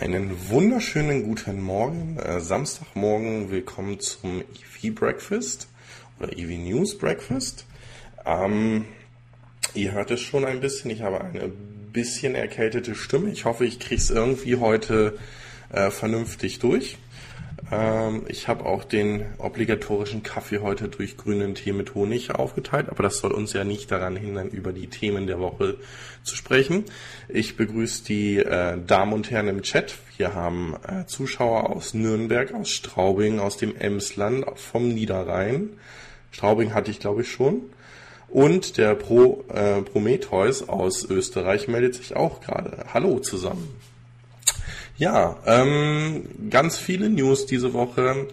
Einen 0.00 0.48
wunderschönen 0.48 1.24
guten 1.24 1.60
Morgen, 1.60 2.16
äh, 2.16 2.40
Samstagmorgen, 2.40 3.50
willkommen 3.50 4.00
zum 4.00 4.40
EV 4.40 4.94
Breakfast 4.94 5.68
oder 6.18 6.32
EV 6.34 6.56
News 6.56 6.96
Breakfast. 6.96 7.66
Ähm, 8.24 8.86
ihr 9.74 9.92
hört 9.92 10.10
es 10.10 10.22
schon 10.22 10.46
ein 10.46 10.60
bisschen, 10.60 10.90
ich 10.90 11.02
habe 11.02 11.20
eine 11.20 11.48
bisschen 11.92 12.34
erkältete 12.34 12.94
Stimme. 12.94 13.28
Ich 13.28 13.44
hoffe, 13.44 13.66
ich 13.66 13.78
kriege 13.78 14.00
es 14.00 14.08
irgendwie 14.08 14.56
heute 14.56 15.18
äh, 15.68 15.90
vernünftig 15.90 16.60
durch. 16.60 16.96
Ähm, 17.70 18.24
ich 18.28 18.48
habe 18.48 18.66
auch 18.66 18.84
den 18.84 19.26
obligatorischen 19.38 20.22
Kaffee 20.22 20.58
heute 20.58 20.88
durch 20.88 21.16
grünen 21.16 21.54
Tee 21.54 21.72
mit 21.72 21.94
Honig 21.94 22.34
aufgeteilt, 22.34 22.88
aber 22.88 23.02
das 23.02 23.18
soll 23.18 23.32
uns 23.32 23.52
ja 23.52 23.64
nicht 23.64 23.90
daran 23.90 24.16
hindern, 24.16 24.48
über 24.48 24.72
die 24.72 24.88
Themen 24.88 25.26
der 25.26 25.38
Woche 25.38 25.76
zu 26.22 26.36
sprechen. 26.36 26.84
Ich 27.28 27.56
begrüße 27.56 28.04
die 28.04 28.38
äh, 28.38 28.78
Damen 28.86 29.12
und 29.12 29.30
Herren 29.30 29.48
im 29.48 29.62
Chat. 29.62 29.94
Wir 30.16 30.34
haben 30.34 30.76
äh, 30.86 31.06
Zuschauer 31.06 31.70
aus 31.70 31.94
Nürnberg, 31.94 32.52
aus 32.54 32.70
Straubing, 32.70 33.40
aus 33.40 33.56
dem 33.56 33.76
Emsland, 33.76 34.44
vom 34.56 34.88
Niederrhein. 34.88 35.70
Straubing 36.30 36.74
hatte 36.74 36.90
ich, 36.90 37.00
glaube 37.00 37.22
ich, 37.22 37.30
schon. 37.30 37.62
Und 38.28 38.78
der 38.78 38.94
Pro, 38.94 39.44
äh, 39.48 39.82
Prometheus 39.82 40.68
aus 40.68 41.04
Österreich 41.04 41.66
meldet 41.66 41.96
sich 41.96 42.14
auch 42.14 42.40
gerade. 42.40 42.84
Hallo 42.94 43.18
zusammen. 43.18 43.74
Ja, 45.00 45.38
ähm, 45.46 46.28
ganz 46.50 46.76
viele 46.76 47.08
News 47.08 47.46
diese 47.46 47.72
Woche. 47.72 48.28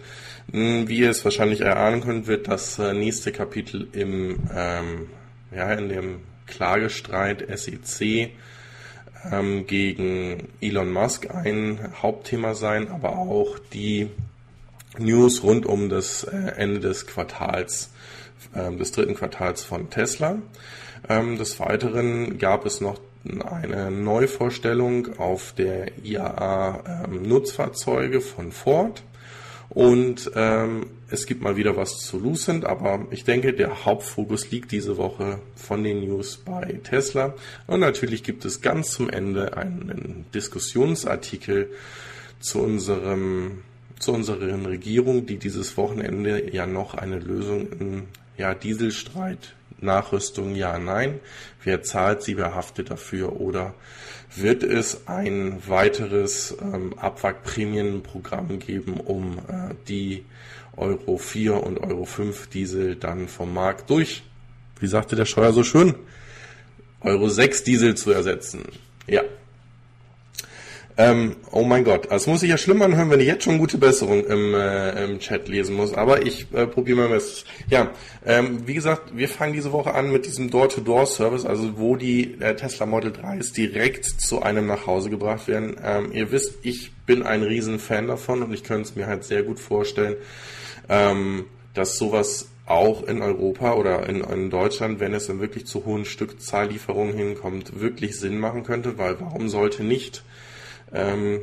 Hm, 0.52 0.86
wie 0.86 0.98
ihr 0.98 1.08
es 1.08 1.24
wahrscheinlich 1.24 1.62
erahnen 1.62 2.02
könnt, 2.02 2.26
wird 2.26 2.46
das 2.46 2.78
äh, 2.78 2.92
nächste 2.92 3.32
Kapitel 3.32 3.88
im, 3.92 4.40
ähm, 4.54 5.06
ja, 5.50 5.72
in 5.72 5.88
dem 5.88 6.20
Klagestreit 6.46 7.42
SEC 7.58 8.32
ähm, 9.32 9.66
gegen 9.66 10.48
Elon 10.60 10.92
Musk 10.92 11.34
ein 11.34 11.94
Hauptthema 12.02 12.54
sein, 12.54 12.88
aber 12.88 13.16
auch 13.16 13.58
die 13.72 14.10
News 14.98 15.42
rund 15.42 15.64
um 15.64 15.88
das 15.88 16.24
äh, 16.24 16.52
Ende 16.58 16.80
des 16.80 17.06
Quartals, 17.06 17.94
äh, 18.52 18.76
des 18.76 18.92
dritten 18.92 19.14
Quartals 19.14 19.64
von 19.64 19.88
Tesla. 19.88 20.36
Ähm, 21.08 21.38
des 21.38 21.58
Weiteren 21.60 22.36
gab 22.36 22.66
es 22.66 22.82
noch 22.82 23.00
eine 23.24 23.90
Neuvorstellung 23.90 25.18
auf 25.18 25.52
der 25.56 25.98
IAA 26.04 27.04
ähm, 27.04 27.22
Nutzfahrzeuge 27.22 28.20
von 28.20 28.52
Ford. 28.52 29.02
Und 29.68 30.30
ähm, 30.34 30.86
es 31.10 31.26
gibt 31.26 31.42
mal 31.42 31.56
wieder 31.56 31.76
was 31.76 31.98
zu 31.98 32.18
Lucent, 32.18 32.64
aber 32.64 33.06
ich 33.10 33.24
denke, 33.24 33.52
der 33.52 33.84
Hauptfokus 33.84 34.50
liegt 34.50 34.72
diese 34.72 34.96
Woche 34.96 35.40
von 35.56 35.84
den 35.84 36.00
News 36.00 36.38
bei 36.38 36.80
Tesla. 36.84 37.34
Und 37.66 37.80
natürlich 37.80 38.22
gibt 38.22 38.44
es 38.44 38.62
ganz 38.62 38.92
zum 38.92 39.10
Ende 39.10 39.56
einen 39.56 40.24
Diskussionsartikel 40.34 41.70
zu 42.40 42.60
unserem 42.60 43.62
zu 43.98 44.12
unseren 44.12 44.64
Regierung, 44.64 45.26
die 45.26 45.38
dieses 45.38 45.76
Wochenende 45.76 46.54
ja 46.54 46.66
noch 46.66 46.94
eine 46.94 47.18
Lösung 47.18 47.66
im 47.80 48.02
ja, 48.36 48.54
Dieselstreit 48.54 49.56
Nachrüstung 49.80 50.54
ja, 50.54 50.78
nein. 50.78 51.20
Wer 51.62 51.82
zahlt 51.82 52.22
sie, 52.22 52.36
wer 52.36 52.54
haftet 52.54 52.90
dafür? 52.90 53.40
Oder 53.40 53.74
wird 54.34 54.62
es 54.62 55.06
ein 55.06 55.62
weiteres 55.66 56.56
ähm, 56.60 56.94
Abwrackprämienprogramm 56.98 58.58
geben, 58.58 59.00
um 59.00 59.38
äh, 59.38 59.74
die 59.88 60.24
Euro 60.76 61.18
4 61.18 61.54
und 61.62 61.78
Euro 61.78 62.04
5 62.04 62.48
Diesel 62.48 62.96
dann 62.96 63.28
vom 63.28 63.52
Markt 63.52 63.90
durch, 63.90 64.22
wie 64.80 64.86
sagte 64.86 65.16
der 65.16 65.24
Steuer 65.24 65.52
so 65.52 65.64
schön, 65.64 65.94
Euro 67.00 67.28
6 67.28 67.64
Diesel 67.64 67.96
zu 67.96 68.12
ersetzen? 68.12 68.64
Ja, 69.06 69.22
ähm, 70.98 71.36
oh 71.52 71.62
mein 71.62 71.84
Gott, 71.84 72.08
es 72.10 72.26
muss 72.26 72.40
sich 72.40 72.50
ja 72.50 72.58
schlimm 72.58 72.82
anhören, 72.82 73.08
wenn 73.08 73.20
ich 73.20 73.28
jetzt 73.28 73.44
schon 73.44 73.58
gute 73.58 73.78
Besserung 73.78 74.26
im, 74.26 74.52
äh, 74.52 75.04
im 75.04 75.20
Chat 75.20 75.46
lesen 75.46 75.76
muss. 75.76 75.94
Aber 75.94 76.26
ich 76.26 76.52
äh, 76.52 76.66
probiere 76.66 76.98
mal 76.98 77.10
was. 77.10 77.44
Ja, 77.70 77.92
ähm, 78.26 78.66
wie 78.66 78.74
gesagt, 78.74 79.16
wir 79.16 79.28
fangen 79.28 79.52
diese 79.52 79.70
Woche 79.70 79.94
an 79.94 80.10
mit 80.10 80.26
diesem 80.26 80.50
Door-to-Door-Service, 80.50 81.46
also 81.46 81.78
wo 81.78 81.94
die 81.94 82.40
äh, 82.40 82.56
Tesla 82.56 82.84
Model 82.84 83.12
3s 83.12 83.54
direkt 83.54 84.06
zu 84.06 84.42
einem 84.42 84.66
nach 84.66 84.88
Hause 84.88 85.08
gebracht 85.08 85.46
werden. 85.46 85.76
Ähm, 85.84 86.10
ihr 86.12 86.32
wisst, 86.32 86.58
ich 86.62 86.90
bin 87.06 87.22
ein 87.22 87.44
riesen 87.44 87.78
Fan 87.78 88.08
davon 88.08 88.42
und 88.42 88.52
ich 88.52 88.64
könnte 88.64 88.88
es 88.88 88.96
mir 88.96 89.06
halt 89.06 89.22
sehr 89.22 89.44
gut 89.44 89.60
vorstellen, 89.60 90.16
ähm, 90.88 91.44
dass 91.74 91.96
sowas 91.96 92.48
auch 92.66 93.04
in 93.04 93.22
Europa 93.22 93.74
oder 93.74 94.08
in, 94.08 94.20
in, 94.22 94.50
Deutschland, 94.50 94.98
wenn 94.98 95.14
es 95.14 95.28
dann 95.28 95.40
wirklich 95.40 95.64
zu 95.64 95.84
hohen 95.84 96.04
Stückzahllieferungen 96.04 97.14
hinkommt, 97.16 97.80
wirklich 97.80 98.18
Sinn 98.18 98.38
machen 98.38 98.64
könnte, 98.64 98.98
weil 98.98 99.20
warum 99.20 99.48
sollte 99.48 99.84
nicht 99.84 100.24
ähm, 100.92 101.40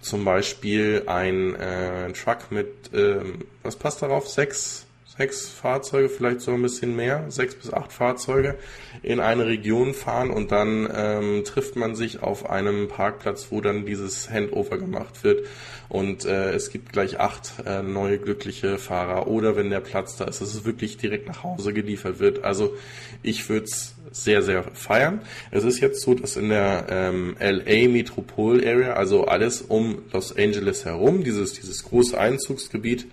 zum 0.00 0.24
Beispiel 0.24 1.04
ein 1.06 1.54
äh, 1.54 2.12
Truck 2.12 2.50
mit, 2.50 2.90
ähm, 2.92 3.44
was 3.62 3.76
passt 3.76 4.02
darauf? 4.02 4.28
Sechs, 4.28 4.81
sechs 5.16 5.48
Fahrzeuge, 5.48 6.08
vielleicht 6.08 6.40
so 6.40 6.52
ein 6.52 6.62
bisschen 6.62 6.96
mehr, 6.96 7.26
sechs 7.28 7.54
bis 7.54 7.72
acht 7.72 7.92
Fahrzeuge 7.92 8.56
in 9.02 9.20
eine 9.20 9.46
Region 9.46 9.92
fahren 9.94 10.30
und 10.30 10.52
dann 10.52 10.88
ähm, 10.94 11.44
trifft 11.44 11.76
man 11.76 11.94
sich 11.94 12.22
auf 12.22 12.48
einem 12.48 12.88
Parkplatz, 12.88 13.48
wo 13.50 13.60
dann 13.60 13.84
dieses 13.84 14.30
Handover 14.30 14.78
gemacht 14.78 15.22
wird 15.22 15.46
und 15.88 16.24
äh, 16.24 16.52
es 16.52 16.70
gibt 16.70 16.92
gleich 16.92 17.20
acht 17.20 17.52
äh, 17.66 17.82
neue 17.82 18.18
glückliche 18.18 18.78
Fahrer 18.78 19.26
oder 19.26 19.56
wenn 19.56 19.68
der 19.68 19.80
Platz 19.80 20.16
da 20.16 20.24
ist, 20.24 20.40
dass 20.40 20.54
es 20.54 20.64
wirklich 20.64 20.96
direkt 20.96 21.28
nach 21.28 21.42
Hause 21.42 21.74
geliefert 21.74 22.18
wird. 22.18 22.44
Also 22.44 22.74
ich 23.22 23.48
würde 23.50 23.66
es 23.66 23.94
sehr, 24.10 24.42
sehr 24.42 24.64
feiern. 24.72 25.20
Es 25.50 25.64
ist 25.64 25.80
jetzt 25.80 26.00
so, 26.02 26.14
dass 26.14 26.36
in 26.36 26.48
der 26.48 26.86
ähm, 26.88 27.36
LA 27.38 27.88
Metropol 27.88 28.66
Area, 28.66 28.94
also 28.94 29.24
alles 29.26 29.60
um 29.62 30.02
Los 30.12 30.36
Angeles 30.36 30.84
herum, 30.84 31.24
dieses, 31.24 31.54
dieses 31.54 31.84
große 31.84 32.18
Einzugsgebiet, 32.18 33.06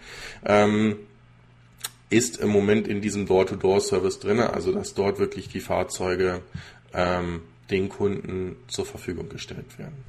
ähm, 0.46 0.96
ist 2.10 2.38
im 2.38 2.50
Moment 2.50 2.88
in 2.88 3.02
diesem 3.02 3.26
Door-to-Door-Service 3.26 4.20
drin, 4.20 4.40
also 4.40 4.72
dass 4.72 4.94
dort 4.94 5.20
wirklich 5.20 5.50
die 5.50 5.60
Fahrzeuge 5.60 6.42
ähm, 6.94 7.42
den 7.70 7.90
Kunden 7.90 8.56
zur 8.68 8.86
Verfügung 8.86 9.30
gestellt 9.30 9.78
werden. 9.78 10.04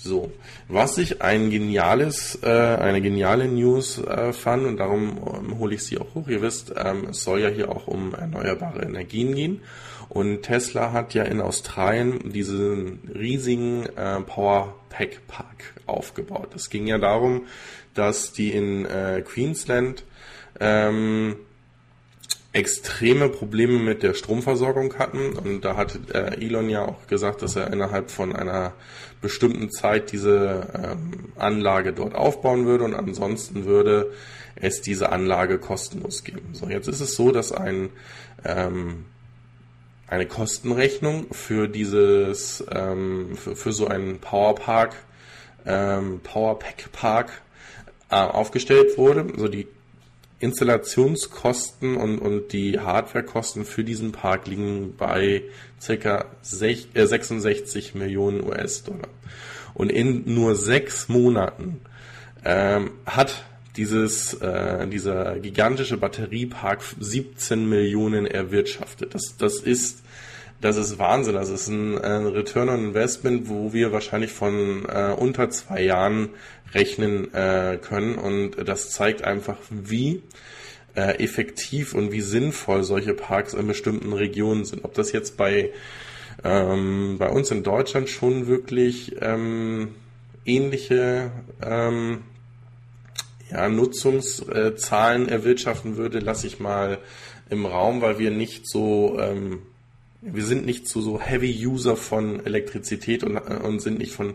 So, 0.00 0.30
was 0.68 0.96
ich 0.98 1.22
ein 1.22 1.50
geniales, 1.50 2.38
äh, 2.44 2.48
eine 2.48 3.02
geniale 3.02 3.48
News 3.48 3.98
äh, 3.98 4.32
fand 4.32 4.64
und 4.64 4.76
darum 4.76 5.18
ähm, 5.34 5.58
hole 5.58 5.74
ich 5.74 5.84
sie 5.84 5.98
auch 5.98 6.14
hoch. 6.14 6.28
Ihr 6.28 6.40
wisst, 6.40 6.72
ähm, 6.76 7.08
es 7.10 7.24
soll 7.24 7.40
ja 7.40 7.48
hier 7.48 7.68
auch 7.68 7.88
um 7.88 8.14
erneuerbare 8.14 8.82
Energien 8.82 9.34
gehen 9.34 9.60
und 10.08 10.42
Tesla 10.42 10.92
hat 10.92 11.14
ja 11.14 11.24
in 11.24 11.40
Australien 11.40 12.30
diesen 12.30 13.10
riesigen 13.12 13.86
äh, 13.96 14.20
Power 14.20 14.76
Pack 14.88 15.26
Park 15.26 15.74
aufgebaut. 15.86 16.50
Es 16.54 16.70
ging 16.70 16.86
ja 16.86 16.98
darum, 16.98 17.46
dass 17.98 18.32
die 18.32 18.52
in 18.52 18.86
äh, 18.86 19.22
Queensland 19.24 20.04
ähm, 20.60 21.36
extreme 22.52 23.28
Probleme 23.28 23.78
mit 23.78 24.02
der 24.02 24.14
Stromversorgung 24.14 24.98
hatten. 24.98 25.32
Und 25.32 25.64
da 25.64 25.76
hat 25.76 25.98
äh, 26.12 26.40
Elon 26.40 26.70
ja 26.70 26.84
auch 26.84 27.06
gesagt, 27.06 27.42
dass 27.42 27.56
er 27.56 27.72
innerhalb 27.72 28.10
von 28.10 28.34
einer 28.34 28.72
bestimmten 29.20 29.70
Zeit 29.70 30.12
diese 30.12 30.66
ähm, 30.74 31.32
Anlage 31.36 31.92
dort 31.92 32.14
aufbauen 32.14 32.66
würde 32.66 32.84
und 32.84 32.94
ansonsten 32.94 33.64
würde 33.66 34.12
es 34.56 34.80
diese 34.80 35.10
Anlage 35.12 35.58
kostenlos 35.58 36.24
geben. 36.24 36.50
So, 36.52 36.68
jetzt 36.68 36.88
ist 36.88 37.00
es 37.00 37.14
so, 37.14 37.32
dass 37.32 37.52
ein 37.52 37.90
ähm, 38.44 39.04
eine 40.06 40.26
Kostenrechnung 40.26 41.26
für 41.32 41.68
dieses 41.68 42.64
ähm, 42.72 43.36
für, 43.36 43.54
für 43.56 43.72
so 43.72 43.88
einen 43.88 44.20
Powerpark 44.20 44.96
ähm, 45.66 46.20
Powerpack 46.22 46.90
Park 46.92 47.42
äh, 48.10 48.16
aufgestellt 48.16 48.96
wurde. 48.98 49.26
Also 49.32 49.48
die 49.48 49.66
Installationskosten 50.40 51.96
und, 51.96 52.18
und 52.18 52.52
die 52.52 52.78
Hardwarekosten 52.78 53.64
für 53.64 53.82
diesen 53.82 54.12
Park 54.12 54.46
liegen 54.46 54.94
bei 54.96 55.42
ca. 55.84 56.26
66 56.42 57.94
äh, 57.94 57.98
Millionen 57.98 58.44
US-Dollar. 58.44 59.08
Und 59.74 59.90
in 59.90 60.22
nur 60.32 60.54
sechs 60.54 61.08
Monaten 61.08 61.80
ähm, 62.44 62.92
hat 63.04 63.44
dieses, 63.76 64.34
äh, 64.34 64.86
dieser 64.88 65.38
gigantische 65.38 65.96
Batteriepark 65.96 66.82
17 66.98 67.68
Millionen 67.68 68.26
erwirtschaftet. 68.26 69.14
Das, 69.14 69.36
das 69.38 69.58
ist 69.58 70.02
das 70.60 70.76
ist 70.76 70.98
Wahnsinn. 70.98 71.34
Das 71.34 71.50
ist 71.50 71.68
ein, 71.68 71.98
ein 71.98 72.26
Return 72.26 72.68
on 72.68 72.84
Investment, 72.86 73.48
wo 73.48 73.72
wir 73.72 73.92
wahrscheinlich 73.92 74.32
von 74.32 74.84
äh, 74.88 75.14
unter 75.16 75.50
zwei 75.50 75.82
Jahren 75.82 76.30
rechnen 76.74 77.32
äh, 77.34 77.78
können. 77.80 78.16
Und 78.16 78.68
das 78.68 78.90
zeigt 78.90 79.22
einfach, 79.22 79.56
wie 79.70 80.22
äh, 80.94 81.22
effektiv 81.22 81.94
und 81.94 82.12
wie 82.12 82.20
sinnvoll 82.20 82.82
solche 82.84 83.14
Parks 83.14 83.54
in 83.54 83.66
bestimmten 83.66 84.12
Regionen 84.12 84.64
sind. 84.64 84.84
Ob 84.84 84.94
das 84.94 85.12
jetzt 85.12 85.36
bei, 85.36 85.70
ähm, 86.44 87.16
bei 87.18 87.28
uns 87.28 87.50
in 87.50 87.62
Deutschland 87.62 88.08
schon 88.08 88.46
wirklich 88.46 89.16
ähm, 89.20 89.94
ähnliche 90.44 91.30
ähm, 91.62 92.22
ja, 93.50 93.68
Nutzungszahlen 93.68 95.28
erwirtschaften 95.28 95.96
würde, 95.96 96.18
lasse 96.18 96.46
ich 96.46 96.60
mal 96.60 96.98
im 97.48 97.64
Raum, 97.64 98.02
weil 98.02 98.18
wir 98.18 98.30
nicht 98.30 98.68
so 98.68 99.18
ähm, 99.18 99.62
wir 100.20 100.44
sind 100.44 100.66
nicht 100.66 100.88
zu 100.88 101.00
so 101.00 101.20
Heavy 101.20 101.66
User 101.66 101.96
von 101.96 102.44
Elektrizität 102.44 103.22
und, 103.24 103.36
äh, 103.36 103.60
und 103.62 103.80
sind 103.80 103.98
nicht 103.98 104.12
von 104.12 104.34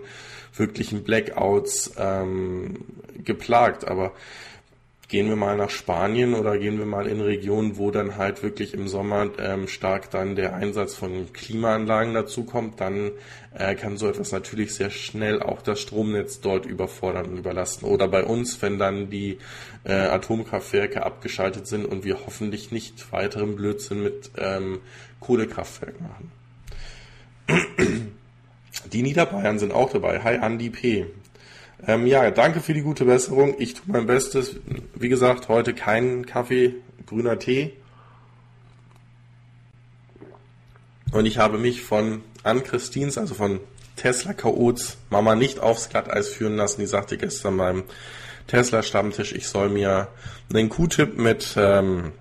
wirklichen 0.55 1.03
Blackouts 1.03 1.93
ähm, 1.97 2.85
geplagt. 3.23 3.87
Aber 3.87 4.13
gehen 5.13 5.29
wir 5.29 5.35
mal 5.35 5.55
nach 5.55 5.69
Spanien 5.69 6.33
oder 6.33 6.57
gehen 6.57 6.79
wir 6.79 6.87
mal 6.87 7.05
in 7.05 7.21
Regionen, 7.21 7.77
wo 7.77 7.91
dann 7.91 8.17
halt 8.17 8.41
wirklich 8.41 8.73
im 8.73 8.87
Sommer 8.87 9.29
ähm, 9.37 9.67
stark 9.67 10.09
dann 10.09 10.35
der 10.35 10.55
Einsatz 10.55 10.95
von 10.95 11.31
Klimaanlagen 11.33 12.15
dazu 12.15 12.45
kommt, 12.45 12.81
dann 12.81 13.11
äh, 13.53 13.75
kann 13.75 13.97
so 13.97 14.07
etwas 14.07 14.31
natürlich 14.31 14.73
sehr 14.73 14.89
schnell 14.89 15.43
auch 15.43 15.61
das 15.61 15.81
Stromnetz 15.81 16.41
dort 16.41 16.65
überfordern 16.65 17.27
und 17.27 17.37
überlasten. 17.37 17.87
Oder 17.87 18.07
bei 18.07 18.23
uns, 18.23 18.59
wenn 18.63 18.79
dann 18.79 19.11
die 19.11 19.37
äh, 19.83 19.93
Atomkraftwerke 19.93 21.05
abgeschaltet 21.05 21.67
sind 21.67 21.85
und 21.85 22.03
wir 22.03 22.17
hoffentlich 22.25 22.71
nicht 22.71 23.11
weiteren 23.11 23.55
Blödsinn 23.55 24.01
mit 24.01 24.31
ähm, 24.37 24.79
Kohlekraftwerken 25.19 26.07
machen. 26.07 26.31
Die 28.91 29.01
Niederbayern 29.01 29.59
sind 29.59 29.71
auch 29.71 29.91
dabei. 29.91 30.21
Hi 30.23 30.37
Andi 30.37 30.69
P. 30.69 31.05
Ähm, 31.85 32.07
ja, 32.07 32.31
danke 32.31 32.59
für 32.59 32.73
die 32.73 32.81
gute 32.81 33.05
Besserung. 33.05 33.55
Ich 33.59 33.73
tue 33.73 33.83
mein 33.87 34.05
Bestes. 34.05 34.55
Wie 34.95 35.09
gesagt, 35.09 35.49
heute 35.49 35.73
keinen 35.73 36.25
Kaffee, 36.25 36.75
grüner 37.05 37.39
Tee. 37.39 37.73
Und 41.11 41.25
ich 41.25 41.37
habe 41.37 41.57
mich 41.57 41.81
von 41.81 42.23
Ann-Christins, 42.43 43.17
also 43.17 43.35
von 43.35 43.59
Tesla 43.95 44.33
Chaots 44.33 44.97
Mama 45.09 45.35
nicht 45.35 45.59
aufs 45.59 45.89
Glatteis 45.89 46.29
führen 46.29 46.55
lassen. 46.55 46.81
Die 46.81 46.87
sagte 46.87 47.17
gestern 47.17 47.57
beim 47.57 47.83
Tesla-Stammtisch, 48.47 49.33
ich 49.33 49.47
soll 49.47 49.69
mir 49.69 50.07
einen 50.53 50.69
Q-Tip 50.69 51.17
mit 51.17 51.53
ähm, 51.57 52.11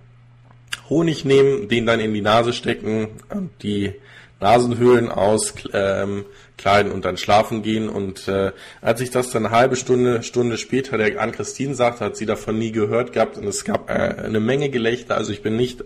Honig 0.89 1.25
nehmen, 1.25 1.69
den 1.69 1.87
dann 1.87 2.01
in 2.01 2.13
die 2.13 2.21
Nase 2.21 2.53
stecken 2.53 3.09
und 3.31 3.51
die 3.63 3.95
Nasenhöhlen 4.43 5.09
auskleiden 5.09 6.27
ähm, 6.67 6.93
und 6.93 7.05
dann 7.05 7.17
schlafen 7.17 7.63
gehen. 7.63 7.89
Und 7.89 8.29
äh, 8.29 8.53
als 8.81 9.01
ich 9.01 9.11
das 9.11 9.31
dann 9.31 9.47
eine 9.47 9.55
halbe 9.55 9.77
Stunde, 9.77 10.23
Stunde 10.23 10.59
später 10.59 10.99
der 10.99 11.21
an 11.21 11.33
Christine 11.33 11.75
sagte, 11.75 12.05
hat 12.05 12.17
sie 12.17 12.27
davon 12.27 12.59
nie 12.59 12.73
gehört 12.73 13.13
gehabt 13.13 13.39
und 13.39 13.47
es 13.47 13.65
gab 13.65 13.89
äh, 13.89 13.93
eine 13.93 14.41
Menge 14.41 14.69
Gelächter, 14.69 15.17
also 15.17 15.33
ich 15.33 15.43
bin 15.43 15.57
nicht 15.57 15.85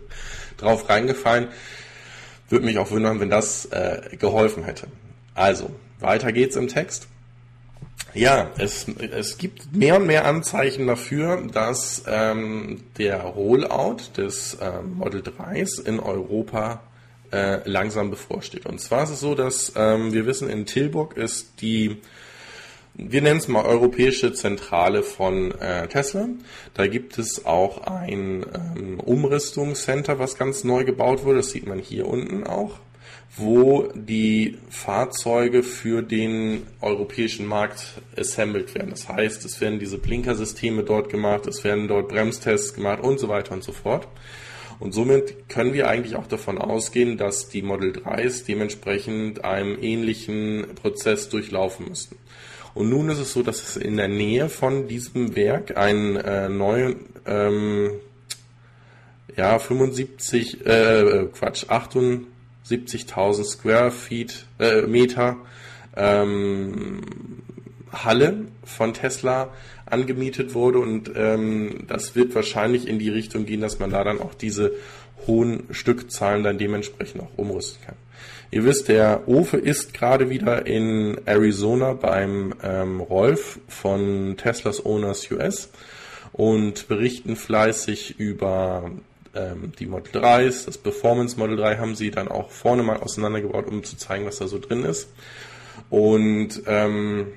drauf 0.57 0.89
reingefallen. 0.89 1.49
Würde 2.49 2.65
mich 2.65 2.79
auch 2.79 2.91
wundern, 2.91 3.21
wenn 3.21 3.31
das 3.31 3.67
äh, 3.67 4.17
geholfen 4.17 4.65
hätte. 4.65 4.87
Also, 5.35 5.71
weiter 6.01 6.33
geht's 6.33 6.57
im 6.57 6.69
Text. 6.69 7.09
Ja, 8.15 8.51
es, 8.57 8.87
es 8.89 9.37
gibt 9.37 9.75
mehr 9.75 9.97
und 9.97 10.07
mehr 10.07 10.25
Anzeichen 10.25 10.87
dafür, 10.87 11.43
dass 11.53 12.05
ähm, 12.07 12.85
der 12.97 13.21
Rollout 13.21 13.99
des 14.17 14.57
ähm, 14.63 14.95
Model 14.95 15.21
3s 15.21 15.85
in 15.85 16.01
Europa 16.01 16.81
äh, 17.33 17.69
langsam 17.69 18.11
bevorsteht. 18.11 18.67
Und 18.67 18.81
zwar 18.81 19.05
ist 19.05 19.11
es 19.11 19.21
so, 19.21 19.35
dass 19.35 19.73
ähm, 19.77 20.13
wir 20.13 20.27
wissen, 20.27 20.49
in 20.49 20.67
Tilburg 20.67 21.17
ist 21.17 21.61
die, 21.61 21.99
wir 22.95 23.23
nennen 23.23 23.39
es 23.39 23.49
mal 23.49 23.65
europäische 23.65 24.33
Zentrale 24.33 25.03
von 25.03 25.53
äh, 25.61 25.89
Tesla. 25.89 26.29
Da 26.75 26.87
gibt 26.87 27.19
es 27.19 27.47
auch 27.47 27.87
ein 27.87 28.45
ähm, 28.77 29.01
Umrüstungscenter, 29.01 30.19
was 30.19 30.37
ganz 30.37 30.65
neu 30.65 30.85
gebaut 30.85 31.25
wurde. 31.25 31.39
Das 31.39 31.51
sieht 31.51 31.67
man 31.67 31.79
hier 31.79 32.07
unten 32.07 32.45
auch 32.45 32.79
wo 33.37 33.89
die 33.95 34.57
Fahrzeuge 34.71 35.63
für 35.63 36.03
den 36.03 36.67
europäischen 36.81 37.47
Markt 37.47 38.01
assembled 38.17 38.75
werden. 38.75 38.91
Das 38.91 39.09
heißt, 39.09 39.45
es 39.45 39.61
werden 39.61 39.79
diese 39.79 39.99
Blinkersysteme 39.99 40.85
dort 40.85 41.11
gemacht, 41.11 41.47
es 41.47 41.63
werden 41.63 41.87
dort 41.87 42.09
Bremstests 42.09 42.73
gemacht 42.73 43.03
und 43.03 43.19
so 43.19 43.29
weiter 43.29 43.53
und 43.53 43.63
so 43.63 43.73
fort. 43.73 44.09
Und 44.79 44.93
somit 44.93 45.49
können 45.49 45.73
wir 45.73 45.89
eigentlich 45.89 46.17
auch 46.17 46.27
davon 46.27 46.59
ausgehen, 46.59 47.17
dass 47.17 47.49
die 47.49 47.63
Model 47.63 47.93
3s 47.93 48.45
dementsprechend 48.47 49.45
einem 49.45 49.79
ähnlichen 49.81 50.67
Prozess 50.75 51.29
durchlaufen 51.29 51.89
müssen. 51.89 52.17
Und 52.75 52.91
nun 52.91 53.09
ist 53.09 53.19
es 53.19 53.33
so, 53.33 53.43
dass 53.43 53.63
es 53.63 53.77
in 53.79 53.97
der 53.97 54.09
Nähe 54.09 54.51
von 54.51 54.87
diesem 54.87 55.35
Werk 55.35 55.79
ein 55.79 56.17
äh, 56.17 56.51
neuen, 56.51 57.07
ähm, 57.25 57.93
ja, 59.35 59.59
75, 59.59 60.67
äh, 60.67 61.27
Quatsch, 61.33 61.65
78.000 61.71 63.45
Square 63.45 63.91
Feet, 63.91 64.45
äh, 64.59 64.83
Meter 64.83 65.39
ähm, 65.97 67.01
Halle 67.93 68.47
von 68.65 68.93
Tesla 68.93 69.49
angemietet 69.87 70.55
wurde 70.55 70.79
und 70.79 71.13
ähm, 71.15 71.85
das 71.89 72.17
wird 72.17 72.35
wahrscheinlich 72.35 72.89
in 72.89 72.99
die 72.99 73.11
Richtung 73.11 73.47
gehen, 73.47 73.61
dass 73.61 73.79
man 73.79 73.91
da 73.91 74.05
dann 74.05 74.21
auch 74.21 74.35
diese 74.35 74.73
hohen 75.27 75.65
Stückzahlen 75.71 76.45
dann 76.45 76.59
dementsprechend 76.59 77.23
auch 77.23 77.39
umrüsten 77.39 77.83
kann. 77.85 77.97
Ihr 78.51 78.65
wisst, 78.65 78.89
der 78.89 79.29
Ofe 79.29 79.57
ist 79.57 79.93
gerade 79.93 80.31
wieder 80.31 80.67
in 80.67 81.21
Arizona 81.25 81.95
beim 81.95 82.55
ähm, 82.63 83.01
Rolf 83.01 83.59
von 83.69 84.37
Teslas 84.37 84.85
Owners 84.85 85.31
US 85.31 85.71
und 86.33 86.89
berichten 86.89 87.35
fleißig 87.35 88.19
über 88.19 88.91
ähm, 89.35 89.73
die 89.79 89.87
Model 89.87 90.23
3s, 90.23 90.67
das 90.67 90.79
Performance 90.79 91.39
Model 91.39 91.57
3 91.57 91.77
haben 91.77 91.95
sie 91.95 92.11
dann 92.11 92.29
auch 92.29 92.51
vorne 92.51 92.83
mal 92.83 92.99
auseinandergebaut, 92.99 93.67
um 93.67 93.85
zu 93.85 93.97
zeigen, 93.97 94.27
was 94.27 94.39
da 94.39 94.47
so 94.47 94.59
drin 94.59 94.85
ist. 94.85 95.09
Und 95.91 96.63
ähm, 96.67 97.29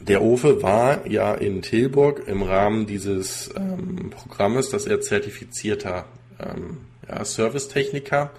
der 0.00 0.22
Ofe 0.22 0.62
war 0.62 1.06
ja 1.06 1.34
in 1.34 1.62
Tilburg 1.62 2.26
im 2.26 2.42
Rahmen 2.42 2.86
dieses 2.86 3.50
ähm, 3.56 4.10
Programmes, 4.10 4.70
dass 4.70 4.86
er 4.86 5.00
zertifizierter 5.00 6.04
ähm, 6.38 6.78
ja, 7.08 7.24
Servicetechniker 7.24 8.30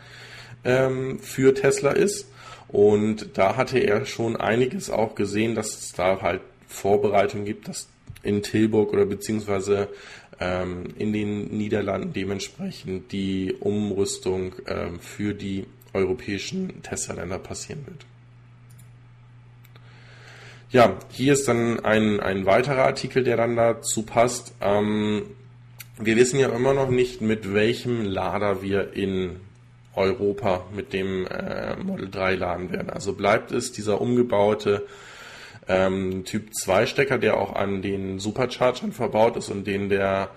ähm, 0.63 1.19
für 1.19 1.53
Tesla 1.53 1.91
ist. 1.91 2.31
Und 2.67 3.37
da 3.37 3.55
hatte 3.55 3.79
er 3.79 4.05
schon 4.05 4.35
einiges 4.35 4.89
auch 4.89 5.15
gesehen, 5.15 5.55
dass 5.55 5.77
es 5.77 5.93
da 5.93 6.21
halt 6.21 6.41
Vorbereitungen 6.67 7.45
gibt, 7.45 7.67
dass 7.67 7.87
in 8.21 8.41
Tilburg 8.41 8.91
oder 8.91 9.05
beziehungsweise 9.05 9.87
ähm, 10.39 10.87
in 10.97 11.13
den 11.13 11.57
Niederlanden 11.57 12.11
dementsprechend 12.11 13.11
die 13.11 13.53
Umrüstung 13.59 14.55
ähm, 14.67 14.99
für 14.99 15.33
die 15.33 15.65
europäischen 15.93 16.81
Tesla-Länder 16.81 17.39
passieren 17.39 17.85
wird. 17.85 18.05
Ja, 20.71 20.97
hier 21.09 21.33
ist 21.33 21.47
dann 21.47 21.79
ein, 21.81 22.19
ein 22.19 22.45
weiterer 22.45 22.83
Artikel, 22.83 23.23
der 23.23 23.37
dann 23.37 23.55
dazu 23.55 24.03
passt. 24.03 24.53
Ähm, 24.61 25.23
wir 25.97 26.15
wissen 26.15 26.39
ja 26.39 26.49
immer 26.49 26.73
noch 26.73 26.89
nicht, 26.89 27.21
mit 27.21 27.53
welchem 27.53 28.03
Lader 28.03 28.61
wir 28.61 28.93
in 28.93 29.39
Europa 29.93 30.65
mit 30.75 30.91
dem 30.91 31.25
äh, 31.27 31.75
Model 31.77 32.09
3 32.09 32.35
laden 32.35 32.71
werden. 32.71 32.89
Also 32.89 33.13
bleibt 33.13 33.51
es 33.51 33.71
dieser 33.71 34.01
umgebaute 34.01 34.85
ähm, 35.67 36.25
Typ 36.25 36.53
2 36.53 36.85
Stecker, 36.85 37.17
der 37.17 37.37
auch 37.37 37.55
an 37.55 37.81
den 37.81 38.19
Superchargern 38.19 38.91
verbaut 38.91 39.37
ist 39.37 39.49
und 39.49 39.65
den 39.65 39.89
der 39.89 40.29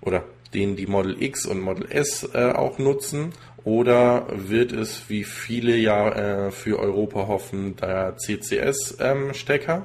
oder 0.00 0.24
den 0.52 0.76
die 0.76 0.86
Model 0.86 1.20
X 1.22 1.46
und 1.46 1.60
Model 1.60 1.90
S 1.90 2.28
äh, 2.34 2.52
auch 2.52 2.78
nutzen? 2.78 3.32
Oder 3.66 4.28
wird 4.30 4.70
es, 4.70 5.10
wie 5.10 5.24
viele 5.24 5.74
ja 5.74 6.10
äh, 6.46 6.50
für 6.52 6.78
Europa 6.78 7.26
hoffen, 7.26 7.74
der 7.74 8.16
CCS-Stecker? 8.16 9.84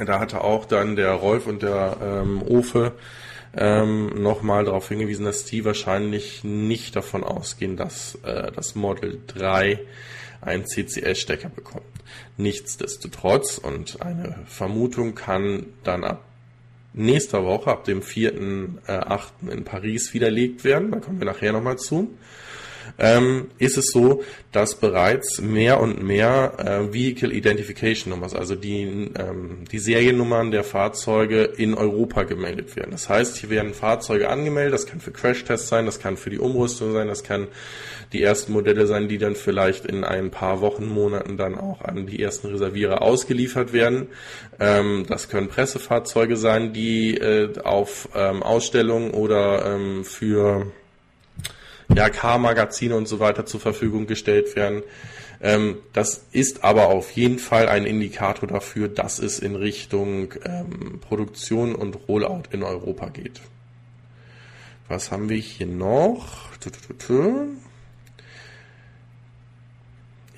Ähm, 0.00 0.06
da 0.06 0.18
hatte 0.18 0.40
auch 0.40 0.64
dann 0.64 0.96
der 0.96 1.12
Rolf 1.12 1.46
und 1.46 1.62
der 1.62 1.96
ähm, 2.02 2.42
Ofe 2.42 2.90
ähm, 3.56 4.20
nochmal 4.20 4.64
darauf 4.64 4.88
hingewiesen, 4.88 5.24
dass 5.24 5.44
die 5.44 5.64
wahrscheinlich 5.64 6.42
nicht 6.42 6.96
davon 6.96 7.22
ausgehen, 7.22 7.76
dass 7.76 8.18
äh, 8.24 8.50
das 8.50 8.74
Model 8.74 9.20
3 9.28 9.78
einen 10.40 10.66
CCS-Stecker 10.66 11.50
bekommt. 11.50 11.84
Nichtsdestotrotz, 12.36 13.58
und 13.58 14.02
eine 14.02 14.40
Vermutung 14.46 15.14
kann 15.14 15.66
dann 15.84 16.02
ab 16.02 16.24
nächster 16.94 17.44
Woche, 17.44 17.70
ab 17.70 17.84
dem 17.84 18.00
4.8. 18.02 19.20
Äh, 19.48 19.52
in 19.52 19.62
Paris 19.62 20.12
widerlegt 20.14 20.64
werden. 20.64 20.90
Da 20.90 20.98
kommen 20.98 21.20
wir 21.20 21.26
nachher 21.26 21.52
nochmal 21.52 21.78
zu 21.78 22.10
ähm, 22.98 23.48
ist 23.58 23.78
es 23.78 23.90
so, 23.90 24.22
dass 24.52 24.74
bereits 24.74 25.40
mehr 25.40 25.80
und 25.80 26.02
mehr 26.02 26.52
äh, 26.58 26.92
Vehicle 26.92 27.32
Identification 27.32 28.10
Numbers, 28.10 28.34
also 28.34 28.54
die, 28.54 28.82
ähm, 28.82 29.64
die 29.70 29.78
Seriennummern 29.78 30.50
der 30.50 30.64
Fahrzeuge 30.64 31.42
in 31.44 31.74
Europa 31.74 32.24
gemeldet 32.24 32.76
werden. 32.76 32.90
Das 32.90 33.08
heißt, 33.08 33.36
hier 33.38 33.50
werden 33.50 33.74
Fahrzeuge 33.74 34.28
angemeldet, 34.28 34.74
das 34.74 34.86
kann 34.86 35.00
für 35.00 35.12
Crashtests 35.12 35.68
sein, 35.68 35.86
das 35.86 36.00
kann 36.00 36.16
für 36.16 36.30
die 36.30 36.38
Umrüstung 36.38 36.92
sein, 36.92 37.08
das 37.08 37.24
kann 37.24 37.48
die 38.12 38.22
ersten 38.22 38.52
Modelle 38.52 38.86
sein, 38.86 39.08
die 39.08 39.18
dann 39.18 39.34
vielleicht 39.34 39.86
in 39.86 40.04
ein 40.04 40.30
paar 40.30 40.60
Wochen, 40.60 40.86
Monaten 40.86 41.36
dann 41.36 41.58
auch 41.58 41.80
an 41.82 42.06
die 42.06 42.22
ersten 42.22 42.48
Reservierer 42.48 43.02
ausgeliefert 43.02 43.72
werden. 43.72 44.08
Ähm, 44.60 45.06
das 45.08 45.28
können 45.28 45.48
Pressefahrzeuge 45.48 46.36
sein, 46.36 46.72
die 46.72 47.16
äh, 47.16 47.58
auf 47.64 48.08
ähm, 48.14 48.42
Ausstellungen 48.42 49.12
oder 49.12 49.64
ähm, 49.74 50.04
für 50.04 50.66
ja, 51.94 52.08
K-Magazine 52.08 52.96
und 52.96 53.06
so 53.06 53.20
weiter 53.20 53.46
zur 53.46 53.60
Verfügung 53.60 54.06
gestellt 54.06 54.56
werden. 54.56 54.82
Ähm, 55.40 55.78
das 55.92 56.26
ist 56.32 56.64
aber 56.64 56.86
auf 56.88 57.10
jeden 57.12 57.38
Fall 57.38 57.68
ein 57.68 57.84
Indikator 57.84 58.48
dafür, 58.48 58.88
dass 58.88 59.18
es 59.18 59.38
in 59.38 59.56
Richtung 59.56 60.34
ähm, 60.44 61.00
Produktion 61.00 61.74
und 61.74 62.08
Rollout 62.08 62.44
in 62.50 62.62
Europa 62.62 63.08
geht. 63.08 63.40
Was 64.88 65.10
haben 65.10 65.28
wir 65.28 65.38
hier 65.38 65.66
noch? 65.66 66.52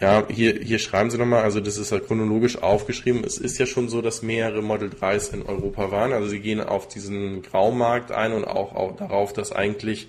Ja, 0.05 0.25
hier, 0.29 0.61
hier 0.61 0.79
schreiben 0.79 1.11
sie 1.11 1.17
nochmal, 1.17 1.45
also 1.45 1.61
das 1.61 1.79
ist 1.79 1.91
ja 1.91 1.99
chronologisch 1.99 2.59
aufgeschrieben. 2.63 3.25
Es 3.25 3.39
ist 3.39 3.57
ja 3.57 3.65
schon 3.65 3.89
so, 3.89 4.03
dass 4.03 4.21
mehrere 4.21 4.61
Model 4.61 4.91
3s 4.91 5.33
in 5.33 5.41
Europa 5.41 5.91
waren. 5.91 6.13
Also 6.13 6.29
sie 6.29 6.41
gehen 6.41 6.61
auf 6.61 6.87
diesen 6.89 7.41
Graumarkt 7.41 8.13
ein 8.13 8.35
und 8.35 8.45
auch, 8.45 8.75
auch 8.75 8.97
darauf, 8.97 9.33
dass 9.33 9.51
eigentlich 9.51 10.09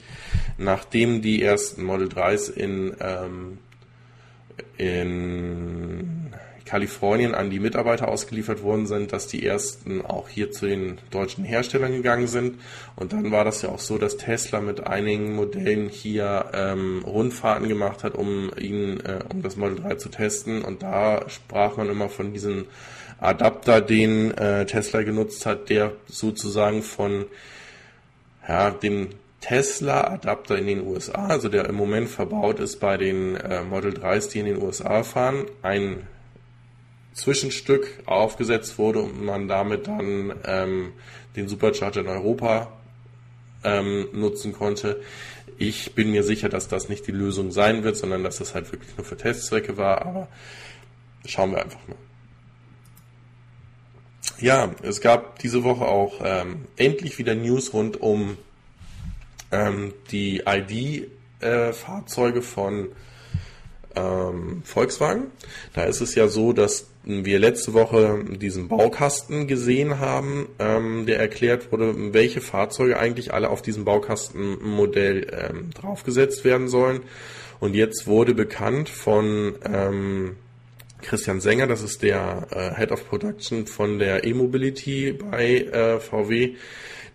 nachdem 0.57 1.21
die 1.21 1.41
ersten 1.41 1.85
Model 1.85 2.09
3s 2.09 2.51
in, 2.51 2.93
ähm, 2.99 3.57
in 4.77 6.33
Kalifornien 6.65 7.35
an 7.35 7.51
die 7.51 7.59
Mitarbeiter 7.59 8.07
ausgeliefert 8.07 8.63
worden 8.63 8.87
sind, 8.87 9.13
dass 9.13 9.27
die 9.27 9.45
ersten 9.45 10.03
auch 10.03 10.27
hier 10.27 10.51
zu 10.51 10.65
den 10.65 10.97
deutschen 11.11 11.43
Herstellern 11.43 11.91
gegangen 11.91 12.27
sind. 12.27 12.59
Und 12.95 13.13
dann 13.13 13.31
war 13.31 13.45
das 13.45 13.61
ja 13.61 13.69
auch 13.69 13.79
so, 13.79 13.97
dass 13.97 14.17
Tesla 14.17 14.61
mit 14.61 14.85
einigen 14.85 15.35
Modellen 15.35 15.89
hier 15.89 16.45
ähm, 16.53 17.03
Rundfahrten 17.05 17.69
gemacht 17.69 18.03
hat, 18.03 18.15
um 18.15 18.51
ihn, 18.59 18.99
äh, 19.01 19.19
um 19.31 19.43
das 19.43 19.55
Model 19.55 19.77
3 19.77 19.95
zu 19.95 20.09
testen. 20.09 20.63
Und 20.63 20.81
da 20.81 21.29
sprach 21.29 21.77
man 21.77 21.89
immer 21.89 22.09
von 22.09 22.33
diesem 22.33 22.65
Adapter, 23.19 23.79
den 23.81 24.31
äh, 24.31 24.65
Tesla 24.65 25.03
genutzt 25.03 25.45
hat, 25.45 25.69
der 25.69 25.93
sozusagen 26.07 26.81
von 26.81 27.25
ja, 28.47 28.71
dem 28.71 29.09
Tesla-Adapter 29.41 30.57
in 30.57 30.65
den 30.65 30.87
USA, 30.87 31.27
also 31.27 31.49
der 31.49 31.69
im 31.69 31.75
Moment 31.75 32.09
verbaut 32.09 32.59
ist 32.59 32.79
bei 32.79 32.97
den 32.97 33.35
äh, 33.35 33.63
Model 33.63 33.91
3s, 33.93 34.31
die 34.31 34.39
in 34.39 34.45
den 34.47 34.61
USA 34.61 35.03
fahren, 35.03 35.45
ein 35.61 36.07
Zwischenstück 37.15 38.03
aufgesetzt 38.05 38.77
wurde 38.77 38.99
und 38.99 39.23
man 39.23 39.47
damit 39.47 39.87
dann 39.87 40.35
ähm, 40.45 40.93
den 41.35 41.47
Supercharger 41.47 42.01
in 42.01 42.07
Europa 42.07 42.71
ähm, 43.63 44.09
nutzen 44.11 44.51
konnte. 44.53 45.01
Ich 45.57 45.95
bin 45.95 46.11
mir 46.11 46.23
sicher, 46.23 46.49
dass 46.49 46.67
das 46.67 46.89
nicht 46.89 47.07
die 47.07 47.13
Lösung 47.13 47.51
sein 47.51 47.83
wird, 47.83 47.95
sondern 47.95 48.23
dass 48.23 48.37
das 48.37 48.53
halt 48.53 48.71
wirklich 48.73 48.97
nur 48.97 49.05
für 49.05 49.15
Testzwecke 49.15 49.77
war, 49.77 50.05
aber 50.05 50.27
schauen 51.25 51.51
wir 51.51 51.63
einfach 51.63 51.79
mal. 51.87 51.97
Ja, 54.39 54.75
es 54.81 54.99
gab 54.99 55.39
diese 55.39 55.63
Woche 55.63 55.85
auch 55.85 56.19
ähm, 56.21 56.65
endlich 56.75 57.17
wieder 57.17 57.33
News 57.33 57.71
rund 57.71 58.01
um 58.01 58.37
ähm, 59.51 59.93
die 60.11 60.43
ID-Fahrzeuge 60.45 62.39
äh, 62.39 62.41
von 62.41 62.89
ähm, 63.95 64.61
Volkswagen. 64.63 65.25
Da 65.73 65.83
ist 65.83 66.01
es 66.01 66.15
ja 66.15 66.27
so, 66.27 66.53
dass 66.53 66.87
wir 67.03 67.39
letzte 67.39 67.73
Woche 67.73 68.23
diesen 68.29 68.67
Baukasten 68.67 69.47
gesehen 69.47 69.99
haben, 69.99 70.47
ähm, 70.59 71.05
der 71.05 71.19
erklärt 71.19 71.71
wurde, 71.71 72.13
welche 72.13 72.41
Fahrzeuge 72.41 72.99
eigentlich 72.99 73.33
alle 73.33 73.49
auf 73.49 73.61
diesem 73.61 73.85
Baukastenmodell 73.85 75.27
ähm, 75.31 75.69
draufgesetzt 75.71 76.43
werden 76.43 76.67
sollen. 76.67 77.01
Und 77.59 77.75
jetzt 77.75 78.07
wurde 78.07 78.33
bekannt 78.33 78.89
von 78.89 79.55
ähm, 79.63 80.35
Christian 81.01 81.39
Sänger, 81.39 81.67
das 81.67 81.83
ist 81.83 82.01
der 82.01 82.47
äh, 82.51 82.75
Head 82.79 82.91
of 82.91 83.07
Production 83.07 83.67
von 83.67 83.99
der 83.99 84.23
E-Mobility 84.23 85.13
bei 85.13 85.61
äh, 85.61 85.99
VW, 85.99 86.55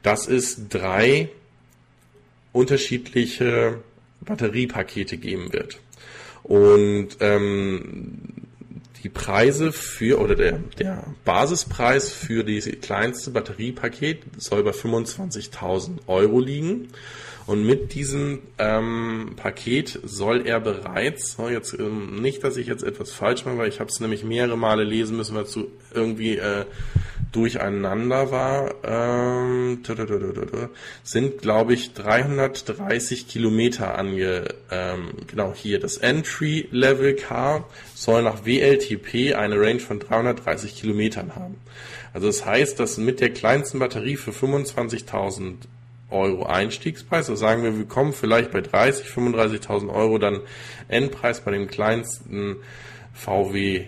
dass 0.03 0.29
es 0.29 0.69
drei 0.69 1.29
unterschiedliche 2.53 3.81
Batteriepakete 4.21 5.17
geben 5.19 5.53
wird. 5.53 5.81
Und 6.51 7.11
ähm, 7.21 8.19
die 9.05 9.09
Preise 9.09 9.71
für 9.71 10.19
oder 10.19 10.35
der, 10.35 10.59
der 10.81 11.05
Basispreis 11.25 12.11
für 12.11 12.43
die 12.43 12.59
kleinste 12.59 13.31
Batteriepaket 13.31 14.25
soll 14.37 14.65
bei 14.65 14.73
25.000 14.73 16.09
Euro 16.09 16.41
liegen. 16.41 16.89
Und 17.47 17.65
mit 17.65 17.95
diesem 17.95 18.41
ähm, 18.59 19.35
Paket 19.37 20.01
soll 20.03 20.45
er 20.45 20.59
bereits, 20.59 21.37
oh 21.39 21.49
jetzt 21.49 21.73
ähm, 21.79 22.21
nicht, 22.21 22.43
dass 22.43 22.57
ich 22.57 22.67
jetzt 22.67 22.83
etwas 22.83 23.13
falsch 23.13 23.45
mache, 23.45 23.59
weil 23.59 23.69
ich 23.69 23.79
habe 23.79 23.89
es 23.89 24.01
nämlich 24.01 24.25
mehrere 24.25 24.59
Male 24.59 24.83
lesen 24.83 25.17
müssen, 25.17 25.37
weil 25.37 25.47
so 25.47 25.69
irgendwie 25.95 26.37
äh, 26.37 26.65
durcheinander 27.33 28.31
war, 28.31 28.75
ähm, 28.85 29.83
sind, 31.05 31.43
glaube 31.43 31.75
ich, 31.75 31.95
330 31.95 33.29
Kilometer 33.29 33.97
ange, 33.97 34.45
ähm, 34.71 35.11
genau 35.27 35.53
hier. 35.55 35.79
Das 35.79 35.97
Entry 35.97 36.69
Level 36.71 37.15
Car 37.15 37.69
soll 37.95 38.23
nach 38.23 38.45
WLTP 38.45 39.35
eine 39.35 39.61
Range 39.61 39.81
von 39.81 40.01
330 40.01 40.75
Kilometern 40.75 41.37
haben. 41.37 41.57
Also 42.13 42.27
das 42.27 42.45
heißt, 42.45 42.81
dass 42.81 42.97
mit 42.99 43.21
der 43.21 43.31
kleinsten 43.31 43.79
Batterie 43.79 44.17
für 44.17 44.33
25.000 44.33 45.55
Euro 46.11 46.47
Einstiegspreis, 46.47 47.31
also 47.31 47.41
sagen 47.41 47.63
wir, 47.63 47.79
wir 47.79 47.85
kommen 47.85 48.13
vielleicht 48.13 48.51
bei 48.51 48.61
30, 48.61 49.07
35.000 49.07 49.95
Euro 49.95 50.19
dann 50.19 50.41
Endpreis 50.89 51.41
bei 51.41 51.53
dem 51.53 51.69
kleinsten 51.69 52.57
VW 53.15 53.85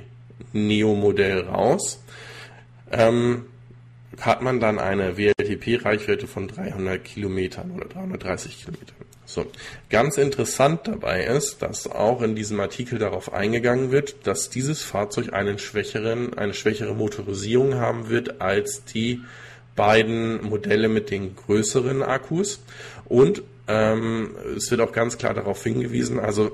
Neo 0.52 0.94
Modell 0.94 1.40
raus 1.40 2.01
ähm, 2.92 3.46
hat 4.20 4.42
man 4.42 4.60
dann 4.60 4.78
eine 4.78 5.16
WLTP-Reichweite 5.16 6.26
von 6.26 6.48
300 6.48 7.02
Kilometern 7.02 7.70
oder 7.72 7.86
330 7.86 8.60
Kilometern. 8.60 8.96
So. 9.24 9.46
Ganz 9.88 10.18
interessant 10.18 10.80
dabei 10.84 11.24
ist, 11.24 11.62
dass 11.62 11.90
auch 11.90 12.20
in 12.20 12.34
diesem 12.34 12.60
Artikel 12.60 12.98
darauf 12.98 13.32
eingegangen 13.32 13.90
wird, 13.90 14.26
dass 14.26 14.50
dieses 14.50 14.82
Fahrzeug 14.82 15.32
einen 15.32 15.58
schwächeren, 15.58 16.36
eine 16.36 16.52
schwächere 16.52 16.94
Motorisierung 16.94 17.76
haben 17.76 18.10
wird 18.10 18.40
als 18.42 18.84
die 18.84 19.22
beiden 19.74 20.44
Modelle 20.44 20.88
mit 20.88 21.10
den 21.10 21.34
größeren 21.34 22.02
Akkus. 22.02 22.60
Und 23.06 23.42
ähm, 23.68 24.32
es 24.56 24.70
wird 24.70 24.82
auch 24.82 24.92
ganz 24.92 25.16
klar 25.16 25.32
darauf 25.32 25.62
hingewiesen, 25.62 26.18
also 26.18 26.52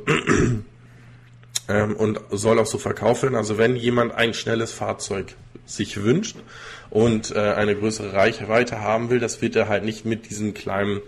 ähm, 1.69 1.97
und 1.97 2.21
soll 2.31 2.61
auch 2.61 2.67
so 2.67 2.79
verkauft 2.79 3.25
werden. 3.25 3.35
Also 3.35 3.59
wenn 3.59 3.75
jemand 3.75 4.15
ein 4.15 4.35
schnelles 4.35 4.73
Fahrzeug 4.73 5.35
sich 5.69 6.03
wünscht 6.03 6.37
und 6.91 7.31
äh, 7.31 7.39
eine 7.39 7.77
größere 7.77 8.13
Reichweite 8.13 8.81
haben 8.81 9.11
will, 9.11 9.21
das 9.21 9.43
wird 9.43 9.55
er 9.57 9.69
halt 9.69 9.85
nicht 9.85 10.05
mit 10.05 10.31
diesem 10.31 10.55
kleinen 10.55 11.01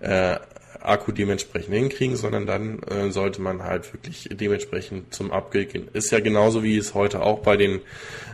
äh, 0.00 0.36
Akku 0.84 1.12
dementsprechend 1.12 1.74
hinkriegen, 1.74 2.16
sondern 2.16 2.46
dann 2.46 2.82
äh, 2.82 3.10
sollte 3.10 3.40
man 3.40 3.62
halt 3.62 3.92
wirklich 3.92 4.28
dementsprechend 4.32 5.14
zum 5.14 5.30
Upgrade 5.30 5.66
gehen. 5.66 5.88
Ist 5.92 6.10
ja 6.10 6.20
genauso 6.20 6.62
wie 6.62 6.76
es 6.76 6.94
heute 6.94 7.22
auch 7.22 7.40
bei 7.40 7.56
den 7.56 7.80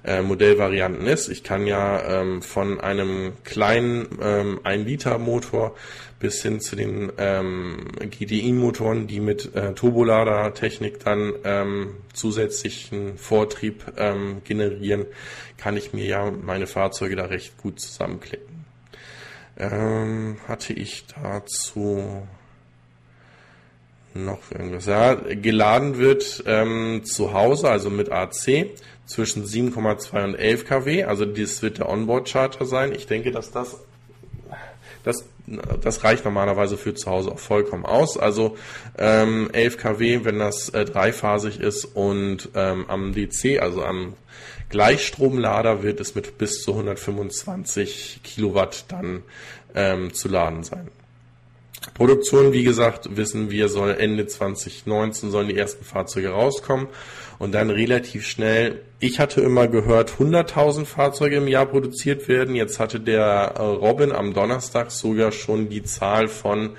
äh, 0.05 0.23
Modellvarianten 0.23 1.07
ist. 1.07 1.29
Ich 1.29 1.43
kann 1.43 1.67
ja 1.67 2.21
ähm, 2.21 2.43
von 2.43 2.81
einem 2.81 3.33
kleinen 3.45 4.19
ähm, 4.21 4.61
1 4.65 4.87
Liter 4.87 5.19
Motor 5.19 5.75
bis 6.21 6.43
hin 6.43 6.61
zu 6.61 6.77
den 6.77 7.11
ähm, 7.17 7.89
GDI-Motoren, 7.99 9.07
die 9.07 9.21
mit 9.21 9.55
äh, 9.55 9.73
Turbolader-Technik 9.73 11.03
dann 11.03 11.33
ähm, 11.45 11.95
zusätzlichen 12.13 13.17
Vortrieb 13.17 13.85
ähm, 13.97 14.43
generieren, 14.45 15.07
kann 15.57 15.77
ich 15.79 15.95
mir 15.95 16.05
ja 16.05 16.31
meine 16.31 16.67
Fahrzeuge 16.67 17.17
da 17.17 17.25
recht 17.25 17.57
gut 17.57 17.81
zusammenklicken. 17.81 18.65
Ähm, 19.57 20.37
hatte 20.47 20.75
ich 20.75 21.07
dazu 21.23 22.27
noch 24.15 24.51
irgendwas. 24.51 24.87
Ja, 24.87 25.15
geladen 25.15 25.99
wird 25.99 26.43
ähm, 26.47 27.03
zu 27.05 27.33
Hause, 27.33 27.69
also 27.69 27.91
mit 27.91 28.11
AC, 28.11 28.71
zwischen 29.07 29.45
7,2 29.45 30.25
und 30.25 30.35
11 30.37 30.67
kW. 30.67 31.05
Also 31.05 31.25
das 31.25 31.63
wird 31.63 31.79
der 31.79 31.89
Onboard-Charger 31.89 32.65
sein. 32.65 32.93
Ich 32.93 33.07
denke, 33.07 33.33
dass 33.33 33.51
das, 33.51 33.81
das, 35.03 35.25
das 35.83 36.05
reicht 36.05 36.25
normalerweise 36.25 36.77
für 36.77 36.95
zu 36.95 37.11
Hause 37.11 37.33
auch 37.33 37.39
vollkommen 37.39 37.85
aus. 37.85 38.17
Also 38.17 38.57
ähm, 38.99 39.51
11 39.53 39.79
kW, 39.79 40.25
wenn 40.25 40.39
das 40.39 40.69
äh, 40.69 40.85
dreiphasig 40.85 41.61
ist 41.61 41.85
und 41.85 42.51
ähm, 42.55 42.85
am 42.89 43.13
DC, 43.13 43.61
also 43.61 43.83
am 43.85 44.15
Gleichstromlader, 44.69 45.83
wird 45.83 45.99
es 45.99 46.15
mit 46.15 46.39
bis 46.39 46.63
zu 46.63 46.71
125 46.73 48.21
Kilowatt 48.23 48.85
dann 48.89 49.25
ähm, 49.75 50.15
zu 50.15 50.29
laden 50.29 50.63
sein. 50.63 50.89
Produktion, 51.95 52.53
wie 52.53 52.65
gesagt, 52.65 53.17
wissen 53.17 53.51
wir, 53.51 53.69
soll 53.69 53.93
Ende 53.99 54.27
2019 54.27 55.31
sollen 55.31 55.49
die 55.49 55.57
ersten 55.57 55.85
Fahrzeuge 55.85 56.29
rauskommen 56.29 56.89
und 57.39 57.53
dann 57.53 57.71
relativ 57.71 58.27
schnell. 58.27 58.83
Ich 58.99 59.19
hatte 59.19 59.41
immer 59.41 59.67
gehört, 59.67 60.13
100.000 60.19 60.85
Fahrzeuge 60.85 61.37
im 61.37 61.49
Jahr 61.49 61.65
produziert 61.65 62.29
werden. 62.29 62.55
Jetzt 62.55 62.79
hatte 62.81 63.01
der 63.01 63.55
äh, 63.57 63.63
Robin 63.63 64.13
am 64.13 64.35
Donnerstag 64.35 64.91
sogar 64.91 65.33
schon 65.33 65.71
die 65.71 65.83
Zahl 65.83 66.29
von 66.29 66.77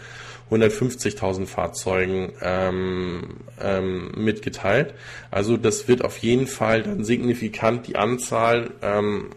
150.000 0.51 1.47
Fahrzeugen 1.47 2.33
ähm, 2.41 3.37
ähm, 3.59 4.11
mitgeteilt. 4.15 4.93
Also 5.31 5.57
das 5.57 5.87
wird 5.87 6.03
auf 6.03 6.17
jeden 6.19 6.45
Fall 6.45 6.83
dann 6.83 7.03
signifikant 7.03 7.87
die 7.87 7.95
Anzahl 7.95 8.71
ähm, 8.83 9.29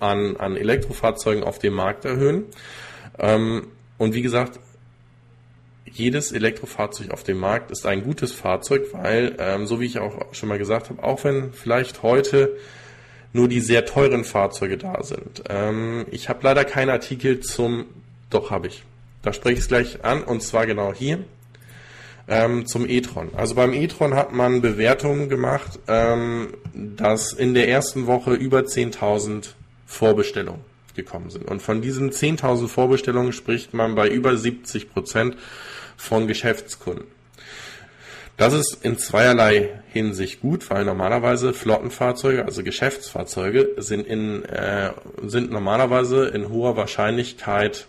an, 0.00 0.36
an 0.36 0.56
Elektrofahrzeugen 0.56 1.42
auf 1.42 1.58
dem 1.58 1.72
Markt 1.72 2.04
erhöhen. 2.04 2.44
Ähm, 3.18 3.68
und 3.96 4.14
wie 4.14 4.22
gesagt, 4.22 4.60
jedes 5.96 6.32
Elektrofahrzeug 6.32 7.10
auf 7.10 7.22
dem 7.24 7.38
Markt 7.38 7.70
ist 7.70 7.86
ein 7.86 8.04
gutes 8.04 8.32
Fahrzeug, 8.32 8.88
weil, 8.92 9.36
ähm, 9.38 9.66
so 9.66 9.80
wie 9.80 9.86
ich 9.86 9.98
auch 9.98 10.32
schon 10.32 10.48
mal 10.48 10.58
gesagt 10.58 10.90
habe, 10.90 11.02
auch 11.02 11.24
wenn 11.24 11.52
vielleicht 11.52 12.02
heute 12.02 12.56
nur 13.32 13.48
die 13.48 13.60
sehr 13.60 13.84
teuren 13.84 14.24
Fahrzeuge 14.24 14.78
da 14.78 15.02
sind. 15.02 15.42
Ähm, 15.48 16.06
ich 16.10 16.28
habe 16.28 16.40
leider 16.42 16.64
keinen 16.64 16.90
Artikel 16.90 17.40
zum, 17.40 17.86
doch 18.30 18.50
habe 18.50 18.68
ich. 18.68 18.84
Da 19.22 19.32
spreche 19.32 19.54
ich 19.54 19.60
es 19.60 19.68
gleich 19.68 20.04
an 20.04 20.22
und 20.22 20.42
zwar 20.42 20.66
genau 20.66 20.92
hier. 20.94 21.24
ähm, 22.28 22.66
zum 22.66 22.88
e-tron. 22.88 23.30
Also 23.36 23.54
beim 23.54 23.72
e-tron 23.72 24.14
hat 24.14 24.32
man 24.32 24.60
Bewertungen 24.60 25.28
gemacht, 25.28 25.78
ähm, 25.86 26.54
dass 26.74 27.32
in 27.32 27.54
der 27.54 27.68
ersten 27.68 28.06
Woche 28.06 28.34
über 28.34 28.60
10.000 28.60 29.50
Vorbestellungen 29.86 30.60
gekommen 30.94 31.30
sind. 31.30 31.44
Und 31.44 31.62
von 31.62 31.82
diesen 31.82 32.10
10.000 32.10 32.68
Vorbestellungen 32.68 33.32
spricht 33.32 33.74
man 33.74 33.94
bei 33.94 34.08
über 34.08 34.36
70 34.36 34.92
Prozent 34.92 35.36
von 35.96 36.26
Geschäftskunden. 36.26 37.06
Das 38.36 38.52
ist 38.52 38.84
in 38.84 38.98
zweierlei 38.98 39.80
Hinsicht 39.92 40.40
gut, 40.40 40.68
weil 40.68 40.84
normalerweise 40.84 41.54
Flottenfahrzeuge, 41.54 42.44
also 42.44 42.62
Geschäftsfahrzeuge, 42.62 43.70
sind, 43.78 44.06
in, 44.06 44.44
äh, 44.44 44.92
sind 45.22 45.50
normalerweise 45.50 46.26
in 46.28 46.50
hoher 46.50 46.76
Wahrscheinlichkeit 46.76 47.86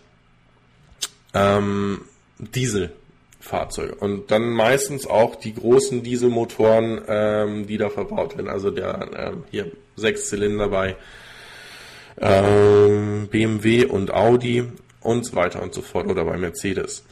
ähm, 1.34 2.02
Dieselfahrzeuge. 2.40 3.96
Und 3.96 4.32
dann 4.32 4.50
meistens 4.52 5.06
auch 5.06 5.36
die 5.36 5.54
großen 5.54 6.02
Dieselmotoren, 6.04 7.02
ähm, 7.08 7.68
die 7.68 7.78
da 7.78 7.90
verbaut 7.90 8.38
werden. 8.38 8.50
Also 8.50 8.72
der 8.72 9.10
ähm, 9.18 9.44
hier 9.52 9.72
sechs 9.98 10.30
Zylinder 10.30 10.70
bei 10.70 10.96
ähm, 12.22 13.28
BMW 13.30 13.86
und 13.86 14.14
Audi 14.14 14.64
und 15.02 15.26
so 15.26 15.36
weiter 15.36 15.62
und 15.62 15.74
so 15.74 15.82
fort 15.82 16.08
oder 16.08 16.26
bei 16.26 16.38
Mercedes. 16.38 17.04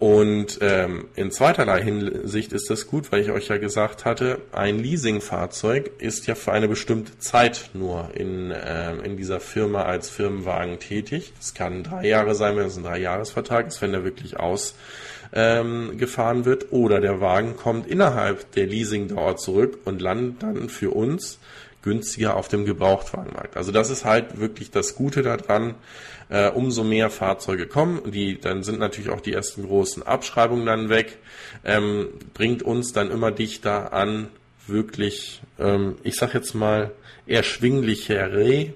Und 0.00 0.58
ähm, 0.62 1.08
in 1.14 1.30
zweiterlei 1.30 1.82
Hinsicht 1.82 2.54
ist 2.54 2.70
das 2.70 2.86
gut, 2.86 3.12
weil 3.12 3.20
ich 3.20 3.30
euch 3.30 3.48
ja 3.48 3.58
gesagt 3.58 4.06
hatte, 4.06 4.38
ein 4.50 4.78
Leasingfahrzeug 4.78 5.90
ist 5.98 6.26
ja 6.26 6.34
für 6.34 6.52
eine 6.52 6.68
bestimmte 6.68 7.18
Zeit 7.18 7.68
nur 7.74 8.08
in, 8.14 8.50
ähm, 8.50 9.04
in 9.04 9.18
dieser 9.18 9.40
Firma 9.40 9.82
als 9.82 10.08
Firmenwagen 10.08 10.78
tätig. 10.78 11.34
Das 11.36 11.52
kann 11.52 11.82
drei 11.82 12.06
Jahre 12.06 12.34
sein, 12.34 12.56
wenn 12.56 12.68
es 12.68 12.78
ein 12.78 12.82
Dreijahresvertrag 12.84 13.66
ist, 13.66 13.82
wenn 13.82 13.92
der 13.92 14.02
wirklich 14.02 14.40
ausgefahren 14.40 14.78
ähm, 15.34 16.44
wird. 16.46 16.72
Oder 16.72 17.02
der 17.02 17.20
Wagen 17.20 17.58
kommt 17.58 17.86
innerhalb 17.86 18.52
der 18.52 18.68
Leasingdauer 18.68 19.36
zurück 19.36 19.80
und 19.84 20.00
landet 20.00 20.42
dann 20.42 20.70
für 20.70 20.92
uns 20.92 21.38
günstiger 21.82 22.36
auf 22.36 22.48
dem 22.48 22.64
Gebrauchtwagenmarkt. 22.64 23.56
Also 23.56 23.72
das 23.72 23.90
ist 23.90 24.04
halt 24.04 24.38
wirklich 24.38 24.70
das 24.70 24.94
Gute 24.94 25.22
daran. 25.22 25.74
Äh, 26.28 26.50
umso 26.50 26.84
mehr 26.84 27.10
Fahrzeuge 27.10 27.66
kommen, 27.66 28.12
die 28.12 28.38
dann 28.38 28.62
sind 28.62 28.78
natürlich 28.78 29.10
auch 29.10 29.20
die 29.20 29.32
ersten 29.32 29.66
großen 29.66 30.04
Abschreibungen 30.04 30.64
dann 30.64 30.88
weg, 30.88 31.18
ähm, 31.64 32.06
bringt 32.34 32.62
uns 32.62 32.92
dann 32.92 33.10
immer 33.10 33.32
dichter 33.32 33.92
an 33.92 34.28
wirklich, 34.68 35.42
ähm, 35.58 35.96
ich 36.04 36.14
sag 36.14 36.32
jetzt 36.34 36.54
mal 36.54 36.92
erschwinglichere 37.26 38.72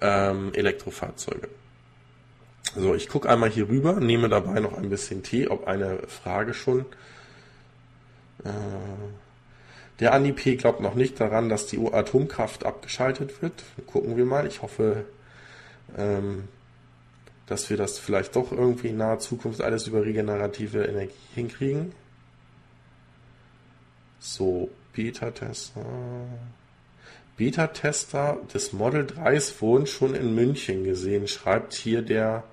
ähm, 0.00 0.52
Elektrofahrzeuge. 0.54 1.48
So, 2.74 2.94
ich 2.94 3.08
gucke 3.08 3.28
einmal 3.28 3.50
hier 3.50 3.68
rüber, 3.68 4.00
nehme 4.00 4.30
dabei 4.30 4.60
noch 4.60 4.76
ein 4.76 4.88
bisschen 4.88 5.22
Tee, 5.22 5.48
ob 5.48 5.66
eine 5.66 5.98
Frage 6.06 6.54
schon. 6.54 6.86
Äh, 8.44 8.48
der 10.00 10.12
Andi 10.12 10.32
P. 10.32 10.56
glaubt 10.56 10.80
noch 10.80 10.94
nicht 10.94 11.18
daran, 11.20 11.48
dass 11.48 11.66
die 11.66 11.78
Atomkraft 11.78 12.66
abgeschaltet 12.66 13.40
wird. 13.40 13.64
Gucken 13.86 14.16
wir 14.16 14.26
mal. 14.26 14.46
Ich 14.46 14.60
hoffe, 14.60 15.06
ähm, 15.96 16.48
dass 17.46 17.70
wir 17.70 17.76
das 17.76 17.98
vielleicht 17.98 18.36
doch 18.36 18.52
irgendwie 18.52 18.88
in 18.88 18.98
naher 18.98 19.18
Zukunft 19.18 19.62
alles 19.62 19.86
über 19.86 20.04
regenerative 20.04 20.84
Energie 20.84 21.14
hinkriegen. 21.34 21.92
So, 24.18 24.70
Beta-Tester. 24.92 25.84
Beta-Tester 27.36 28.38
des 28.52 28.72
Model 28.72 29.04
3s 29.04 29.60
wurden 29.60 29.86
schon 29.86 30.14
in 30.14 30.34
München 30.34 30.84
gesehen, 30.84 31.28
schreibt 31.28 31.74
hier 31.74 32.02
der 32.02 32.44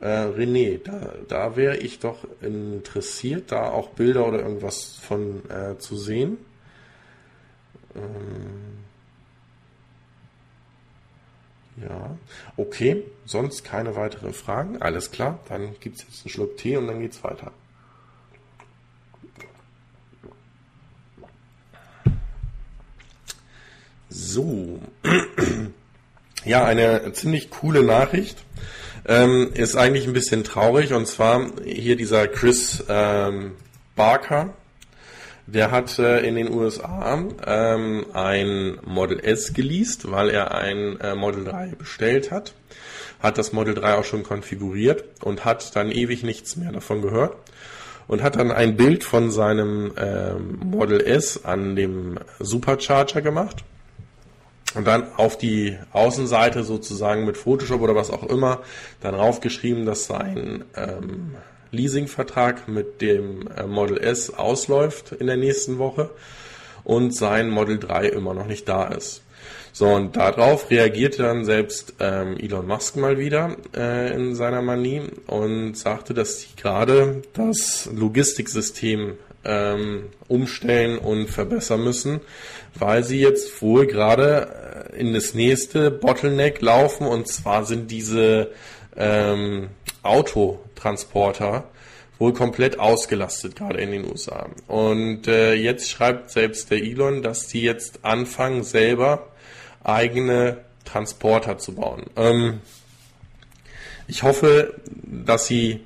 äh, 0.00 0.06
René. 0.06 0.80
Da, 0.82 1.14
da 1.28 1.56
wäre 1.56 1.76
ich 1.76 1.98
doch 1.98 2.26
interessiert, 2.40 3.52
da 3.52 3.70
auch 3.70 3.90
Bilder 3.90 4.26
oder 4.26 4.40
irgendwas 4.40 4.96
von 4.96 5.48
äh, 5.50 5.78
zu 5.78 5.96
sehen. 5.96 6.38
Ähm 7.94 8.70
ja, 11.76 12.18
okay, 12.56 13.04
sonst 13.24 13.64
keine 13.64 13.96
weiteren 13.96 14.34
Fragen. 14.34 14.82
Alles 14.82 15.10
klar, 15.10 15.40
dann 15.48 15.74
gibt 15.80 15.96
es 15.96 16.02
jetzt 16.02 16.24
einen 16.24 16.30
Schluck 16.30 16.56
Tee 16.56 16.76
und 16.76 16.86
dann 16.86 17.00
geht's 17.00 17.22
weiter. 17.24 17.52
So, 24.08 24.80
ja, 26.44 26.64
eine 26.64 27.12
ziemlich 27.12 27.50
coole 27.50 27.82
Nachricht. 27.82 28.44
Ähm, 29.06 29.50
ist 29.54 29.76
eigentlich 29.76 30.06
ein 30.06 30.12
bisschen 30.12 30.44
traurig 30.44 30.92
und 30.92 31.06
zwar 31.06 31.46
hier 31.64 31.96
dieser 31.96 32.28
Chris 32.28 32.84
ähm, 32.88 33.52
Barker, 33.96 34.52
der 35.52 35.70
hat 35.70 35.98
äh, 35.98 36.20
in 36.20 36.36
den 36.36 36.52
USA 36.52 37.18
ähm, 37.46 38.06
ein 38.12 38.78
Model 38.84 39.20
S 39.20 39.52
geleast, 39.52 40.10
weil 40.10 40.30
er 40.30 40.54
ein 40.54 41.00
äh, 41.00 41.14
Model 41.14 41.44
3 41.44 41.74
bestellt 41.78 42.30
hat. 42.30 42.54
Hat 43.20 43.36
das 43.36 43.52
Model 43.52 43.74
3 43.74 43.94
auch 43.94 44.04
schon 44.04 44.22
konfiguriert 44.22 45.04
und 45.22 45.44
hat 45.44 45.74
dann 45.76 45.90
ewig 45.90 46.22
nichts 46.22 46.56
mehr 46.56 46.72
davon 46.72 47.02
gehört. 47.02 47.36
Und 48.06 48.22
hat 48.22 48.36
dann 48.36 48.50
ein 48.50 48.76
Bild 48.76 49.04
von 49.04 49.30
seinem 49.30 49.92
ähm, 49.96 50.58
Model 50.64 51.00
S 51.00 51.44
an 51.44 51.76
dem 51.76 52.18
Supercharger 52.38 53.20
gemacht. 53.20 53.64
Und 54.74 54.86
dann 54.86 55.12
auf 55.16 55.36
die 55.36 55.76
Außenseite 55.92 56.62
sozusagen 56.62 57.24
mit 57.24 57.36
Photoshop 57.36 57.80
oder 57.80 57.96
was 57.96 58.10
auch 58.10 58.22
immer 58.22 58.60
dann 59.00 59.14
raufgeschrieben, 59.14 59.84
dass 59.84 60.06
sein 60.06 60.64
ähm, 60.76 61.34
Leasingvertrag 61.72 62.68
mit 62.68 63.00
dem 63.00 63.48
äh, 63.56 63.66
Model 63.66 63.98
S 63.98 64.30
ausläuft 64.30 65.12
in 65.12 65.26
der 65.26 65.36
nächsten 65.36 65.78
Woche 65.78 66.10
und 66.84 67.14
sein 67.14 67.50
Model 67.50 67.78
3 67.78 68.08
immer 68.08 68.34
noch 68.34 68.46
nicht 68.46 68.68
da 68.68 68.84
ist. 68.88 69.22
So, 69.72 69.86
und 69.86 70.16
darauf 70.16 70.70
reagierte 70.70 71.22
dann 71.22 71.44
selbst 71.44 71.94
ähm, 72.00 72.36
Elon 72.38 72.66
Musk 72.66 72.96
mal 72.96 73.18
wieder 73.18 73.56
äh, 73.76 74.12
in 74.14 74.34
seiner 74.34 74.62
Manie 74.62 75.02
und 75.26 75.76
sagte, 75.76 76.12
dass 76.12 76.40
sie 76.40 76.48
gerade 76.56 77.22
das 77.34 77.88
Logistiksystem 77.94 79.14
ähm, 79.44 80.04
umstellen 80.28 80.98
und 80.98 81.28
verbessern 81.28 81.84
müssen, 81.84 82.20
weil 82.74 83.04
sie 83.04 83.20
jetzt 83.20 83.62
wohl 83.62 83.86
gerade 83.86 84.88
äh, 84.92 85.00
in 85.00 85.14
das 85.14 85.34
nächste 85.34 85.90
Bottleneck 85.90 86.60
laufen 86.60 87.06
und 87.06 87.28
zwar 87.28 87.64
sind 87.64 87.90
diese 87.90 88.50
ähm, 88.96 89.68
Autotransporter 90.80 91.64
wohl 92.18 92.32
komplett 92.34 92.78
ausgelastet, 92.78 93.56
gerade 93.56 93.80
in 93.80 93.92
den 93.92 94.04
USA. 94.06 94.50
Und 94.66 95.26
äh, 95.26 95.54
jetzt 95.54 95.90
schreibt 95.90 96.30
selbst 96.30 96.70
der 96.70 96.78
Elon, 96.78 97.22
dass 97.22 97.48
die 97.48 97.62
jetzt 97.62 98.04
anfangen, 98.04 98.62
selber 98.62 99.28
eigene 99.82 100.58
Transporter 100.84 101.56
zu 101.56 101.74
bauen. 101.74 102.04
Ähm, 102.16 102.60
ich 104.06 104.22
hoffe, 104.22 104.74
dass 105.02 105.46
sie, 105.46 105.80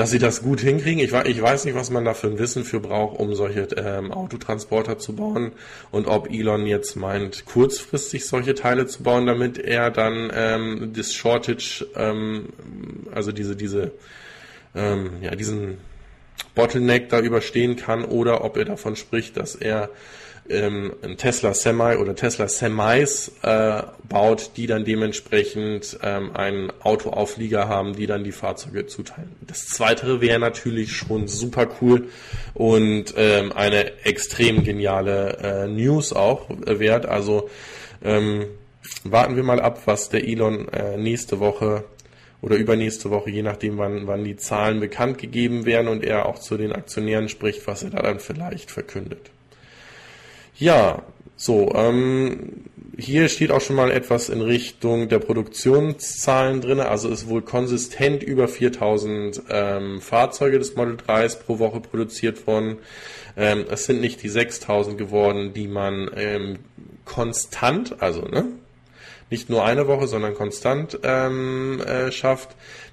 dass 0.00 0.10
sie 0.10 0.18
das 0.18 0.40
gut 0.40 0.60
hinkriegen. 0.60 1.04
Ich, 1.04 1.12
ich 1.12 1.42
weiß 1.42 1.66
nicht, 1.66 1.74
was 1.74 1.90
man 1.90 2.06
da 2.06 2.14
für 2.14 2.28
ein 2.28 2.38
Wissen 2.38 2.64
für 2.64 2.80
braucht, 2.80 3.20
um 3.20 3.34
solche 3.34 3.68
ähm, 3.76 4.12
Autotransporter 4.12 4.96
zu 4.96 5.14
bauen 5.14 5.52
und 5.90 6.06
ob 6.06 6.30
Elon 6.30 6.64
jetzt 6.64 6.96
meint, 6.96 7.44
kurzfristig 7.44 8.26
solche 8.26 8.54
Teile 8.54 8.86
zu 8.86 9.02
bauen, 9.02 9.26
damit 9.26 9.58
er 9.58 9.90
dann 9.90 10.32
ähm, 10.34 10.92
das 10.96 11.12
Shortage, 11.12 11.86
ähm, 11.96 12.48
also 13.14 13.30
diese, 13.30 13.56
diese 13.56 13.92
ähm, 14.74 15.18
ja, 15.20 15.34
diesen 15.34 15.76
Bottleneck 16.54 17.10
da 17.10 17.20
überstehen 17.20 17.76
kann 17.76 18.02
oder 18.06 18.42
ob 18.42 18.56
er 18.56 18.64
davon 18.64 18.96
spricht, 18.96 19.36
dass 19.36 19.54
er 19.54 19.90
ähm, 20.50 20.92
ein 21.02 21.16
Tesla 21.16 21.54
Semi 21.54 21.96
oder 21.96 22.14
Tesla 22.14 22.48
Semis 22.48 23.32
äh, 23.42 23.82
baut, 24.08 24.52
die 24.56 24.66
dann 24.66 24.84
dementsprechend 24.84 25.98
ähm, 26.02 26.34
einen 26.34 26.72
Autoauflieger 26.80 27.68
haben, 27.68 27.94
die 27.94 28.06
dann 28.06 28.24
die 28.24 28.32
Fahrzeuge 28.32 28.86
zuteilen. 28.86 29.34
Das 29.46 29.66
Zweite 29.68 30.20
wäre 30.20 30.38
natürlich 30.38 30.92
schon 30.92 31.28
super 31.28 31.68
cool 31.80 32.08
und 32.54 33.14
ähm, 33.16 33.52
eine 33.52 34.04
extrem 34.04 34.64
geniale 34.64 35.38
äh, 35.38 35.68
News 35.68 36.12
auch 36.12 36.46
wert. 36.66 37.06
Also 37.06 37.48
ähm, 38.02 38.46
warten 39.04 39.36
wir 39.36 39.44
mal 39.44 39.60
ab, 39.60 39.82
was 39.86 40.08
der 40.08 40.26
Elon 40.26 40.68
äh, 40.68 40.96
nächste 40.96 41.40
Woche 41.40 41.84
oder 42.42 42.56
übernächste 42.56 43.10
Woche, 43.10 43.30
je 43.30 43.42
nachdem, 43.42 43.78
wann, 43.78 44.06
wann 44.06 44.24
die 44.24 44.36
Zahlen 44.36 44.80
bekannt 44.80 45.18
gegeben 45.18 45.66
werden 45.66 45.88
und 45.88 46.02
er 46.02 46.26
auch 46.26 46.38
zu 46.38 46.56
den 46.56 46.72
Aktionären 46.72 47.28
spricht, 47.28 47.66
was 47.66 47.82
er 47.82 47.90
da 47.90 48.02
dann 48.02 48.18
vielleicht 48.18 48.70
verkündet. 48.70 49.30
Ja, 50.60 51.02
so, 51.36 51.72
ähm, 51.74 52.66
hier 52.98 53.30
steht 53.30 53.50
auch 53.50 53.62
schon 53.62 53.76
mal 53.76 53.90
etwas 53.90 54.28
in 54.28 54.42
Richtung 54.42 55.08
der 55.08 55.18
Produktionszahlen 55.18 56.60
drin. 56.60 56.80
Also 56.80 57.08
ist 57.08 57.30
wohl 57.30 57.40
konsistent 57.40 58.22
über 58.22 58.46
4000 58.46 59.40
ähm, 59.48 60.02
Fahrzeuge 60.02 60.58
des 60.58 60.76
Model 60.76 60.96
3s 60.96 61.38
pro 61.38 61.58
Woche 61.60 61.80
produziert 61.80 62.46
worden. 62.46 62.76
Ähm, 63.38 63.64
es 63.70 63.86
sind 63.86 64.02
nicht 64.02 64.22
die 64.22 64.28
6000 64.28 64.98
geworden, 64.98 65.54
die 65.54 65.66
man 65.66 66.10
ähm, 66.14 66.58
konstant, 67.06 68.02
also 68.02 68.26
ne, 68.26 68.44
nicht 69.30 69.48
nur 69.48 69.64
eine 69.64 69.88
Woche, 69.88 70.08
sondern 70.08 70.34
konstant 70.34 70.98
ähm, 71.04 71.80
äh, 71.80 72.12
schafft. 72.12 72.50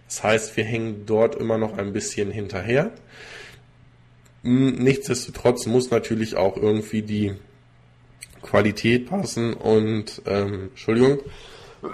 Das 0.07 0.23
heißt, 0.23 0.55
wir 0.55 0.63
hängen 0.63 1.05
dort 1.05 1.35
immer 1.35 1.57
noch 1.57 1.77
ein 1.77 1.91
bisschen 1.91 2.31
hinterher. 2.31 2.91
Nichtsdestotrotz 4.41 5.65
muss 5.65 5.91
natürlich 5.91 6.37
auch 6.37 6.55
irgendwie 6.55 7.01
die 7.01 7.33
Qualität 8.49 9.09
passen 9.09 9.53
und 9.53 10.21
ähm, 10.25 10.69
Entschuldigung 10.69 11.19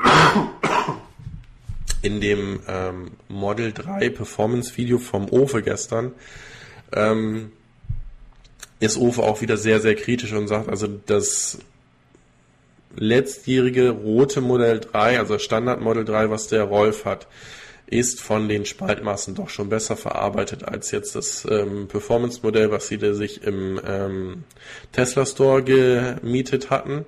in 2.02 2.22
dem 2.22 2.60
ähm, 2.68 3.12
Model 3.28 3.74
3 3.74 4.10
Performance 4.10 4.78
Video 4.78 4.98
vom 4.98 5.30
Ofe 5.30 5.62
gestern 5.62 6.12
ähm, 6.94 7.52
ist 8.80 8.98
Ofe 8.98 9.24
auch 9.24 9.42
wieder 9.42 9.58
sehr, 9.58 9.80
sehr 9.80 9.96
kritisch 9.96 10.34
und 10.34 10.48
sagt, 10.48 10.70
also 10.70 10.88
das 10.88 11.60
letztjährige 12.96 13.90
rote 13.90 14.42
Modell 14.42 14.80
3, 14.80 15.20
also 15.20 15.40
Standard 15.40 15.82
Model 15.82 16.06
3, 16.06 16.30
was 16.30 16.48
der 16.48 16.64
Rolf 16.64 17.06
hat, 17.06 17.28
ist 17.86 18.22
von 18.22 18.50
den 18.50 18.66
Spaltmassen 18.66 19.36
doch 19.36 19.50
schon 19.50 19.70
besser 19.70 19.96
verarbeitet 19.98 20.64
als 20.64 20.92
jetzt 20.92 21.16
das 21.16 21.46
ähm, 21.50 21.88
Performance-Modell, 21.88 22.72
was 22.72 22.88
sie 22.88 23.00
sich 23.14 23.44
im 23.44 23.80
ähm, 23.86 24.44
Tesla 24.92 25.26
Store 25.26 25.64
gemietet 25.64 26.70
hatten. 26.70 27.06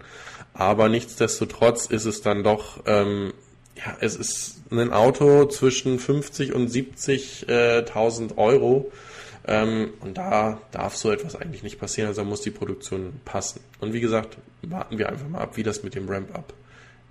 Aber 0.53 0.87
nichtsdestotrotz 0.89 1.85
ist 1.87 2.05
es 2.05 2.21
dann 2.21 2.43
doch, 2.43 2.83
ähm, 2.85 3.33
ja, 3.75 3.97
es 3.99 4.15
ist 4.15 4.61
ein 4.71 4.93
Auto 4.93 5.45
zwischen 5.45 5.99
50 5.99 6.53
und 6.53 6.69
70.000 6.69 8.31
äh, 8.31 8.37
Euro. 8.37 8.91
Ähm, 9.47 9.93
und 9.99 10.17
da 10.17 10.59
darf 10.71 10.95
so 10.95 11.11
etwas 11.11 11.35
eigentlich 11.35 11.61
nicht 11.61 11.79
passieren, 11.79 12.07
also 12.07 12.23
muss 12.23 12.41
die 12.41 12.51
Produktion 12.51 13.19
passen. 13.25 13.59
Und 13.79 13.93
wie 13.93 14.01
gesagt, 14.01 14.37
warten 14.63 14.97
wir 14.97 15.09
einfach 15.09 15.27
mal 15.27 15.41
ab, 15.41 15.57
wie 15.57 15.63
das 15.63 15.83
mit 15.83 15.93
dem 15.93 16.09
Ramp-Up 16.09 16.53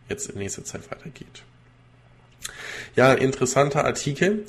jetzt 0.09 0.31
in 0.31 0.38
nächster 0.38 0.64
Zeit 0.64 0.90
weitergeht. 0.90 1.44
Ja, 2.96 3.12
interessanter 3.12 3.85
Artikel. 3.85 4.44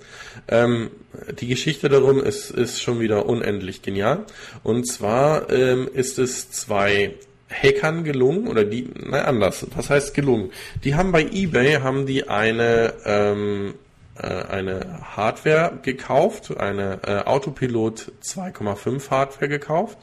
Ähm, 0.48 0.92
die 1.40 1.48
Geschichte 1.48 1.90
darum 1.90 2.22
ist, 2.22 2.52
ist 2.52 2.82
schon 2.82 3.00
wieder 3.00 3.26
unendlich 3.26 3.82
genial. 3.82 4.26
Und 4.64 4.88
zwar 4.88 5.50
ähm, 5.50 5.90
ist 5.92 6.20
es 6.20 6.52
zwei 6.52 7.16
Hackern 7.50 8.04
gelungen, 8.04 8.48
oder 8.48 8.64
die, 8.64 8.90
nein, 8.94 9.26
anders, 9.26 9.66
was 9.76 9.90
heißt 9.90 10.14
gelungen? 10.14 10.52
Die 10.84 10.96
haben 10.96 11.12
bei 11.12 11.24
eBay, 11.24 11.76
haben 11.82 12.06
die 12.06 12.28
eine, 12.28 12.94
ähm, 13.06 13.74
äh, 14.16 14.28
eine 14.28 15.02
Hardware 15.16 15.80
gekauft, 15.82 16.56
eine 16.58 17.00
äh, 17.04 17.18
Autopilot 17.26 18.12
2,5 18.24 19.10
Hardware 19.10 19.50
gekauft 19.50 19.98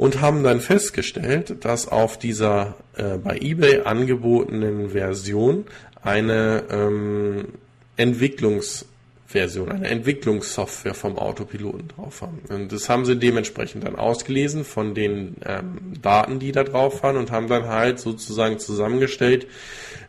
und 0.00 0.22
haben 0.22 0.42
dann 0.42 0.60
festgestellt, 0.60 1.62
dass 1.64 1.86
auf 1.86 2.18
dieser 2.18 2.76
äh, 2.96 3.18
bei 3.18 3.36
eBay 3.38 3.82
angebotenen 3.82 4.90
Version 4.90 5.66
eine 6.02 6.64
ähm, 6.70 7.48
Entwicklungs 7.96 8.86
Version, 9.30 9.70
eine 9.70 9.86
Entwicklungssoftware 9.86 10.94
vom 10.94 11.16
Autopiloten 11.16 11.86
drauf 11.86 12.22
haben. 12.22 12.40
Und 12.48 12.72
das 12.72 12.88
haben 12.88 13.04
sie 13.04 13.16
dementsprechend 13.16 13.84
dann 13.84 13.94
ausgelesen 13.94 14.64
von 14.64 14.92
den 14.92 15.36
ähm, 15.44 15.92
Daten, 16.02 16.40
die 16.40 16.50
da 16.50 16.64
drauf 16.64 17.04
waren 17.04 17.16
und 17.16 17.30
haben 17.30 17.46
dann 17.46 17.68
halt 17.68 18.00
sozusagen 18.00 18.58
zusammengestellt, 18.58 19.46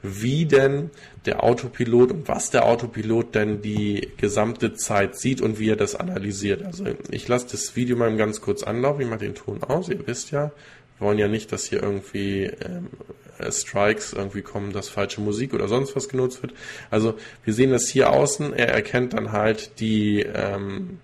wie 0.02 0.46
denn 0.46 0.90
der 1.28 1.44
Autopilot 1.44 2.12
und 2.12 2.28
was 2.28 2.50
der 2.50 2.66
Autopilot 2.66 3.36
denn 3.36 3.62
die 3.62 4.10
gesamte 4.18 4.74
Zeit 4.74 5.16
sieht 5.16 5.40
und 5.40 5.60
wie 5.60 5.70
er 5.70 5.76
das 5.76 5.96
analysiert. 5.96 6.64
Also 6.64 6.86
ich 7.12 7.28
lasse 7.28 7.46
das 7.52 7.76
Video 7.76 7.96
mal 7.96 8.16
ganz 8.18 8.42
kurz 8.42 8.64
anlaufen, 8.64 9.02
ich 9.02 9.08
mache 9.08 9.20
den 9.20 9.36
Ton 9.36 9.62
aus, 9.62 9.88
ihr 9.90 10.08
wisst 10.08 10.32
ja, 10.32 10.52
wir 10.98 11.08
wollen 11.08 11.20
ja 11.20 11.28
nicht, 11.28 11.52
dass 11.52 11.66
hier 11.66 11.84
irgendwie 11.84 12.46
ähm, 12.46 12.88
äh, 13.21 13.21
Strikes 13.52 14.14
irgendwie 14.14 14.42
kommen, 14.42 14.74
dass 14.74 14.90
falsche 14.90 15.22
Musik 15.22 15.54
oder 15.54 15.68
sonst 15.68 15.96
was 15.96 16.10
genutzt 16.10 16.42
wird. 16.42 16.54
Also 16.90 17.16
wir 17.44 17.54
sehen 17.54 17.72
das 17.72 17.88
hier 17.88 18.12
außen, 18.12 18.54
er 18.54 18.70
erkennt 18.70 19.14
dann 19.14 19.32
halt 19.32 19.80
die, 19.80 20.22
ähm, 20.22 21.00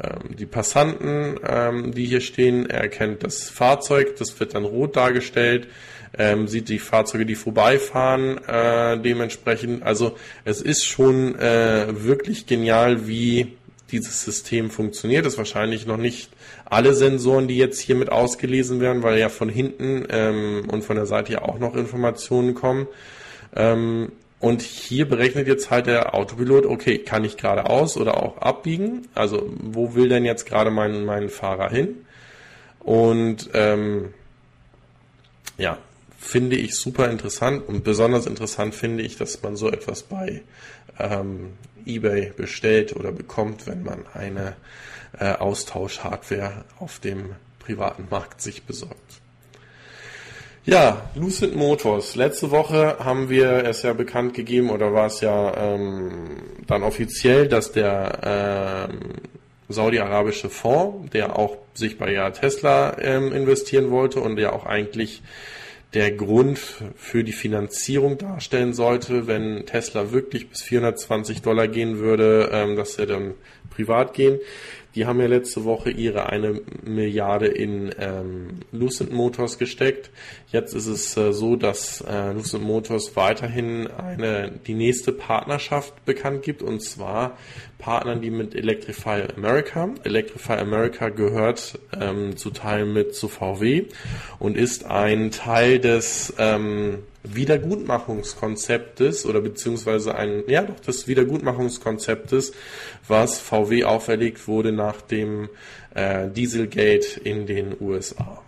ähm, 0.00 0.36
die 0.36 0.46
Passanten, 0.46 1.38
ähm, 1.46 1.92
die 1.92 2.06
hier 2.06 2.20
stehen, 2.20 2.68
er 2.68 2.80
erkennt 2.80 3.22
das 3.22 3.48
Fahrzeug, 3.48 4.16
das 4.16 4.38
wird 4.40 4.54
dann 4.54 4.64
rot 4.64 4.96
dargestellt, 4.96 5.68
ähm, 6.18 6.48
sieht 6.48 6.68
die 6.68 6.78
Fahrzeuge, 6.78 7.26
die 7.26 7.34
vorbeifahren, 7.34 8.38
äh, 8.46 8.98
dementsprechend. 9.00 9.82
Also 9.82 10.16
es 10.44 10.60
ist 10.60 10.84
schon 10.84 11.38
äh, 11.38 11.86
wirklich 12.04 12.46
genial, 12.46 13.06
wie 13.06 13.56
dieses 13.94 14.22
System 14.22 14.70
funktioniert. 14.70 15.24
Das 15.24 15.38
wahrscheinlich 15.38 15.86
noch 15.86 15.96
nicht 15.96 16.30
alle 16.64 16.94
Sensoren, 16.94 17.48
die 17.48 17.56
jetzt 17.56 17.80
hier 17.80 17.94
mit 17.94 18.10
ausgelesen 18.10 18.80
werden, 18.80 19.02
weil 19.02 19.18
ja 19.18 19.28
von 19.28 19.48
hinten 19.48 20.04
ähm, 20.10 20.64
und 20.68 20.84
von 20.84 20.96
der 20.96 21.06
Seite 21.06 21.32
ja 21.32 21.42
auch 21.42 21.58
noch 21.58 21.74
Informationen 21.74 22.54
kommen. 22.54 22.86
Ähm, 23.54 24.12
und 24.40 24.60
hier 24.60 25.08
berechnet 25.08 25.46
jetzt 25.46 25.70
halt 25.70 25.86
der 25.86 26.14
Autopilot, 26.14 26.66
okay, 26.66 26.98
kann 26.98 27.24
ich 27.24 27.36
geradeaus 27.36 27.96
oder 27.96 28.22
auch 28.22 28.38
abbiegen? 28.38 29.08
Also 29.14 29.50
wo 29.58 29.94
will 29.94 30.08
denn 30.08 30.24
jetzt 30.24 30.44
gerade 30.44 30.70
mein, 30.70 31.04
mein 31.04 31.30
Fahrer 31.30 31.70
hin? 31.70 32.04
Und 32.80 33.48
ähm, 33.54 34.12
ja, 35.56 35.78
finde 36.18 36.56
ich 36.56 36.74
super 36.74 37.10
interessant 37.10 37.66
und 37.66 37.84
besonders 37.84 38.26
interessant 38.26 38.74
finde 38.74 39.02
ich, 39.02 39.16
dass 39.16 39.42
man 39.42 39.56
so 39.56 39.70
etwas 39.70 40.02
bei 40.02 40.42
ähm, 40.98 41.52
eBay 41.86 42.32
bestellt 42.36 42.94
oder 42.96 43.12
bekommt, 43.12 43.66
wenn 43.66 43.82
man 43.82 44.04
eine 44.14 44.56
äh, 45.18 45.32
Austausch-Hardware 45.32 46.64
auf 46.78 46.98
dem 46.98 47.34
privaten 47.58 48.06
Markt 48.10 48.40
sich 48.40 48.64
besorgt. 48.64 48.98
Ja, 50.66 51.10
Lucid 51.14 51.54
Motors. 51.54 52.16
Letzte 52.16 52.50
Woche 52.50 52.96
haben 52.98 53.28
wir 53.28 53.64
es 53.66 53.82
ja 53.82 53.92
bekannt 53.92 54.32
gegeben 54.32 54.70
oder 54.70 54.94
war 54.94 55.06
es 55.06 55.20
ja 55.20 55.54
ähm, 55.56 56.10
dann 56.66 56.82
offiziell, 56.82 57.48
dass 57.48 57.72
der 57.72 58.88
ähm, 58.90 59.00
saudi-arabische 59.68 60.48
Fonds, 60.48 61.10
der 61.10 61.38
auch 61.38 61.58
sich 61.74 61.98
bei 61.98 62.12
ja 62.12 62.30
Tesla 62.30 62.96
ähm, 62.98 63.32
investieren 63.32 63.90
wollte 63.90 64.20
und 64.20 64.36
der 64.36 64.54
auch 64.54 64.64
eigentlich 64.64 65.22
der 65.94 66.10
Grund 66.10 66.58
für 66.96 67.22
die 67.22 67.32
Finanzierung 67.32 68.18
darstellen 68.18 68.72
sollte, 68.72 69.26
wenn 69.26 69.64
Tesla 69.64 70.12
wirklich 70.12 70.48
bis 70.48 70.62
420 70.62 71.42
Dollar 71.42 71.68
gehen 71.68 71.98
würde, 71.98 72.50
ähm, 72.52 72.76
dass 72.76 72.98
er 72.98 73.06
dann 73.06 73.34
privat 73.70 74.14
gehen. 74.14 74.38
Die 74.94 75.06
haben 75.06 75.20
ja 75.20 75.26
letzte 75.26 75.64
Woche 75.64 75.90
ihre 75.90 76.26
eine 76.26 76.60
Milliarde 76.84 77.46
in 77.46 77.92
ähm, 77.98 78.60
Lucent 78.70 79.12
Motors 79.12 79.58
gesteckt. 79.58 80.10
Jetzt 80.52 80.72
ist 80.72 80.86
es 80.86 81.16
äh, 81.16 81.32
so, 81.32 81.56
dass 81.56 82.00
äh, 82.00 82.32
Lucent 82.32 82.62
Motors 82.62 83.16
weiterhin 83.16 83.88
eine 83.88 84.52
die 84.66 84.74
nächste 84.74 85.12
Partnerschaft 85.12 86.04
bekannt 86.04 86.42
gibt 86.42 86.62
und 86.62 86.80
zwar 86.80 87.36
Partnern, 87.78 88.20
die 88.20 88.30
mit 88.30 88.54
Electrify 88.54 89.24
America. 89.36 89.90
Electrify 90.04 90.54
America 90.54 91.08
gehört 91.08 91.78
ähm, 91.98 92.36
zu 92.36 92.50
Teilen 92.50 92.92
mit 92.92 93.14
zu 93.14 93.28
VW 93.28 93.86
und 94.38 94.56
ist 94.56 94.84
ein 94.84 95.30
Teil 95.30 95.78
des 95.78 96.34
ähm, 96.38 96.98
Wiedergutmachungskonzeptes 97.24 99.26
oder 99.26 99.40
beziehungsweise 99.40 100.14
ein, 100.14 100.44
ja 100.46 100.62
doch, 100.62 100.78
des 100.80 101.08
Wiedergutmachungskonzeptes, 101.08 102.52
was 103.08 103.38
VW 103.38 103.84
auferlegt 103.84 104.46
wurde 104.46 104.72
nach 104.72 105.00
dem 105.00 105.48
äh, 105.94 106.28
Dieselgate 106.28 107.20
in 107.20 107.46
den 107.46 107.74
USA. 107.80 108.42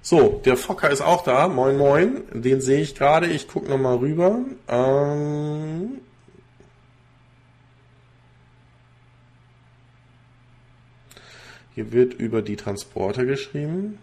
So, 0.00 0.40
der 0.44 0.58
Fokker 0.58 0.90
ist 0.90 1.00
auch 1.00 1.24
da. 1.24 1.48
Moin, 1.48 1.78
moin. 1.78 2.22
Den 2.32 2.60
sehe 2.60 2.82
ich 2.82 2.94
gerade. 2.94 3.26
Ich 3.26 3.48
gucke 3.48 3.70
nochmal 3.70 3.96
rüber. 3.96 4.38
Ähm 4.68 6.00
Hier 11.74 11.92
wird 11.92 12.14
über 12.14 12.42
die 12.42 12.56
Transporter 12.56 13.24
geschrieben. 13.24 13.98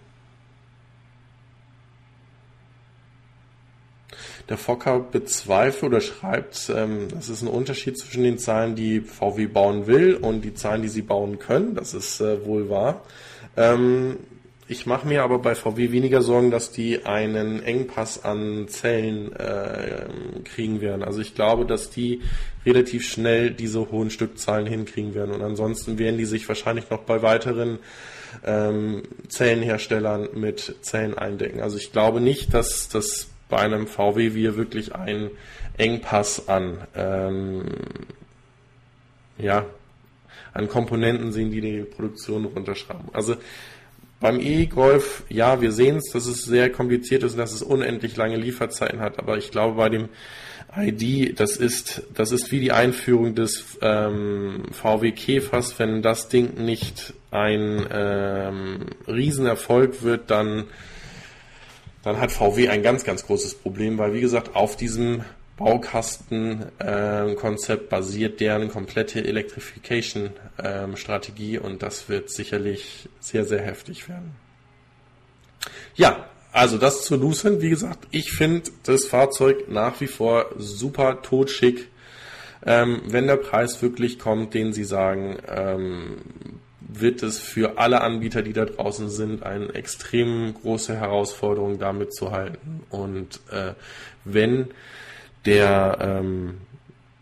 Der 4.50 4.58
Fokker 4.58 5.00
bezweifelt 5.00 5.84
oder 5.84 6.02
schreibt, 6.02 6.70
ähm, 6.76 7.08
es 7.18 7.30
ist 7.30 7.42
ein 7.42 7.48
Unterschied 7.48 7.98
zwischen 7.98 8.24
den 8.24 8.38
Zahlen, 8.38 8.76
die 8.76 9.00
VW 9.00 9.48
bauen 9.48 9.88
will 9.88 10.16
und 10.16 10.42
die 10.42 10.54
Zahlen, 10.54 10.82
die 10.82 10.90
sie 10.90 11.04
bauen 11.04 11.40
können. 11.40 11.76
Das 11.76 11.94
ist 11.94 12.20
äh, 12.20 12.46
wohl 12.46 12.70
wahr. 12.70 13.04
Ähm, 13.56 14.18
ich 14.72 14.86
mache 14.86 15.06
mir 15.06 15.24
aber 15.24 15.40
bei 15.40 15.54
VW 15.54 15.92
weniger 15.92 16.22
Sorgen, 16.22 16.50
dass 16.50 16.72
die 16.72 17.06
einen 17.06 17.62
Engpass 17.62 18.24
an 18.24 18.70
Zellen 18.70 19.36
äh, 19.36 20.06
kriegen 20.46 20.80
werden. 20.80 21.04
Also 21.04 21.20
ich 21.20 21.36
glaube, 21.36 21.66
dass 21.66 21.90
die 21.90 22.22
relativ 22.66 23.06
schnell 23.06 23.52
diese 23.52 23.92
hohen 23.92 24.10
Stückzahlen 24.10 24.66
hinkriegen 24.66 25.14
werden. 25.14 25.36
Und 25.36 25.42
ansonsten 25.42 26.00
werden 26.00 26.18
die 26.18 26.26
sich 26.26 26.48
wahrscheinlich 26.48 26.90
noch 26.90 27.02
bei 27.02 27.22
weiteren 27.22 27.80
ähm, 28.46 29.04
Zellenherstellern 29.28 30.30
mit 30.36 30.78
Zellen 30.80 31.18
eindecken. 31.18 31.60
Also 31.60 31.76
ich 31.76 31.92
glaube 31.92 32.22
nicht, 32.22 32.54
dass 32.54 32.88
das 32.88 33.28
bei 33.50 33.58
einem 33.58 33.88
VW 33.88 34.36
wir 34.36 34.56
wirklich 34.56 34.96
einen 34.96 35.32
Engpass 35.78 36.48
an, 36.48 36.78
ähm, 36.96 37.66
ja, 39.38 39.66
an 40.54 40.70
Komponenten 40.70 41.34
sehen, 41.34 41.52
die 41.52 41.60
die 41.60 41.82
Produktion 41.82 42.46
runterschrauben. 42.46 43.10
Also 43.12 43.36
beim 44.22 44.40
E-Golf, 44.40 45.24
ja, 45.28 45.60
wir 45.62 45.72
sehen 45.72 45.98
es, 45.98 46.12
dass 46.14 46.28
es 46.28 46.46
sehr 46.46 46.72
kompliziert 46.72 47.24
ist 47.24 47.34
und 47.34 47.40
dass 47.40 47.52
es 47.52 47.62
unendlich 47.62 48.16
lange 48.16 48.38
Lieferzeiten 48.38 49.02
hat, 49.02 49.20
aber 49.20 49.38
ich 49.38 49.52
glaube 49.52 49.76
bei 49.76 49.90
dem 49.90 50.10
ID, 50.78 51.38
das 51.38 51.58
ist, 51.58 52.04
das 52.14 52.32
ist 52.32 52.52
wie 52.52 52.62
die 52.62 52.72
Einführung 52.72 53.36
des 53.36 53.78
ähm, 53.82 54.64
VW 54.72 55.12
Käfers. 55.12 55.78
Wenn 55.80 56.02
das 56.02 56.30
Ding 56.30 56.64
nicht 56.64 57.14
ein 57.30 57.86
ähm, 57.92 58.86
Riesenerfolg 59.06 60.04
wird, 60.04 60.32
dann, 60.32 60.66
dann 62.04 62.22
hat 62.22 62.32
VW 62.32 62.70
ein 62.70 62.84
ganz, 62.84 63.04
ganz 63.04 63.26
großes 63.26 63.56
Problem, 63.56 63.98
weil 63.98 64.14
wie 64.14 64.22
gesagt, 64.22 64.56
auf 64.56 64.78
diesem 64.78 65.24
Baukastenkonzept 65.64 67.84
äh, 67.84 67.88
basiert 67.88 68.40
deren 68.40 68.70
komplette 68.70 69.24
Electrification-Strategie 69.24 71.56
ähm, 71.56 71.62
und 71.62 71.84
das 71.84 72.10
wird 72.10 72.30
sicherlich 72.30 73.10
sehr, 73.20 73.46
sehr 73.46 73.62
heftig 73.62 74.10
werden. 74.10 74.36
Ja, 75.96 76.26
also 76.52 76.78
das 76.78 77.04
zu 77.04 77.16
Lucent, 77.16 77.62
wie 77.62 77.70
gesagt, 77.70 78.08
ich 78.12 78.32
finde 78.32 78.72
das 78.84 79.06
Fahrzeug 79.06 79.70
nach 79.70 80.02
wie 80.02 80.08
vor 80.08 80.48
super 80.58 81.22
totschick. 81.22 81.90
Ähm, 82.66 83.02
wenn 83.08 83.28
der 83.28 83.38
Preis 83.38 83.82
wirklich 83.82 84.20
kommt, 84.20 84.54
den 84.54 84.74
Sie 84.74 84.84
sagen, 84.84 85.38
ähm, 85.48 86.18
wird 86.80 87.24
es 87.24 87.40
für 87.40 87.78
alle 87.78 88.02
Anbieter, 88.02 88.42
die 88.42 88.54
da 88.54 88.66
draußen 88.66 89.10
sind, 89.10 89.44
eine 89.44 89.74
extrem 89.74 90.54
große 90.54 90.96
Herausforderung, 90.96 91.80
damit 91.80 92.14
zu 92.14 92.32
halten. 92.32 92.84
Und 92.90 93.40
äh, 93.52 93.74
wenn 94.26 94.68
der 95.46 95.98
ähm, 96.02 96.58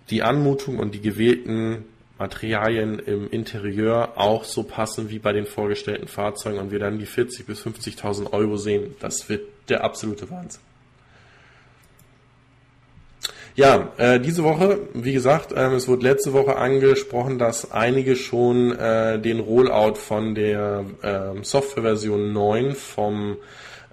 die 0.09 0.23
Anmutung 0.23 0.79
und 0.79 0.95
die 0.95 1.01
gewählten 1.01 1.85
Materialien 2.17 2.99
im 2.99 3.29
Interieur 3.29 4.13
auch 4.17 4.43
so 4.43 4.63
passen 4.63 5.09
wie 5.09 5.19
bei 5.19 5.31
den 5.31 5.45
vorgestellten 5.45 6.07
Fahrzeugen 6.07 6.59
und 6.59 6.71
wir 6.71 6.79
dann 6.79 6.99
die 6.99 7.07
40.000 7.07 7.45
bis 7.45 7.65
50.000 7.65 8.33
Euro 8.33 8.57
sehen, 8.57 8.95
das 8.99 9.29
wird 9.29 9.43
der 9.69 9.83
absolute 9.83 10.29
Wahnsinn. 10.29 10.61
Ja, 13.55 13.91
äh, 13.97 14.19
diese 14.19 14.43
Woche, 14.43 14.79
wie 14.93 15.13
gesagt, 15.13 15.51
äh, 15.51 15.73
es 15.73 15.87
wurde 15.87 16.03
letzte 16.03 16.33
Woche 16.33 16.55
angesprochen, 16.55 17.39
dass 17.39 17.71
einige 17.71 18.15
schon 18.15 18.71
äh, 18.71 19.19
den 19.19 19.39
Rollout 19.39 19.95
von 19.95 20.35
der 20.35 20.85
äh, 21.01 21.43
Softwareversion 21.43 22.31
9 22.31 22.75
vom 22.75 23.37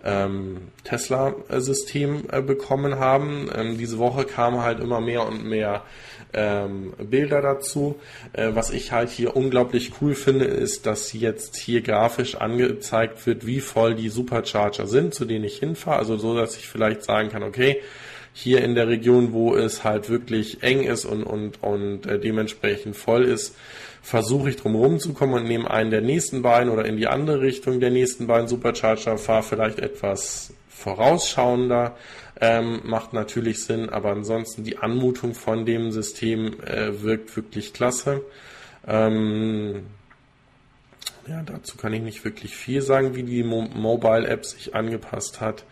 ähm, 0.07 0.69
Tesla-System 0.85 2.25
äh, 2.31 2.41
bekommen 2.41 2.99
haben. 2.99 3.51
Ähm, 3.55 3.77
diese 3.77 3.99
Woche 3.99 4.25
kamen 4.25 4.63
halt 4.63 4.79
immer 4.79 5.01
mehr 5.01 5.27
und 5.27 5.45
mehr 5.45 5.83
ähm, 6.33 6.93
Bilder 6.99 7.43
dazu. 7.43 7.97
Äh, 8.33 8.51
was 8.55 8.71
ich 8.71 8.93
halt 8.93 9.11
hier 9.11 9.37
unglaublich 9.37 9.93
cool 10.01 10.15
finde, 10.15 10.45
ist, 10.45 10.87
dass 10.87 11.13
jetzt 11.13 11.57
hier 11.57 11.83
grafisch 11.83 12.37
angezeigt 12.37 13.27
wird, 13.27 13.47
wie 13.47 13.61
voll 13.61 13.97
die 13.97 14.09
Supercharger 14.09 14.87
sind, 14.87 15.13
zu 15.13 15.25
denen 15.25 15.45
ich 15.45 15.59
hinfahre. 15.59 15.99
Also 15.99 16.17
so, 16.17 16.37
dass 16.37 16.57
ich 16.57 16.69
vielleicht 16.69 17.03
sagen 17.03 17.31
kann, 17.31 17.43
okay, 17.43 17.81
hier 18.33 18.63
in 18.63 18.75
der 18.75 18.87
Region, 18.87 19.33
wo 19.33 19.57
es 19.57 19.83
halt 19.83 20.09
wirklich 20.09 20.63
eng 20.63 20.85
ist 20.85 21.05
und, 21.05 21.25
und, 21.25 21.63
und 21.63 22.07
äh, 22.07 22.21
dementsprechend 22.21 22.95
voll 22.95 23.25
ist, 23.25 23.57
versuche 24.07 24.51
ich 24.51 24.57
drum 24.57 25.01
zu 25.01 25.15
kommen 25.15 25.35
und 25.35 25.49
nehme 25.49 25.69
einen 25.69 25.91
der 25.91 26.01
nächsten 26.01 26.41
beiden 26.41 26.71
oder 26.71 26.85
in 26.85 26.97
die 26.97 27.09
andere 27.09 27.41
Richtung 27.41 27.81
der 27.81 27.91
nächsten 27.91 28.29
beiden 28.29 28.47
Supercharger, 28.47 29.19
fahre 29.19 29.43
vielleicht 29.43 29.81
etwas 29.81 30.55
vorausschauender, 30.69 31.97
ähm, 32.41 32.83
macht 32.85 33.13
natürlich 33.13 33.65
Sinn, 33.65 33.89
aber 33.89 34.11
ansonsten 34.11 34.63
die 34.63 34.79
Anmutung 34.79 35.35
von 35.35 35.67
dem 35.67 35.91
System 35.91 36.61
äh, 36.61 37.03
wirkt 37.03 37.35
wirklich 37.35 37.73
klasse. 37.73 38.23
Ähm, 38.87 39.87
ja, 41.27 41.43
dazu 41.43 41.77
kann 41.77 41.93
ich 41.93 42.03
nicht 42.03 42.25
wirklich 42.25 42.55
viel 42.55 42.83
sagen, 42.83 43.17
wie 43.17 43.25
die 43.25 43.43
Mo 43.43 43.63
Mobile 43.63 44.29
App 44.29 44.47
sich 44.47 44.73
angepasst 44.73 45.41
hat. 45.41 45.65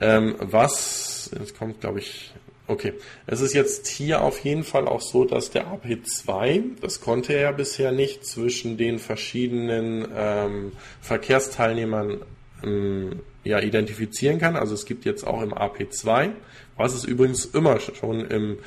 Ähm, 0.00 0.36
was, 0.38 1.32
jetzt 1.36 1.58
kommt 1.58 1.80
glaube 1.80 1.98
ich, 1.98 2.32
okay, 2.68 2.94
es 3.26 3.40
ist 3.40 3.54
jetzt 3.54 3.86
hier 3.86 4.22
auf 4.22 4.40
jeden 4.40 4.64
Fall 4.64 4.88
auch 4.88 5.00
so, 5.00 5.24
dass 5.24 5.50
der 5.50 5.66
AP2, 5.66 6.80
das 6.80 7.00
konnte 7.00 7.32
er 7.34 7.42
ja 7.42 7.52
bisher 7.52 7.92
nicht, 7.92 8.26
zwischen 8.26 8.76
den 8.76 8.98
verschiedenen 8.98 10.06
ähm, 10.14 10.72
Verkehrsteilnehmern 11.00 12.22
ähm, 12.64 13.20
ja, 13.44 13.60
identifizieren 13.60 14.38
kann. 14.38 14.56
Also 14.56 14.74
es 14.74 14.84
gibt 14.84 15.04
jetzt 15.04 15.26
auch 15.26 15.42
im 15.42 15.54
AP2, 15.54 16.30
was 16.76 16.94
es 16.94 17.04
übrigens 17.04 17.44
immer 17.44 17.78
schon 17.80 18.26
im 18.28 18.58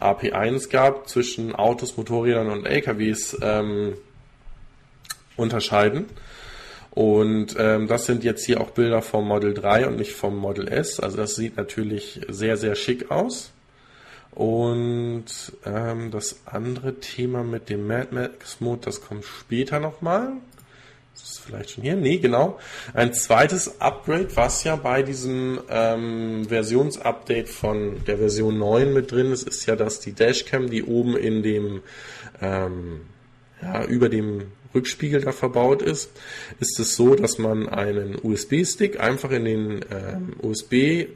AP1 0.00 0.70
gab, 0.70 1.08
zwischen 1.08 1.54
Autos, 1.54 1.96
Motorrädern 1.96 2.50
und 2.50 2.66
LKWs 2.66 3.38
ähm, 3.40 3.94
unterscheiden. 5.36 6.06
Und 6.94 7.56
ähm, 7.58 7.88
das 7.88 8.06
sind 8.06 8.22
jetzt 8.22 8.46
hier 8.46 8.60
auch 8.60 8.70
Bilder 8.70 9.02
vom 9.02 9.26
Model 9.26 9.52
3 9.52 9.88
und 9.88 9.96
nicht 9.96 10.12
vom 10.12 10.36
Model 10.36 10.68
S. 10.68 11.00
Also 11.00 11.16
das 11.16 11.34
sieht 11.34 11.56
natürlich 11.56 12.20
sehr, 12.28 12.56
sehr 12.56 12.76
schick 12.76 13.10
aus. 13.10 13.50
Und 14.30 15.26
ähm, 15.64 16.12
das 16.12 16.40
andere 16.44 16.94
Thema 17.00 17.42
mit 17.42 17.68
dem 17.68 17.86
Mad 17.88 18.08
Max 18.12 18.60
Mode, 18.60 18.82
das 18.84 19.00
kommt 19.00 19.24
später 19.24 19.80
nochmal. 19.80 20.34
Das 21.14 21.22
ist 21.30 21.40
vielleicht 21.40 21.70
schon 21.70 21.82
hier. 21.82 21.96
Nee, 21.96 22.18
genau. 22.18 22.58
Ein 22.92 23.12
zweites 23.12 23.80
Upgrade, 23.80 24.28
was 24.34 24.62
ja 24.62 24.76
bei 24.76 25.02
diesem 25.02 25.60
ähm, 25.68 26.46
Versionsupdate 26.48 27.48
von 27.48 28.04
der 28.04 28.18
Version 28.18 28.58
9 28.58 28.92
mit 28.92 29.10
drin 29.10 29.32
ist, 29.32 29.46
ist 29.46 29.66
ja, 29.66 29.74
dass 29.74 29.98
die 29.98 30.12
Dashcam, 30.12 30.70
die 30.70 30.84
oben 30.84 31.16
in 31.16 31.42
dem 31.42 31.82
ähm, 32.40 33.02
ja, 33.62 33.84
über 33.84 34.08
dem 34.08 34.52
Rückspiegel 34.74 35.20
da 35.20 35.32
verbaut 35.32 35.82
ist, 35.82 36.10
ist 36.60 36.78
es 36.80 36.96
so, 36.96 37.14
dass 37.14 37.38
man 37.38 37.68
einen 37.68 38.16
USB-Stick 38.22 39.00
einfach 39.00 39.30
in 39.30 39.44
den 39.44 39.84
ähm, 39.90 40.36
USB 40.42 41.06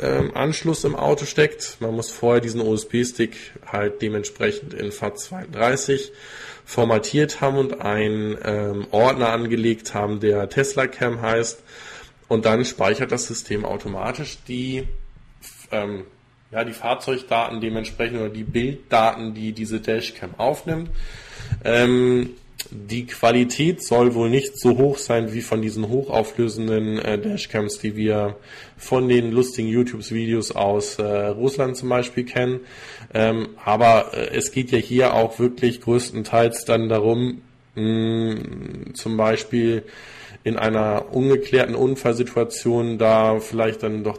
ähm, 0.00 0.30
Anschluss 0.34 0.84
im 0.84 0.96
Auto 0.96 1.24
steckt. 1.26 1.76
Man 1.80 1.94
muss 1.94 2.10
vorher 2.10 2.40
diesen 2.40 2.60
USB-Stick 2.60 3.36
halt 3.66 4.02
dementsprechend 4.02 4.74
in 4.74 4.90
FAT32 4.90 6.10
formatiert 6.64 7.40
haben 7.40 7.58
und 7.58 7.80
einen 7.80 8.38
ähm, 8.44 8.86
Ordner 8.90 9.30
angelegt 9.30 9.94
haben, 9.94 10.20
der 10.20 10.48
Tesla 10.48 10.86
Cam 10.86 11.20
heißt. 11.20 11.62
Und 12.28 12.46
dann 12.46 12.64
speichert 12.64 13.12
das 13.12 13.26
System 13.26 13.64
automatisch 13.64 14.38
die, 14.48 14.88
ähm, 15.70 16.04
ja, 16.50 16.64
die 16.64 16.72
Fahrzeugdaten 16.72 17.60
dementsprechend 17.60 18.20
oder 18.20 18.30
die 18.30 18.44
Bilddaten, 18.44 19.34
die 19.34 19.52
diese 19.52 19.80
Dashcam 19.80 20.34
aufnimmt. 20.38 20.90
Ähm, 21.64 22.30
die 22.72 23.06
Qualität 23.06 23.82
soll 23.82 24.14
wohl 24.14 24.30
nicht 24.30 24.58
so 24.58 24.78
hoch 24.78 24.96
sein 24.96 25.32
wie 25.32 25.42
von 25.42 25.60
diesen 25.60 25.88
hochauflösenden 25.88 26.98
äh, 26.98 27.18
Dashcams, 27.18 27.78
die 27.78 27.96
wir 27.96 28.36
von 28.78 29.08
den 29.08 29.30
lustigen 29.30 29.68
YouTube-Videos 29.68 30.52
aus 30.52 30.98
äh, 30.98 31.02
Russland 31.02 31.76
zum 31.76 31.90
Beispiel 31.90 32.24
kennen. 32.24 32.60
Ähm, 33.12 33.50
aber 33.62 34.14
äh, 34.14 34.34
es 34.34 34.52
geht 34.52 34.70
ja 34.70 34.78
hier 34.78 35.14
auch 35.14 35.38
wirklich 35.38 35.82
größtenteils 35.82 36.64
dann 36.64 36.88
darum, 36.88 37.42
mh, 37.74 38.94
zum 38.94 39.16
Beispiel 39.18 39.82
in 40.44 40.56
einer 40.56 41.14
ungeklärten 41.14 41.74
Unfallsituation 41.74 42.98
da 42.98 43.38
vielleicht 43.38 43.82
dann 43.82 44.02
doch 44.02 44.18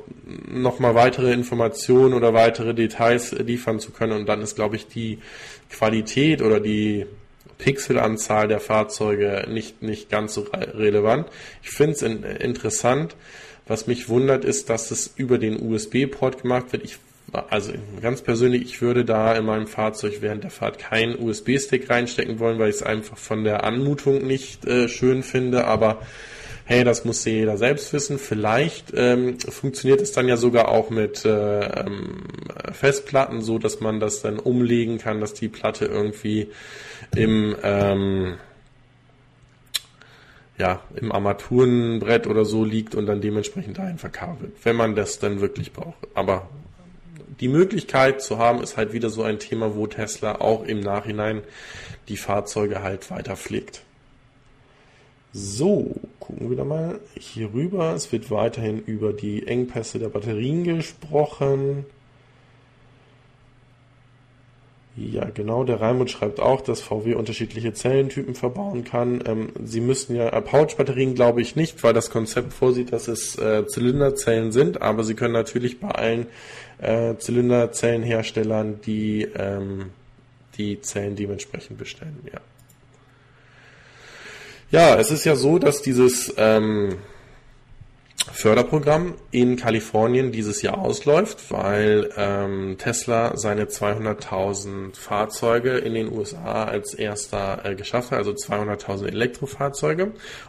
nochmal 0.49 0.95
weitere 0.95 1.33
Informationen 1.33 2.13
oder 2.13 2.33
weitere 2.33 2.73
Details 2.73 3.33
liefern 3.33 3.79
zu 3.79 3.91
können. 3.91 4.13
Und 4.13 4.29
dann 4.29 4.41
ist, 4.41 4.55
glaube 4.55 4.75
ich, 4.75 4.87
die 4.87 5.19
Qualität 5.69 6.41
oder 6.41 6.59
die 6.59 7.07
Pixelanzahl 7.63 8.49
der 8.49 8.59
Fahrzeuge 8.59 9.45
nicht, 9.49 9.81
nicht 9.81 10.09
ganz 10.09 10.33
so 10.33 10.41
relevant. 10.51 11.27
Ich 11.61 11.69
finde 11.69 11.93
es 11.93 12.01
in, 12.01 12.23
interessant. 12.23 13.15
Was 13.65 13.87
mich 13.87 14.09
wundert, 14.09 14.43
ist, 14.43 14.69
dass 14.69 14.91
es 14.91 15.13
über 15.15 15.37
den 15.37 15.61
USB-Port 15.61 16.41
gemacht 16.41 16.73
wird. 16.73 16.83
Ich, 16.83 16.97
also 17.31 17.71
ganz 18.01 18.21
persönlich, 18.21 18.63
ich 18.63 18.81
würde 18.81 19.05
da 19.05 19.33
in 19.33 19.45
meinem 19.45 19.67
Fahrzeug 19.67 20.17
während 20.19 20.43
der 20.43 20.51
Fahrt 20.51 20.77
keinen 20.77 21.17
USB-Stick 21.17 21.89
reinstecken 21.89 22.39
wollen, 22.39 22.59
weil 22.59 22.69
ich 22.69 22.75
es 22.75 22.83
einfach 22.83 23.17
von 23.17 23.45
der 23.45 23.63
Anmutung 23.63 24.27
nicht 24.27 24.65
äh, 24.65 24.89
schön 24.89 25.23
finde. 25.23 25.63
Aber 25.63 26.01
hey, 26.65 26.83
das 26.83 27.05
muss 27.05 27.25
jeder 27.25 27.57
selbst 27.57 27.93
wissen. 27.93 28.17
Vielleicht 28.17 28.93
ähm, 28.95 29.39
funktioniert 29.39 30.01
es 30.01 30.11
dann 30.11 30.27
ja 30.27 30.37
sogar 30.37 30.69
auch 30.69 30.89
mit 30.89 31.25
äh, 31.25 31.59
ähm, 31.59 32.23
Festplatten, 32.71 33.41
so 33.41 33.59
dass 33.59 33.79
man 33.79 33.99
das 33.99 34.21
dann 34.21 34.39
umlegen 34.39 34.97
kann, 34.97 35.19
dass 35.19 35.33
die 35.33 35.49
Platte 35.49 35.85
irgendwie 35.85 36.49
im 37.15 37.55
ähm, 37.63 38.35
ja, 40.57 40.81
im 40.95 41.11
Armaturenbrett 41.11 42.27
oder 42.27 42.45
so 42.45 42.63
liegt 42.63 42.93
und 42.95 43.07
dann 43.07 43.21
dementsprechend 43.21 43.77
dahin 43.79 43.97
verkabelt, 43.97 44.53
wenn 44.63 44.75
man 44.75 44.95
das 44.95 45.19
dann 45.19 45.41
wirklich 45.41 45.73
braucht. 45.73 46.07
Aber 46.13 46.47
die 47.39 47.47
Möglichkeit 47.47 48.21
zu 48.21 48.37
haben, 48.37 48.61
ist 48.61 48.77
halt 48.77 48.93
wieder 48.93 49.09
so 49.09 49.23
ein 49.23 49.39
Thema, 49.39 49.75
wo 49.75 49.87
Tesla 49.87 50.35
auch 50.35 50.63
im 50.63 50.79
Nachhinein 50.79 51.41
die 52.07 52.17
Fahrzeuge 52.17 52.83
halt 52.83 53.09
weiter 53.09 53.35
pflegt. 53.35 53.81
So, 55.33 55.95
gucken 56.23 56.45
wir 56.45 56.51
wieder 56.51 56.63
mal 56.63 57.01
hier 57.19 57.53
rüber. 57.53 57.93
Es 57.93 58.13
wird 58.13 58.31
weiterhin 58.31 58.79
über 58.79 59.11
die 59.11 59.45
Engpässe 59.45 59.99
der 59.99 60.07
Batterien 60.07 60.63
gesprochen. 60.63 61.85
Ja, 64.95 65.25
genau. 65.25 65.65
Der 65.65 65.81
Raimund 65.81 66.11
schreibt 66.11 66.39
auch, 66.39 66.61
dass 66.61 66.79
VW 66.79 67.15
unterschiedliche 67.15 67.73
Zellentypen 67.73 68.35
verbauen 68.35 68.85
kann. 68.85 69.21
Ähm, 69.25 69.49
sie 69.65 69.81
müssen 69.81 70.15
ja 70.15 70.29
äh, 70.29 70.41
Pouch-Batterien, 70.41 71.13
glaube 71.13 71.41
ich 71.41 71.57
nicht, 71.57 71.83
weil 71.83 71.93
das 71.93 72.09
Konzept 72.09 72.53
vorsieht, 72.53 72.93
dass 72.93 73.09
es 73.09 73.37
äh, 73.37 73.65
Zylinderzellen 73.67 74.53
sind. 74.53 74.81
Aber 74.81 75.03
sie 75.03 75.15
können 75.15 75.33
natürlich 75.33 75.81
bei 75.81 75.89
allen 75.89 76.27
äh, 76.77 77.15
Zylinderzellenherstellern 77.17 78.79
die 78.81 79.27
ähm, 79.35 79.89
die 80.57 80.79
Zellen 80.79 81.15
dementsprechend 81.17 81.77
bestellen. 81.79 82.19
Ja. 82.31 82.39
Ja, 84.73 84.95
es 84.95 85.11
ist 85.11 85.23
ja 85.23 85.35
so, 85.35 85.59
dass 85.59 85.83
dieses 85.83 86.33
ähm, 86.35 86.97
Förderprogramm 88.31 89.13
in 89.29 89.55
Kalifornien 89.55 90.31
dieses 90.31 90.63
Jahr 90.63 90.79
ausläuft, 90.79 91.51
weil 91.51 92.09
ähm, 92.17 92.77
Tesla 92.79 93.37
seine 93.37 93.65
200.000 93.65 94.95
Fahrzeuge 94.95 95.77
in 95.77 95.93
den 95.93 96.11
USA 96.11 96.63
als 96.63 96.95
erster 96.95 97.63
äh, 97.63 97.75
geschafft 97.75 98.09
hat, 98.09 98.17
also 98.17 98.31
200.000 98.31 99.09
Elektrofahrzeuge. 99.09 100.05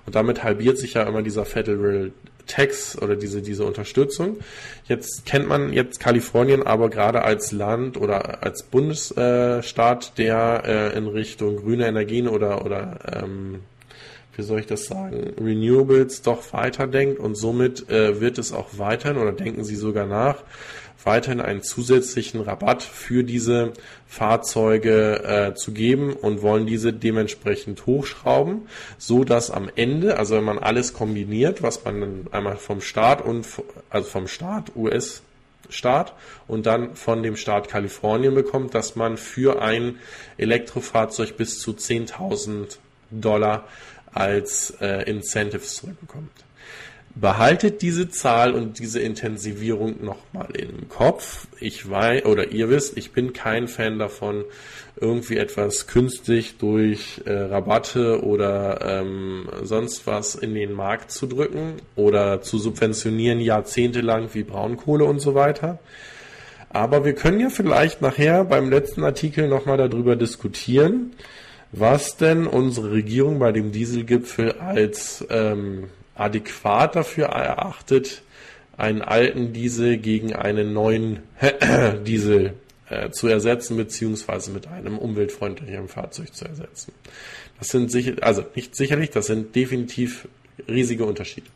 Und 0.06 0.14
damit 0.14 0.42
halbiert 0.42 0.78
sich 0.78 0.94
ja 0.94 1.02
immer 1.02 1.20
dieser 1.20 1.44
Federal 1.44 2.10
Tax 2.46 2.96
oder 2.96 3.16
diese, 3.16 3.42
diese 3.42 3.66
Unterstützung. 3.66 4.38
Jetzt 4.86 5.26
kennt 5.26 5.48
man 5.48 5.74
jetzt 5.74 6.00
Kalifornien 6.00 6.62
aber 6.62 6.88
gerade 6.88 7.24
als 7.24 7.52
Land 7.52 7.98
oder 7.98 8.42
als 8.42 8.62
Bundesstaat, 8.62 10.16
der 10.16 10.62
äh, 10.64 10.96
in 10.96 11.08
Richtung 11.08 11.56
grüne 11.56 11.86
Energien 11.86 12.26
oder, 12.26 12.64
oder 12.64 13.22
ähm, 13.22 13.60
wie 14.36 14.42
soll 14.42 14.60
ich 14.60 14.66
das 14.66 14.86
sagen, 14.86 15.34
Renewables 15.40 16.22
doch 16.22 16.52
weiterdenkt 16.52 17.18
und 17.18 17.34
somit 17.34 17.88
äh, 17.90 18.20
wird 18.20 18.38
es 18.38 18.52
auch 18.52 18.68
weiterhin 18.76 19.18
oder 19.18 19.32
denken 19.32 19.64
sie 19.64 19.76
sogar 19.76 20.06
nach, 20.06 20.42
weiterhin 21.04 21.40
einen 21.40 21.62
zusätzlichen 21.62 22.40
Rabatt 22.40 22.82
für 22.82 23.24
diese 23.24 23.72
Fahrzeuge 24.06 25.22
äh, 25.22 25.54
zu 25.54 25.72
geben 25.72 26.14
und 26.14 26.42
wollen 26.42 26.66
diese 26.66 26.92
dementsprechend 26.92 27.86
hochschrauben, 27.86 28.62
so 28.98 29.24
dass 29.24 29.50
am 29.50 29.70
Ende, 29.74 30.16
also 30.18 30.36
wenn 30.36 30.44
man 30.44 30.58
alles 30.58 30.92
kombiniert, 30.94 31.62
was 31.62 31.84
man 31.84 32.00
dann 32.00 32.26
einmal 32.32 32.56
vom 32.56 32.80
Staat 32.80 33.22
und 33.22 33.46
also 33.90 34.08
vom 34.08 34.28
Staat 34.28 34.72
US 34.76 35.22
Staat 35.70 36.12
und 36.46 36.66
dann 36.66 36.94
von 36.94 37.22
dem 37.22 37.36
Staat 37.36 37.68
Kalifornien 37.68 38.34
bekommt, 38.34 38.74
dass 38.74 38.96
man 38.96 39.16
für 39.16 39.62
ein 39.62 39.98
Elektrofahrzeug 40.36 41.36
bis 41.38 41.58
zu 41.58 41.72
10.000 41.72 42.76
Dollar 43.10 43.66
als 44.14 44.70
äh, 44.80 45.08
Incentives 45.10 45.76
zurückbekommt. 45.76 46.30
Behaltet 47.16 47.82
diese 47.82 48.08
Zahl 48.08 48.54
und 48.54 48.80
diese 48.80 48.98
Intensivierung 48.98 50.04
nochmal 50.04 50.48
im 50.56 50.88
Kopf. 50.88 51.46
Ich 51.60 51.88
weiß, 51.88 52.24
oder 52.24 52.50
ihr 52.50 52.70
wisst, 52.70 52.96
ich 52.96 53.12
bin 53.12 53.32
kein 53.32 53.68
Fan 53.68 54.00
davon, 54.00 54.44
irgendwie 54.96 55.36
etwas 55.36 55.86
künstlich 55.86 56.56
durch 56.58 57.20
äh, 57.24 57.32
Rabatte 57.32 58.24
oder 58.24 58.80
ähm, 58.82 59.48
sonst 59.62 60.08
was 60.08 60.34
in 60.34 60.54
den 60.54 60.72
Markt 60.72 61.12
zu 61.12 61.26
drücken 61.26 61.74
oder 61.94 62.42
zu 62.42 62.58
subventionieren 62.58 63.40
jahrzehntelang 63.40 64.30
wie 64.32 64.42
Braunkohle 64.42 65.04
und 65.04 65.20
so 65.20 65.36
weiter. 65.36 65.78
Aber 66.70 67.04
wir 67.04 67.14
können 67.14 67.38
ja 67.38 67.50
vielleicht 67.50 68.02
nachher 68.02 68.44
beim 68.44 68.70
letzten 68.70 69.04
Artikel 69.04 69.46
nochmal 69.46 69.76
darüber 69.76 70.16
diskutieren, 70.16 71.14
was 71.76 72.16
denn 72.16 72.46
unsere 72.46 72.92
Regierung 72.92 73.38
bei 73.38 73.52
dem 73.52 73.72
Dieselgipfel 73.72 74.52
als 74.52 75.24
ähm, 75.28 75.88
adäquat 76.14 76.94
dafür 76.94 77.26
erachtet, 77.26 78.22
einen 78.76 79.02
alten 79.02 79.52
Diesel 79.52 79.98
gegen 79.98 80.34
einen 80.34 80.72
neuen 80.72 81.20
Diesel 82.06 82.54
äh, 82.88 83.10
zu 83.10 83.28
ersetzen, 83.28 83.76
beziehungsweise 83.76 84.50
mit 84.50 84.66
einem 84.68 84.98
umweltfreundlicheren 84.98 85.88
Fahrzeug 85.88 86.34
zu 86.34 86.44
ersetzen. 86.44 86.92
Das 87.58 87.68
sind 87.68 87.90
sicher, 87.90 88.14
also 88.20 88.44
nicht 88.54 88.76
sicherlich, 88.76 89.10
das 89.10 89.26
sind 89.26 89.54
definitiv 89.54 90.28
riesige 90.68 91.04
Unterschiede. 91.04 91.46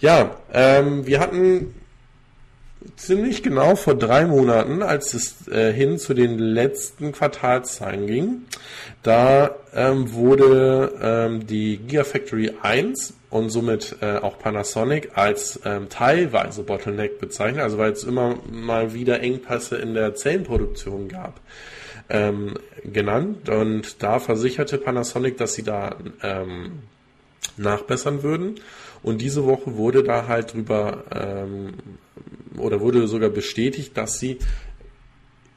Ja, 0.00 0.38
ähm, 0.52 1.06
wir 1.06 1.20
hatten 1.20 1.74
ziemlich 2.96 3.42
genau 3.42 3.74
vor 3.76 3.94
drei 3.94 4.26
Monaten, 4.26 4.82
als 4.82 5.14
es 5.14 5.48
äh, 5.48 5.72
hin 5.72 5.98
zu 5.98 6.14
den 6.14 6.38
letzten 6.38 7.12
Quartalszahlen 7.12 8.06
ging, 8.06 8.42
da 9.02 9.56
ähm, 9.74 10.12
wurde 10.12 10.92
ähm, 11.00 11.46
die 11.46 11.78
Gigafactory 11.78 12.52
1 12.62 13.14
und 13.30 13.50
somit 13.50 13.96
äh, 14.00 14.16
auch 14.16 14.38
Panasonic 14.38 15.10
als 15.14 15.60
ähm, 15.64 15.88
teilweise 15.88 16.62
Bottleneck 16.62 17.18
bezeichnet, 17.18 17.62
also 17.62 17.78
weil 17.78 17.92
es 17.92 18.04
immer 18.04 18.36
mal 18.50 18.94
wieder 18.94 19.20
Engpässe 19.20 19.76
in 19.76 19.94
der 19.94 20.14
Zellenproduktion 20.14 21.08
gab, 21.08 21.40
ähm, 22.08 22.54
genannt. 22.84 23.48
Und 23.48 24.02
da 24.02 24.20
versicherte 24.20 24.78
Panasonic, 24.78 25.36
dass 25.38 25.54
sie 25.54 25.64
da 25.64 25.96
ähm, 26.22 26.82
nachbessern 27.56 28.22
würden. 28.22 28.56
Und 29.02 29.20
diese 29.20 29.44
Woche 29.44 29.76
wurde 29.76 30.02
da 30.02 30.26
halt 30.26 30.54
drüber 30.54 31.04
ähm, 31.14 31.74
oder 32.58 32.80
wurde 32.80 33.06
sogar 33.08 33.30
bestätigt, 33.30 33.96
dass 33.96 34.18
sie 34.18 34.38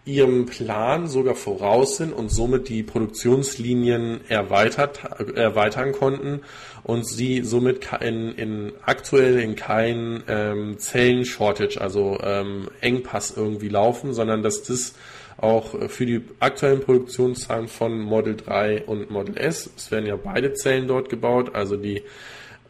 ihrem 0.10 0.46
Plan 0.48 1.08
sogar 1.08 1.36
voraus 1.36 1.98
sind 1.98 2.14
und 2.14 2.30
somit 2.30 2.68
die 2.68 2.84
Produktionslinien 2.84 4.22
erweitert, 4.28 5.02
erweitern 5.36 5.92
konnten 5.92 6.42
und 6.84 7.08
sie 7.08 7.44
somit 7.44 7.88
in, 8.02 8.34
in 8.34 8.72
aktuell 8.84 9.40
in 9.40 9.56
keinen 9.56 10.24
ähm, 10.28 10.80
Zellen-Shortage, 10.80 11.80
also 11.80 12.18
ähm, 12.24 12.70
Engpass 12.82 13.34
irgendwie 13.36 13.70
laufen, 13.70 14.14
sondern 14.14 14.42
dass 14.42 14.64
das 14.64 14.96
auch 15.38 15.90
für 15.90 16.06
die 16.06 16.22
aktuellen 16.40 16.82
Produktionszahlen 16.82 17.68
von 17.68 18.00
Model 18.00 18.36
3 18.36 18.84
und 18.86 19.10
Model 19.10 19.38
S, 19.38 19.70
es 19.78 19.92
werden 19.92 20.06
ja 20.06 20.18
beide 20.18 20.54
Zellen 20.54 20.88
dort 20.88 21.10
gebaut, 21.10 21.56
also 21.56 21.78
die 21.78 22.04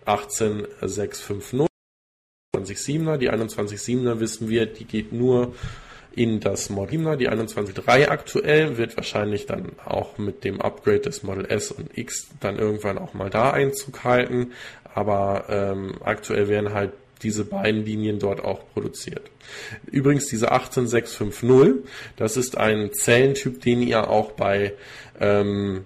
18650 0.06 1.69
21.7er. 2.56 3.18
Die 3.18 3.32
21.7er 3.32 4.20
wissen 4.20 4.50
wir, 4.50 4.66
die 4.66 4.86
geht 4.86 5.14
nur 5.14 5.54
in 6.12 6.40
das 6.40 6.70
Model 6.70 7.00
7er. 7.00 7.16
Die 7.16 7.30
21.3 7.30 8.08
aktuell 8.08 8.78
wird 8.78 8.98
wahrscheinlich 8.98 9.46
dann 9.46 9.72
auch 9.86 10.18
mit 10.18 10.44
dem 10.44 10.62
Upgrade 10.62 11.02
des 11.02 11.24
Model 11.24 11.46
S 11.46 11.72
und 11.72 11.98
X 11.98 12.30
dann 12.40 12.58
irgendwann 12.58 12.98
auch 12.98 13.14
mal 13.14 13.30
da 13.30 13.52
Einzug 13.52 14.04
halten. 14.04 14.54
Aber 14.94 15.46
ähm, 15.50 15.96
aktuell 16.04 16.48
werden 16.48 16.74
halt 16.74 16.94
diese 17.22 17.46
beiden 17.46 17.86
Linien 17.86 18.18
dort 18.18 18.44
auch 18.44 18.62
produziert. 18.74 19.30
Übrigens 19.86 20.28
diese 20.28 20.52
18650, 20.52 21.86
das 22.16 22.38
ist 22.38 22.58
ein 22.58 22.92
Zellentyp, 22.94 23.62
den 23.62 23.82
ihr 23.82 24.10
auch 24.10 24.32
bei 24.32 24.74
ähm, 25.20 25.84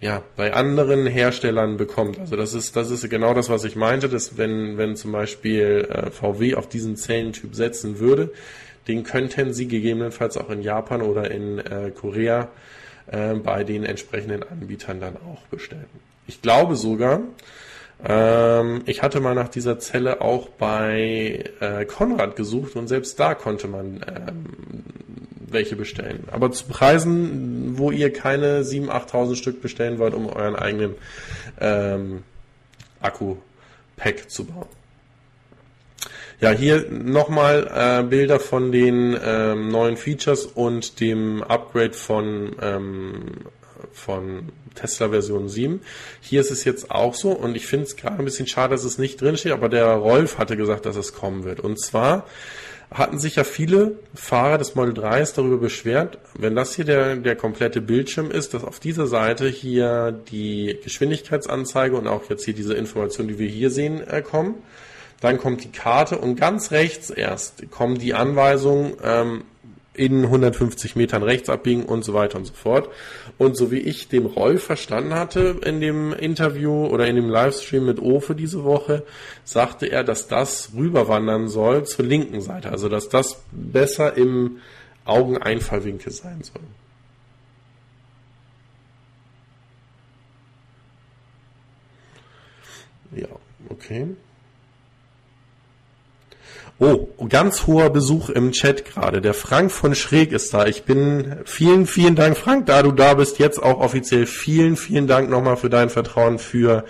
ja, 0.00 0.22
bei 0.36 0.52
anderen 0.52 1.06
Herstellern 1.06 1.76
bekommt. 1.76 2.18
Also 2.20 2.36
das 2.36 2.54
ist, 2.54 2.76
das 2.76 2.90
ist 2.90 3.08
genau 3.10 3.34
das, 3.34 3.48
was 3.48 3.64
ich 3.64 3.74
meinte, 3.74 4.08
dass 4.08 4.38
wenn, 4.38 4.78
wenn 4.78 4.94
zum 4.94 5.12
Beispiel 5.12 5.88
äh, 5.90 6.10
VW 6.10 6.54
auf 6.54 6.68
diesen 6.68 6.96
Zellentyp 6.96 7.54
setzen 7.54 7.98
würde, 7.98 8.32
den 8.86 9.02
könnten 9.02 9.52
sie 9.52 9.66
gegebenenfalls 9.66 10.36
auch 10.36 10.50
in 10.50 10.62
Japan 10.62 11.02
oder 11.02 11.30
in 11.30 11.58
äh, 11.58 11.90
Korea 11.90 12.48
äh, 13.06 13.34
bei 13.34 13.64
den 13.64 13.84
entsprechenden 13.84 14.44
Anbietern 14.44 15.00
dann 15.00 15.16
auch 15.16 15.42
bestellen. 15.50 15.86
Ich 16.26 16.42
glaube 16.42 16.76
sogar, 16.76 17.20
ähm, 18.06 18.82
ich 18.86 19.02
hatte 19.02 19.20
mal 19.20 19.34
nach 19.34 19.48
dieser 19.48 19.78
Zelle 19.80 20.20
auch 20.20 20.48
bei 20.48 21.44
äh, 21.60 21.84
Konrad 21.86 22.36
gesucht 22.36 22.76
und 22.76 22.86
selbst 22.86 23.18
da 23.18 23.34
konnte 23.34 23.66
man 23.66 24.04
ähm, 24.06 24.44
welche 25.52 25.76
bestellen. 25.76 26.24
Aber 26.30 26.50
zu 26.52 26.66
Preisen, 26.66 27.78
wo 27.78 27.90
ihr 27.90 28.12
keine 28.12 28.62
7.000, 28.62 28.88
8.000 28.88 29.36
Stück 29.36 29.62
bestellen 29.62 29.98
wollt, 29.98 30.14
um 30.14 30.26
euren 30.26 30.56
eigenen 30.56 30.94
ähm, 31.60 32.22
Akku-Pack 33.00 34.30
zu 34.30 34.44
bauen. 34.44 34.66
Ja, 36.40 36.52
hier 36.52 36.86
nochmal 36.90 37.68
äh, 37.74 38.02
Bilder 38.04 38.38
von 38.38 38.70
den 38.70 39.18
ähm, 39.24 39.68
neuen 39.68 39.96
Features 39.96 40.46
und 40.46 41.00
dem 41.00 41.42
Upgrade 41.42 41.94
von, 41.94 42.54
ähm, 42.62 43.22
von 43.92 44.52
Tesla 44.76 45.08
Version 45.08 45.48
7. 45.48 45.80
Hier 46.20 46.40
ist 46.40 46.52
es 46.52 46.62
jetzt 46.62 46.92
auch 46.92 47.14
so 47.14 47.32
und 47.32 47.56
ich 47.56 47.66
finde 47.66 47.86
es 47.86 47.96
gerade 47.96 48.20
ein 48.20 48.24
bisschen 48.24 48.46
schade, 48.46 48.74
dass 48.74 48.84
es 48.84 48.98
nicht 48.98 49.20
drin 49.20 49.36
steht, 49.36 49.50
aber 49.50 49.68
der 49.68 49.86
Rolf 49.94 50.38
hatte 50.38 50.56
gesagt, 50.56 50.86
dass 50.86 50.94
es 50.94 51.12
kommen 51.12 51.42
wird. 51.42 51.58
Und 51.58 51.80
zwar 51.80 52.24
hatten 52.90 53.18
sich 53.18 53.36
ja 53.36 53.44
viele 53.44 53.98
Fahrer 54.14 54.56
des 54.56 54.74
Model 54.74 54.94
3s 54.94 55.34
darüber 55.34 55.58
beschwert, 55.58 56.18
wenn 56.34 56.56
das 56.56 56.74
hier 56.74 56.84
der, 56.84 57.16
der 57.16 57.36
komplette 57.36 57.80
Bildschirm 57.80 58.30
ist, 58.30 58.54
dass 58.54 58.64
auf 58.64 58.80
dieser 58.80 59.06
Seite 59.06 59.48
hier 59.48 60.12
die 60.30 60.78
Geschwindigkeitsanzeige 60.82 61.96
und 61.96 62.06
auch 62.06 62.30
jetzt 62.30 62.44
hier 62.44 62.54
diese 62.54 62.74
Information, 62.74 63.28
die 63.28 63.38
wir 63.38 63.48
hier 63.48 63.70
sehen, 63.70 64.00
äh, 64.06 64.22
kommen. 64.22 64.54
Dann 65.20 65.38
kommt 65.38 65.64
die 65.64 65.72
Karte 65.72 66.18
und 66.18 66.36
ganz 66.36 66.70
rechts 66.70 67.10
erst 67.10 67.70
kommen 67.70 67.98
die 67.98 68.14
Anweisungen, 68.14 68.94
ähm, 69.02 69.42
in 69.98 70.24
150 70.24 70.94
Metern 70.96 71.22
rechts 71.22 71.50
abbiegen 71.50 71.84
und 71.84 72.04
so 72.04 72.14
weiter 72.14 72.38
und 72.38 72.46
so 72.46 72.54
fort. 72.54 72.88
Und 73.36 73.56
so 73.56 73.70
wie 73.70 73.80
ich 73.80 74.08
dem 74.08 74.26
Rolf 74.26 74.62
verstanden 74.62 75.14
hatte 75.14 75.60
in 75.64 75.80
dem 75.80 76.12
Interview 76.12 76.86
oder 76.86 77.06
in 77.08 77.16
dem 77.16 77.28
Livestream 77.28 77.84
mit 77.84 78.00
Ofe 78.00 78.34
diese 78.34 78.62
Woche, 78.62 79.04
sagte 79.44 79.86
er, 79.86 80.04
dass 80.04 80.28
das 80.28 80.70
rüberwandern 80.74 81.48
soll 81.48 81.84
zur 81.84 82.04
linken 82.04 82.40
Seite. 82.40 82.70
Also 82.70 82.88
dass 82.88 83.08
das 83.08 83.42
besser 83.50 84.16
im 84.16 84.58
Augeneinfallwinkel 85.04 86.12
sein 86.12 86.42
soll. 86.42 86.62
Ja, 93.10 93.28
okay. 93.68 94.08
Oh, 96.80 97.08
ganz 97.28 97.66
hoher 97.66 97.90
Besuch 97.90 98.28
im 98.28 98.52
Chat 98.52 98.84
gerade. 98.84 99.20
Der 99.20 99.34
Frank 99.34 99.72
von 99.72 99.96
Schräg 99.96 100.30
ist 100.30 100.54
da. 100.54 100.66
Ich 100.66 100.84
bin 100.84 101.38
vielen, 101.44 101.88
vielen 101.88 102.14
Dank, 102.14 102.36
Frank, 102.36 102.66
da 102.66 102.82
du 102.84 102.92
da 102.92 103.14
bist. 103.14 103.40
Jetzt 103.40 103.60
auch 103.60 103.80
offiziell 103.80 104.26
vielen, 104.26 104.76
vielen 104.76 105.08
Dank 105.08 105.28
nochmal 105.28 105.56
für 105.56 105.70
dein 105.70 105.90
Vertrauen 105.90 106.38
für 106.38 106.84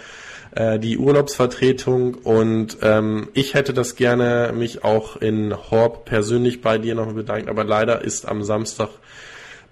äh, 0.54 0.78
die 0.78 0.98
Urlaubsvertretung. 0.98 2.16
Und 2.16 2.76
ähm, 2.82 3.28
ich 3.32 3.54
hätte 3.54 3.72
das 3.72 3.96
gerne 3.96 4.52
mich 4.54 4.84
auch 4.84 5.16
in 5.16 5.54
Horb 5.70 6.04
persönlich 6.04 6.60
bei 6.60 6.76
dir 6.76 6.94
nochmal 6.94 7.14
bedankt. 7.14 7.48
Aber 7.48 7.64
leider 7.64 8.04
ist 8.04 8.28
am 8.28 8.42
Samstag 8.42 8.90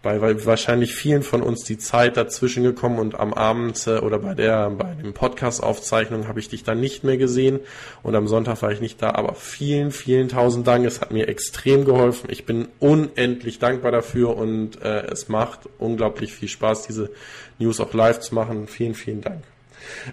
bei 0.02 0.44
wahrscheinlich 0.46 0.94
vielen 0.94 1.22
von 1.22 1.42
uns 1.42 1.64
die 1.64 1.78
Zeit 1.78 2.16
dazwischen 2.16 2.62
gekommen 2.62 2.98
und 2.98 3.18
am 3.18 3.34
Abend 3.34 3.86
äh, 3.86 3.98
oder 3.98 4.18
bei 4.18 4.34
der 4.34 4.70
bei 4.70 4.94
dem 4.94 5.14
Podcast 5.14 5.62
Aufzeichnung 5.62 6.28
habe 6.28 6.38
ich 6.38 6.48
dich 6.48 6.62
dann 6.62 6.80
nicht 6.80 7.02
mehr 7.02 7.16
gesehen 7.16 7.60
und 8.02 8.14
am 8.14 8.28
Sonntag 8.28 8.62
war 8.62 8.70
ich 8.70 8.80
nicht 8.80 9.02
da, 9.02 9.10
aber 9.10 9.34
vielen 9.34 9.90
vielen 9.90 10.28
tausend 10.28 10.66
Dank, 10.66 10.84
es 10.86 11.00
hat 11.00 11.10
mir 11.10 11.28
extrem 11.28 11.84
geholfen. 11.84 12.28
Ich 12.30 12.46
bin 12.46 12.68
unendlich 12.78 13.58
dankbar 13.58 13.90
dafür 13.90 14.36
und 14.36 14.80
äh, 14.82 15.06
es 15.06 15.28
macht 15.28 15.68
unglaublich 15.78 16.32
viel 16.32 16.48
Spaß 16.48 16.86
diese 16.86 17.10
News 17.58 17.80
auch 17.80 17.92
live 17.92 18.20
zu 18.20 18.34
machen. 18.34 18.68
Vielen 18.68 18.94
vielen 18.94 19.22
Dank. 19.22 19.42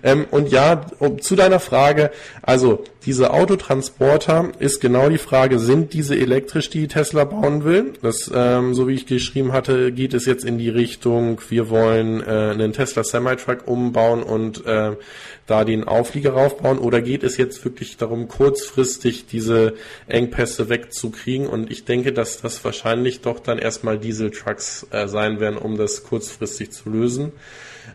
Ähm, 0.03 0.25
und 0.31 0.49
ja, 0.49 0.85
um, 0.99 1.21
zu 1.21 1.35
deiner 1.35 1.59
Frage, 1.59 2.11
also 2.41 2.83
diese 3.05 3.33
Autotransporter 3.33 4.51
ist 4.59 4.79
genau 4.79 5.09
die 5.09 5.17
Frage, 5.17 5.59
sind 5.59 5.93
diese 5.93 6.15
elektrisch, 6.15 6.69
die 6.69 6.87
Tesla 6.87 7.25
bauen 7.25 7.65
will? 7.65 7.93
Das, 8.01 8.31
ähm, 8.33 8.73
so 8.73 8.87
wie 8.87 8.93
ich 8.93 9.05
geschrieben 9.05 9.51
hatte, 9.51 9.91
geht 9.91 10.13
es 10.13 10.25
jetzt 10.25 10.45
in 10.45 10.57
die 10.57 10.69
Richtung, 10.69 11.41
wir 11.49 11.69
wollen 11.69 12.21
äh, 12.21 12.51
einen 12.51 12.73
Tesla 12.73 13.03
Semi-Truck 13.03 13.67
umbauen 13.67 14.23
und 14.23 14.65
äh, 14.65 14.95
da 15.45 15.65
den 15.65 15.83
Auflieger 15.83 16.33
raufbauen 16.33 16.77
oder 16.79 17.01
geht 17.01 17.23
es 17.23 17.37
jetzt 17.37 17.63
wirklich 17.65 17.97
darum, 17.97 18.27
kurzfristig 18.27 19.25
diese 19.25 19.73
Engpässe 20.07 20.69
wegzukriegen? 20.69 21.47
Und 21.47 21.69
ich 21.69 21.83
denke, 21.83 22.13
dass 22.13 22.41
das 22.41 22.63
wahrscheinlich 22.63 23.21
doch 23.21 23.39
dann 23.39 23.59
erstmal 23.59 23.97
Dieseltrucks 23.99 24.87
äh, 24.91 25.07
sein 25.07 25.39
werden, 25.39 25.57
um 25.57 25.77
das 25.77 26.03
kurzfristig 26.03 26.71
zu 26.71 26.89
lösen. 26.89 27.33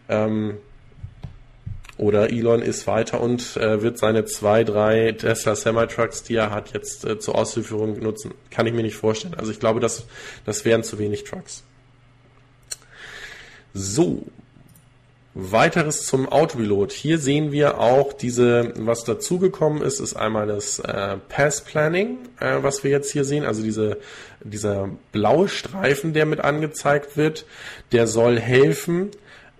Ähm, 0.08 0.58
oder 1.98 2.30
Elon 2.30 2.62
ist 2.62 2.86
weiter 2.86 3.20
und 3.20 3.56
äh, 3.56 3.82
wird 3.82 3.98
seine 3.98 4.24
zwei, 4.24 4.62
drei 4.62 5.12
Tesla 5.12 5.56
Semi-Trucks, 5.56 6.22
die 6.22 6.36
er 6.36 6.50
hat, 6.50 6.72
jetzt 6.72 7.04
äh, 7.04 7.18
zur 7.18 7.34
Auslieferung 7.34 7.98
nutzen. 7.98 8.32
Kann 8.50 8.66
ich 8.66 8.72
mir 8.72 8.82
nicht 8.82 8.96
vorstellen. 8.96 9.34
Also 9.34 9.50
ich 9.50 9.58
glaube, 9.58 9.80
das, 9.80 10.06
das 10.46 10.64
wären 10.64 10.84
zu 10.84 10.98
wenig 10.98 11.24
Trucks. 11.24 11.64
So. 13.74 14.24
Weiteres 15.34 16.04
zum 16.04 16.28
Autopilot. 16.28 16.90
Hier 16.90 17.18
sehen 17.18 17.52
wir 17.52 17.78
auch 17.78 18.12
diese, 18.12 18.72
was 18.76 19.04
dazugekommen 19.04 19.82
ist, 19.82 20.00
ist 20.00 20.16
einmal 20.16 20.48
das 20.48 20.80
äh, 20.80 21.16
Pass 21.28 21.62
Planning, 21.62 22.18
äh, 22.40 22.56
was 22.62 22.82
wir 22.82 22.90
jetzt 22.90 23.12
hier 23.12 23.24
sehen. 23.24 23.44
Also 23.44 23.62
diese, 23.62 23.98
dieser 24.42 24.88
blaue 25.12 25.48
Streifen, 25.48 26.12
der 26.12 26.26
mit 26.26 26.40
angezeigt 26.40 27.16
wird, 27.16 27.44
der 27.92 28.08
soll 28.08 28.40
helfen, 28.40 29.10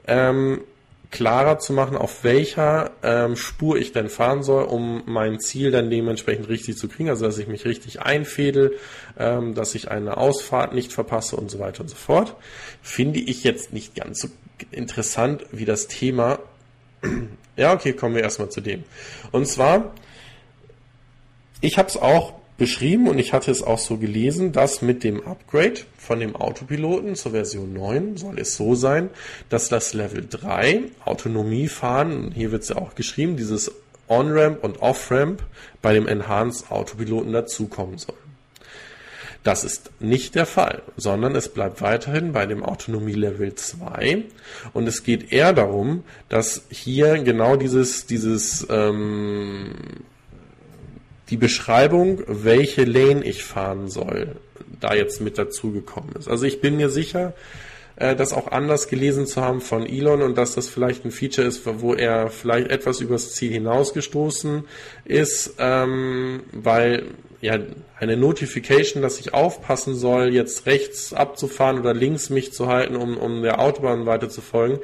ähm, 0.09 0.62
klarer 1.11 1.59
zu 1.59 1.72
machen, 1.72 1.96
auf 1.96 2.22
welcher 2.22 2.90
ähm, 3.02 3.34
Spur 3.36 3.78
ich 3.78 3.92
denn 3.92 4.11
fahren 4.11 4.42
soll, 4.42 4.64
um 4.64 5.02
mein 5.06 5.40
Ziel 5.40 5.70
dann 5.70 5.90
dementsprechend 5.90 6.48
richtig 6.48 6.76
zu 6.76 6.88
kriegen. 6.88 7.09
Also 7.09 7.24
dass 7.24 7.38
ich 7.38 7.48
mich 7.48 7.64
richtig 7.64 8.02
einfädel, 8.02 8.76
ähm, 9.18 9.54
dass 9.54 9.74
ich 9.74 9.90
eine 9.90 10.18
Ausfahrt 10.18 10.74
nicht 10.74 10.92
verpasse 10.92 11.36
und 11.36 11.50
so 11.50 11.59
weiter 11.59 11.80
und 11.80 11.88
so 11.88 11.96
fort. 11.96 12.36
Finde 12.82 13.20
ich 13.20 13.42
jetzt 13.42 13.72
nicht 13.72 13.94
ganz 13.94 14.20
so 14.20 14.28
interessant 14.70 15.46
wie 15.50 15.64
das 15.64 15.88
Thema. 15.88 16.40
ja, 17.56 17.72
okay, 17.72 17.94
kommen 17.94 18.14
wir 18.14 18.22
erstmal 18.22 18.50
zu 18.50 18.61
dem. 18.61 18.84
Und 19.32 19.46
zwar, 19.46 19.94
ich 21.61 21.78
habe 21.78 21.88
es 21.88 21.96
auch 21.96 22.38
beschrieben 22.59 23.09
und 23.09 23.18
ich 23.18 23.32
hatte 23.32 23.50
es 23.50 23.62
auch 23.62 23.78
so 23.78 23.96
gelesen, 23.96 24.52
dass 24.52 24.82
mit 24.82 25.04
dem 25.04 25.26
Upgrade 25.26 25.80
von 25.96 26.20
dem 26.20 26.36
Autopiloten 26.36 27.14
zur 27.14 27.32
Version 27.32 27.72
9 27.72 28.16
soll 28.16 28.38
es 28.38 28.56
so 28.56 28.74
sein, 28.74 29.11
dass 29.48 29.68
das 29.68 29.94
Level 29.94 30.26
3 30.28 30.82
Autonomie 31.04 31.68
fahren, 31.68 32.32
hier 32.34 32.52
wird 32.52 32.64
es 32.64 32.70
ja 32.70 32.76
auch 32.76 32.94
geschrieben, 32.96 33.36
dieses 33.36 33.72
On-Ramp 34.09 34.64
und 34.64 34.82
Off-Ramp 34.82 35.42
bei 35.80 35.94
dem 35.94 36.09
Enhanced 36.09 36.70
Autopiloten 36.70 37.32
dazukommen 37.32 37.98
soll. 37.98 38.16
Das 39.44 39.62
ist 39.62 39.92
nicht 40.00 40.34
der 40.34 40.46
Fall, 40.46 40.82
sondern 40.96 41.36
es 41.36 41.48
bleibt 41.48 41.80
weiterhin 41.80 42.32
bei 42.32 42.44
dem 42.44 42.64
Autonomie 42.64 43.12
Level 43.12 43.54
2 43.54 44.24
und 44.72 44.88
es 44.88 45.04
geht 45.04 45.32
eher 45.32 45.52
darum, 45.52 46.02
dass 46.28 46.62
hier 46.70 47.18
genau 47.22 47.56
dieses, 47.56 48.06
dieses 48.06 48.66
ähm, 48.68 49.74
die 51.31 51.37
Beschreibung, 51.37 52.22
welche 52.26 52.85
Lane 52.85 53.24
ich 53.24 53.45
fahren 53.45 53.89
soll, 53.89 54.37
da 54.81 54.95
jetzt 54.95 55.20
mit 55.20 55.39
dazugekommen 55.39 56.14
ist. 56.16 56.29
Also 56.29 56.47
ich 56.47 56.61
bin 56.61 56.76
mir 56.76 56.89
sicher, 56.89 57.35
äh, 57.97 58.14
das 58.14 58.33
auch 58.33 58.53
anders 58.53 58.89
gelesen 58.89 59.26
zu 59.26 59.43
haben 59.43 59.61
von 59.61 59.87
Elon 59.87 60.22
und 60.22 60.39
dass 60.39 60.55
das 60.55 60.68
vielleicht 60.68 61.05
ein 61.05 61.11
Feature 61.11 61.47
ist, 61.47 61.62
wo 61.64 61.95
er 61.95 62.31
vielleicht 62.31 62.70
etwas 62.70 63.01
übers 63.01 63.35
Ziel 63.35 63.53
hinausgestoßen 63.53 64.64
ist, 65.05 65.55
ähm, 65.59 66.43
weil 66.53 67.05
ja 67.41 67.59
eine 67.99 68.16
Notification, 68.16 69.03
dass 69.03 69.20
ich 69.20 69.35
aufpassen 69.35 69.95
soll, 69.95 70.33
jetzt 70.33 70.66
rechts 70.66 71.12
abzufahren 71.12 71.79
oder 71.79 71.95
links 71.95 72.31
mich 72.31 72.53
zu 72.53 72.66
halten, 72.66 72.97
um, 72.97 73.16
um 73.16 73.43
der 73.43 73.61
Autobahn 73.61 74.07
weiter 74.07 74.29
zu 74.29 74.41
folgen. 74.41 74.79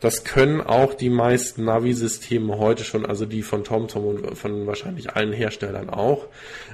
Das 0.00 0.22
können 0.22 0.60
auch 0.60 0.94
die 0.94 1.10
meisten 1.10 1.64
Navi-Systeme 1.64 2.58
heute 2.58 2.84
schon, 2.84 3.04
also 3.04 3.26
die 3.26 3.42
von 3.42 3.64
TomTom 3.64 4.04
und 4.04 4.38
von 4.38 4.66
wahrscheinlich 4.66 5.16
allen 5.16 5.32
Herstellern 5.32 5.90
auch. 5.90 6.26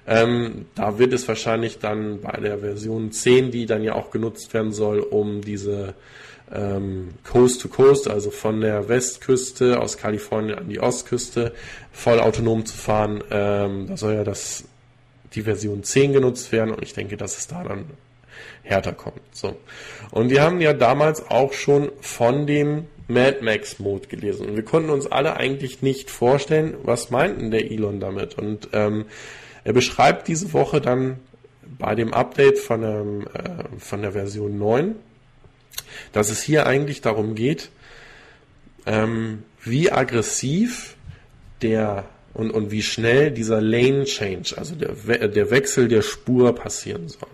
Ähm, 0.07 0.67
da 0.75 0.99
wird 0.99 1.15
es 1.15 1.27
wahrscheinlich 1.27 1.79
dann 1.79 2.21
bei 2.21 2.39
der 2.39 2.59
Version 2.59 3.13
10, 3.13 3.51
die 3.51 3.65
dann 3.65 3.83
ja 3.83 3.95
auch 3.95 4.11
genutzt 4.11 4.53
werden 4.53 4.73
soll, 4.73 4.99
um 5.01 5.41
diese 5.41 5.95
ähm, 6.53 7.15
Coast 7.25 7.63
to 7.63 7.69
Coast, 7.69 8.09
also 8.09 8.31
von 8.31 8.61
der 8.61 8.89
Westküste 8.89 9.81
aus 9.81 9.97
Kalifornien 9.97 10.59
an 10.59 10.69
die 10.69 10.81
Ostküste, 10.81 11.53
voll 11.93 12.21
autonom 12.21 12.67
zu 12.67 12.77
fahren. 12.77 13.25
Ähm, 13.31 13.87
da 13.87 13.97
soll 13.97 14.15
ja 14.15 14.25
das 14.25 14.65
die 15.35 15.43
Version 15.43 15.83
10 15.83 16.13
genutzt 16.13 16.53
werden 16.53 16.73
und 16.73 16.83
ich 16.83 16.93
denke, 16.93 17.17
dass 17.17 17.39
es 17.39 17.49
da 17.49 17.65
dann 17.65 17.87
härter 18.63 18.93
kommt. 18.93 19.21
So. 19.33 19.57
Und 20.11 20.31
wir 20.31 20.43
haben 20.43 20.61
ja 20.61 20.73
damals 20.73 21.29
auch 21.29 21.53
schon 21.53 21.91
von 22.01 22.47
dem 22.47 22.87
Mad 23.09 23.43
Max 23.43 23.79
Mode 23.79 24.09
gelesen. 24.09 24.49
Und 24.49 24.57
wir 24.57 24.65
konnten 24.65 24.91
uns 24.91 25.07
alle 25.07 25.37
eigentlich 25.37 25.83
nicht 25.83 26.11
vorstellen, 26.11 26.75
was 26.83 27.11
meinten 27.11 27.51
der 27.51 27.71
Elon 27.71 28.01
damit. 28.01 28.39
Und 28.39 28.69
ähm, 28.73 29.07
er 29.65 29.73
beschreibt 29.73 30.29
diese 30.29 30.53
Woche 30.53 30.81
dann 30.81 31.19
bei 31.79 31.95
dem 31.95 32.15
Update 32.15 32.59
von, 32.59 32.83
ähm, 32.83 33.27
äh, 33.35 33.79
von 33.79 34.03
der 34.03 34.13
Version 34.13 34.59
9, 34.59 34.95
dass 36.13 36.31
es 36.31 36.43
hier 36.43 36.67
eigentlich 36.67 37.01
darum 37.01 37.35
geht, 37.35 37.71
ähm, 38.87 39.43
wie 39.63 39.91
aggressiv 39.91 40.97
der 41.63 42.05
und, 42.35 42.51
und 42.51 42.71
wie 42.71 42.83
schnell 42.83 43.31
dieser 43.31 43.61
Lane 43.61 44.05
Change, 44.05 44.57
also 44.59 44.75
der, 44.75 45.29
der 45.29 45.51
Wechsel 45.51 45.89
der 45.89 46.03
Spur 46.03 46.55
passieren 46.55 47.09
soll. 47.09 47.29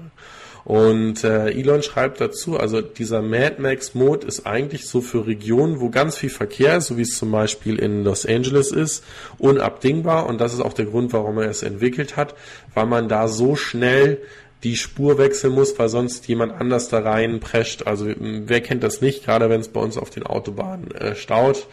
Und 0.70 1.24
äh, 1.24 1.50
Elon 1.50 1.82
schreibt 1.82 2.20
dazu, 2.20 2.56
also 2.56 2.80
dieser 2.80 3.22
Mad 3.22 3.56
Max 3.58 3.96
Mode 3.96 4.24
ist 4.24 4.46
eigentlich 4.46 4.86
so 4.86 5.00
für 5.00 5.26
Regionen, 5.26 5.80
wo 5.80 5.90
ganz 5.90 6.16
viel 6.16 6.30
Verkehr 6.30 6.76
ist, 6.76 6.86
so 6.86 6.96
wie 6.96 7.02
es 7.02 7.18
zum 7.18 7.32
Beispiel 7.32 7.76
in 7.76 8.04
Los 8.04 8.24
Angeles 8.24 8.70
ist, 8.70 9.02
unabdingbar. 9.38 10.26
Und 10.26 10.40
das 10.40 10.54
ist 10.54 10.60
auch 10.60 10.72
der 10.72 10.84
Grund, 10.84 11.12
warum 11.12 11.38
er 11.38 11.50
es 11.50 11.64
entwickelt 11.64 12.16
hat, 12.16 12.36
weil 12.72 12.86
man 12.86 13.08
da 13.08 13.26
so 13.26 13.56
schnell 13.56 14.18
die 14.62 14.76
Spur 14.76 15.18
wechseln 15.18 15.54
muss, 15.54 15.76
weil 15.76 15.88
sonst 15.88 16.28
jemand 16.28 16.52
anders 16.52 16.88
da 16.88 17.00
rein 17.00 17.40
prescht. 17.40 17.88
Also 17.88 18.06
wer 18.16 18.60
kennt 18.60 18.84
das 18.84 19.00
nicht, 19.00 19.24
gerade 19.24 19.50
wenn 19.50 19.60
es 19.60 19.70
bei 19.70 19.80
uns 19.80 19.98
auf 19.98 20.10
den 20.10 20.22
Autobahnen 20.22 20.92
äh, 20.92 21.16
staut, 21.16 21.66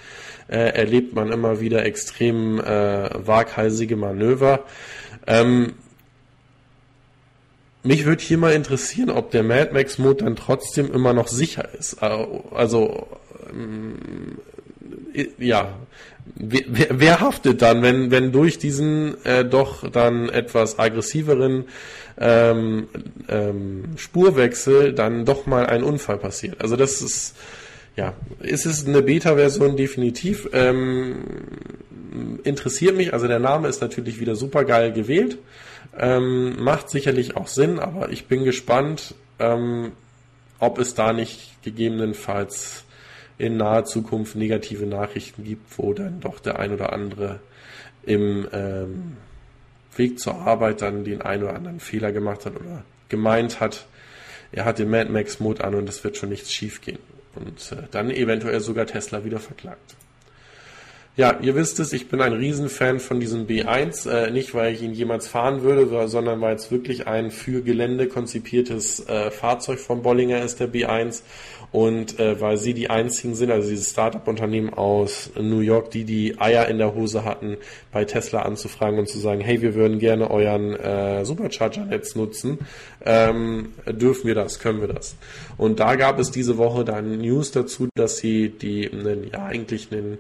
äh, 0.48 0.58
erlebt 0.58 1.14
man 1.14 1.32
immer 1.32 1.60
wieder 1.60 1.86
extrem 1.86 2.60
äh, 2.60 3.10
waghalsige 3.14 3.96
Manöver. 3.96 4.62
Ähm, 5.28 5.74
mich 7.88 8.06
würde 8.06 8.22
hier 8.22 8.38
mal 8.38 8.54
interessieren, 8.54 9.10
ob 9.10 9.32
der 9.32 9.44
Mad 9.44 9.72
Max 9.72 9.98
Mode 9.98 10.26
dann 10.26 10.36
trotzdem 10.36 10.92
immer 10.94 11.14
noch 11.14 11.28
sicher 11.30 11.70
ist. 11.74 12.04
Also, 12.04 13.08
ähm, 13.50 14.38
ja, 15.38 15.74
wer, 16.36 16.88
wer, 16.90 17.22
haftet 17.22 17.62
dann, 17.62 17.82
wenn, 17.82 18.12
wenn 18.12 18.32
durch 18.32 18.60
diesen 18.60 19.24
äh, 19.24 19.46
doch 19.46 19.90
dann 19.90 20.28
etwas 20.30 20.78
aggressiveren 20.78 21.66
ähm, 22.20 22.88
ähm, 23.30 23.86
Spurwechsel 23.96 24.94
dann 24.94 25.26
doch 25.26 25.46
mal 25.46 25.66
ein 25.66 25.84
Unfall 25.84 26.18
passiert? 26.18 26.62
Also 26.62 26.76
das 26.76 27.02
ist, 27.02 27.36
ja, 27.96 28.14
ist 28.42 28.66
es 28.66 28.86
eine 28.86 29.02
Beta-Version 29.02 29.78
definitiv. 29.78 30.50
Ähm, 30.52 31.16
interessiert 32.44 32.98
mich, 32.98 33.14
also 33.14 33.28
der 33.28 33.40
Name 33.40 33.70
ist 33.70 33.82
natürlich 33.82 34.20
wieder 34.20 34.36
super 34.36 34.66
geil 34.66 34.92
gewählt. 34.92 35.38
Ähm, 35.98 36.62
macht 36.62 36.90
sicherlich 36.90 37.36
auch 37.36 37.48
Sinn, 37.48 37.80
aber 37.80 38.10
ich 38.10 38.28
bin 38.28 38.44
gespannt, 38.44 39.16
ähm, 39.40 39.94
ob 40.60 40.78
es 40.78 40.94
da 40.94 41.12
nicht 41.12 41.62
gegebenenfalls 41.64 42.86
in 43.38 43.58
naher 43.58 43.86
Zukunft 43.86 44.36
negative 44.36 44.86
Nachrichten 44.86 45.44
gibt, 45.44 45.78
wo 45.78 45.94
dann 45.94 46.20
doch 46.20 46.40
der 46.40 46.60
ein 46.60 46.72
oder 46.72 46.94
andere 46.94 47.40
im 48.04 48.48
ähm, 48.52 49.18
Weg 49.96 50.20
zur 50.20 50.36
Arbeit 50.36 50.82
dann 50.82 51.04
den 51.04 51.22
ein 51.22 51.44
oder 51.44 51.56
anderen 51.56 51.80
Fehler 51.80 52.12
gemacht 52.12 52.46
hat 52.46 52.56
oder 52.56 52.84
gemeint 53.10 53.60
hat, 53.60 53.86
er 54.52 54.66
hat 54.66 54.80
den 54.80 54.90
Mad 54.90 55.12
Max 55.12 55.40
Mode 55.40 55.64
an 55.64 55.76
und 55.76 55.90
es 55.90 56.04
wird 56.04 56.18
schon 56.18 56.30
nichts 56.30 56.52
schief 56.52 56.82
gehen. 56.82 57.00
Und 57.36 57.72
äh, 57.72 57.84
dann 57.92 58.10
eventuell 58.10 58.60
sogar 58.60 58.86
Tesla 58.86 59.26
wieder 59.26 59.40
verklagt. 59.40 59.96
Ja, 61.18 61.40
ihr 61.42 61.56
wisst 61.56 61.80
es, 61.80 61.94
ich 61.94 62.10
bin 62.10 62.22
ein 62.22 62.34
Riesenfan 62.34 63.00
von 63.00 63.20
diesem 63.20 63.48
B1, 63.48 64.08
äh, 64.08 64.30
nicht 64.30 64.54
weil 64.54 64.72
ich 64.72 64.84
ihn 64.84 64.94
jemals 64.94 65.28
fahren 65.28 65.64
würde, 65.64 66.08
sondern 66.08 66.40
weil 66.42 66.56
es 66.56 66.70
wirklich 66.70 67.08
ein 67.08 67.32
für 67.32 67.64
Gelände 67.64 68.08
konzipiertes 68.08 69.08
äh, 69.08 69.32
Fahrzeug 69.32 69.80
von 69.80 70.04
Bollinger 70.04 70.44
ist, 70.44 70.60
der 70.60 70.72
B1 70.72 71.24
und 71.72 72.20
äh, 72.20 72.40
weil 72.40 72.58
sie 72.58 72.76
die 72.76 72.92
einzigen 72.92 73.34
sind, 73.34 73.50
also 73.50 73.68
dieses 73.68 73.90
Startup-Unternehmen 73.90 74.72
aus 74.74 75.32
New 75.36 75.60
York, 75.60 75.90
die 75.90 76.06
die 76.06 76.40
Eier 76.40 76.68
in 76.68 76.78
der 76.78 76.94
Hose 76.94 77.26
hatten, 77.26 77.58
bei 77.92 78.06
Tesla 78.06 78.44
anzufragen 78.44 79.00
und 79.00 79.10
zu 79.10 79.18
sagen, 79.18 79.42
hey, 79.42 79.62
wir 79.62 79.74
würden 79.74 79.98
gerne 79.98 80.30
euren 80.30 80.76
äh, 80.76 81.26
Supercharger-Netz 81.26 82.16
nutzen, 82.16 82.60
ähm, 83.04 83.74
dürfen 83.88 84.28
wir 84.28 84.36
das, 84.36 84.60
können 84.60 84.82
wir 84.82 84.88
das. 84.88 85.16
Und 85.58 85.80
da 85.80 85.96
gab 85.96 86.20
es 86.20 86.30
diese 86.30 86.58
Woche 86.58 86.86
dann 86.86 87.18
News 87.18 87.52
dazu, 87.52 87.90
dass 87.96 88.18
sie 88.18 88.50
die 88.50 88.90
ja 89.32 89.46
eigentlich 89.46 89.92
einen 89.92 90.20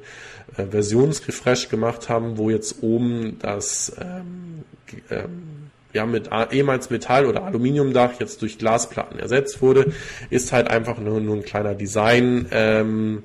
äh, 0.56 0.66
Versionsrefresh 0.66 1.70
gemacht 1.70 2.10
haben, 2.10 2.38
wo 2.38 2.50
jetzt 2.50 2.82
oben 2.82 3.38
das 3.39 3.93
ähm, 4.00 4.64
ähm, 5.10 5.58
ja, 5.93 6.06
mit 6.06 6.30
ehemals 6.52 6.89
Metall- 6.89 7.26
oder 7.26 7.43
Aluminiumdach 7.43 8.20
jetzt 8.20 8.41
durch 8.41 8.58
Glasplatten 8.58 9.20
ersetzt 9.20 9.62
wurde, 9.62 9.93
ist 10.30 10.52
halt 10.52 10.70
einfach 10.70 11.00
nur, 11.00 11.20
nur 11.20 11.38
ein 11.38 11.43
kleiner 11.43 11.74
Design-Tweak. 11.76 12.52
Ähm, 12.52 13.24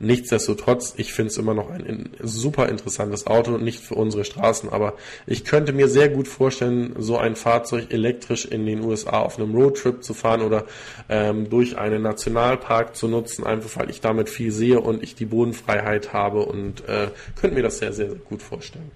Nichtsdestotrotz, 0.00 0.94
ich 0.96 1.12
finde 1.12 1.30
es 1.30 1.38
immer 1.38 1.54
noch 1.54 1.70
ein, 1.70 2.10
super 2.22 2.68
interessantes 2.68 3.26
Auto, 3.26 3.58
nicht 3.58 3.82
für 3.82 3.94
unsere 3.94 4.24
Straßen, 4.24 4.68
aber 4.68 4.94
ich 5.26 5.44
könnte 5.44 5.72
mir 5.72 5.88
sehr 5.88 6.08
gut 6.08 6.28
vorstellen, 6.28 6.94
so 6.98 7.18
ein 7.18 7.34
Fahrzeug 7.34 7.92
elektrisch 7.92 8.44
in 8.44 8.64
den 8.64 8.84
USA 8.84 9.20
auf 9.20 9.38
einem 9.38 9.54
Roadtrip 9.54 10.04
zu 10.04 10.14
fahren 10.14 10.42
oder 10.42 10.66
ähm, 11.08 11.50
durch 11.50 11.78
einen 11.78 12.02
Nationalpark 12.02 12.94
zu 12.94 13.08
nutzen, 13.08 13.44
einfach 13.44 13.76
weil 13.80 13.90
ich 13.90 14.00
damit 14.00 14.28
viel 14.28 14.52
sehe 14.52 14.80
und 14.80 15.02
ich 15.02 15.16
die 15.16 15.26
Bodenfreiheit 15.26 16.12
habe 16.12 16.40
und 16.46 16.88
äh, 16.88 17.08
könnte 17.40 17.56
mir 17.56 17.62
das 17.62 17.78
sehr, 17.78 17.92
sehr, 17.92 18.10
sehr 18.10 18.18
gut 18.18 18.42
vorstellen. 18.42 18.90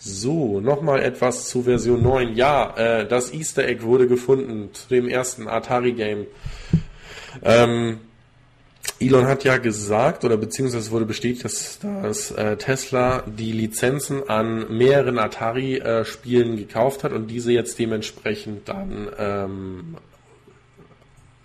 So, 0.00 0.60
nochmal 0.60 1.02
etwas 1.02 1.48
zu 1.48 1.64
Version 1.64 2.02
9. 2.04 2.36
Ja, 2.36 2.76
äh, 2.76 3.08
das 3.08 3.34
Easter 3.34 3.66
Egg 3.66 3.82
wurde 3.82 4.06
gefunden 4.06 4.70
zu 4.72 4.88
dem 4.88 5.08
ersten 5.08 5.48
Atari-Game. 5.48 6.26
Ähm, 7.42 7.98
Elon 9.00 9.26
hat 9.26 9.44
ja 9.44 9.58
gesagt, 9.58 10.24
oder 10.24 10.36
beziehungsweise 10.36 10.90
wurde 10.90 11.04
bestätigt, 11.04 11.44
dass, 11.44 11.78
dass 12.02 12.30
äh, 12.32 12.56
Tesla 12.56 13.22
die 13.26 13.52
Lizenzen 13.52 14.28
an 14.28 14.76
mehreren 14.76 15.18
Atari-Spielen 15.18 16.54
äh, 16.54 16.56
gekauft 16.56 17.04
hat 17.04 17.12
und 17.12 17.28
diese 17.28 17.52
jetzt 17.52 17.78
dementsprechend 17.78 18.68
dann 18.68 19.08
ähm, 19.18 19.96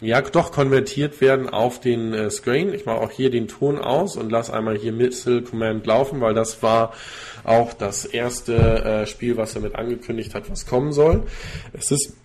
ja 0.02 0.22
doch 0.22 0.52
konvertiert 0.52 1.22
werden 1.22 1.50
auf 1.50 1.80
den 1.80 2.14
äh, 2.14 2.30
Screen. 2.30 2.74
Ich 2.74 2.86
mache 2.86 2.98
auch 2.98 3.12
hier 3.12 3.30
den 3.30 3.48
Ton 3.48 3.78
aus 3.80 4.18
und 4.18 4.32
lasse 4.32 4.54
einmal 4.54 4.78
hier 4.78 4.92
Missile 4.92 5.44
Command 5.44 5.86
laufen, 5.86 6.22
weil 6.22 6.34
das 6.34 6.62
war 6.64 6.94
auch 7.44 7.74
das 7.74 8.06
erste 8.06 8.56
äh, 8.56 9.06
Spiel, 9.06 9.38
was 9.38 9.56
er 9.56 9.62
mit 9.62 9.76
angekündigt 9.76 10.36
hat, 10.36 10.50
was 10.50 10.66
kommen 10.66 10.92
soll. 10.92 11.24
Es 11.74 11.92
ist 11.92 12.16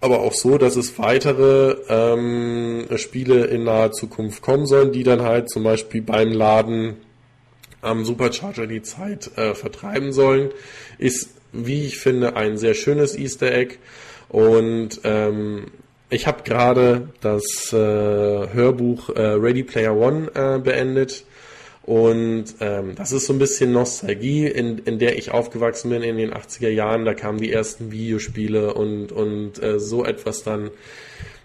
aber 0.00 0.20
auch 0.20 0.34
so, 0.34 0.58
dass 0.58 0.76
es 0.76 0.98
weitere 0.98 1.76
ähm, 1.88 2.86
Spiele 2.96 3.46
in 3.46 3.64
naher 3.64 3.92
Zukunft 3.92 4.42
kommen 4.42 4.66
sollen, 4.66 4.92
die 4.92 5.02
dann 5.02 5.22
halt 5.22 5.50
zum 5.50 5.64
Beispiel 5.64 6.02
beim 6.02 6.30
Laden 6.30 6.96
am 7.80 8.04
Supercharger 8.04 8.66
die 8.66 8.82
Zeit 8.82 9.30
äh, 9.36 9.54
vertreiben 9.54 10.12
sollen. 10.12 10.50
Ist, 10.98 11.30
wie 11.52 11.86
ich 11.86 11.98
finde, 11.98 12.36
ein 12.36 12.58
sehr 12.58 12.74
schönes 12.74 13.16
Easter 13.16 13.52
Egg. 13.52 13.76
Und 14.28 15.00
ähm, 15.04 15.66
ich 16.10 16.26
habe 16.26 16.42
gerade 16.42 17.08
das 17.20 17.72
äh, 17.72 17.76
Hörbuch 17.76 19.10
äh, 19.10 19.20
Ready 19.20 19.62
Player 19.62 19.96
One 19.96 20.30
äh, 20.34 20.58
beendet. 20.58 21.24
Und 21.88 22.56
ähm, 22.60 22.96
das 22.96 23.12
ist 23.12 23.24
so 23.24 23.32
ein 23.32 23.38
bisschen 23.38 23.72
Nostalgie, 23.72 24.46
in, 24.46 24.76
in 24.76 24.98
der 24.98 25.16
ich 25.16 25.30
aufgewachsen 25.30 25.88
bin 25.88 26.02
in 26.02 26.18
den 26.18 26.34
80er 26.34 26.68
Jahren. 26.68 27.06
Da 27.06 27.14
kamen 27.14 27.40
die 27.40 27.50
ersten 27.50 27.90
Videospiele 27.90 28.74
und, 28.74 29.10
und 29.10 29.62
äh, 29.62 29.80
so 29.80 30.04
etwas 30.04 30.42
dann 30.42 30.70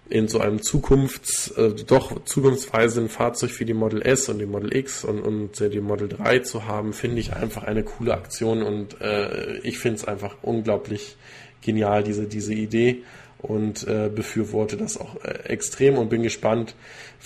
in 0.10 0.28
so 0.28 0.40
einem 0.40 0.62
Zukunfts, 0.62 1.52
äh, 1.52 1.72
doch 1.88 2.26
zukunftsweisenden 2.26 3.10
Fahrzeug 3.10 3.58
wie 3.58 3.64
die 3.64 3.74
Model 3.74 4.02
S 4.02 4.28
und 4.28 4.40
die 4.40 4.46
Model 4.46 4.76
X 4.76 5.06
und, 5.06 5.22
und 5.22 5.62
äh, 5.62 5.70
die 5.70 5.80
Model 5.80 6.10
3 6.10 6.40
zu 6.40 6.68
haben, 6.68 6.92
finde 6.92 7.22
ich 7.22 7.32
einfach 7.32 7.64
eine 7.64 7.84
coole 7.84 8.14
Aktion 8.14 8.64
und 8.64 9.00
äh, 9.00 9.60
ich 9.60 9.80
finde 9.80 10.00
es 10.00 10.06
einfach 10.06 10.36
unglaublich 10.42 11.16
genial, 11.62 12.04
diese, 12.04 12.28
diese 12.28 12.54
Idee 12.54 13.04
und 13.38 13.88
äh, 13.88 14.10
befürworte 14.14 14.76
das 14.76 14.98
auch 14.98 15.24
äh, 15.24 15.46
extrem 15.46 15.98
und 15.98 16.10
bin 16.10 16.22
gespannt, 16.22 16.76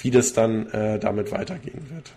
wie 0.04 0.12
das 0.12 0.34
dann 0.34 0.68
äh, 0.68 1.00
damit 1.00 1.32
weitergehen 1.32 1.88
wird. 1.90 2.14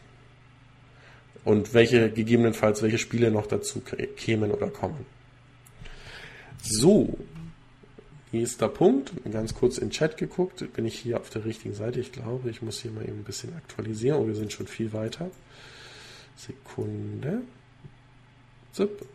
Und 1.44 1.72
welche 1.74 2.10
gegebenenfalls 2.10 2.82
welche 2.82 2.98
Spiele 2.98 3.30
noch 3.30 3.46
dazu 3.46 3.80
kämen 4.16 4.50
oder 4.50 4.68
kommen. 4.68 5.06
So, 6.62 7.16
nächster 8.32 8.68
Punkt. 8.68 9.12
Ganz 9.30 9.54
kurz 9.54 9.78
in 9.78 9.90
Chat 9.90 10.16
geguckt. 10.16 10.72
Bin 10.74 10.84
ich 10.84 10.98
hier 10.98 11.18
auf 11.18 11.30
der 11.30 11.44
richtigen 11.44 11.74
Seite? 11.74 12.00
Ich 12.00 12.12
glaube, 12.12 12.50
ich 12.50 12.60
muss 12.60 12.80
hier 12.80 12.90
mal 12.90 13.04
eben 13.04 13.20
ein 13.20 13.24
bisschen 13.24 13.54
aktualisieren. 13.56 14.20
Oh, 14.20 14.26
wir 14.26 14.34
sind 14.34 14.52
schon 14.52 14.66
viel 14.66 14.92
weiter. 14.92 15.30
Sekunde. 16.36 17.42
Zip. 18.72 19.06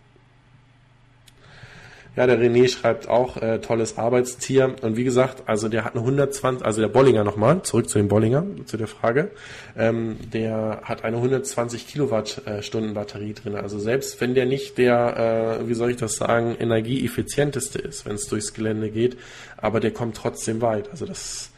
Ja, 2.16 2.28
der 2.28 2.40
René 2.40 2.70
schreibt 2.70 3.10
auch, 3.10 3.36
äh, 3.38 3.60
tolles 3.60 3.98
Arbeitstier. 3.98 4.76
Und 4.82 4.96
wie 4.96 5.04
gesagt, 5.04 5.44
also 5.48 5.68
der 5.68 5.84
hat 5.84 5.96
eine 5.96 6.02
120, 6.02 6.66
also 6.66 6.80
der 6.80 6.88
Bollinger 6.88 7.26
nochmal, 7.26 7.62
zurück 7.64 7.90
zu 7.90 7.98
dem 7.98 8.08
Bollinger, 8.08 8.46
zu 8.66 8.78
der 8.78 8.88
Frage. 8.88 9.32
Ähm, 9.78 10.18
der 10.32 10.82
hat 10.84 11.04
eine 11.04 11.18
120 11.18 11.88
Kilowattstunden 11.88 12.94
Batterie 12.94 13.34
drin. 13.34 13.56
Also 13.56 13.80
selbst 13.80 14.22
wenn 14.22 14.34
der 14.34 14.46
nicht 14.46 14.78
der, 14.78 15.60
äh, 15.60 15.68
wie 15.68 15.74
soll 15.74 15.92
ich 15.92 15.98
das 15.98 16.16
sagen, 16.16 16.56
energieeffizienteste 16.58 17.80
ist, 17.80 18.06
wenn 18.06 18.16
es 18.16 18.28
durchs 18.28 18.54
Gelände 18.54 18.92
geht, 18.92 19.18
aber 19.58 19.82
der 19.82 19.92
kommt 19.92 20.16
trotzdem 20.16 20.62
weit. 20.62 20.90
Also 20.92 21.06
das 21.06 21.52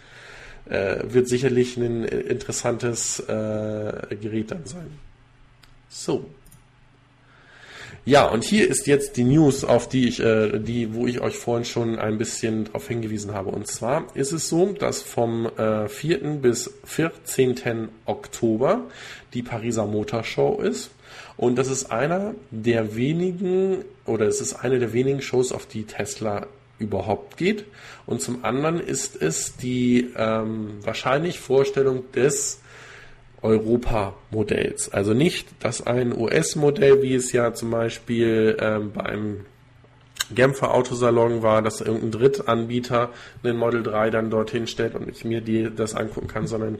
äh, 0.70 1.03
wird 1.03 1.28
sicherlich 1.28 1.78
ein 1.78 2.03
interessantes 2.03 3.20
äh, 3.20 4.16
Gerät 4.20 4.49
dann 4.49 4.66
sein. 4.66 4.89
So, 5.89 6.26
ja, 8.08 8.26
und 8.26 8.45
hier 8.45 8.70
ist 8.70 8.88
jetzt 8.88 9.18
die 9.18 9.26
News, 9.26 9.66
auf 9.66 9.89
die 9.89 10.08
ich, 10.08 10.22
äh, 10.22 10.60
die, 10.60 10.93
wo 10.93 11.08
ich 11.08 11.20
euch 11.20 11.36
vorhin 11.36 11.66
schon 11.66 11.99
ein 11.99 12.18
bisschen 12.18 12.64
darauf 12.64 12.88
hingewiesen 12.88 13.34
habe. 13.34 13.49
Und 13.49 13.68
zwar 13.68 14.05
ist 14.16 14.32
es 14.32 14.47
so, 14.47 14.68
dass 14.68 15.01
vom 15.01 15.45
äh, 15.58 15.89
4. 15.89 16.20
bis 16.41 16.74
14. 16.86 17.89
Oktober 18.05 18.86
die 19.34 19.43
Pariser 19.43 19.86
Motorshow 19.86 20.62
ist. 20.62 20.91
Und 21.36 21.58
das 21.58 21.68
ist 21.68 21.91
einer 21.91 22.34
der 22.49 22.95
wenigen, 22.95 23.84
oder 24.05 24.26
es 24.26 24.39
ist 24.39 24.53
eine 24.53 24.80
der 24.80 24.93
wenigen 24.93 25.22
Shows, 25.22 25.51
auf 25.51 25.66
die 25.66 25.84
Tesla 25.84 26.47
überhaupt 26.80 27.36
geht. 27.36 27.66
Und 28.05 28.22
zum 28.22 28.45
anderen 28.45 28.80
ist 28.80 29.22
es 29.22 29.58
die 29.58 30.14
ähm, 30.16 30.76
wahrscheinlich 30.82 31.39
Vorstellung 31.39 32.10
des 32.14 32.62
Europa-Modells. 33.41 34.91
Also 34.91 35.13
nicht, 35.13 35.47
dass 35.59 35.85
ein 35.85 36.17
US-Modell, 36.17 37.01
wie 37.01 37.15
es 37.15 37.31
ja 37.31 37.53
zum 37.53 37.71
Beispiel 37.71 38.57
ähm, 38.59 38.91
beim 38.93 39.45
Genfer 40.33 40.73
Autosalon 40.73 41.41
war, 41.41 41.61
dass 41.61 41.79
irgendein 41.79 42.11
Drittanbieter 42.11 43.11
einen 43.43 43.57
Model 43.57 43.83
3 43.83 44.09
dann 44.09 44.29
dorthin 44.29 44.67
stellt 44.67 44.95
und 44.95 45.07
ich 45.09 45.23
mir 45.23 45.41
die, 45.41 45.69
das 45.73 45.95
angucken 45.95 46.27
kann, 46.27 46.47
sondern 46.47 46.79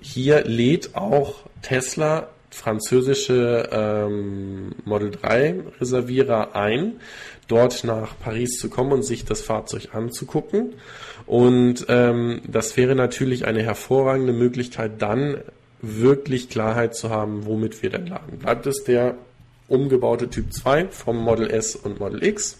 hier 0.00 0.44
lädt 0.44 0.94
auch 0.94 1.40
Tesla 1.62 2.28
französische 2.50 3.68
ähm, 3.72 4.74
Model 4.84 5.10
3 5.10 5.56
Reservierer 5.80 6.54
ein, 6.54 7.00
dort 7.46 7.84
nach 7.84 8.18
Paris 8.18 8.58
zu 8.58 8.70
kommen 8.70 8.92
und 8.92 9.02
sich 9.02 9.24
das 9.24 9.42
Fahrzeug 9.42 9.88
anzugucken. 9.92 10.74
Und 11.26 11.86
ähm, 11.88 12.40
das 12.46 12.76
wäre 12.76 12.94
natürlich 12.94 13.44
eine 13.46 13.62
hervorragende 13.62 14.32
Möglichkeit, 14.32 15.02
dann 15.02 15.38
wirklich 15.80 16.48
Klarheit 16.48 16.94
zu 16.94 17.10
haben, 17.10 17.46
womit 17.46 17.82
wir 17.82 17.90
denn 17.90 18.06
laden. 18.06 18.38
Bleibt 18.38 18.66
es 18.66 18.84
der 18.84 19.16
umgebaute 19.68 20.28
Typ 20.28 20.52
2 20.52 20.88
vom 20.88 21.18
Model 21.18 21.50
S 21.50 21.76
und 21.76 22.00
Model 22.00 22.24
X. 22.24 22.58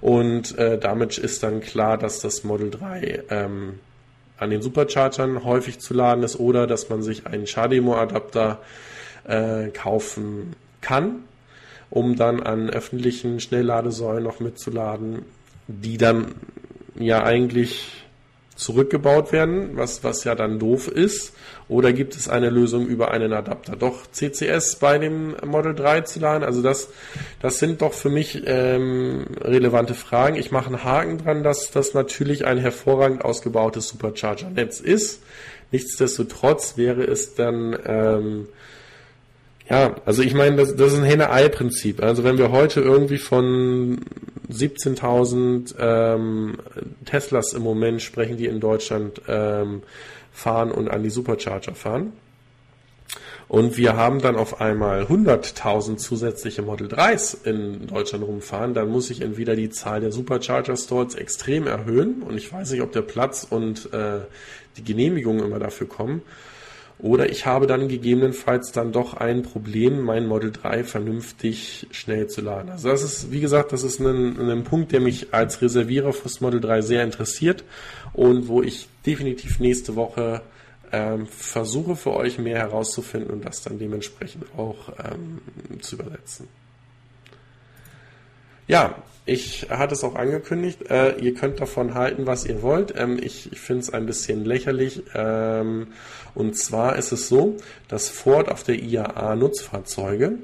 Und 0.00 0.58
äh, 0.58 0.78
damit 0.78 1.18
ist 1.18 1.42
dann 1.42 1.60
klar, 1.60 1.96
dass 1.98 2.20
das 2.20 2.42
Model 2.42 2.70
3 2.70 3.24
ähm, 3.30 3.78
an 4.36 4.50
den 4.50 4.60
Superchargern 4.60 5.44
häufig 5.44 5.78
zu 5.78 5.94
laden 5.94 6.24
ist 6.24 6.40
oder 6.40 6.66
dass 6.66 6.88
man 6.88 7.02
sich 7.02 7.26
einen 7.26 7.46
CHAdeMO-Adapter 7.46 8.60
äh, 9.24 9.68
kaufen 9.68 10.56
kann, 10.80 11.22
um 11.90 12.16
dann 12.16 12.40
an 12.40 12.68
öffentlichen 12.68 13.38
Schnellladesäulen 13.38 14.24
noch 14.24 14.40
mitzuladen, 14.40 15.24
die 15.68 15.98
dann 15.98 16.34
ja 16.96 17.22
eigentlich 17.22 18.04
zurückgebaut 18.56 19.32
werden, 19.32 19.76
was, 19.76 20.02
was 20.02 20.24
ja 20.24 20.34
dann 20.34 20.58
doof 20.58 20.88
ist? 20.88 21.34
Oder 21.68 21.92
gibt 21.92 22.16
es 22.16 22.28
eine 22.28 22.50
Lösung 22.50 22.86
über 22.86 23.10
einen 23.10 23.32
Adapter? 23.32 23.76
Doch 23.76 24.10
CCS 24.10 24.76
bei 24.76 24.98
dem 24.98 25.36
Model 25.44 25.74
3 25.74 26.02
zu 26.02 26.20
laden? 26.20 26.44
Also 26.44 26.62
das, 26.62 26.88
das 27.40 27.58
sind 27.58 27.82
doch 27.82 27.92
für 27.92 28.10
mich 28.10 28.42
ähm, 28.46 29.26
relevante 29.40 29.94
Fragen. 29.94 30.36
Ich 30.36 30.50
mache 30.50 30.66
einen 30.66 30.84
Haken 30.84 31.18
dran, 31.18 31.42
dass 31.42 31.70
das 31.70 31.94
natürlich 31.94 32.46
ein 32.46 32.58
hervorragend 32.58 33.24
ausgebautes 33.24 33.88
Supercharger-Netz 33.88 34.80
ist. 34.80 35.22
Nichtsdestotrotz 35.70 36.76
wäre 36.76 37.04
es 37.04 37.34
dann 37.34 37.78
ähm, 37.86 38.48
ja, 39.70 39.94
also 40.04 40.22
ich 40.22 40.34
meine, 40.34 40.56
das, 40.56 40.76
das 40.76 40.92
ist 40.92 40.98
ein 40.98 41.04
Henne-Ei-Prinzip. 41.04 42.02
Also 42.02 42.24
wenn 42.24 42.36
wir 42.36 42.50
heute 42.50 42.80
irgendwie 42.80 43.16
von 43.16 44.00
17.000 44.50 45.74
ähm, 45.78 46.58
Teslas 47.06 47.54
im 47.54 47.62
Moment 47.62 48.02
sprechen, 48.02 48.36
die 48.36 48.46
in 48.46 48.60
Deutschland 48.60 49.22
ähm, 49.28 49.82
fahren 50.32 50.70
und 50.70 50.88
an 50.88 51.02
die 51.02 51.10
Supercharger 51.10 51.74
fahren, 51.74 52.12
und 53.52 53.76
wir 53.76 53.98
haben 53.98 54.20
dann 54.22 54.36
auf 54.36 54.62
einmal 54.62 55.02
100.000 55.02 55.98
zusätzliche 55.98 56.62
Model 56.62 56.88
3s 56.88 57.44
in 57.44 57.86
Deutschland 57.86 58.24
rumfahren, 58.24 58.72
dann 58.72 58.88
muss 58.88 59.10
ich 59.10 59.20
entweder 59.20 59.56
die 59.56 59.68
Zahl 59.68 60.00
der 60.00 60.10
Supercharger 60.10 60.74
Stores 60.74 61.14
extrem 61.16 61.66
erhöhen. 61.66 62.22
Und 62.22 62.38
ich 62.38 62.50
weiß 62.50 62.70
nicht, 62.70 62.80
ob 62.80 62.92
der 62.92 63.02
Platz 63.02 63.46
und 63.48 63.92
äh, 63.92 64.20
die 64.78 64.84
Genehmigungen 64.84 65.44
immer 65.44 65.58
dafür 65.58 65.86
kommen 65.86 66.22
oder 67.02 67.28
ich 67.28 67.46
habe 67.46 67.66
dann 67.66 67.88
gegebenenfalls 67.88 68.70
dann 68.70 68.92
doch 68.92 69.14
ein 69.14 69.42
Problem, 69.42 70.02
mein 70.02 70.24
Model 70.24 70.52
3 70.52 70.84
vernünftig 70.84 71.88
schnell 71.90 72.28
zu 72.28 72.42
laden. 72.42 72.70
Also 72.70 72.88
das 72.90 73.02
ist, 73.02 73.32
wie 73.32 73.40
gesagt, 73.40 73.72
das 73.72 73.82
ist 73.82 73.98
ein, 73.98 74.38
ein 74.38 74.62
Punkt, 74.62 74.92
der 74.92 75.00
mich 75.00 75.34
als 75.34 75.60
Reservierer 75.60 76.12
fürs 76.12 76.40
Model 76.40 76.60
3 76.60 76.80
sehr 76.82 77.02
interessiert 77.02 77.64
und 78.12 78.46
wo 78.46 78.62
ich 78.62 78.88
definitiv 79.04 79.58
nächste 79.58 79.96
Woche 79.96 80.42
ähm, 80.92 81.26
versuche 81.26 81.96
für 81.96 82.12
euch 82.12 82.38
mehr 82.38 82.58
herauszufinden 82.58 83.30
und 83.30 83.44
das 83.44 83.62
dann 83.62 83.80
dementsprechend 83.80 84.44
auch 84.56 84.90
ähm, 85.04 85.40
zu 85.80 85.96
übersetzen. 85.96 86.46
Ja, 88.68 88.94
ich 89.24 89.68
hatte 89.70 89.94
es 89.94 90.02
auch 90.02 90.16
angekündigt. 90.16 90.90
Äh, 90.90 91.16
ihr 91.18 91.34
könnt 91.34 91.60
davon 91.60 91.94
halten, 91.94 92.26
was 92.26 92.44
ihr 92.44 92.62
wollt. 92.62 92.92
Ähm, 92.96 93.18
ich 93.22 93.52
ich 93.52 93.60
finde 93.60 93.82
es 93.82 93.90
ein 93.90 94.06
bisschen 94.06 94.44
lächerlich. 94.44 95.02
Ähm, 95.14 95.88
und 96.34 96.56
zwar 96.56 96.96
ist 96.96 97.12
es 97.12 97.28
so, 97.28 97.56
dass 97.88 98.08
Ford 98.08 98.50
auf 98.50 98.64
der 98.64 98.82
IAA 98.82 99.36
Nutzfahrzeuge 99.36 100.38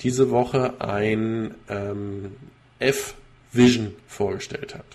diese 0.00 0.30
Woche 0.30 0.80
ein 0.80 1.54
ähm, 1.68 2.32
F-Vision 2.78 3.94
vorgestellt 4.06 4.74
hat. 4.74 4.86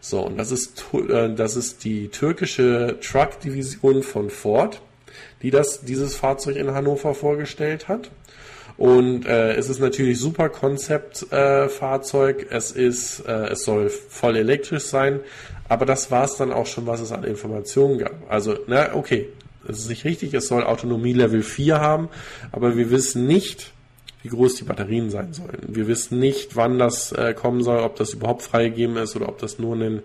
So, 0.00 0.20
und 0.20 0.38
das 0.38 0.50
ist, 0.50 0.84
äh, 0.92 1.34
das 1.34 1.56
ist 1.56 1.84
die 1.84 2.08
türkische 2.08 2.98
Truck-Division 3.00 4.02
von 4.02 4.30
Ford, 4.30 4.80
die 5.42 5.50
das, 5.50 5.82
dieses 5.82 6.16
Fahrzeug 6.16 6.56
in 6.56 6.72
Hannover 6.72 7.14
vorgestellt 7.14 7.88
hat. 7.88 8.10
Und 8.76 9.26
äh, 9.26 9.54
es 9.54 9.68
ist 9.68 9.80
natürlich 9.80 10.18
super 10.18 10.48
Konzeptfahrzeug. 10.48 12.42
Äh, 12.50 12.56
es 12.56 12.72
ist, 12.72 13.20
äh, 13.20 13.48
es 13.48 13.64
soll 13.64 13.88
voll 13.88 14.36
elektrisch 14.36 14.84
sein, 14.84 15.20
aber 15.68 15.86
das 15.86 16.10
war 16.10 16.24
es 16.24 16.36
dann 16.36 16.52
auch 16.52 16.66
schon, 16.66 16.86
was 16.86 17.00
es 17.00 17.12
an 17.12 17.24
Informationen 17.24 17.98
gab. 17.98 18.14
Also, 18.28 18.56
na 18.66 18.94
okay, 18.94 19.28
es 19.68 19.78
ist 19.78 19.88
nicht 19.88 20.04
richtig, 20.04 20.34
es 20.34 20.48
soll 20.48 20.64
Autonomie 20.64 21.12
Level 21.12 21.42
4 21.42 21.80
haben, 21.80 22.08
aber 22.52 22.76
wir 22.76 22.90
wissen 22.90 23.26
nicht, 23.26 23.72
wie 24.22 24.28
groß 24.28 24.56
die 24.56 24.64
Batterien 24.64 25.10
sein 25.10 25.32
sollen. 25.34 25.58
Wir 25.68 25.86
wissen 25.86 26.18
nicht, 26.18 26.56
wann 26.56 26.78
das 26.78 27.12
äh, 27.12 27.34
kommen 27.34 27.62
soll, 27.62 27.78
ob 27.78 27.96
das 27.96 28.14
überhaupt 28.14 28.42
freigegeben 28.42 28.96
ist 28.96 29.14
oder 29.16 29.28
ob 29.28 29.38
das 29.38 29.58
nur 29.58 29.74
eine, 29.74 30.02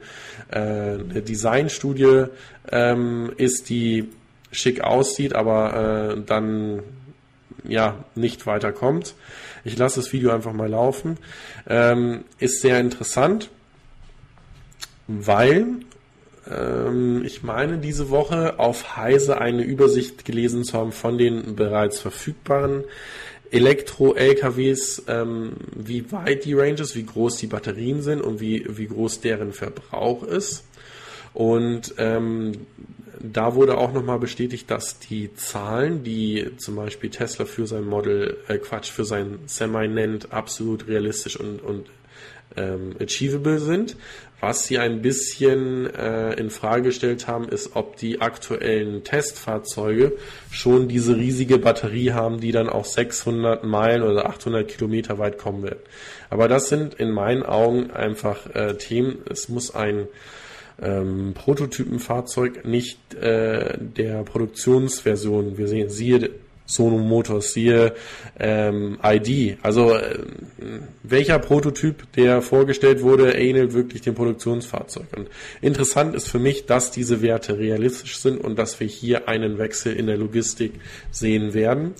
äh, 0.52 0.60
eine 0.60 1.22
Designstudie 1.22 2.26
ähm, 2.70 3.32
ist, 3.38 3.70
die 3.70 4.10
schick 4.52 4.82
aussieht, 4.82 5.36
aber 5.36 6.18
äh, 6.18 6.22
dann 6.26 6.84
ja 7.64 8.04
nicht 8.16 8.46
weiterkommt. 8.46 9.16
Ich 9.64 9.78
lasse 9.78 10.00
das 10.00 10.14
Video 10.14 10.32
einfach 10.32 10.54
mal 10.54 10.70
laufen. 10.70 11.18
Ähm, 11.68 12.24
ist 12.40 12.62
sehr 12.62 12.80
interessant, 12.80 13.50
weil 15.08 15.68
ähm, 16.50 17.24
ich 17.26 17.44
meine 17.44 17.78
diese 17.78 18.10
Woche 18.10 18.60
auf 18.60 18.98
Heise 18.98 19.40
eine 19.40 19.64
Übersicht 19.64 20.26
gelesen 20.26 20.64
zu 20.64 20.78
haben 20.78 20.92
von 20.92 21.18
den 21.18 21.56
bereits 21.56 22.00
verfügbaren 22.00 22.84
Elektro-LKWs, 23.52 25.04
ähm, 25.08 25.54
wie 25.76 26.12
weit 26.12 26.46
die 26.46 26.54
Range 26.54 26.80
ist, 26.80 26.96
wie 26.96 27.06
groß 27.06 27.38
die 27.38 27.48
Batterien 27.48 28.02
sind 28.02 28.22
und 28.22 28.40
wie, 28.40 28.66
wie 28.70 28.88
groß 28.88 29.22
deren 29.22 29.54
Verbrauch 29.54 30.24
ist. 30.24 30.66
Und 31.34 31.96
ähm, 31.98 32.54
da 33.20 33.56
wurde 33.56 33.78
auch 33.78 33.94
nochmal 33.94 34.20
bestätigt, 34.20 34.70
dass 34.72 35.00
die 35.00 35.34
Zahlen, 35.36 36.04
die 36.04 36.52
zum 36.58 36.76
Beispiel 36.76 37.10
Tesla 37.10 37.46
für 37.46 37.68
sein 37.68 37.86
Model, 37.86 38.38
äh 38.48 38.58
Quatsch, 38.58 38.90
für 38.90 39.06
sein 39.06 39.40
Semi 39.46 39.88
nennt, 39.88 40.32
absolut 40.32 40.88
realistisch 40.88 41.40
und, 41.40 41.62
und 41.62 41.88
ähm, 42.56 42.96
achievable 43.02 43.60
sind. 43.60 43.96
Was 44.42 44.66
sie 44.66 44.78
ein 44.78 45.02
bisschen 45.02 45.94
äh, 45.94 46.34
in 46.36 46.50
Frage 46.50 46.84
gestellt 46.84 47.28
haben, 47.28 47.50
ist, 47.50 47.76
ob 47.76 47.98
die 47.98 48.22
aktuellen 48.22 49.04
Testfahrzeuge 49.04 50.14
schon 50.50 50.88
diese 50.88 51.18
riesige 51.18 51.58
Batterie 51.58 52.14
haben, 52.14 52.40
die 52.40 52.54
dann 52.54 52.70
auch 52.70 52.86
600 52.86 53.66
Meilen 53.66 54.02
oder 54.02 54.30
800 54.30 54.66
Kilometer 54.66 55.18
weit 55.18 55.38
kommen 55.38 55.64
wird. 55.64 55.80
Aber 56.30 56.48
das 56.48 56.70
sind 56.70 56.94
in 56.94 57.12
meinen 57.12 57.44
Augen 57.44 57.92
einfach 57.92 58.48
äh, 58.56 58.76
Themen. 58.76 59.24
Es 59.30 59.50
muss 59.50 59.76
ein 59.76 60.08
ähm, 60.82 61.34
Prototypenfahrzeug, 61.34 62.66
nicht 62.66 63.14
äh, 63.16 63.78
der 63.80 64.24
Produktionsversion. 64.24 65.58
Wir 65.58 65.68
sehen, 65.68 65.90
siehe 65.90 66.30
Sono 66.70 67.00
Motors, 67.00 67.54
siehe 67.54 67.96
ähm, 68.40 69.00
ID. 69.04 69.58
Also 69.64 69.96
äh, 69.96 70.20
welcher 71.02 71.40
Prototyp, 71.40 72.12
der 72.14 72.44
vorgestellt 72.44 73.02
wurde, 73.02 73.32
ähnelt 73.32 73.74
wirklich 73.74 74.04
dem 74.04 74.14
Produktionsfahrzeug. 74.14 75.08
Und 75.18 75.30
interessant 75.62 76.14
ist 76.14 76.30
für 76.30 76.38
mich, 76.38 76.68
dass 76.68 76.92
diese 76.92 77.24
Werte 77.24 77.58
realistisch 77.58 78.20
sind 78.20 78.40
und 78.40 78.60
dass 78.60 78.80
wir 78.80 78.88
hier 78.88 79.28
einen 79.28 79.58
Wechsel 79.58 79.96
in 79.96 80.06
der 80.06 80.18
Logistik 80.18 80.74
sehen 81.12 81.56
werden 81.56 81.96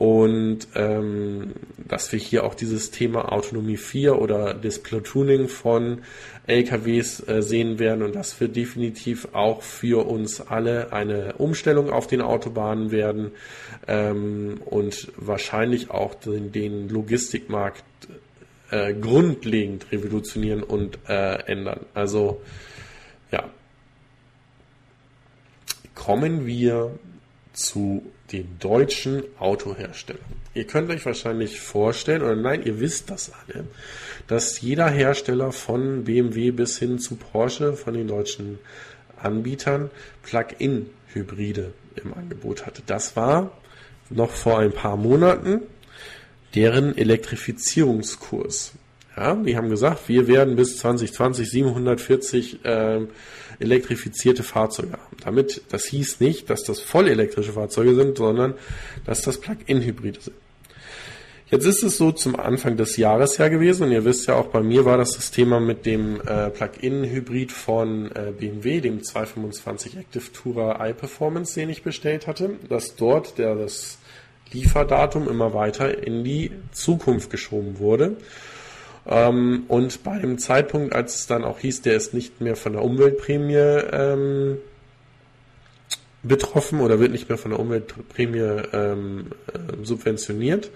und 0.00 0.60
ähm, 0.76 1.52
dass 1.86 2.10
wir 2.10 2.18
hier 2.18 2.44
auch 2.44 2.54
dieses 2.54 2.90
Thema 2.90 3.32
Autonomie 3.32 3.76
4 3.76 4.18
oder 4.18 4.54
das 4.54 4.78
Platooning 4.78 5.46
von 5.46 6.00
LKWs 6.46 7.28
äh, 7.28 7.42
sehen 7.42 7.78
werden 7.78 8.02
und 8.02 8.16
dass 8.16 8.40
wir 8.40 8.48
definitiv 8.48 9.28
auch 9.34 9.60
für 9.60 10.06
uns 10.06 10.40
alle 10.40 10.94
eine 10.94 11.34
Umstellung 11.34 11.90
auf 11.90 12.06
den 12.06 12.22
Autobahnen 12.22 12.90
werden 12.92 13.32
ähm, 13.86 14.62
und 14.64 15.12
wahrscheinlich 15.16 15.90
auch 15.90 16.14
den, 16.14 16.50
den 16.50 16.88
Logistikmarkt 16.88 17.84
äh, 18.70 18.94
grundlegend 18.94 19.92
revolutionieren 19.92 20.62
und 20.62 20.98
äh, 21.10 21.42
ändern. 21.44 21.80
Also 21.92 22.40
ja, 23.30 23.50
kommen 25.94 26.46
wir 26.46 26.98
zu 27.52 28.02
den 28.32 28.58
deutschen 28.58 29.22
Autoherstellern. 29.38 30.22
Ihr 30.54 30.66
könnt 30.66 30.90
euch 30.90 31.04
wahrscheinlich 31.06 31.60
vorstellen, 31.60 32.22
oder 32.22 32.36
nein, 32.36 32.64
ihr 32.64 32.80
wisst 32.80 33.10
das 33.10 33.32
alle, 33.32 33.64
dass 34.26 34.60
jeder 34.60 34.88
Hersteller 34.88 35.52
von 35.52 36.04
BMW 36.04 36.50
bis 36.50 36.78
hin 36.78 36.98
zu 36.98 37.16
Porsche, 37.16 37.74
von 37.74 37.94
den 37.94 38.08
deutschen 38.08 38.58
Anbietern, 39.16 39.90
Plug-in-Hybride 40.22 41.72
im 42.02 42.14
Angebot 42.14 42.66
hatte. 42.66 42.82
Das 42.86 43.16
war 43.16 43.52
noch 44.08 44.30
vor 44.30 44.58
ein 44.58 44.72
paar 44.72 44.96
Monaten 44.96 45.62
deren 46.54 46.96
Elektrifizierungskurs. 46.96 48.72
Ja, 49.16 49.34
die 49.34 49.56
haben 49.56 49.70
gesagt, 49.70 50.08
wir 50.08 50.28
werden 50.28 50.56
bis 50.56 50.78
2020 50.78 51.50
740 51.50 52.64
äh, 52.64 53.00
elektrifizierte 53.60 54.42
Fahrzeuge 54.42 54.92
haben. 54.92 55.16
Damit, 55.24 55.62
das 55.70 55.84
hieß 55.86 56.20
nicht, 56.20 56.50
dass 56.50 56.64
das 56.64 56.80
voll 56.80 57.08
elektrische 57.08 57.52
Fahrzeuge 57.52 57.94
sind, 57.94 58.18
sondern 58.18 58.54
dass 59.04 59.22
das 59.22 59.38
Plug-in-Hybride 59.38 60.20
sind. 60.20 60.36
Jetzt 61.50 61.66
ist 61.66 61.82
es 61.82 61.96
so 61.96 62.12
zum 62.12 62.36
Anfang 62.36 62.76
des 62.76 62.96
Jahres 62.96 63.36
ja 63.38 63.48
gewesen 63.48 63.82
und 63.82 63.92
ihr 63.92 64.04
wisst 64.04 64.28
ja 64.28 64.36
auch 64.36 64.46
bei 64.46 64.62
mir 64.62 64.84
war 64.84 64.96
das 64.96 65.16
das 65.16 65.32
Thema 65.32 65.58
mit 65.58 65.84
dem 65.84 66.20
äh, 66.20 66.48
Plug-in-Hybrid 66.48 67.50
von 67.50 68.06
äh, 68.12 68.32
BMW, 68.38 68.80
dem 68.80 69.02
225 69.02 69.96
Active 69.96 70.32
Tourer 70.32 70.78
iPerformance, 70.88 71.54
den 71.58 71.68
ich 71.68 71.82
bestellt 71.82 72.28
hatte, 72.28 72.50
dass 72.68 72.94
dort 72.94 73.38
der 73.38 73.56
das 73.56 73.98
Lieferdatum 74.52 75.28
immer 75.28 75.52
weiter 75.52 76.06
in 76.06 76.22
die 76.22 76.52
Zukunft 76.70 77.30
geschoben 77.30 77.80
wurde 77.80 78.16
ähm, 79.10 79.64
und 79.66 80.04
bei 80.04 80.18
dem 80.18 80.38
Zeitpunkt, 80.38 80.94
als 80.94 81.16
es 81.16 81.26
dann 81.26 81.44
auch 81.44 81.58
hieß, 81.58 81.82
der 81.82 81.96
ist 81.96 82.14
nicht 82.14 82.40
mehr 82.40 82.54
von 82.54 82.72
der 82.74 82.82
Umweltprämie 82.82 83.54
ähm, 83.54 84.58
betroffen 86.22 86.80
oder 86.80 87.00
wird 87.00 87.10
nicht 87.10 87.28
mehr 87.28 87.38
von 87.38 87.50
der 87.50 87.60
Umweltprämie 87.60 88.62
ähm, 88.72 89.32
äh, 89.52 89.84
subventioniert, 89.84 90.70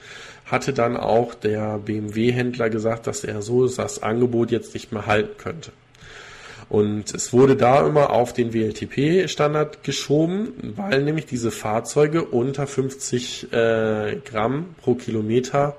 hatte 0.47 0.73
dann 0.73 0.97
auch 0.97 1.35
der 1.35 1.79
BMW-Händler 1.79 2.71
gesagt, 2.71 3.07
dass 3.07 3.23
er 3.23 3.41
so 3.41 3.69
das 3.69 4.03
Angebot 4.03 4.51
jetzt 4.51 4.75
nicht 4.75 4.91
mehr 4.91 5.07
halten 5.07 5.37
könnte. 5.39 5.71
Und 6.69 7.15
es 7.15 7.33
wurde 7.33 7.57
da 7.57 7.87
immer 7.87 8.11
auf 8.11 8.33
den 8.33 8.53
WLTP-Standard 8.53 9.85
geschoben, 9.85 10.75
weil 10.77 11.05
nämlich 11.05 11.27
diese 11.27 11.51
Fahrzeuge 11.51 12.25
unter 12.25 12.67
50 12.67 13.53
äh, 13.53 14.17
Gramm 14.25 14.75
pro 14.81 14.95
Kilometer 14.95 15.77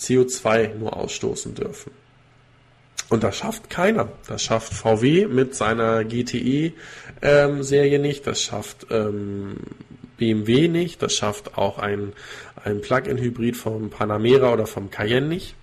CO2 0.00 0.74
nur 0.74 0.96
ausstoßen 0.96 1.54
dürfen. 1.54 1.92
Und 3.08 3.24
das 3.24 3.36
schafft 3.36 3.70
keiner. 3.70 4.08
Das 4.28 4.42
schafft 4.42 4.72
VW 4.72 5.26
mit 5.26 5.54
seiner 5.54 6.04
GTE-Serie 6.04 7.96
ähm, 7.96 8.02
nicht. 8.02 8.26
Das 8.26 8.40
schafft 8.40 8.86
ähm, 8.90 9.56
BMW 10.16 10.68
nicht. 10.68 11.02
Das 11.02 11.12
schafft 11.14 11.58
auch 11.58 11.78
ein, 11.78 12.12
ein 12.64 12.80
Plug-in-Hybrid 12.80 13.56
vom 13.56 13.90
Panamera 13.90 14.52
oder 14.52 14.66
vom 14.66 14.90
Cayenne 14.90 15.26
nicht. 15.26 15.56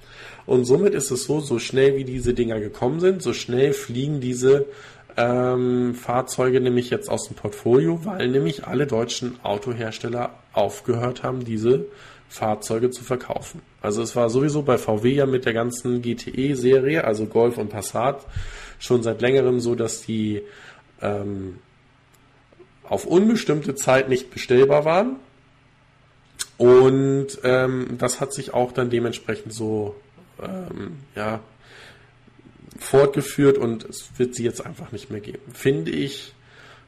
Und 0.45 0.65
somit 0.65 0.93
ist 0.93 1.11
es 1.11 1.25
so, 1.25 1.39
so 1.39 1.57
schnell 1.59 1.95
wie 1.95 2.03
diese 2.03 2.33
Dinger 2.33 2.59
gekommen 2.59 2.99
sind, 2.99 3.21
so 3.21 3.33
schnell 3.33 3.73
fliegen 3.73 4.21
diese 4.21 4.65
ähm, 5.17 5.95
Fahrzeuge 5.95 6.61
nämlich 6.61 6.89
jetzt 6.89 7.09
aus 7.09 7.27
dem 7.27 7.35
Portfolio, 7.35 8.05
weil 8.05 8.29
nämlich 8.29 8.65
alle 8.65 8.87
deutschen 8.87 9.43
Autohersteller 9.43 10.35
aufgehört 10.53 11.23
haben, 11.23 11.43
diese 11.43 11.85
Fahrzeuge 12.29 12.89
zu 12.89 13.03
verkaufen. 13.03 13.61
Also 13.81 14.01
es 14.01 14.15
war 14.15 14.29
sowieso 14.29 14.63
bei 14.63 14.77
VW 14.77 15.09
ja 15.13 15.25
mit 15.25 15.45
der 15.45 15.53
ganzen 15.53 16.01
GTE-Serie, 16.01 17.03
also 17.03 17.25
Golf 17.25 17.57
und 17.57 17.69
Passat, 17.69 18.25
schon 18.79 19.03
seit 19.03 19.21
längerem 19.21 19.59
so, 19.59 19.75
dass 19.75 20.01
die 20.01 20.41
ähm, 21.01 21.59
auf 22.83 23.05
unbestimmte 23.05 23.75
Zeit 23.75 24.09
nicht 24.09 24.31
bestellbar 24.31 24.85
waren. 24.85 25.17
Und 26.57 27.27
ähm, 27.43 27.97
das 27.97 28.19
hat 28.19 28.33
sich 28.33 28.53
auch 28.53 28.71
dann 28.71 28.89
dementsprechend 28.89 29.53
so 29.53 29.95
ähm, 30.41 30.97
ja, 31.15 31.39
fortgeführt 32.79 33.57
und 33.57 33.85
es 33.85 34.09
wird 34.17 34.35
sie 34.35 34.43
jetzt 34.43 34.65
einfach 34.65 34.91
nicht 34.91 35.11
mehr 35.11 35.21
geben. 35.21 35.53
Finde 35.53 35.91
ich, 35.91 36.33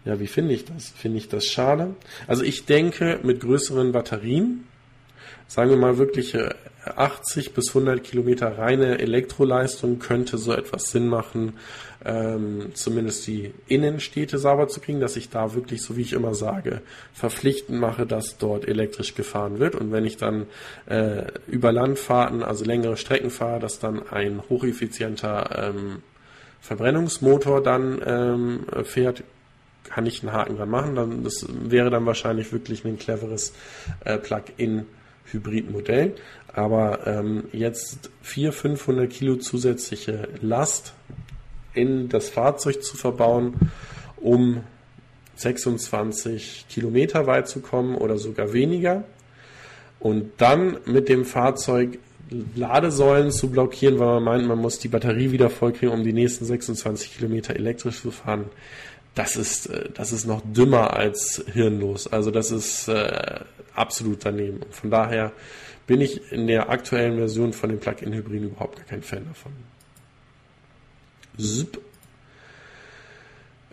ja, 0.06 0.20
wie 0.20 0.28
finde 0.28 0.54
ich 0.54 0.66
das? 0.66 0.90
Finde 0.90 1.18
ich 1.18 1.30
das 1.30 1.46
schade? 1.46 1.96
Also 2.28 2.44
ich 2.44 2.66
denke, 2.66 3.20
mit 3.24 3.42
größeren 3.42 3.92
Batterien, 3.92 4.66
sagen 5.50 5.72
wir 5.72 5.78
mal 5.78 5.98
wirklich 5.98 6.38
80 6.86 7.54
bis 7.54 7.70
100 7.70 8.04
Kilometer 8.04 8.58
reine 8.58 9.00
Elektroleistung 9.00 10.00
könnte 10.00 10.38
so 10.38 10.54
etwas 10.54 10.92
Sinn 10.92 11.08
machen, 11.08 11.54
ähm, 12.06 12.72
zumindest 12.74 13.28
die 13.28 13.54
Innenstädte 13.68 14.38
sauber 14.38 14.68
zu 14.68 14.80
kriegen, 14.80 15.00
dass 15.02 15.18
ich 15.18 15.30
da 15.30 15.54
wirklich, 15.54 15.82
so 15.82 15.98
wie 15.98 16.02
ich 16.02 16.14
immer 16.14 16.34
sage, 16.34 16.82
verpflichtend 17.14 17.80
mache, 17.80 18.06
dass 18.06 18.38
dort 18.38 18.68
elektrisch 18.68 19.16
gefahren 19.16 19.60
wird. 19.60 19.76
Und 19.76 19.92
wenn 19.92 20.06
ich 20.06 20.18
dann 20.18 20.46
äh, 20.88 21.24
über 21.48 21.72
Landfahrten, 21.72 22.44
also 22.44 22.64
längere 22.64 22.96
Strecken 22.96 23.32
fahre, 23.32 23.60
dass 23.60 23.80
dann 23.80 24.08
ein 24.10 24.42
hocheffizienter 24.50 25.74
ähm, 25.74 26.04
Verbrennungsmotor 26.62 27.62
dann 27.62 28.02
ähm, 28.06 28.66
fährt, 28.84 29.24
kann 29.84 30.06
ich 30.06 30.22
einen 30.22 30.34
Haken 30.34 30.58
dran 30.58 30.70
machen. 30.70 30.96
Dann, 30.96 31.24
das 31.24 31.46
wäre 31.50 31.90
dann 31.90 32.06
wahrscheinlich 32.06 32.54
wirklich 32.54 32.86
ein 32.86 33.00
cleveres 33.00 33.54
äh, 34.06 34.18
Plug-in 34.18 34.86
Hybridmodell. 35.32 36.16
Aber 36.54 37.08
ähm, 37.08 37.46
jetzt 37.52 38.10
400, 38.22 38.60
500 38.78 39.10
Kilo 39.10 39.36
zusätzliche 39.36 40.30
Last 40.42 40.94
in 41.74 42.10
das 42.10 42.30
Fahrzeug 42.30 42.84
zu 42.84 42.98
verbauen, 42.98 43.56
um 44.18 44.64
26 45.36 46.66
Kilometer 46.70 47.28
weit 47.28 47.48
zu 47.48 47.62
kommen 47.62 47.96
oder 47.96 48.18
sogar 48.18 48.54
weniger. 48.54 49.06
Und 50.00 50.32
dann 50.38 50.78
mit 50.86 51.10
dem 51.10 51.26
Fahrzeug 51.26 52.00
Ladesäulen 52.56 53.32
zu 53.32 53.50
blockieren, 53.50 53.98
weil 54.00 54.08
man 54.08 54.24
meint, 54.24 54.48
man 54.48 54.60
muss 54.60 54.80
die 54.80 54.88
Batterie 54.88 55.32
wieder 55.32 55.50
vollkriegen, 55.50 55.94
um 55.94 56.04
die 56.04 56.14
nächsten 56.14 56.46
26 56.46 57.18
Kilometer 57.18 57.56
elektrisch 57.56 58.02
zu 58.02 58.12
fahren. 58.12 58.46
Das 59.16 59.36
ist, 59.36 59.68
äh, 59.68 59.90
das 59.94 60.12
ist 60.12 60.26
noch 60.26 60.42
dümmer 60.44 60.94
als 60.94 61.44
hirnlos. 61.52 62.08
Also 62.08 62.32
das 62.32 62.52
ist 62.52 62.88
äh, 62.88 63.40
absolut 63.76 64.26
daneben. 64.26 64.62
Von 64.72 64.90
daher 64.90 65.32
bin 65.88 66.02
ich 66.02 66.32
in 66.32 66.48
der 66.48 66.70
aktuellen 66.70 67.18
Version 67.18 67.52
von 67.52 67.70
den 67.70 67.80
Plug-in-Hybriden 67.80 68.52
überhaupt 68.52 68.78
gar 68.78 68.86
kein 68.86 69.02
Fan 69.02 69.26
davon. 69.26 69.52
Zip. 71.38 71.82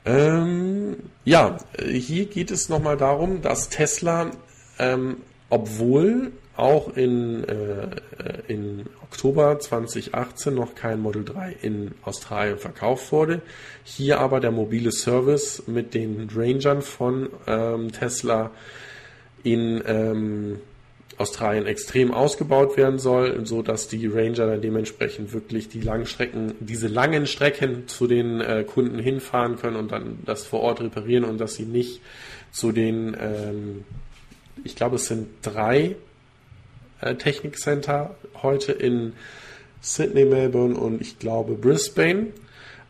Ähm, 0.05 0.97
ja, 1.24 1.59
hier 1.84 2.26
geht 2.26 2.51
es 2.51 2.68
nochmal 2.68 2.97
darum, 2.97 3.43
dass 3.43 3.68
Tesla, 3.68 4.30
ähm, 4.78 5.16
obwohl 5.51 6.32
auch 6.57 6.96
in, 6.96 7.44
äh, 7.44 7.88
in 8.48 8.86
Oktober 9.02 9.59
2018 9.59 10.54
noch 10.54 10.74
kein 10.74 11.00
Model 11.00 11.24
3 11.24 11.57
in 11.62 11.92
Australien 12.02 12.59
verkauft 12.59 13.12
wurde, 13.12 13.42
hier 13.84 14.20
aber 14.20 14.40
der 14.40 14.50
mobile 14.50 14.92
Service 14.92 15.62
mit 15.66 15.94
den 15.94 16.28
Rangern 16.34 16.82
von 16.82 17.28
ähm, 17.46 17.92
Tesla 17.92 18.50
in 19.42 19.82
ähm, 19.86 20.59
Australien 21.18 21.66
extrem 21.66 22.12
ausgebaut 22.12 22.76
werden 22.76 22.98
soll, 22.98 23.46
so 23.46 23.62
dass 23.62 23.88
die 23.88 24.07
Ranger 24.07 24.46
dann 24.46 24.61
dementsprechend 24.61 25.32
wirklich 25.32 25.68
die 25.68 25.80
langen 25.80 26.07
diese 26.61 26.88
langen 26.88 27.26
Strecken 27.26 27.88
zu 27.88 28.07
den 28.07 28.40
äh, 28.40 28.64
Kunden 28.64 28.98
hinfahren 28.98 29.57
können 29.57 29.76
und 29.76 29.92
dann 29.92 30.18
das 30.26 30.44
vor 30.44 30.61
Ort 30.61 30.80
reparieren 30.80 31.24
und 31.24 31.38
dass 31.40 31.54
sie 31.54 31.64
nicht 31.64 32.00
zu 32.52 32.72
den, 32.72 33.16
ähm, 33.18 33.84
ich 34.64 34.76
glaube, 34.76 34.96
es 34.96 35.07
sind 35.07 35.28
drei 35.42 35.96
äh, 37.01 37.14
Technikcenter 37.14 38.16
heute 38.42 38.72
in 38.72 39.14
Sydney, 39.80 40.24
Melbourne 40.24 40.76
und 40.76 41.01
ich 41.01 41.18
glaube 41.18 41.55
Brisbane 41.55 42.32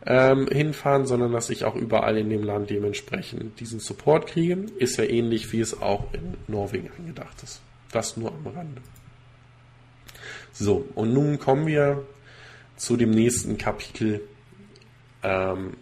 ähm, 0.05 0.47
hinfahren, 0.47 1.05
sondern 1.05 1.31
dass 1.31 1.49
ich 1.49 1.65
auch 1.65 1.75
überall 1.75 2.17
in 2.17 2.29
dem 2.29 2.43
Land 2.43 2.69
dementsprechend 2.69 3.59
diesen 3.59 3.79
Support 3.79 4.27
kriege. 4.27 4.65
Ist 4.77 4.97
ja 4.97 5.03
ähnlich, 5.03 5.51
wie 5.51 5.59
es 5.59 5.81
auch 5.81 6.13
in 6.13 6.35
Norwegen 6.47 6.89
angedacht 6.97 7.43
ist. 7.43 7.61
Das 7.91 8.17
nur 8.17 8.31
am 8.31 8.47
Rande. 8.47 8.81
So, 10.53 10.87
und 10.95 11.13
nun 11.13 11.39
kommen 11.39 11.67
wir 11.67 12.03
zu 12.77 12.95
dem 12.95 13.11
nächsten 13.11 13.57
Kapitel 13.57 14.21
ähm, 15.23 15.75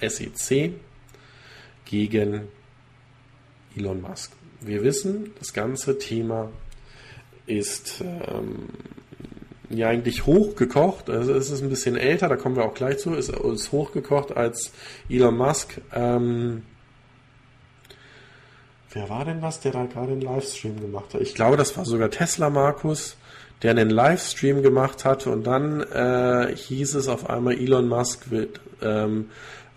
SEC 0.00 0.72
gegen 1.84 2.48
Elon 3.76 4.00
Musk. 4.00 4.32
Wir 4.60 4.82
wissen, 4.82 5.32
das 5.38 5.52
ganze 5.52 5.98
Thema 5.98 6.50
ist 7.46 8.02
ähm, 8.02 8.68
ja 9.70 9.88
eigentlich 9.88 10.26
hochgekocht. 10.26 11.10
Also 11.10 11.34
es 11.34 11.50
ist 11.50 11.62
ein 11.62 11.70
bisschen 11.70 11.96
älter, 11.96 12.28
da 12.28 12.36
kommen 12.36 12.56
wir 12.56 12.64
auch 12.64 12.74
gleich 12.74 12.98
zu. 12.98 13.14
Es 13.14 13.28
ist 13.28 13.72
hochgekocht 13.72 14.36
als 14.36 14.72
Elon 15.08 15.36
Musk 15.36 15.80
ähm, 15.92 16.62
Wer 18.94 19.10
war 19.10 19.24
denn 19.24 19.42
was, 19.42 19.58
der 19.58 19.72
da 19.72 19.86
gerade 19.86 20.12
einen 20.12 20.20
Livestream 20.20 20.80
gemacht 20.80 21.14
hat? 21.14 21.20
Ich 21.20 21.34
glaube, 21.34 21.56
das 21.56 21.76
war 21.76 21.84
sogar 21.84 22.10
Tesla 22.10 22.48
Markus, 22.48 23.16
der 23.62 23.72
einen 23.72 23.90
Livestream 23.90 24.62
gemacht 24.62 25.04
hatte 25.04 25.30
und 25.30 25.44
dann 25.44 25.80
äh, 25.80 26.54
hieß 26.54 26.94
es 26.94 27.08
auf 27.08 27.28
einmal, 27.28 27.54
Elon 27.54 27.88
Musk 27.88 28.30
will, 28.30 28.50
ähm, 28.82 29.30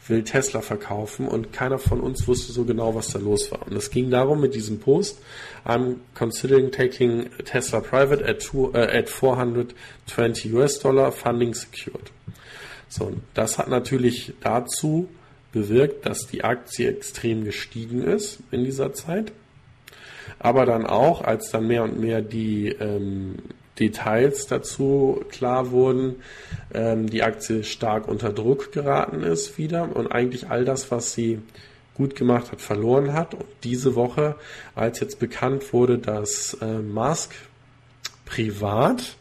will 0.10 0.24
Tesla 0.24 0.62
verkaufen 0.62 1.28
und 1.28 1.53
keiner 1.53 1.80
von 1.80 1.99
uns 1.99 2.28
wusste 2.28 2.51
so 2.51 2.66
genau, 2.66 2.95
was 2.95 3.10
da 3.10 3.20
los 3.20 3.51
war. 3.51 3.68
Und 3.68 3.76
es 3.76 3.89
ging 3.89 4.10
darum 4.10 4.41
mit 4.41 4.55
diesem 4.55 4.80
Post, 4.80 5.20
I'm 5.66 5.97
considering 6.16 6.72
taking 6.72 7.30
Tesla 7.45 7.80
private 7.80 8.26
at, 8.26 8.41
two, 8.41 8.72
äh, 8.74 8.99
at 8.99 9.10
420 9.10 10.53
US 10.53 10.80
Dollar, 10.80 11.12
funding 11.12 11.53
secured. 11.53 12.12
So, 12.89 13.14
das 13.34 13.58
hat 13.58 13.68
natürlich 13.68 14.34
dazu 14.41 15.10
bewirkt, 15.51 16.05
dass 16.05 16.28
die 16.28 16.43
Aktie 16.43 16.89
extrem 16.89 17.43
gestiegen 17.43 18.03
ist 18.03 18.39
in 18.51 18.64
dieser 18.64 18.93
Zeit. 18.93 19.32
Aber 20.39 20.66
dann 20.66 20.86
auch, 20.86 21.22
als 21.22 21.51
dann 21.51 21.68
mehr 21.68 21.84
und 21.84 21.99
mehr 21.99 22.22
die 22.22 22.70
ähm, 22.70 23.38
Details 23.80 24.47
dazu 24.47 25.23
klar 25.30 25.71
wurden, 25.71 26.17
ähm, 26.73 27.09
die 27.09 27.23
Aktie 27.23 27.63
stark 27.63 28.07
unter 28.07 28.32
Druck 28.32 28.71
geraten 28.71 29.23
ist 29.23 29.57
wieder 29.57 29.95
und 29.95 30.07
eigentlich 30.07 30.49
all 30.49 30.65
das, 30.65 30.91
was 30.91 31.13
sie 31.13 31.39
gut 31.95 32.15
gemacht 32.15 32.51
hat, 32.51 32.61
verloren 32.61 33.13
hat. 33.13 33.34
Und 33.34 33.45
diese 33.63 33.95
Woche, 33.95 34.36
als 34.75 34.99
jetzt 34.99 35.19
bekannt 35.19 35.73
wurde, 35.73 35.97
dass 35.97 36.57
äh, 36.61 36.80
Musk 36.80 37.34
privat 38.25 39.17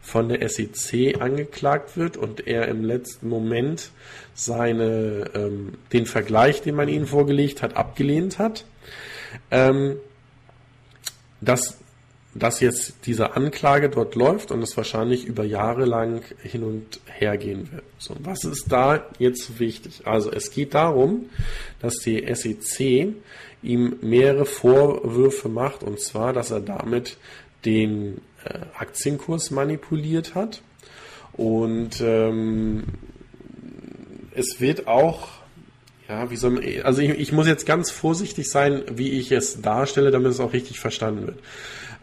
von 0.00 0.28
der 0.28 0.48
SEC 0.48 1.20
angeklagt 1.20 1.96
wird 1.96 2.16
und 2.16 2.46
er 2.46 2.68
im 2.68 2.84
letzten 2.84 3.28
Moment 3.28 3.90
seine, 4.34 5.30
ähm, 5.34 5.74
den 5.92 6.06
Vergleich, 6.06 6.62
den 6.62 6.74
man 6.74 6.88
ihnen 6.88 7.06
vorgelegt 7.06 7.62
hat, 7.62 7.76
abgelehnt 7.76 8.38
hat. 8.38 8.64
Ähm, 9.50 9.96
dass, 11.40 11.78
dass 12.34 12.60
jetzt 12.60 12.94
diese 13.06 13.34
Anklage 13.34 13.88
dort 13.88 14.14
läuft 14.14 14.50
und 14.50 14.62
es 14.62 14.76
wahrscheinlich 14.76 15.24
über 15.24 15.44
Jahre 15.44 15.84
lang 15.84 16.22
hin 16.42 16.62
und 16.62 17.00
her 17.06 17.36
gehen 17.36 17.72
wird. 17.72 17.84
So, 17.98 18.14
was 18.20 18.44
ist 18.44 18.70
da 18.70 19.04
jetzt 19.18 19.58
wichtig? 19.58 20.02
Also 20.04 20.30
es 20.30 20.50
geht 20.50 20.74
darum, 20.74 21.30
dass 21.80 21.96
die 21.96 22.26
SEC 22.34 23.14
ihm 23.62 23.96
mehrere 24.02 24.44
Vorwürfe 24.44 25.48
macht 25.48 25.82
und 25.82 26.00
zwar, 26.00 26.32
dass 26.32 26.50
er 26.50 26.60
damit 26.60 27.16
den 27.64 28.20
äh, 28.44 28.58
Aktienkurs 28.78 29.50
manipuliert 29.50 30.34
hat 30.34 30.62
und 31.32 32.00
ähm, 32.00 32.84
es 34.34 34.60
wird 34.60 34.86
auch, 34.86 35.28
ja, 36.08 36.30
wie 36.30 36.36
soll 36.36 36.50
man, 36.50 36.64
also 36.84 37.00
ich, 37.00 37.10
ich 37.10 37.32
muss 37.32 37.46
jetzt 37.46 37.66
ganz 37.66 37.90
vorsichtig 37.90 38.50
sein, 38.50 38.82
wie 38.92 39.10
ich 39.18 39.32
es 39.32 39.60
darstelle, 39.60 40.10
damit 40.10 40.32
es 40.32 40.40
auch 40.40 40.52
richtig 40.52 40.78
verstanden 40.78 41.26
wird. 41.26 41.38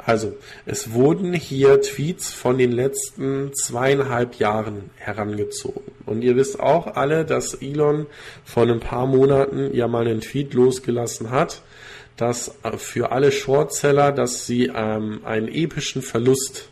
Also, 0.05 0.37
es 0.67 0.91
wurden 0.91 1.33
hier 1.33 1.81
Tweets 1.81 2.31
von 2.31 2.59
den 2.59 2.71
letzten 2.71 3.51
zweieinhalb 3.55 4.35
Jahren 4.35 4.91
herangezogen. 4.97 5.91
Und 6.05 6.21
ihr 6.21 6.35
wisst 6.35 6.59
auch 6.59 6.95
alle, 6.95 7.25
dass 7.25 7.55
Elon 7.55 8.05
vor 8.43 8.67
ein 8.67 8.79
paar 8.79 9.07
Monaten 9.07 9.73
ja 9.73 9.87
mal 9.87 10.07
einen 10.07 10.21
Tweet 10.21 10.53
losgelassen 10.53 11.31
hat, 11.31 11.63
dass 12.17 12.55
äh, 12.63 12.77
für 12.77 13.11
alle 13.11 13.31
Shortseller, 13.31 14.11
dass 14.11 14.45
sie 14.45 14.71
ähm, 14.73 15.21
einen 15.25 15.47
epischen 15.47 16.03
Verlust 16.03 16.69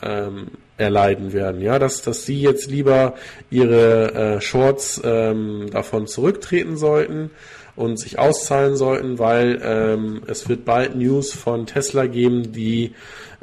ähm, 0.00 0.52
erleiden 0.76 1.32
werden. 1.32 1.60
Ja, 1.62 1.80
dass, 1.80 2.02
dass 2.02 2.24
sie 2.24 2.40
jetzt 2.40 2.70
lieber 2.70 3.14
ihre 3.50 4.14
äh, 4.36 4.40
Shorts 4.40 5.00
ähm, 5.02 5.70
davon 5.72 6.06
zurücktreten 6.06 6.76
sollten 6.76 7.30
und 7.76 8.00
sich 8.00 8.18
auszahlen 8.18 8.76
sollten, 8.76 9.18
weil 9.18 9.60
ähm, 9.62 10.22
es 10.26 10.48
wird 10.48 10.64
bald 10.64 10.96
News 10.96 11.32
von 11.32 11.66
Tesla 11.66 12.06
geben, 12.06 12.52
die 12.52 12.94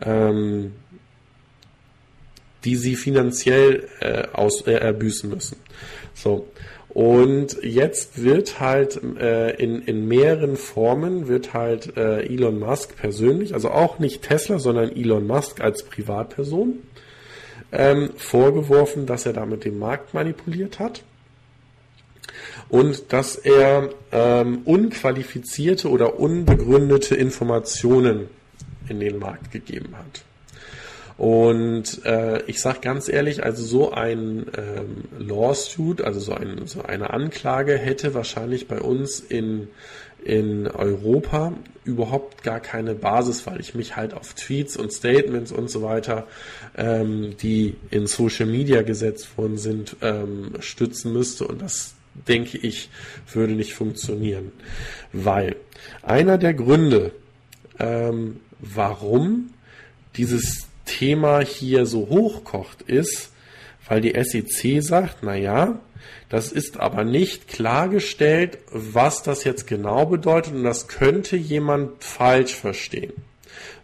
ähm, 0.02 0.74
die 2.66 2.76
sie 2.76 2.96
finanziell 2.96 3.88
äh, 4.00 4.24
aus, 4.34 4.62
äh, 4.62 4.74
erbüßen 4.74 5.30
müssen. 5.30 5.58
So. 6.14 6.48
Und 6.90 7.58
jetzt 7.64 8.24
wird 8.24 8.60
halt 8.60 9.02
äh, 9.20 9.56
in, 9.56 9.82
in 9.82 10.08
mehreren 10.08 10.56
Formen 10.58 11.28
wird 11.28 11.54
halt 11.54 11.98
äh, 11.98 12.22
Elon 12.22 12.60
Musk 12.60 12.96
persönlich, 12.96 13.54
also 13.56 13.72
auch 13.72 13.98
nicht 13.98 14.22
Tesla, 14.22 14.60
sondern 14.60 14.96
Elon 14.96 15.26
Musk 15.26 15.60
als 15.60 15.84
Privatperson, 15.84 16.84
ähm, 17.72 18.12
vorgeworfen, 18.16 19.08
dass 19.08 19.26
er 19.26 19.34
damit 19.34 19.66
den 19.66 19.80
Markt 19.80 20.14
manipuliert 20.14 20.78
hat 20.78 21.04
und 22.70 23.14
dass 23.14 23.36
er 23.36 23.90
ähm, 24.12 24.62
unqualifizierte 24.66 25.90
oder 25.90 26.20
unbegründete 26.20 27.16
Informationen 27.16 28.28
in 28.90 29.00
den 29.00 29.20
Markt 29.20 29.52
gegeben 29.52 29.96
hat. 29.98 30.24
Und 31.18 32.04
äh, 32.06 32.42
ich 32.48 32.60
sage 32.60 32.80
ganz 32.82 33.08
ehrlich, 33.08 33.44
also 33.44 33.64
so 33.64 33.92
ein 33.92 34.48
ähm, 34.58 35.04
Lawsuit, 35.20 36.02
also 36.02 36.20
so, 36.20 36.34
ein, 36.34 36.66
so 36.66 36.82
eine 36.82 37.12
Anklage 37.12 37.78
hätte 37.78 38.14
wahrscheinlich 38.14 38.68
bei 38.68 38.82
uns 38.82 39.20
in, 39.20 39.68
in 40.24 40.68
Europa 40.68 41.54
überhaupt 41.86 42.44
gar 42.44 42.60
keine 42.60 42.96
Basis, 42.96 43.46
weil 43.46 43.60
ich 43.60 43.76
mich 43.76 43.96
halt 43.96 44.14
auf 44.14 44.34
Tweets 44.34 44.76
und 44.76 44.92
Statements 44.92 45.52
und 45.52 45.70
so 45.70 45.84
weiter, 45.84 46.26
ähm, 46.76 47.36
die 47.42 47.76
in 47.92 48.08
Social 48.08 48.48
Media 48.48 48.82
gesetzt 48.82 49.38
worden 49.38 49.58
sind, 49.58 49.98
ähm, 50.02 50.54
stützen 50.60 51.14
müsste. 51.14 51.48
Und 51.48 51.62
das 51.62 51.94
denke 52.28 52.58
ich, 52.58 52.90
würde 53.32 53.54
nicht 53.54 53.74
funktionieren. 53.74 54.52
Weil 55.12 55.56
einer 56.02 56.38
der 56.38 56.54
Gründe, 56.54 57.12
ähm, 57.80 58.40
warum 58.60 59.54
dieses 60.16 60.68
Thema 60.86 61.42
hier 61.42 61.86
so 61.86 62.10
hochkocht, 62.10 62.82
ist, 62.84 63.32
weil 63.88 64.02
die 64.02 64.14
SEC 64.24 64.82
sagt, 64.82 65.18
na 65.22 65.36
ja, 65.36 65.80
das 66.30 66.52
ist 66.52 66.80
aber 66.80 67.04
nicht 67.04 67.48
klargestellt, 67.48 68.58
was 68.72 69.24
das 69.24 69.44
jetzt 69.44 69.68
genau 69.68 70.06
bedeutet 70.06 70.54
und 70.54 70.64
das 70.64 70.88
könnte 70.88 71.36
jemand 71.36 72.04
falsch 72.04 72.56
verstehen. 72.56 73.14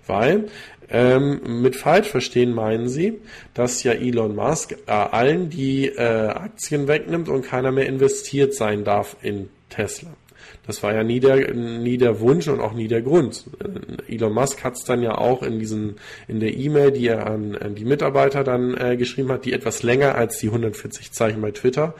Weil 0.07 0.49
ähm, 0.91 1.61
mit 1.61 1.75
falsch 1.75 2.07
verstehen 2.07 2.53
meinen 2.53 2.89
sie, 2.89 3.19
dass 3.53 3.83
ja 3.83 3.93
Elon 3.93 4.35
Musk 4.35 4.75
äh, 4.87 4.91
allen 4.91 5.49
die 5.49 5.87
äh, 5.87 6.27
Aktien 6.29 6.87
wegnimmt 6.87 7.29
und 7.29 7.45
keiner 7.45 7.71
mehr 7.71 7.85
investiert 7.85 8.55
sein 8.55 8.83
darf 8.83 9.15
in 9.21 9.49
Tesla. 9.69 10.09
Das 10.65 10.83
war 10.83 10.93
ja 10.93 11.03
nie 11.03 11.19
der, 11.19 11.53
nie 11.53 11.97
der 11.97 12.19
Wunsch 12.19 12.47
und 12.47 12.59
auch 12.59 12.73
nie 12.73 12.87
der 12.87 13.01
Grund. 13.01 13.45
Äh, 14.07 14.15
Elon 14.15 14.33
Musk 14.33 14.63
hat 14.63 14.75
es 14.75 14.83
dann 14.83 15.01
ja 15.03 15.17
auch 15.17 15.43
in 15.43 15.59
diesen, 15.59 15.95
in 16.27 16.39
der 16.39 16.55
E-Mail, 16.55 16.91
die 16.91 17.07
er 17.07 17.27
an, 17.27 17.55
an, 17.55 17.75
die 17.75 17.85
Mitarbeiter 17.85 18.43
dann 18.43 18.75
äh, 18.75 18.97
geschrieben 18.97 19.31
hat, 19.31 19.45
die 19.45 19.53
etwas 19.53 19.83
länger 19.83 20.15
als 20.15 20.39
die 20.39 20.47
140 20.47 21.11
Zeichen 21.11 21.41
bei 21.41 21.51
Twitter 21.51 21.93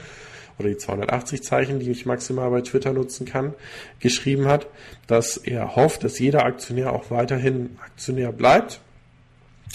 oder 0.59 0.69
die 0.69 0.77
280 0.77 1.41
Zeichen, 1.41 1.79
die 1.79 1.89
ich 1.89 2.05
maximal 2.05 2.49
bei 2.51 2.61
Twitter 2.61 2.93
nutzen 2.93 3.25
kann, 3.25 3.53
geschrieben 3.99 4.47
hat, 4.47 4.67
dass 5.07 5.37
er 5.37 5.75
hofft, 5.75 6.03
dass 6.03 6.19
jeder 6.19 6.45
Aktionär 6.45 6.93
auch 6.93 7.09
weiterhin 7.09 7.77
Aktionär 7.81 8.31
bleibt 8.31 8.81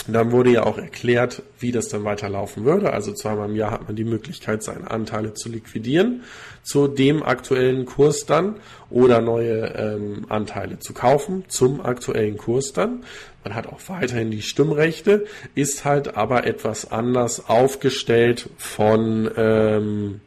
dann 0.09 0.32
wurde 0.32 0.51
ja 0.51 0.64
auch 0.64 0.76
erklärt, 0.76 1.43
wie 1.61 1.72
das 1.72 1.89
dann 1.89 2.05
weiterlaufen 2.05 2.64
würde. 2.64 2.93
Also 2.93 3.12
zweimal 3.12 3.49
im 3.49 3.57
Jahr 3.57 3.70
hat 3.70 3.87
man 3.87 3.97
die 3.97 4.05
Möglichkeit, 4.05 4.62
seine 4.62 4.91
Anteile 4.91 5.35
zu 5.35 5.49
liquidieren 5.49 6.22
zu 6.62 6.89
dem 6.89 7.22
aktuellen 7.22 7.87
Kurs 7.87 8.26
dann 8.26 8.57
oder 8.91 9.20
neue 9.20 9.74
ähm, 9.76 10.26
Anteile 10.28 10.78
zu 10.78 10.93
kaufen 10.95 11.45
zum 11.49 11.80
aktuellen 11.80 12.37
Kurs 12.37 12.72
dann. 12.72 13.05
Man 13.45 13.55
hat 13.55 13.66
auch 13.66 13.80
weiterhin 13.87 14.30
die 14.30 14.43
Stimmrechte, 14.43 15.26
ist 15.55 15.85
halt 15.85 16.16
aber 16.16 16.47
etwas 16.47 16.91
anders 16.91 17.49
aufgestellt 17.49 18.51
von 18.57 19.30
ähm, 19.37 20.20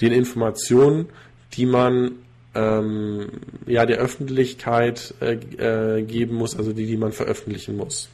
den 0.00 0.12
Informationen, 0.12 1.08
die 1.54 1.66
man 1.66 2.12
ähm, 2.54 3.28
ja 3.66 3.86
der 3.86 3.98
Öffentlichkeit 3.98 5.14
äh, 5.20 5.34
äh, 5.34 6.02
geben 6.02 6.36
muss, 6.36 6.56
also 6.56 6.72
die, 6.72 6.86
die 6.86 6.96
man 6.96 7.12
veröffentlichen 7.12 7.76
muss. 7.76 8.08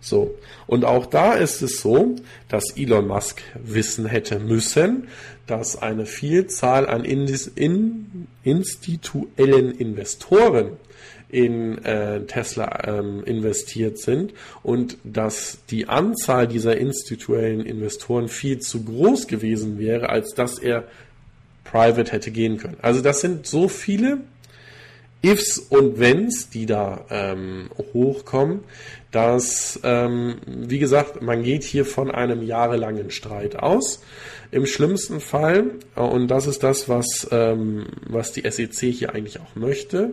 So. 0.00 0.34
Und 0.66 0.84
auch 0.84 1.06
da 1.06 1.34
ist 1.34 1.62
es 1.62 1.80
so, 1.80 2.16
dass 2.48 2.76
Elon 2.76 3.08
Musk 3.08 3.42
wissen 3.62 4.06
hätte 4.06 4.38
müssen, 4.38 5.08
dass 5.46 5.80
eine 5.80 6.06
Vielzahl 6.06 6.86
an 6.88 7.04
in 7.04 8.26
instituellen 8.42 9.72
Investoren 9.72 10.76
in 11.28 11.84
äh, 11.84 12.22
Tesla 12.26 12.82
ähm, 12.86 13.22
investiert 13.24 13.98
sind 13.98 14.32
und 14.62 14.98
dass 15.04 15.58
die 15.70 15.88
Anzahl 15.88 16.48
dieser 16.48 16.76
institutionellen 16.76 17.64
Investoren 17.64 18.28
viel 18.28 18.58
zu 18.58 18.84
groß 18.84 19.28
gewesen 19.28 19.78
wäre, 19.78 20.08
als 20.08 20.34
dass 20.34 20.58
er 20.58 20.84
private 21.70 22.12
hätte 22.12 22.30
gehen 22.30 22.58
können. 22.58 22.76
Also 22.82 23.00
das 23.00 23.20
sind 23.20 23.46
so 23.46 23.68
viele 23.68 24.18
Ifs 25.22 25.58
und 25.58 25.98
Wenns, 25.98 26.48
die 26.48 26.64
da 26.64 27.04
ähm, 27.10 27.68
hochkommen, 27.92 28.60
dass, 29.10 29.78
ähm, 29.82 30.36
wie 30.46 30.78
gesagt, 30.78 31.20
man 31.20 31.42
geht 31.42 31.62
hier 31.62 31.84
von 31.84 32.10
einem 32.10 32.42
jahrelangen 32.42 33.10
Streit 33.10 33.56
aus. 33.56 34.02
Im 34.50 34.66
schlimmsten 34.66 35.20
Fall, 35.20 35.72
und 35.94 36.28
das 36.28 36.46
ist 36.46 36.62
das, 36.62 36.88
was, 36.88 37.28
ähm, 37.30 37.86
was 38.06 38.32
die 38.32 38.50
SEC 38.50 38.92
hier 38.92 39.14
eigentlich 39.14 39.40
auch 39.40 39.56
möchte, 39.56 40.10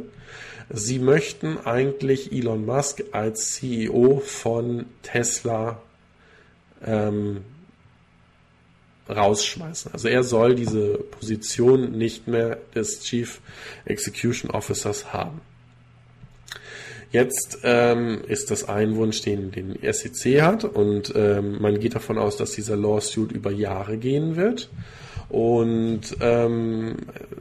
sie 0.70 1.00
möchten 1.00 1.58
eigentlich 1.58 2.34
Elon 2.34 2.66
Musk 2.66 3.04
als 3.14 3.54
CEO 3.54 4.22
von 4.26 4.86
Tesla 5.04 5.82
ähm, 6.86 7.44
rausschmeißen. 9.10 9.92
Also 9.94 10.08
er 10.08 10.24
soll 10.24 10.56
diese 10.56 10.98
Position 10.98 11.92
nicht 11.98 12.28
mehr 12.28 12.58
des 12.76 13.02
Chief 13.02 13.40
Execution 13.86 14.52
Officers 14.52 15.14
haben. 15.14 15.42
Jetzt 17.12 17.60
ähm, 17.64 18.20
ist 18.28 18.52
das 18.52 18.68
ein 18.68 18.98
Wunsch, 18.98 19.22
den, 19.22 19.52
den 19.52 19.78
SEC 19.82 20.42
hat 20.42 20.66
und 20.66 21.14
ähm, 21.16 21.62
man 21.62 21.80
geht 21.80 21.96
davon 21.96 22.18
aus, 22.18 22.36
dass 22.36 22.52
dieser 22.52 22.76
Lawsuit 22.76 23.32
über 23.32 23.52
Jahre 23.52 23.98
gehen 23.98 24.36
wird. 24.36 24.70
Und 25.30 26.02
ähm, 26.20 26.98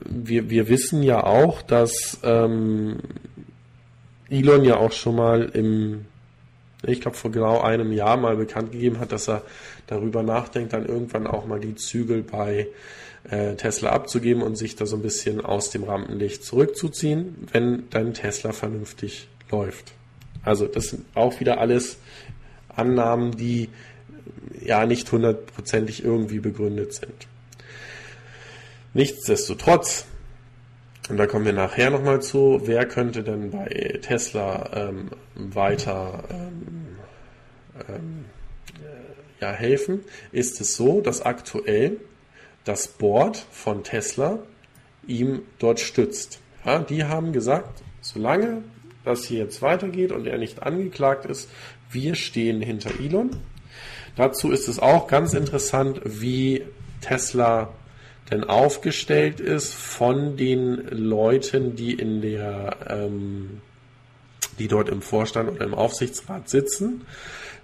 wir, 0.08 0.50
wir 0.50 0.68
wissen 0.68 1.02
ja 1.02 1.24
auch, 1.24 1.62
dass 1.62 2.18
ähm, 2.22 2.98
Elon 4.28 4.64
ja 4.64 4.76
auch 4.76 4.92
schon 4.92 5.16
mal 5.16 5.50
im 5.52 6.04
ich 6.82 7.00
glaube, 7.00 7.16
vor 7.16 7.30
genau 7.30 7.60
einem 7.60 7.92
Jahr 7.92 8.16
mal 8.16 8.36
bekannt 8.36 8.72
gegeben 8.72 9.00
hat, 9.00 9.12
dass 9.12 9.28
er 9.28 9.42
darüber 9.86 10.22
nachdenkt, 10.22 10.72
dann 10.72 10.86
irgendwann 10.86 11.26
auch 11.26 11.46
mal 11.46 11.60
die 11.60 11.74
Zügel 11.74 12.22
bei 12.22 12.68
äh, 13.30 13.54
Tesla 13.54 13.90
abzugeben 13.90 14.42
und 14.42 14.56
sich 14.56 14.76
da 14.76 14.86
so 14.86 14.96
ein 14.96 15.02
bisschen 15.02 15.44
aus 15.44 15.70
dem 15.70 15.84
Rampenlicht 15.84 16.44
zurückzuziehen, 16.44 17.48
wenn 17.52 17.84
dein 17.90 18.14
Tesla 18.14 18.52
vernünftig 18.52 19.28
läuft. 19.50 19.92
Also 20.42 20.66
das 20.66 20.90
sind 20.90 21.04
auch 21.14 21.40
wieder 21.40 21.58
alles 21.58 21.98
Annahmen, 22.68 23.36
die 23.36 23.68
ja 24.60 24.86
nicht 24.86 25.10
hundertprozentig 25.10 26.04
irgendwie 26.04 26.40
begründet 26.40 26.92
sind. 26.92 27.26
Nichtsdestotrotz 28.94 30.06
und 31.08 31.18
da 31.18 31.26
kommen 31.26 31.44
wir 31.44 31.52
nachher 31.52 31.90
nochmal 31.90 32.20
zu, 32.20 32.62
wer 32.64 32.84
könnte 32.86 33.22
denn 33.22 33.50
bei 33.50 33.98
Tesla 34.02 34.70
ähm, 34.72 35.10
weiter 35.36 36.24
ähm, 36.30 36.96
ähm, 37.88 38.24
äh, 38.24 38.35
ja, 39.40 39.52
helfen, 39.52 40.00
ist 40.32 40.60
es 40.60 40.76
so, 40.76 41.00
dass 41.00 41.22
aktuell 41.22 41.98
das 42.64 42.88
Board 42.88 43.46
von 43.50 43.84
Tesla 43.84 44.38
ihm 45.06 45.42
dort 45.58 45.80
stützt. 45.80 46.40
Ja, 46.64 46.80
die 46.80 47.04
haben 47.04 47.32
gesagt, 47.32 47.82
solange 48.00 48.62
das 49.04 49.24
hier 49.24 49.38
jetzt 49.38 49.62
weitergeht 49.62 50.10
und 50.10 50.26
er 50.26 50.38
nicht 50.38 50.62
angeklagt 50.62 51.26
ist, 51.26 51.48
wir 51.90 52.14
stehen 52.16 52.60
hinter 52.60 52.90
Elon. 52.98 53.30
Dazu 54.16 54.50
ist 54.50 54.66
es 54.66 54.78
auch 54.78 55.06
ganz 55.06 55.34
interessant, 55.34 56.00
wie 56.04 56.64
Tesla 57.00 57.72
denn 58.30 58.44
aufgestellt 58.44 59.38
ist 59.38 59.72
von 59.72 60.36
den 60.36 60.88
Leuten, 60.88 61.76
die 61.76 61.92
in 61.92 62.20
der, 62.20 62.76
ähm, 62.88 63.60
die 64.58 64.66
dort 64.68 64.88
im 64.88 65.02
Vorstand 65.02 65.50
oder 65.50 65.64
im 65.64 65.74
Aufsichtsrat 65.74 66.48
sitzen. 66.48 67.02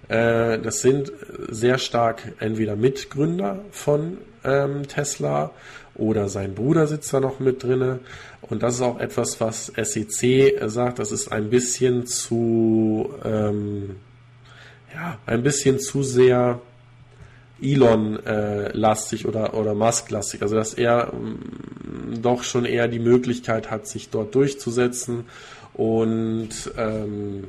Äh, 0.07 0.59
das 0.59 0.81
sind 0.81 1.11
sehr 1.49 1.77
stark 1.77 2.33
entweder 2.39 2.75
Mitgründer 2.75 3.59
von 3.71 4.17
ähm, 4.43 4.87
Tesla 4.87 5.51
oder 5.95 6.27
sein 6.27 6.55
Bruder 6.55 6.87
sitzt 6.87 7.13
da 7.13 7.19
noch 7.19 7.39
mit 7.39 7.63
drinne. 7.63 7.99
Und 8.41 8.63
das 8.63 8.75
ist 8.75 8.81
auch 8.81 8.99
etwas, 8.99 9.39
was 9.39 9.67
SEC 9.67 10.59
sagt, 10.65 10.99
das 10.99 11.11
ist 11.11 11.31
ein 11.31 11.49
bisschen 11.49 12.05
zu, 12.05 13.13
ähm, 13.23 13.97
ja, 14.93 15.17
ein 15.25 15.43
bisschen 15.43 15.79
zu 15.79 16.03
sehr 16.03 16.59
Elon-lastig 17.61 19.23
äh, 19.23 19.27
oder, 19.27 19.53
oder 19.53 19.73
Musk-lastig. 19.73 20.41
Also 20.41 20.55
dass 20.55 20.73
er 20.73 21.13
ähm, 21.13 21.39
doch 22.21 22.43
schon 22.43 22.65
eher 22.65 22.87
die 22.87 22.99
Möglichkeit 22.99 23.71
hat, 23.71 23.87
sich 23.87 24.09
dort 24.09 24.35
durchzusetzen 24.35 25.25
und 25.73 26.49
ähm, 26.77 27.45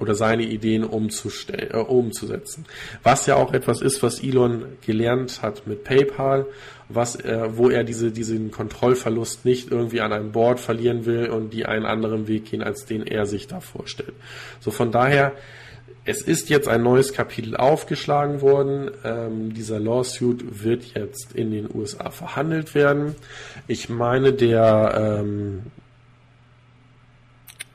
oder 0.00 0.14
seine 0.14 0.44
Ideen 0.44 0.84
umzustellen, 0.84 1.70
äh, 1.72 1.76
umzusetzen. 1.76 2.66
Was 3.02 3.26
ja 3.26 3.36
auch 3.36 3.52
etwas 3.52 3.80
ist, 3.80 4.02
was 4.02 4.22
Elon 4.22 4.64
gelernt 4.84 5.42
hat 5.42 5.66
mit 5.66 5.84
PayPal, 5.84 6.46
was 6.88 7.16
er, 7.16 7.56
wo 7.56 7.68
er 7.68 7.84
diese, 7.84 8.10
diesen 8.10 8.50
Kontrollverlust 8.50 9.44
nicht 9.44 9.70
irgendwie 9.70 10.00
an 10.00 10.12
einem 10.12 10.32
Board 10.32 10.60
verlieren 10.60 11.06
will 11.06 11.28
und 11.28 11.52
die 11.52 11.66
einen 11.66 11.84
anderen 11.84 12.28
Weg 12.28 12.46
gehen, 12.46 12.62
als 12.62 12.86
den 12.86 13.06
er 13.06 13.26
sich 13.26 13.46
da 13.46 13.60
vorstellt. 13.60 14.14
So 14.60 14.70
von 14.70 14.92
daher, 14.92 15.32
es 16.04 16.22
ist 16.22 16.48
jetzt 16.48 16.68
ein 16.68 16.82
neues 16.82 17.12
Kapitel 17.12 17.54
aufgeschlagen 17.54 18.40
worden. 18.40 18.90
Ähm, 19.04 19.52
dieser 19.52 19.78
Lawsuit 19.78 20.64
wird 20.64 20.94
jetzt 20.94 21.32
in 21.34 21.50
den 21.50 21.68
USA 21.74 22.10
verhandelt 22.10 22.74
werden. 22.74 23.14
Ich 23.66 23.90
meine, 23.90 24.32
der 24.32 25.20
ähm, 25.20 25.64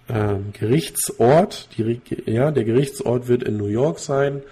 ähm, 0.09 0.53
Gerichtsort, 0.53 1.69
die, 1.77 2.01
ja, 2.25 2.51
der 2.51 2.63
Gerichtsort 2.63 3.27
wird 3.27 3.43
in 3.43 3.57
New 3.57 3.67
York 3.67 3.99
sein 3.99 4.43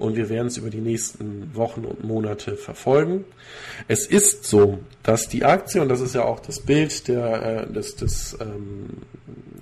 und 0.00 0.16
wir 0.16 0.30
werden 0.30 0.46
es 0.46 0.56
über 0.56 0.70
die 0.70 0.80
nächsten 0.80 1.54
Wochen 1.54 1.84
und 1.84 2.04
Monate 2.04 2.56
verfolgen. 2.56 3.26
Es 3.86 4.06
ist 4.06 4.44
so, 4.44 4.78
dass 5.02 5.28
die 5.28 5.44
Aktie, 5.44 5.82
und 5.82 5.88
das 5.88 6.00
ist 6.00 6.14
ja 6.14 6.24
auch 6.24 6.40
das 6.40 6.60
Bild 6.60 7.06
der, 7.06 7.66
äh, 7.68 7.72
des, 7.72 7.96
des, 7.96 8.36
ähm, 8.40 8.88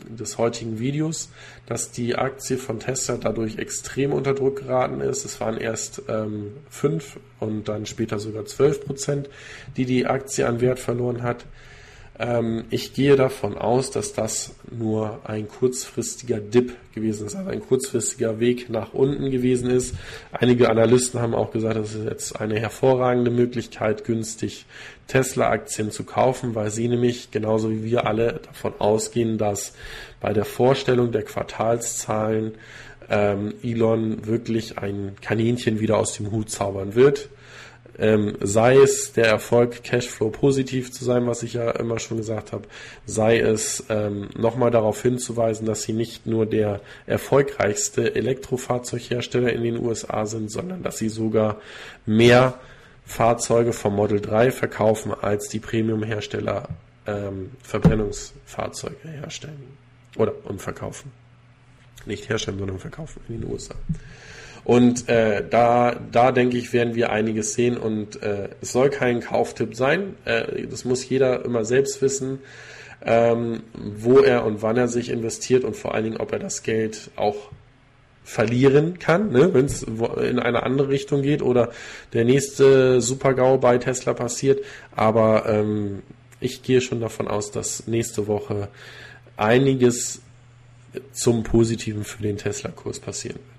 des 0.08 0.38
heutigen 0.38 0.78
Videos, 0.78 1.30
dass 1.66 1.90
die 1.90 2.14
Aktie 2.14 2.56
von 2.56 2.78
Tesla 2.78 3.16
dadurch 3.16 3.58
extrem 3.58 4.12
unter 4.12 4.32
Druck 4.32 4.60
geraten 4.60 5.00
ist. 5.00 5.24
Es 5.24 5.40
waren 5.40 5.56
erst 5.56 6.02
ähm, 6.08 6.52
5 6.70 7.18
und 7.40 7.68
dann 7.68 7.86
später 7.86 8.20
sogar 8.20 8.44
12 8.44 8.84
Prozent, 8.84 9.30
die 9.76 9.86
die 9.86 10.06
Aktie 10.06 10.46
an 10.46 10.60
Wert 10.60 10.78
verloren 10.78 11.22
hat. 11.22 11.46
Ähm, 12.18 12.64
ich 12.70 12.94
gehe 12.94 13.14
davon 13.16 13.56
aus, 13.56 13.90
dass 13.90 14.12
das 14.12 14.54
nur 14.70 15.20
ein 15.24 15.46
kurzfristiger 15.46 16.40
Dip 16.40 16.74
gewesen 16.92 17.26
ist, 17.26 17.36
also 17.36 17.50
ein 17.50 17.60
kurzfristiger 17.60 18.40
Weg 18.40 18.68
nach 18.70 18.92
unten 18.92 19.30
gewesen 19.30 19.70
ist. 19.70 19.94
Einige 20.32 20.68
Analysten 20.68 21.20
haben 21.20 21.34
auch 21.34 21.52
gesagt, 21.52 21.76
das 21.76 21.94
ist 21.94 22.04
jetzt 22.04 22.40
eine 22.40 22.58
hervorragende 22.58 23.30
Möglichkeit, 23.30 24.04
günstig 24.04 24.66
Tesla-Aktien 25.06 25.90
zu 25.92 26.04
kaufen, 26.04 26.54
weil 26.54 26.70
sie 26.70 26.88
nämlich 26.88 27.30
genauso 27.30 27.70
wie 27.70 27.84
wir 27.84 28.06
alle 28.06 28.40
davon 28.44 28.74
ausgehen, 28.78 29.38
dass 29.38 29.74
bei 30.20 30.32
der 30.32 30.44
Vorstellung 30.44 31.12
der 31.12 31.22
Quartalszahlen 31.22 32.54
ähm, 33.08 33.54
Elon 33.62 34.26
wirklich 34.26 34.76
ein 34.78 35.14
Kaninchen 35.22 35.78
wieder 35.78 35.98
aus 35.98 36.14
dem 36.14 36.32
Hut 36.32 36.50
zaubern 36.50 36.94
wird 36.94 37.28
ähm, 37.98 38.36
sei 38.40 38.76
es 38.76 39.12
der 39.12 39.26
Erfolg, 39.26 39.82
Cashflow 39.82 40.30
positiv 40.30 40.92
zu 40.92 41.04
sein, 41.04 41.26
was 41.26 41.42
ich 41.42 41.54
ja 41.54 41.70
immer 41.72 41.98
schon 41.98 42.16
gesagt 42.16 42.52
habe, 42.52 42.68
sei 43.06 43.38
es 43.40 43.84
ähm, 43.88 44.28
nochmal 44.36 44.70
darauf 44.70 45.02
hinzuweisen, 45.02 45.66
dass 45.66 45.82
sie 45.82 45.92
nicht 45.92 46.26
nur 46.26 46.46
der 46.46 46.80
erfolgreichste 47.06 48.14
Elektrofahrzeughersteller 48.14 49.52
in 49.52 49.64
den 49.64 49.78
USA 49.78 50.26
sind, 50.26 50.50
sondern 50.50 50.82
dass 50.82 50.98
sie 50.98 51.08
sogar 51.08 51.60
mehr 52.06 52.54
Fahrzeuge 53.04 53.72
vom 53.72 53.96
Model 53.96 54.20
3 54.20 54.50
verkaufen, 54.52 55.12
als 55.12 55.48
die 55.48 55.58
Premium-Hersteller 55.58 56.68
ähm, 57.06 57.50
Verbrennungsfahrzeuge 57.62 59.08
herstellen. 59.08 59.76
Oder 60.16 60.34
und 60.44 60.60
verkaufen. 60.60 61.10
Nicht 62.04 62.28
herstellen, 62.28 62.58
sondern 62.58 62.78
verkaufen 62.78 63.22
in 63.28 63.40
den 63.40 63.50
USA. 63.50 63.74
Und 64.68 65.08
äh, 65.08 65.42
da, 65.48 65.96
da 66.12 66.30
denke 66.30 66.58
ich, 66.58 66.74
werden 66.74 66.94
wir 66.94 67.10
einiges 67.10 67.54
sehen 67.54 67.78
und 67.78 68.22
äh, 68.22 68.50
es 68.60 68.72
soll 68.72 68.90
kein 68.90 69.20
Kauftipp 69.20 69.74
sein. 69.74 70.14
Äh, 70.26 70.66
das 70.66 70.84
muss 70.84 71.08
jeder 71.08 71.42
immer 71.42 71.64
selbst 71.64 72.02
wissen, 72.02 72.40
ähm, 73.02 73.62
wo 73.72 74.18
er 74.18 74.44
und 74.44 74.60
wann 74.60 74.76
er 74.76 74.88
sich 74.88 75.08
investiert 75.08 75.64
und 75.64 75.74
vor 75.74 75.94
allen 75.94 76.04
Dingen, 76.04 76.16
ob 76.18 76.32
er 76.32 76.38
das 76.38 76.64
Geld 76.64 77.10
auch 77.16 77.50
verlieren 78.24 78.98
kann, 78.98 79.32
ne, 79.32 79.54
wenn 79.54 79.64
es 79.64 79.84
in 79.84 80.38
eine 80.38 80.64
andere 80.64 80.90
Richtung 80.90 81.22
geht 81.22 81.40
oder 81.40 81.70
der 82.12 82.26
nächste 82.26 83.00
Super-GAU 83.00 83.56
bei 83.56 83.78
Tesla 83.78 84.12
passiert. 84.12 84.62
Aber 84.94 85.46
ähm, 85.46 86.02
ich 86.40 86.62
gehe 86.62 86.82
schon 86.82 87.00
davon 87.00 87.26
aus, 87.26 87.52
dass 87.52 87.86
nächste 87.86 88.26
Woche 88.26 88.68
einiges 89.38 90.20
zum 91.14 91.42
Positiven 91.42 92.04
für 92.04 92.22
den 92.22 92.36
Tesla-Kurs 92.36 93.00
passieren 93.00 93.36
wird. 93.36 93.57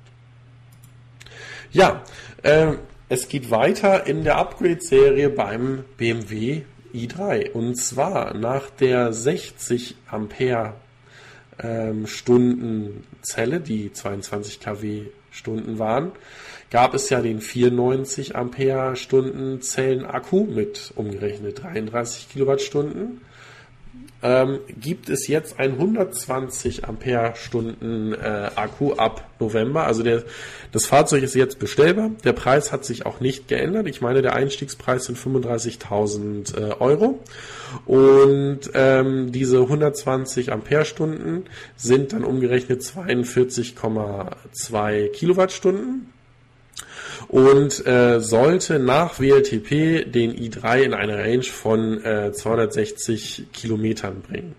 Ja, 1.72 2.04
äh, 2.42 2.74
es 3.10 3.28
geht 3.28 3.52
weiter 3.52 4.08
in 4.08 4.24
der 4.24 4.38
Upgrade-Serie 4.38 5.30
beim 5.30 5.84
BMW 5.98 6.64
i3. 6.94 7.52
Und 7.52 7.76
zwar 7.76 8.34
nach 8.34 8.72
der 8.72 9.14
60 9.14 9.96
Ampere 10.10 10.74
ähm, 11.60 12.08
Stunden 12.08 13.04
Zelle, 13.22 13.60
die 13.60 13.94
22 13.94 14.60
kW 14.60 15.04
Stunden 15.30 15.78
waren, 15.78 16.12
gab 16.72 16.96
es 16.96 17.10
ja 17.10 17.22
den 17.22 17.40
94 17.40 18.36
Ampere 18.36 18.96
Stunden 18.96 19.62
Zellen 19.62 20.06
Akku 20.06 20.46
mit 20.46 20.92
umgerechnet 20.96 21.62
33 21.62 22.30
Kilowattstunden 22.30 23.22
ähm, 24.22 24.60
gibt 24.80 25.10
es 25.10 25.28
jetzt 25.28 25.60
ein 25.60 25.72
120 25.74 26.86
Ampere-Stunden 26.86 28.14
äh, 28.14 28.52
Akku 28.56 28.94
ab 28.94 29.28
November. 29.40 29.86
Also 29.86 30.04
der, 30.04 30.24
das 30.72 30.86
Fahrzeug 30.86 31.24
ist 31.24 31.34
jetzt 31.36 31.58
bestellbar. 31.60 32.12
Der 32.24 32.32
Preis 32.34 32.72
hat 32.72 32.86
sich 32.86 33.06
auch 33.06 33.20
nicht 33.22 33.48
geändert. 33.48 33.88
Ich 33.88 34.02
meine, 34.02 34.22
der 34.22 34.36
Einstiegspreis 34.36 35.06
sind 35.06 35.18
35.000 35.18 36.58
äh, 36.58 36.74
Euro. 36.80 37.20
Und 37.86 38.62
ähm, 38.74 39.32
diese 39.32 39.62
120 39.62 40.52
Ampere-Stunden 40.52 41.46
sind 41.78 42.14
dann 42.14 42.24
umgerechnet 42.24 42.82
42,2 42.82 45.12
Kilowattstunden 45.12 46.12
und 47.28 47.86
äh, 47.86 48.20
sollte 48.20 48.80
nach 48.80 49.20
WLTP 49.20 50.12
den 50.12 50.36
i3 50.36 50.82
in 50.82 50.94
eine 50.94 51.18
Range 51.18 51.44
von 51.44 52.04
äh, 52.04 52.32
260 52.32 53.48
Kilometern 53.54 54.22
bringen. 54.22 54.56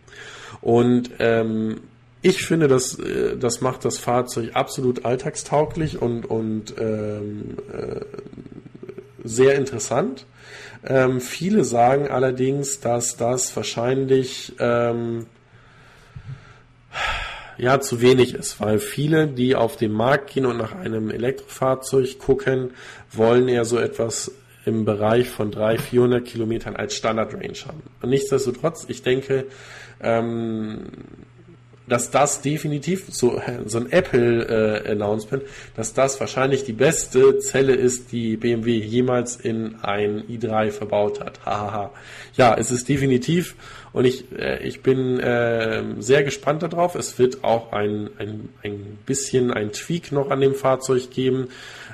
Und 0.61 1.11
ähm, 1.19 1.81
ich 2.23 2.45
finde, 2.45 2.69
das, 2.69 2.99
äh, 2.99 3.37
das 3.37 3.61
macht 3.61 3.85
das 3.85 3.99
Fahrzeug 3.99 4.51
absolut 4.55 5.05
alltagstauglich 5.05 6.01
und, 6.01 6.27
und 6.27 6.75
ähm, 6.79 7.57
äh, 7.73 8.01
sehr 9.25 9.55
interessant. 9.57 10.27
Ähm, 10.85 11.21
viele 11.21 11.65
sagen 11.65 12.09
allerdings, 12.09 12.81
dass 12.81 13.17
das 13.17 13.55
wahrscheinlich 13.57 14.55
ähm, 14.59 15.27
ja 17.61 17.81
zu 17.81 18.01
wenig 18.01 18.35
ist, 18.35 18.61
weil 18.61 18.79
viele, 18.79 19.29
die 19.29 19.55
auf 19.55 19.77
den 19.77 19.93
Markt 19.93 20.33
gehen 20.33 20.47
und 20.47 20.57
nach 20.57 20.75
einem 20.75 21.11
Elektrofahrzeug 21.11 22.19
gucken, 22.19 22.71
wollen 23.13 23.49
eher 23.49 23.65
so 23.65 23.79
etwas 23.79 24.33
im 24.65 24.85
Bereich 24.85 25.29
von 25.29 25.51
300, 25.51 25.81
400 25.81 26.25
Kilometern 26.25 26.77
als 26.77 26.95
Standard-Range 26.95 27.59
haben. 27.67 27.83
Und 28.03 28.11
nichtsdestotrotz, 28.11 28.87
ich 28.89 29.03
denke, 29.03 29.47
ähm, 30.03 30.87
dass 31.91 32.11
das 32.11 32.41
definitiv 32.41 33.07
so, 33.09 33.43
so 33.67 33.79
ein 33.79 33.91
Apple-Announcement, 33.91 35.43
äh, 35.43 35.47
dass 35.77 35.93
das 35.93 36.21
wahrscheinlich 36.21 36.65
die 36.65 36.73
beste 36.73 37.39
Zelle 37.41 37.75
ist, 37.75 38.13
die 38.13 38.37
BMW 38.37 38.79
jemals 38.79 39.37
in 39.37 39.77
ein 39.83 40.23
i3 40.29 40.71
verbaut 40.71 41.21
hat. 41.21 41.45
Hahaha. 41.45 41.91
ja, 42.37 42.55
es 42.57 42.71
ist 42.71 42.89
definitiv 42.89 43.57
und 43.93 44.05
ich, 44.05 44.25
äh, 44.37 44.67
ich 44.67 44.83
bin 44.83 45.19
äh, 45.19 45.83
sehr 45.99 46.23
gespannt 46.23 46.63
darauf. 46.63 46.95
Es 46.95 47.19
wird 47.19 47.43
auch 47.45 47.73
ein, 47.73 48.11
ein, 48.19 48.49
ein 48.63 48.99
bisschen 49.05 49.51
ein 49.51 49.73
Tweak 49.73 50.13
noch 50.13 50.31
an 50.31 50.41
dem 50.41 50.55
Fahrzeug 50.55 51.11
geben. 51.11 51.49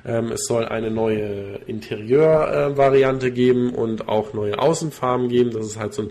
Ähm, 0.04 0.32
es 0.32 0.46
soll 0.46 0.66
eine 0.66 0.90
neue 0.90 1.60
Interieurvariante 1.66 3.28
äh, 3.28 3.30
geben 3.30 3.74
und 3.74 4.08
auch 4.08 4.34
neue 4.34 4.58
Außenfarben 4.58 5.28
geben. 5.28 5.50
Das 5.52 5.66
ist 5.66 5.78
halt 5.78 5.94
so 5.94 6.02
ein 6.02 6.10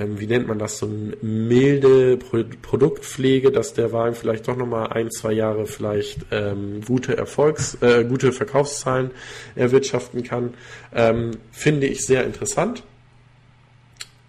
ähm, 0.00 0.18
wie 0.18 0.26
nennt 0.26 0.48
man 0.48 0.58
das, 0.58 0.78
so 0.78 0.86
eine 0.86 1.16
milde 1.20 2.16
Pro 2.16 2.42
Produktpflege, 2.62 3.50
dass 3.50 3.74
der 3.74 3.92
Wagen 3.92 4.14
vielleicht 4.14 4.48
doch 4.48 4.56
nochmal 4.56 4.88
ein, 4.88 5.10
zwei 5.10 5.32
Jahre 5.32 5.66
vielleicht 5.66 6.26
ähm, 6.30 6.80
gute 6.86 7.16
Erfolgs-, 7.16 7.76
äh, 7.82 8.04
gute 8.04 8.32
Verkaufszahlen 8.32 9.10
erwirtschaften 9.54 10.22
kann, 10.22 10.54
ähm, 10.94 11.32
finde 11.52 11.86
ich 11.86 12.06
sehr 12.06 12.24
interessant. 12.24 12.82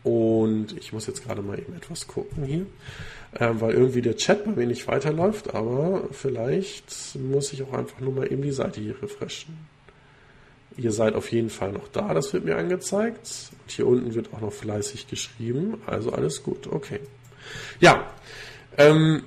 Und 0.04 0.76
ich 0.78 0.93
muss 0.93 1.08
jetzt 1.08 1.24
gerade 1.24 1.41
mal 1.41 1.60
eben 1.60 1.76
etwas 1.76 2.08
gucken 2.08 2.43
hier, 2.43 2.66
äh, 3.34 3.49
weil 3.60 3.74
irgendwie 3.74 4.02
der 4.02 4.16
Chat 4.16 4.45
bei 4.45 4.52
mir 4.52 4.68
nicht 4.68 4.88
weiterläuft, 4.88 5.54
aber 5.54 6.08
vielleicht 6.12 7.16
muss 7.16 7.54
ich 7.54 7.62
auch 7.64 7.74
einfach 7.74 7.99
nur 7.99 8.14
mal 8.14 8.32
eben 8.32 8.41
die 8.41 8.52
Seite 8.52 8.82
hier 8.82 9.02
refreshen. 9.02 9.58
Ihr 10.78 10.91
seid 10.91 11.16
auf 11.16 11.32
jeden 11.32 11.49
Fall 11.49 11.72
noch 11.72 11.88
da, 11.89 12.14
das 12.14 12.34
wird 12.34 12.45
mir 12.45 12.58
angezeigt. 12.58 13.52
Und 13.62 13.72
hier 13.72 13.86
unten 13.86 14.16
wird 14.16 14.34
auch 14.34 14.41
noch 14.41 14.54
fleißig 14.54 15.08
geschrieben, 15.08 15.82
also 15.86 16.12
alles 16.14 16.41
gut, 16.41 16.68
okay. 16.68 16.99
Ja, 17.80 18.12
ähm, 18.78 19.24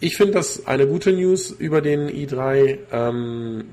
ich 0.00 0.16
finde 0.16 0.34
das 0.34 0.66
eine 0.66 0.86
gute 0.86 1.12
News 1.12 1.50
über 1.50 1.80
den 1.80 2.08
i3. 2.08 2.78
Ähm, 2.92 3.64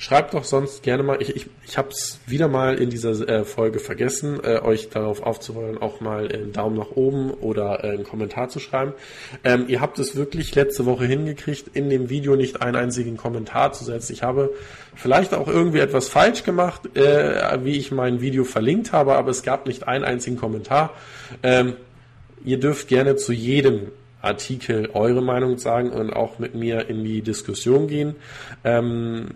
Schreibt 0.00 0.32
doch 0.32 0.44
sonst 0.44 0.82
gerne 0.82 1.02
mal, 1.02 1.20
ich, 1.20 1.36
ich, 1.36 1.46
ich 1.66 1.76
habe 1.76 1.90
es 1.90 2.20
wieder 2.26 2.48
mal 2.48 2.80
in 2.80 2.88
dieser 2.88 3.10
äh, 3.28 3.44
Folge 3.44 3.80
vergessen, 3.80 4.40
äh, 4.42 4.58
euch 4.60 4.88
darauf 4.88 5.22
aufzufordern, 5.22 5.76
auch 5.76 6.00
mal 6.00 6.26
einen 6.32 6.54
Daumen 6.54 6.78
nach 6.78 6.92
oben 6.92 7.30
oder 7.32 7.84
äh, 7.84 7.90
einen 7.90 8.04
Kommentar 8.04 8.48
zu 8.48 8.60
schreiben. 8.60 8.94
Ähm, 9.44 9.66
ihr 9.68 9.82
habt 9.82 9.98
es 9.98 10.16
wirklich 10.16 10.54
letzte 10.54 10.86
Woche 10.86 11.04
hingekriegt, 11.04 11.76
in 11.76 11.90
dem 11.90 12.08
Video 12.08 12.34
nicht 12.34 12.62
einen 12.62 12.76
einzigen 12.76 13.18
Kommentar 13.18 13.72
zu 13.72 13.84
setzen. 13.84 14.14
Ich 14.14 14.22
habe 14.22 14.54
vielleicht 14.94 15.34
auch 15.34 15.48
irgendwie 15.48 15.80
etwas 15.80 16.08
falsch 16.08 16.44
gemacht, 16.44 16.96
äh, 16.96 17.62
wie 17.62 17.76
ich 17.76 17.92
mein 17.92 18.22
Video 18.22 18.44
verlinkt 18.44 18.92
habe, 18.92 19.16
aber 19.16 19.30
es 19.30 19.42
gab 19.42 19.66
nicht 19.66 19.86
einen 19.86 20.04
einzigen 20.04 20.38
Kommentar. 20.38 20.94
Ähm, 21.42 21.74
ihr 22.42 22.58
dürft 22.58 22.88
gerne 22.88 23.16
zu 23.16 23.34
jedem 23.34 23.88
Artikel 24.22 24.88
eure 24.94 25.22
Meinung 25.22 25.58
sagen 25.58 25.90
und 25.90 26.10
auch 26.10 26.38
mit 26.38 26.54
mir 26.54 26.88
in 26.88 27.04
die 27.04 27.20
Diskussion 27.20 27.86
gehen. 27.86 28.16
Ähm, 28.64 29.28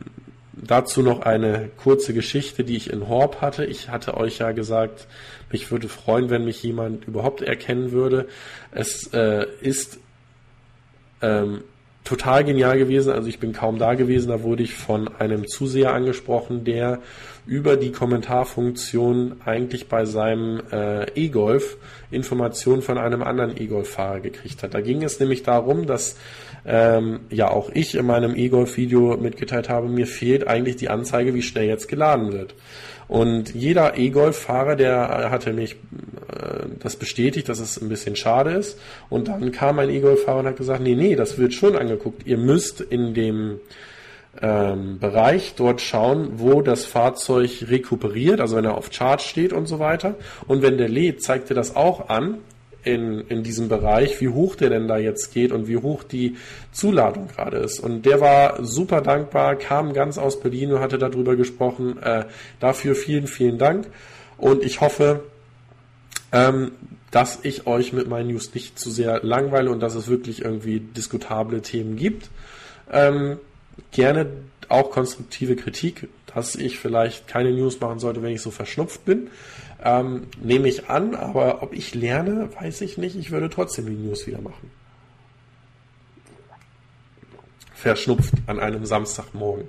dazu 0.66 1.02
noch 1.02 1.20
eine 1.20 1.70
kurze 1.76 2.14
Geschichte, 2.14 2.64
die 2.64 2.76
ich 2.76 2.90
in 2.90 3.08
Horb 3.08 3.40
hatte. 3.40 3.64
Ich 3.64 3.88
hatte 3.88 4.16
euch 4.16 4.38
ja 4.38 4.52
gesagt, 4.52 5.06
mich 5.50 5.70
würde 5.70 5.88
freuen, 5.88 6.30
wenn 6.30 6.44
mich 6.44 6.62
jemand 6.62 7.06
überhaupt 7.06 7.42
erkennen 7.42 7.92
würde. 7.92 8.28
Es 8.70 9.12
äh, 9.12 9.46
ist 9.60 9.98
ähm, 11.22 11.62
total 12.04 12.44
genial 12.44 12.78
gewesen. 12.78 13.12
Also 13.12 13.28
ich 13.28 13.40
bin 13.40 13.52
kaum 13.52 13.78
da 13.78 13.94
gewesen. 13.94 14.28
Da 14.28 14.42
wurde 14.42 14.62
ich 14.62 14.74
von 14.74 15.08
einem 15.18 15.48
Zuseher 15.48 15.94
angesprochen, 15.94 16.64
der 16.64 17.00
über 17.46 17.76
die 17.76 17.92
Kommentarfunktion 17.92 19.36
eigentlich 19.44 19.88
bei 19.88 20.04
seinem 20.04 20.62
äh, 20.70 21.10
E-Golf 21.14 21.76
Informationen 22.10 22.82
von 22.82 22.96
einem 22.98 23.22
anderen 23.22 23.60
E-Golf-Fahrer 23.60 24.20
gekriegt 24.20 24.62
hat. 24.62 24.74
Da 24.74 24.80
ging 24.80 25.02
es 25.02 25.20
nämlich 25.20 25.42
darum, 25.42 25.86
dass 25.86 26.16
ähm, 26.64 27.20
ja 27.30 27.50
auch 27.50 27.70
ich 27.70 27.94
in 27.94 28.06
meinem 28.06 28.34
E-Golf-Video 28.34 29.16
mitgeteilt 29.18 29.68
habe, 29.68 29.88
mir 29.88 30.06
fehlt 30.06 30.46
eigentlich 30.46 30.76
die 30.76 30.88
Anzeige, 30.88 31.34
wie 31.34 31.42
schnell 31.42 31.66
jetzt 31.66 31.88
geladen 31.88 32.32
wird. 32.32 32.54
Und 33.06 33.54
jeder 33.54 33.98
E-Golf-Fahrer, 33.98 34.76
der 34.76 35.30
hatte 35.30 35.52
mich 35.52 35.72
äh, 35.72 35.76
das 36.80 36.96
bestätigt, 36.96 37.48
dass 37.48 37.58
es 37.58 37.80
ein 37.80 37.88
bisschen 37.88 38.16
schade 38.16 38.52
ist. 38.52 38.78
Und 39.08 39.28
dann 39.28 39.52
kam 39.52 39.78
ein 39.78 39.90
E-Golf-Fahrer 39.90 40.40
und 40.40 40.46
hat 40.46 40.56
gesagt, 40.56 40.82
nee, 40.82 40.94
nee, 40.94 41.16
das 41.16 41.38
wird 41.38 41.54
schon 41.54 41.76
angeguckt. 41.76 42.26
Ihr 42.26 42.38
müsst 42.38 42.80
in 42.80 43.14
dem 43.14 43.60
ähm, 44.40 44.98
Bereich 44.98 45.54
dort 45.56 45.80
schauen, 45.80 46.32
wo 46.36 46.62
das 46.62 46.84
Fahrzeug 46.84 47.66
rekuperiert, 47.68 48.40
also 48.40 48.56
wenn 48.56 48.64
er 48.64 48.76
auf 48.76 48.92
Charge 48.92 49.22
steht 49.22 49.52
und 49.52 49.66
so 49.66 49.78
weiter. 49.78 50.16
Und 50.46 50.62
wenn 50.62 50.78
der 50.78 50.88
lädt, 50.88 51.22
zeigt 51.22 51.50
er 51.50 51.56
das 51.56 51.76
auch 51.76 52.08
an 52.08 52.38
in, 52.82 53.20
in 53.28 53.42
diesem 53.42 53.68
Bereich, 53.68 54.20
wie 54.20 54.28
hoch 54.28 54.56
der 54.56 54.70
denn 54.70 54.88
da 54.88 54.98
jetzt 54.98 55.32
geht 55.32 55.52
und 55.52 55.68
wie 55.68 55.78
hoch 55.78 56.02
die 56.02 56.36
Zuladung 56.72 57.28
gerade 57.28 57.58
ist. 57.58 57.80
Und 57.80 58.04
der 58.06 58.20
war 58.20 58.64
super 58.64 59.00
dankbar, 59.00 59.56
kam 59.56 59.92
ganz 59.92 60.18
aus 60.18 60.40
Berlin 60.40 60.72
und 60.72 60.80
hatte 60.80 60.98
darüber 60.98 61.36
gesprochen. 61.36 62.00
Äh, 62.02 62.24
dafür 62.60 62.94
vielen, 62.94 63.26
vielen 63.26 63.58
Dank. 63.58 63.86
Und 64.36 64.64
ich 64.64 64.80
hoffe, 64.80 65.22
ähm, 66.34 66.72
dass 67.12 67.38
ich 67.44 67.68
euch 67.68 67.92
mit 67.92 68.08
meinen 68.08 68.28
News 68.28 68.52
nicht 68.54 68.76
zu 68.76 68.90
sehr 68.90 69.22
langweile 69.22 69.70
und 69.70 69.78
dass 69.78 69.94
es 69.94 70.08
wirklich 70.08 70.42
irgendwie 70.42 70.80
diskutable 70.80 71.62
Themen 71.62 71.96
gibt. 71.96 72.28
Ähm, 72.90 73.38
gerne 73.92 74.26
auch 74.68 74.90
konstruktive 74.90 75.54
Kritik, 75.54 76.08
dass 76.34 76.56
ich 76.56 76.80
vielleicht 76.80 77.28
keine 77.28 77.52
News 77.52 77.78
machen 77.80 78.00
sollte, 78.00 78.20
wenn 78.22 78.32
ich 78.32 78.42
so 78.42 78.50
verschnupft 78.50 79.04
bin. 79.04 79.30
Ähm, 79.84 80.26
nehme 80.42 80.68
ich 80.68 80.88
an, 80.88 81.14
aber 81.14 81.62
ob 81.62 81.72
ich 81.72 81.94
lerne, 81.94 82.48
weiß 82.60 82.80
ich 82.80 82.98
nicht. 82.98 83.14
Ich 83.14 83.30
würde 83.30 83.48
trotzdem 83.48 83.86
die 83.86 83.92
News 83.92 84.26
wieder 84.26 84.40
machen. 84.40 84.70
Verschnupft 87.74 88.34
an 88.46 88.58
einem 88.58 88.86
Samstagmorgen. 88.86 89.68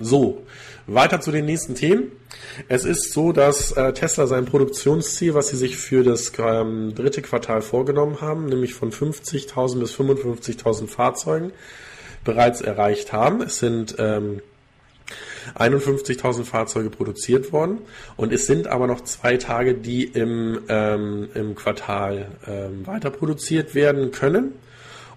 So, 0.00 0.44
weiter 0.86 1.20
zu 1.20 1.30
den 1.30 1.44
nächsten 1.44 1.74
Themen. 1.74 2.12
Es 2.68 2.84
ist 2.84 3.12
so, 3.12 3.32
dass 3.32 3.72
äh, 3.72 3.92
Tesla 3.92 4.26
sein 4.26 4.44
Produktionsziel, 4.44 5.34
was 5.34 5.48
sie 5.48 5.56
sich 5.56 5.76
für 5.76 6.04
das 6.04 6.32
ähm, 6.38 6.94
dritte 6.94 7.22
Quartal 7.22 7.62
vorgenommen 7.62 8.20
haben, 8.20 8.46
nämlich 8.46 8.74
von 8.74 8.92
50.000 8.92 9.80
bis 9.80 9.94
55.000 9.94 10.88
Fahrzeugen, 10.88 11.52
bereits 12.24 12.60
erreicht 12.60 13.12
haben. 13.12 13.42
Es 13.42 13.58
sind 13.58 13.96
ähm, 13.98 14.40
51.000 15.54 16.44
Fahrzeuge 16.44 16.90
produziert 16.90 17.52
worden 17.52 17.78
und 18.16 18.32
es 18.32 18.46
sind 18.46 18.66
aber 18.66 18.86
noch 18.86 19.02
zwei 19.02 19.36
Tage, 19.36 19.74
die 19.74 20.04
im, 20.04 20.60
ähm, 20.68 21.28
im 21.34 21.54
Quartal 21.54 22.28
ähm, 22.46 22.86
weiter 22.86 23.10
produziert 23.10 23.74
werden 23.74 24.10
können. 24.10 24.54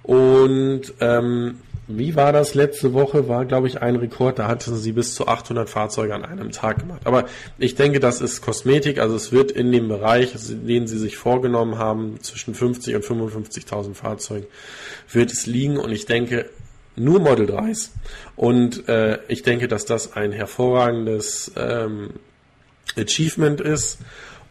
Und 0.04 0.94
ähm, 1.02 1.60
wie 1.90 2.16
war 2.16 2.32
das 2.32 2.54
letzte 2.54 2.94
Woche? 2.94 3.28
War, 3.28 3.46
glaube 3.46 3.68
ich, 3.68 3.82
ein 3.82 3.96
Rekord. 3.96 4.38
Da 4.38 4.48
hatten 4.48 4.78
sie 4.78 4.92
bis 4.92 5.16
zu 5.16 5.28
800 5.28 5.68
Fahrzeuge 5.68 6.14
an 6.14 6.24
einem 6.24 6.52
Tag 6.52 6.80
gemacht. 6.80 7.02
Aber 7.06 7.26
ich 7.58 7.74
denke, 7.74 8.00
das 8.00 8.22
ist 8.22 8.42
Kosmetik. 8.42 9.00
Also 9.00 9.16
es 9.16 9.32
wird 9.32 9.52
in 9.52 9.72
dem 9.72 9.88
Bereich, 9.88 10.34
den 10.36 10.86
sie 10.86 11.00
sich 11.00 11.18
vorgenommen 11.18 11.80
haben, 11.80 12.22
zwischen 12.22 12.54
50 12.54 12.96
und 12.96 13.04
55.000 13.04 13.96
Fahrzeugen, 13.96 14.46
wird 15.12 15.32
es 15.32 15.48
liegen. 15.48 15.78
Und 15.78 15.92
ich 15.92 16.06
denke, 16.06 16.50
nur 16.96 17.20
Model 17.20 17.48
3s. 17.48 17.90
Und 18.36 18.88
äh, 18.88 19.18
ich 19.28 19.42
denke, 19.42 19.68
dass 19.68 19.86
das 19.86 20.14
ein 20.14 20.32
hervorragendes 20.32 21.54
ähm, 21.58 22.12
Achievement 22.96 23.62
ist 23.62 23.98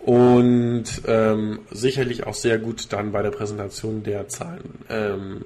und 0.01 0.86
ähm, 1.07 1.61
sicherlich 1.70 2.26
auch 2.26 2.34
sehr 2.34 2.59
gut 2.59 2.93
dann 2.93 3.12
bei 3.12 3.22
der 3.22 3.30
Präsentation 3.30 4.03
der 4.03 4.28
Zahlen 4.28 4.84
ähm, 4.89 5.45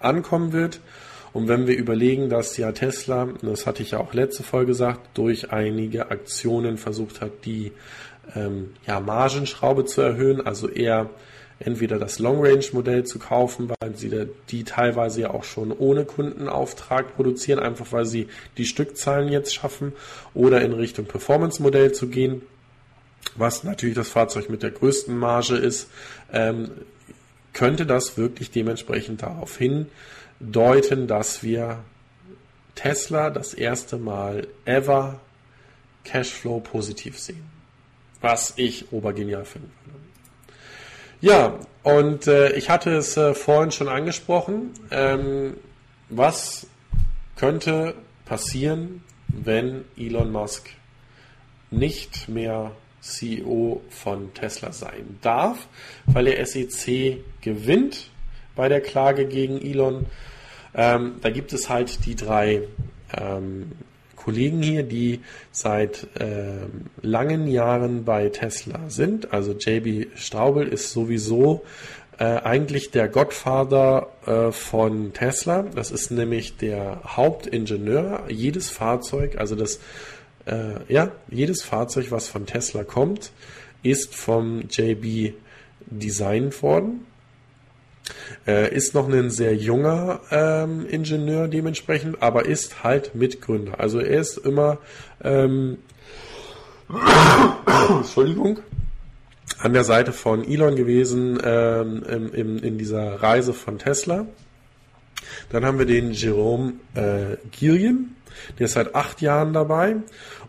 ankommen 0.00 0.52
wird. 0.52 0.80
Und 1.32 1.48
wenn 1.48 1.66
wir 1.66 1.76
überlegen, 1.76 2.28
dass 2.28 2.56
ja 2.56 2.72
Tesla, 2.72 3.28
das 3.42 3.66
hatte 3.66 3.82
ich 3.82 3.92
ja 3.92 3.98
auch 3.98 4.14
letzte 4.14 4.42
Folge 4.42 4.68
gesagt, 4.68 5.00
durch 5.14 5.52
einige 5.52 6.10
Aktionen 6.10 6.76
versucht 6.76 7.20
hat, 7.20 7.44
die 7.44 7.72
ähm, 8.34 8.70
ja, 8.86 8.98
Margenschraube 9.00 9.84
zu 9.84 10.00
erhöhen, 10.00 10.44
also 10.44 10.68
eher 10.68 11.10
entweder 11.60 11.98
das 11.98 12.18
Long-Range-Modell 12.18 13.04
zu 13.04 13.18
kaufen, 13.18 13.70
weil 13.80 13.94
sie 13.94 14.28
die 14.48 14.64
teilweise 14.64 15.20
ja 15.20 15.30
auch 15.30 15.44
schon 15.44 15.72
ohne 15.72 16.04
Kundenauftrag 16.04 17.14
produzieren, 17.14 17.58
einfach 17.58 17.92
weil 17.92 18.06
sie 18.06 18.28
die 18.56 18.64
Stückzahlen 18.64 19.28
jetzt 19.28 19.54
schaffen, 19.54 19.92
oder 20.34 20.62
in 20.62 20.72
Richtung 20.72 21.04
Performance-Modell 21.04 21.92
zu 21.92 22.08
gehen, 22.08 22.42
was 23.36 23.62
natürlich 23.62 23.94
das 23.94 24.08
Fahrzeug 24.08 24.48
mit 24.48 24.62
der 24.62 24.70
größten 24.70 25.16
Marge 25.16 25.56
ist, 25.56 25.90
ähm, 26.32 26.70
könnte 27.52 27.86
das 27.86 28.16
wirklich 28.16 28.50
dementsprechend 28.50 29.22
darauf 29.22 29.58
hindeuten, 29.58 31.06
dass 31.06 31.42
wir 31.42 31.78
Tesla 32.74 33.30
das 33.30 33.54
erste 33.54 33.98
Mal 33.98 34.46
ever 34.64 35.20
Cashflow 36.04 36.60
positiv 36.60 37.18
sehen. 37.18 37.44
Was 38.20 38.54
ich 38.56 38.92
obergenial 38.92 39.44
finde. 39.44 39.68
Ja, 41.20 41.58
und 41.82 42.26
äh, 42.26 42.52
ich 42.52 42.70
hatte 42.70 42.96
es 42.96 43.16
äh, 43.16 43.34
vorhin 43.34 43.72
schon 43.72 43.88
angesprochen. 43.88 44.70
Ähm, 44.90 45.56
was 46.08 46.66
könnte 47.36 47.94
passieren, 48.24 49.02
wenn 49.28 49.84
Elon 49.96 50.32
Musk 50.32 50.70
nicht 51.70 52.28
mehr 52.28 52.72
CEO 53.00 53.80
von 53.88 54.32
Tesla 54.34 54.72
sein 54.72 55.18
darf, 55.22 55.68
weil 56.06 56.26
der 56.26 56.44
SEC 56.44 57.18
gewinnt 57.40 58.10
bei 58.54 58.68
der 58.68 58.80
Klage 58.80 59.26
gegen 59.26 59.60
Elon. 59.60 60.06
Ähm, 60.74 61.14
da 61.22 61.30
gibt 61.30 61.52
es 61.52 61.68
halt 61.68 62.04
die 62.06 62.14
drei 62.14 62.62
ähm, 63.16 63.72
Kollegen 64.16 64.62
hier, 64.62 64.82
die 64.82 65.20
seit 65.50 66.06
äh, 66.18 66.66
langen 67.00 67.46
Jahren 67.48 68.04
bei 68.04 68.28
Tesla 68.28 68.90
sind. 68.90 69.32
Also 69.32 69.52
JB 69.52 70.16
Straubel 70.16 70.68
ist 70.68 70.92
sowieso 70.92 71.64
äh, 72.18 72.24
eigentlich 72.24 72.90
der 72.90 73.08
Gottvater 73.08 74.08
äh, 74.26 74.52
von 74.52 75.14
Tesla. 75.14 75.62
Das 75.74 75.90
ist 75.90 76.10
nämlich 76.10 76.58
der 76.58 77.00
Hauptingenieur. 77.04 78.24
Jedes 78.28 78.68
Fahrzeug, 78.68 79.38
also 79.38 79.56
das 79.56 79.80
äh, 80.46 80.92
ja, 80.92 81.12
jedes 81.28 81.62
Fahrzeug, 81.62 82.10
was 82.10 82.28
von 82.28 82.46
Tesla 82.46 82.84
kommt, 82.84 83.32
ist 83.82 84.14
vom 84.14 84.62
JB 84.68 85.34
designt 85.86 86.62
worden. 86.62 87.06
Äh, 88.46 88.74
ist 88.74 88.94
noch 88.94 89.08
ein 89.08 89.30
sehr 89.30 89.54
junger 89.54 90.20
ähm, 90.30 90.86
Ingenieur 90.86 91.48
dementsprechend, 91.48 92.22
aber 92.22 92.46
ist 92.46 92.82
halt 92.82 93.14
Mitgründer. 93.14 93.78
Also 93.78 94.00
er 94.00 94.20
ist 94.20 94.38
immer, 94.38 94.78
ähm, 95.22 95.78
Entschuldigung, 97.88 98.60
an 99.58 99.72
der 99.72 99.84
Seite 99.84 100.12
von 100.12 100.44
Elon 100.44 100.76
gewesen 100.76 101.38
ähm, 101.44 102.02
im, 102.08 102.32
im, 102.32 102.58
in 102.58 102.78
dieser 102.78 103.22
Reise 103.22 103.52
von 103.52 103.78
Tesla. 103.78 104.26
Dann 105.50 105.64
haben 105.64 105.78
wir 105.78 105.86
den 105.86 106.12
Jerome 106.12 106.74
äh, 106.94 107.36
Gillian, 107.50 108.16
der 108.58 108.66
ist 108.66 108.72
seit 108.72 108.94
acht 108.94 109.20
Jahren 109.20 109.52
dabei 109.52 109.96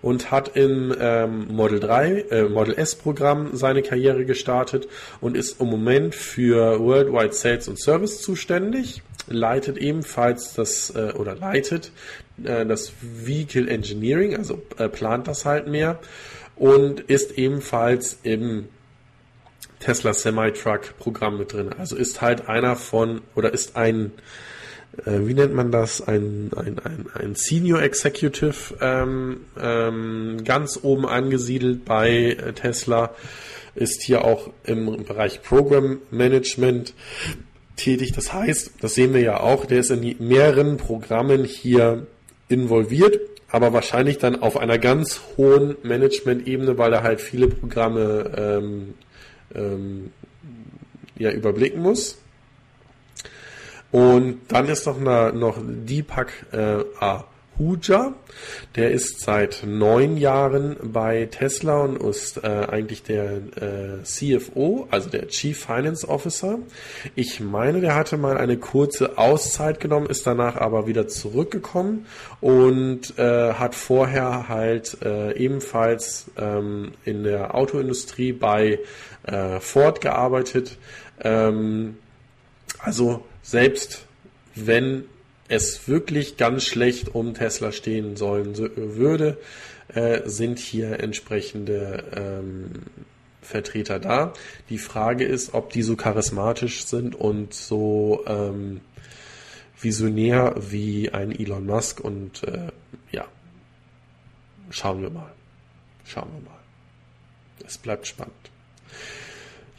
und 0.02 0.32
hat 0.32 0.56
im 0.56 0.96
ähm, 1.00 1.48
Model 1.50 1.80
3, 1.80 2.26
äh, 2.30 2.44
Model 2.44 2.76
S 2.76 2.96
Programm 2.96 3.50
seine 3.54 3.82
Karriere 3.82 4.26
gestartet 4.26 4.88
und 5.20 5.38
ist 5.38 5.62
im 5.62 5.68
Moment 5.68 6.16
für 6.16 6.80
Worldwide 6.80 7.34
Sales 7.34 7.68
und 7.68 7.80
Service 7.80 8.22
zuständig, 8.22 9.02
leitet 9.28 9.78
ebenfalls 9.78 10.54
das 10.54 10.90
äh, 10.96 11.14
oder 11.14 11.36
leitet 11.36 11.92
äh, 12.44 12.66
das 12.66 12.94
Vehicle 13.02 13.70
Engineering, 13.70 14.36
also 14.36 14.62
äh, 14.78 14.90
plant 14.90 15.28
das 15.28 15.46
halt 15.46 15.68
mehr 15.68 16.00
und 16.56 17.00
ist 17.00 17.38
ebenfalls 17.38 18.20
im 18.24 18.68
Tesla 19.80 20.14
Semi-Truck 20.14 20.98
Programm 21.00 21.38
mit 21.40 21.54
drin. 21.54 21.72
Also 21.78 21.96
ist 21.96 22.22
halt 22.22 22.48
einer 22.48 22.76
von 22.76 23.22
oder 23.36 23.52
ist 23.54 23.76
ein 23.76 24.12
wie 25.06 25.34
nennt 25.34 25.54
man 25.54 25.72
das, 25.72 26.06
ein, 26.06 26.52
ein, 26.56 26.80
ein, 26.80 27.06
ein 27.14 27.36
Senior 27.36 27.82
Executive 27.82 28.76
ähm, 28.82 29.42
ähm, 29.60 30.44
ganz 30.44 30.80
oben 30.82 31.06
angesiedelt 31.06 31.86
bei 31.86 32.10
äh, 32.32 32.54
Tesla, 32.54 33.12
ist 33.74 34.04
hier 34.04 34.26
auch 34.26 34.50
im 34.66 35.06
Bereich 35.06 35.42
Program 35.42 36.00
Management 36.12 36.94
tätig. 37.78 38.12
Das 38.12 38.34
heißt, 38.34 38.74
das 38.82 38.96
sehen 38.96 39.14
wir 39.14 39.22
ja 39.22 39.40
auch, 39.40 39.66
der 39.66 39.80
ist 39.80 39.92
in 39.92 40.16
mehreren 40.20 40.76
Programmen 40.78 41.46
hier 41.46 42.06
involviert, 42.50 43.20
aber 43.48 43.72
wahrscheinlich 43.72 44.18
dann 44.18 44.42
auf 44.42 44.58
einer 44.58 44.78
ganz 44.78 45.22
hohen 45.38 45.76
Management-Ebene, 45.84 46.78
weil 46.78 46.94
er 46.94 47.04
halt 47.04 47.22
viele 47.22 47.48
Programme 47.48 48.32
ähm, 48.38 48.94
ähm, 49.56 50.12
ja, 51.18 51.32
überblicken 51.32 51.82
muss. 51.82 52.18
Und 53.92 54.40
dann 54.48 54.68
ist 54.70 54.86
noch, 54.86 55.00
eine, 55.00 55.34
noch 55.34 55.58
Deepak 55.62 56.32
äh, 56.54 56.84
Ahuja, 57.00 58.14
der 58.76 58.92
ist 58.92 59.20
seit 59.20 59.64
neun 59.66 60.16
Jahren 60.16 60.78
bei 60.82 61.26
Tesla 61.26 61.82
und 61.82 62.02
ist 62.02 62.42
äh, 62.42 62.48
eigentlich 62.48 63.04
der 63.04 63.42
äh, 63.58 64.04
CFO, 64.04 64.88
also 64.90 65.10
der 65.10 65.28
Chief 65.28 65.60
Finance 65.60 66.08
Officer. 66.08 66.60
Ich 67.16 67.42
meine, 67.42 67.82
der 67.82 67.96
hatte 67.96 68.16
mal 68.16 68.38
eine 68.38 68.56
kurze 68.56 69.18
Auszeit 69.18 69.82
genommen, 69.82 70.06
ist 70.06 70.26
danach 70.26 70.56
aber 70.56 70.88
wieder 70.88 71.10
zurückgekommen 71.10 72.06
und 72.40 73.20
äh, 73.20 73.54
hat 73.54 73.76
vorher 73.76 74.48
halt 74.48 74.98
äh, 75.04 75.36
ebenfalls 75.36 76.32
ähm, 76.38 76.94
in 77.04 77.26
der 77.26 77.56
Autoindustrie 77.56 78.32
bei 78.32 78.80
äh, 79.24 79.60
Ford 79.60 80.00
gearbeitet. 80.00 80.78
Ähm, 81.20 81.98
also 82.80 83.24
selbst 83.52 84.06
wenn 84.56 85.04
es 85.50 85.90
wirklich 85.90 86.38
ganz 86.38 86.64
schlecht 86.64 87.14
um 87.14 87.34
Tesla 87.34 87.74
stehen 87.74 88.16
sollen 88.16 88.58
würde, 88.58 89.38
äh, 89.90 90.22
sind 90.26 90.58
hier 90.58 91.02
entsprechende 91.02 92.06
ähm, 92.16 92.84
Vertreter 93.42 94.00
da. 94.00 94.34
Die 94.70 94.78
Frage 94.78 95.26
ist, 95.26 95.54
ob 95.54 95.72
die 95.72 95.82
so 95.82 95.98
charismatisch 95.98 96.86
sind 96.86 97.14
und 97.14 97.54
so 97.54 98.24
ähm, 98.26 98.80
visionär 99.82 100.56
wie 100.58 101.10
ein 101.10 101.38
Elon 101.38 101.66
Musk 101.66 102.00
und 102.00 102.44
äh, 102.44 102.70
ja, 103.12 103.26
schauen 104.70 105.02
wir 105.02 105.10
mal. 105.10 105.32
Schauen 106.06 106.30
wir 106.34 106.50
mal. 106.50 106.60
Es 107.66 107.78
bleibt 107.78 108.08
spannend. 108.08 108.34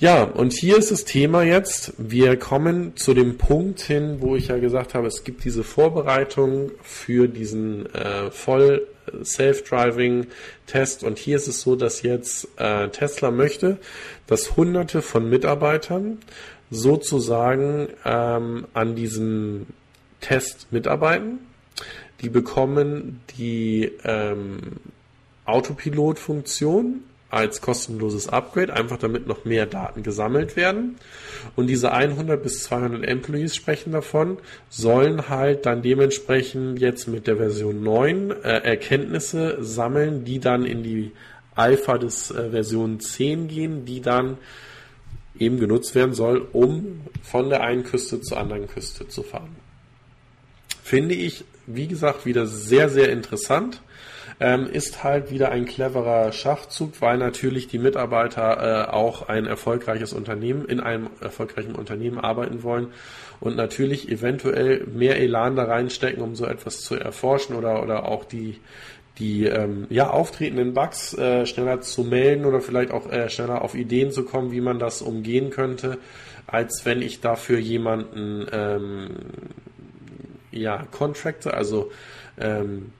Ja, 0.03 0.24
und 0.24 0.53
hier 0.53 0.79
ist 0.79 0.91
das 0.91 1.05
Thema 1.05 1.45
jetzt. 1.45 1.93
Wir 1.97 2.37
kommen 2.37 2.97
zu 2.97 3.15
dem 3.15 3.39
Punkt 3.39 3.81
hin, 3.81 4.16
wo 4.19 4.35
ich 4.35 4.49
ja 4.49 4.59
gesagt 4.59 4.95
habe, 4.95 5.07
es 5.07 5.23
gibt 5.23 5.45
diese 5.45 5.62
Vorbereitung 5.62 6.73
für 6.83 7.29
diesen 7.29 7.87
äh, 7.95 8.33
voll 8.33 8.89
Self-Driving-Test. 9.23 11.05
Und 11.05 11.20
hier 11.20 11.37
ist 11.37 11.47
es 11.47 11.61
so, 11.61 11.77
dass 11.77 12.03
jetzt 12.03 12.49
äh, 12.57 12.89
Tesla 12.89 13.31
möchte, 13.31 13.79
dass 14.27 14.57
Hunderte 14.57 15.03
von 15.03 15.31
Mitarbeitern 15.31 16.19
sozusagen 16.69 17.87
ähm, 18.05 18.66
an 18.74 18.97
diesem 18.97 19.66
Test 20.20 20.73
mitarbeiten. 20.73 21.39
Die 22.23 22.29
bekommen 22.29 23.20
die 23.39 23.93
ähm, 24.03 24.59
Autopilot-Funktion 25.45 27.05
als 27.33 27.63
kostenloses 27.63 28.29
Upgrade, 28.29 28.75
einfach 28.75 28.99
damit 28.99 29.27
noch 29.27 29.47
mehr 29.47 29.65
Daten 29.65 30.03
gesammelt 30.03 30.55
werden. 30.55 30.97
Und 31.57 31.69
diese 31.69 31.91
100 31.91 32.43
bis 32.43 32.65
200 32.65 33.09
Employees 33.09 33.57
sprechen 33.57 33.93
davon, 33.93 34.37
sollen 34.69 35.31
halt 35.31 35.65
dann 35.65 35.81
dementsprechend 35.81 36.79
jetzt 36.79 37.09
mit 37.09 37.27
der 37.27 37.39
Version 37.39 37.83
9 37.83 38.31
äh, 38.31 38.35
Erkenntnisse 38.59 39.57
sammeln, 39.61 40.27
die 40.27 40.41
dann 40.41 40.67
in 40.67 40.83
die 40.83 41.13
Alpha 41.55 41.97
des 41.97 42.31
äh, 42.31 42.51
Version 42.51 43.01
10 43.01 43.49
gehen, 43.49 43.87
die 43.87 44.03
dann 44.03 44.37
eben 45.39 45.59
genutzt 45.59 45.95
werden 45.95 46.13
soll, 46.13 46.47
um 46.53 47.01
von 47.23 47.49
der 47.49 47.63
einen 47.63 47.83
Küste 47.85 48.21
zur 48.21 48.39
anderen 48.39 48.67
Küste 48.67 49.09
zu 49.09 49.23
fahren. 49.23 49.57
Finde 50.83 51.15
ich, 51.15 51.45
wie 51.67 51.87
gesagt, 51.87 52.27
wieder 52.27 52.47
sehr, 52.47 52.91
sehr 52.91 53.09
interessant 53.09 53.81
ähm, 54.43 54.66
ist 54.66 55.05
halt 55.05 55.31
wieder 55.31 55.52
ein 55.52 55.66
cleverer 55.66 56.32
Schachzug, 56.32 57.01
weil 57.01 57.16
natürlich 57.16 57.69
die 57.69 57.78
Mitarbeiter 57.78 58.89
äh, 58.89 58.90
auch 58.90 59.28
ein 59.28 59.47
erfolgreiches 59.47 60.12
Unternehmen, 60.12 60.64
in 60.64 60.81
einem 60.81 61.10
erfolgreichen 61.20 61.77
Unternehmen 61.77 62.19
arbeiten 62.19 62.64
wollen 62.64 62.89
und 63.39 63.56
natürlich 63.56 64.10
eventuell 64.10 64.85
mehr 64.93 65.20
Elan 65.20 65.55
da 65.55 65.64
reinstecken, 65.64 66.20
um 66.24 66.35
so 66.35 66.44
etwas 66.44 66.82
zu 66.82 66.97
erforschen 66.97 67.55
oder, 67.55 67.85
oder 67.85 68.09
auch 68.09 68.24
die, 68.24 68.59
die 69.20 69.44
ähm, 69.44 69.86
ja, 69.90 70.10
auftretenden 70.10 70.74
Bugs 70.74 71.16
äh, 71.16 71.47
schneller 71.47 71.81
zu 71.81 72.02
melden 72.02 72.44
oder 72.44 72.60
vielleicht 72.60 72.90
auch 72.90 73.09
äh, 73.12 73.31
schneller 73.31 73.62
auf 73.62 73.77
Ideen 73.77 74.10
zu 74.10 74.24
kommen, 74.24 74.51
wie 74.51 74.60
man 74.60 74.81
das 74.81 75.02
umgehen 75.02 75.51
könnte, 75.51 75.98
als 76.48 76.85
wenn 76.85 77.01
ich 77.01 77.20
dafür 77.20 77.60
jemanden 77.60 78.44
ähm, 78.51 79.09
ja, 80.51 80.85
Contractor, 80.90 81.55
also 81.55 81.93
ähm, 82.40 82.90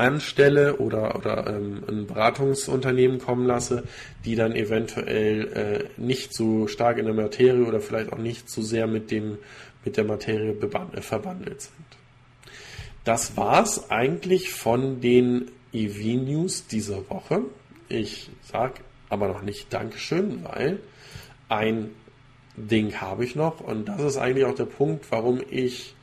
anstelle 0.00 0.76
oder, 0.76 1.16
oder 1.16 1.46
ähm, 1.46 1.82
ein 1.88 2.06
Beratungsunternehmen 2.06 3.18
kommen 3.18 3.46
lasse, 3.46 3.84
die 4.24 4.34
dann 4.34 4.54
eventuell 4.54 5.88
äh, 5.98 6.00
nicht 6.00 6.34
so 6.34 6.66
stark 6.66 6.98
in 6.98 7.04
der 7.04 7.14
Materie 7.14 7.64
oder 7.64 7.80
vielleicht 7.80 8.12
auch 8.12 8.18
nicht 8.18 8.48
so 8.48 8.62
sehr 8.62 8.86
mit, 8.86 9.10
dem, 9.10 9.38
mit 9.84 9.96
der 9.96 10.04
Materie 10.04 10.52
äh, 10.52 11.00
verbandelt 11.00 11.60
sind. 11.60 11.74
Das 13.04 13.36
war's 13.36 13.90
eigentlich 13.90 14.50
von 14.50 15.00
den 15.00 15.50
EV-News 15.72 16.66
dieser 16.66 17.08
Woche. 17.08 17.42
Ich 17.88 18.30
sage 18.42 18.80
aber 19.08 19.28
noch 19.28 19.42
nicht 19.42 19.72
Dankeschön, 19.72 20.44
weil 20.44 20.80
ein 21.48 21.90
Ding 22.56 23.00
habe 23.00 23.24
ich 23.24 23.36
noch 23.36 23.60
und 23.60 23.86
das 23.86 24.02
ist 24.02 24.16
eigentlich 24.16 24.44
auch 24.44 24.54
der 24.54 24.66
Punkt, 24.66 25.06
warum 25.10 25.40
ich 25.50 25.94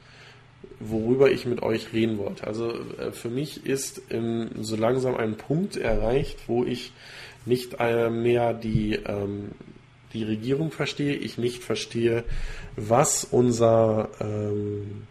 worüber 0.80 1.32
ich 1.32 1.46
mit 1.46 1.62
euch 1.64 1.94
reden 1.94 2.18
wollte. 2.18 2.46
Also 2.46 2.74
äh, 2.98 3.12
für 3.12 3.30
mich 3.30 3.66
ist 3.66 4.02
ähm, 4.10 4.50
so 4.62 4.76
langsam 4.76 5.16
ein 5.16 5.36
Punkt 5.36 5.76
erreicht, 5.78 6.40
wo 6.48 6.64
ich 6.64 6.94
nicht 7.46 7.76
äh, 7.80 8.10
mehr 8.10 8.54
die, 8.54 8.94
ähm, 8.94 9.52
die 10.14 10.24
Regierung 10.24 10.72
verstehe, 10.72 11.16
ich 11.16 11.38
nicht 11.38 11.64
verstehe, 11.64 12.24
was 12.76 13.24
unser 13.24 14.10
ähm, 14.20 15.08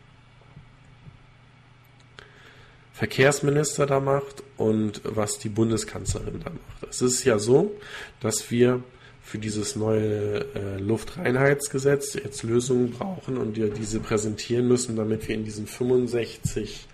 Verkehrsminister 2.92 3.86
da 3.86 4.00
macht 4.00 4.42
und 4.56 5.02
was 5.04 5.38
die 5.38 5.48
Bundeskanzlerin 5.48 6.40
da 6.42 6.50
macht. 6.50 6.90
Es 6.90 7.02
ist 7.02 7.24
ja 7.24 7.38
so, 7.38 7.72
dass 8.20 8.50
wir 8.50 8.82
für 9.26 9.38
dieses 9.38 9.74
neue 9.74 10.44
äh, 10.54 10.78
Luftreinheitsgesetz 10.78 12.14
jetzt 12.14 12.44
Lösungen 12.44 12.92
brauchen 12.92 13.38
und 13.38 13.56
wir 13.56 13.70
diese 13.70 13.98
präsentieren 13.98 14.68
müssen, 14.68 14.94
damit 14.94 15.26
wir 15.26 15.34
in 15.34 15.44
diesen 15.44 15.66
65 15.66 16.86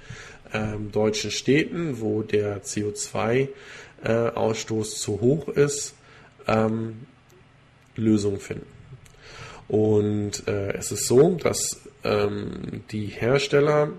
ähm, 0.54 0.90
deutschen 0.92 1.30
Städten, 1.30 2.00
wo 2.00 2.22
der 2.22 2.64
CO2-Ausstoß 2.64 4.80
äh, 4.80 4.96
zu 4.96 5.20
hoch 5.20 5.48
ist, 5.48 5.92
ähm, 6.46 7.00
Lösungen 7.96 8.40
finden. 8.40 8.64
Und 9.68 10.48
äh, 10.48 10.72
es 10.72 10.90
ist 10.90 11.06
so, 11.06 11.34
dass 11.34 11.82
ähm, 12.02 12.82
die 12.92 13.08
Hersteller 13.08 13.90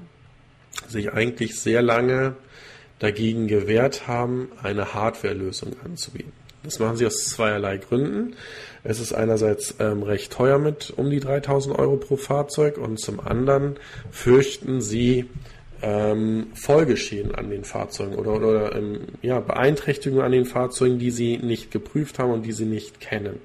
sich 0.88 1.14
eigentlich 1.14 1.60
sehr 1.60 1.84
lange 1.84 2.36
dagegen 2.98 3.48
gewehrt 3.48 4.08
haben, 4.08 4.52
eine 4.64 4.96
Hardware-Lösung 4.96 5.76
anzubieten. 5.86 6.43
Das 6.64 6.80
machen 6.80 6.98
sie 6.98 7.06
aus 7.06 7.26
zweierlei 7.26 7.78
Gründen. 7.78 8.36
Es 8.84 9.00
ist 9.00 9.14
einerseits 9.14 9.76
ähm, 9.80 10.04
recht 10.04 10.32
teuer 10.32 10.60
mit 10.60 10.94
um 10.96 11.10
die 11.10 11.20
3000 11.20 11.78
Euro 11.78 11.98
pro 11.98 12.18
Fahrzeug 12.18 12.78
und 12.78 13.00
zum 13.00 13.20
anderen 13.20 13.78
fürchten 14.12 14.82
sie 14.82 15.30
ähm, 15.82 16.48
Folgeschäden 16.54 17.36
an 17.36 17.50
den 17.50 17.66
Fahrzeugen 17.66 18.16
oder, 18.16 18.34
oder 18.34 18.76
ähm, 18.76 19.02
ja, 19.22 19.40
Beeinträchtigungen 19.42 20.24
an 20.24 20.32
den 20.32 20.46
Fahrzeugen, 20.46 21.00
die 21.00 21.12
sie 21.12 21.38
nicht 21.38 21.72
geprüft 21.72 22.20
haben 22.20 22.32
und 22.32 22.46
die 22.46 22.54
sie 22.54 22.66
nicht 22.66 23.02
kennen. 23.02 23.40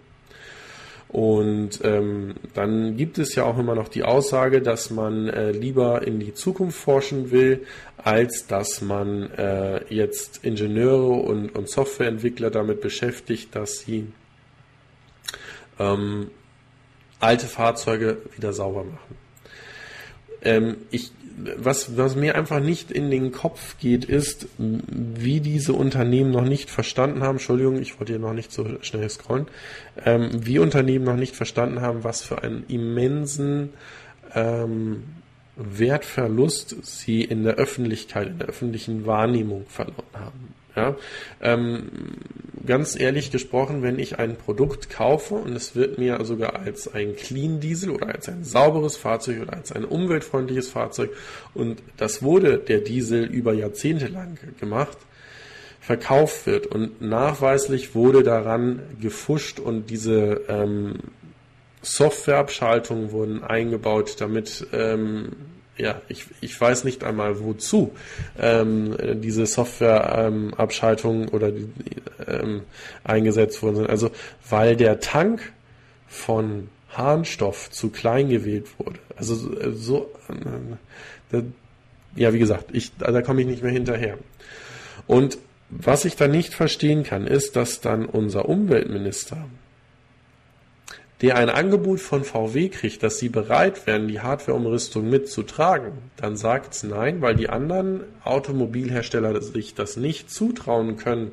Und 1.09 1.80
ähm, 1.85 2.35
dann 2.52 2.98
gibt 2.98 3.18
es 3.18 3.35
ja 3.35 3.44
auch 3.44 3.59
immer 3.59 3.74
noch 3.74 3.89
die 3.89 4.02
Aussage, 4.02 4.60
dass 4.60 4.90
man 4.90 5.28
äh, 5.28 5.52
lieber 5.52 6.06
in 6.06 6.20
die 6.20 6.35
Zukunft 6.35 6.78
forschen 6.78 7.30
will, 7.30 7.66
als 7.97 8.47
dass 8.47 8.82
man 8.82 9.30
äh, 9.32 9.82
jetzt 9.93 10.44
Ingenieure 10.44 11.12
und, 11.12 11.56
und 11.56 11.70
Softwareentwickler 11.70 12.51
damit 12.51 12.82
beschäftigt, 12.82 13.56
dass 13.56 13.80
sie 13.80 14.12
ähm, 15.78 16.30
alte 17.20 17.47
Fahrzeuge 17.47 18.18
wieder 18.36 18.52
sauber 18.52 18.85
machen. 18.85 19.16
Ähm, 20.43 20.76
ich 20.90 21.10
was, 21.56 21.97
was 21.97 22.16
mir 22.16 22.35
einfach 22.35 22.60
nicht 22.60 22.90
in 22.90 23.10
den 23.10 23.32
Kopf 23.32 23.78
geht, 23.78 24.05
ist, 24.05 24.48
wie 24.59 25.40
diese 25.40 25.73
Unternehmen 25.73 26.31
noch 26.31 26.44
nicht 26.44 26.70
verstanden 26.70 27.23
haben, 27.23 27.36
Entschuldigung, 27.36 27.81
ich 27.81 27.98
wollte 27.98 28.12
hier 28.12 28.20
noch 28.20 28.32
nicht 28.32 28.52
so 28.52 28.66
schnell 28.82 29.09
scrollen, 29.09 29.47
ähm, 30.05 30.31
wie 30.35 30.59
Unternehmen 30.59 31.05
noch 31.05 31.16
nicht 31.16 31.36
verstanden 31.36 31.81
haben, 31.81 32.05
was 32.05 32.23
für 32.23 32.43
einen 32.43 32.65
immensen 32.69 33.70
ähm, 34.35 35.05
Wertverlust 35.56 36.77
sie 36.86 37.23
in 37.23 37.43
der 37.43 37.55
Öffentlichkeit, 37.55 38.28
in 38.28 38.39
der 38.39 38.48
öffentlichen 38.48 39.06
Wahrnehmung 39.06 39.66
verloren 39.66 40.05
haben. 40.15 40.55
Ja, 40.78 40.94
ähm, 41.42 41.88
ganz 42.64 42.94
ehrlich 42.94 43.32
gesprochen, 43.32 43.82
wenn 43.82 43.98
ich 43.98 44.20
ein 44.20 44.36
Produkt 44.36 44.88
kaufe 44.88 45.34
und 45.34 45.56
es 45.56 45.74
wird 45.74 45.98
mir 45.98 46.24
sogar 46.24 46.55
als 46.55 46.94
ein 46.94 47.16
Clean 47.16 47.59
Diesel 47.59 47.90
oder 47.90 48.14
als 48.14 48.28
ein 48.28 48.44
sauberes 48.44 48.96
Fahrzeug 48.96 49.42
oder 49.42 49.55
als 49.55 49.72
ein 49.72 49.84
umweltfreundliches 49.84 50.68
Fahrzeug 50.68 51.10
und 51.52 51.82
das 51.96 52.22
wurde 52.22 52.59
der 52.59 52.78
Diesel 52.78 53.24
über 53.24 53.55
Jahrzehnte 53.55 54.06
lang 54.06 54.38
gemacht, 54.60 54.96
verkauft 55.80 56.46
wird 56.46 56.68
und 56.68 57.02
nachweislich 57.02 57.96
wurde 57.96 58.22
daran 58.22 58.80
gefuscht 59.00 59.59
und 59.59 59.90
diese 59.90 60.42
ähm, 60.46 61.00
Softwareabschaltungen 61.82 63.10
wurden 63.10 63.42
eingebaut, 63.42 64.20
damit 64.20 64.68
ähm, 64.72 65.32
ja, 65.78 66.00
ich, 66.09 66.26
ich 66.40 66.60
weiß 66.60 66.84
nicht 66.84 67.05
einmal 67.05 67.40
wozu 67.40 67.92
ähm, 68.38 68.96
diese 69.22 69.46
Softwareabschaltungen 69.46 71.28
ähm, 71.28 71.28
oder 71.34 71.52
die, 71.52 71.68
ähm, 72.26 72.62
eingesetzt 73.05 73.62
worden 73.62 73.76
sind. 73.76 73.90
Also 73.90 74.10
weil 74.48 74.76
der 74.76 75.00
Tank 75.00 75.52
von 76.09 76.68
Harnstoff 76.90 77.70
zu 77.70 77.90
klein 77.90 78.28
gewählt 78.28 78.66
wurde. 78.78 78.98
Also 79.16 79.36
so, 79.72 80.10
äh, 81.32 81.42
ja, 82.16 82.32
wie 82.32 82.38
gesagt, 82.38 82.66
ich, 82.72 82.92
da 82.96 83.22
komme 83.22 83.42
ich 83.42 83.46
nicht 83.46 83.62
mehr 83.62 83.72
hinterher. 83.72 84.18
Und 85.06 85.38
was 85.70 86.05
ich 86.05 86.16
da 86.16 86.28
nicht 86.28 86.55
verstehen 86.55 87.05
kann, 87.05 87.26
ist, 87.26 87.55
dass 87.55 87.80
dann 87.80 88.06
unser 88.06 88.48
Umweltminister 88.48 89.46
der 91.20 91.36
ein 91.36 91.48
Angebot 91.48 92.00
von 92.00 92.22
VW 92.22 92.68
kriegt, 92.68 93.02
dass 93.02 93.18
sie 93.18 93.28
bereit 93.28 93.86
wären, 93.86 94.06
die 94.06 94.20
Hardwareumrüstung 94.20 95.08
mitzutragen, 95.08 95.92
dann 96.16 96.36
sagt 96.36 96.84
nein, 96.84 97.20
weil 97.20 97.34
die 97.34 97.48
anderen 97.48 98.04
Automobilhersteller 98.22 99.40
sich 99.42 99.74
das 99.74 99.96
nicht 99.96 100.30
zutrauen 100.30 100.96
können 100.96 101.32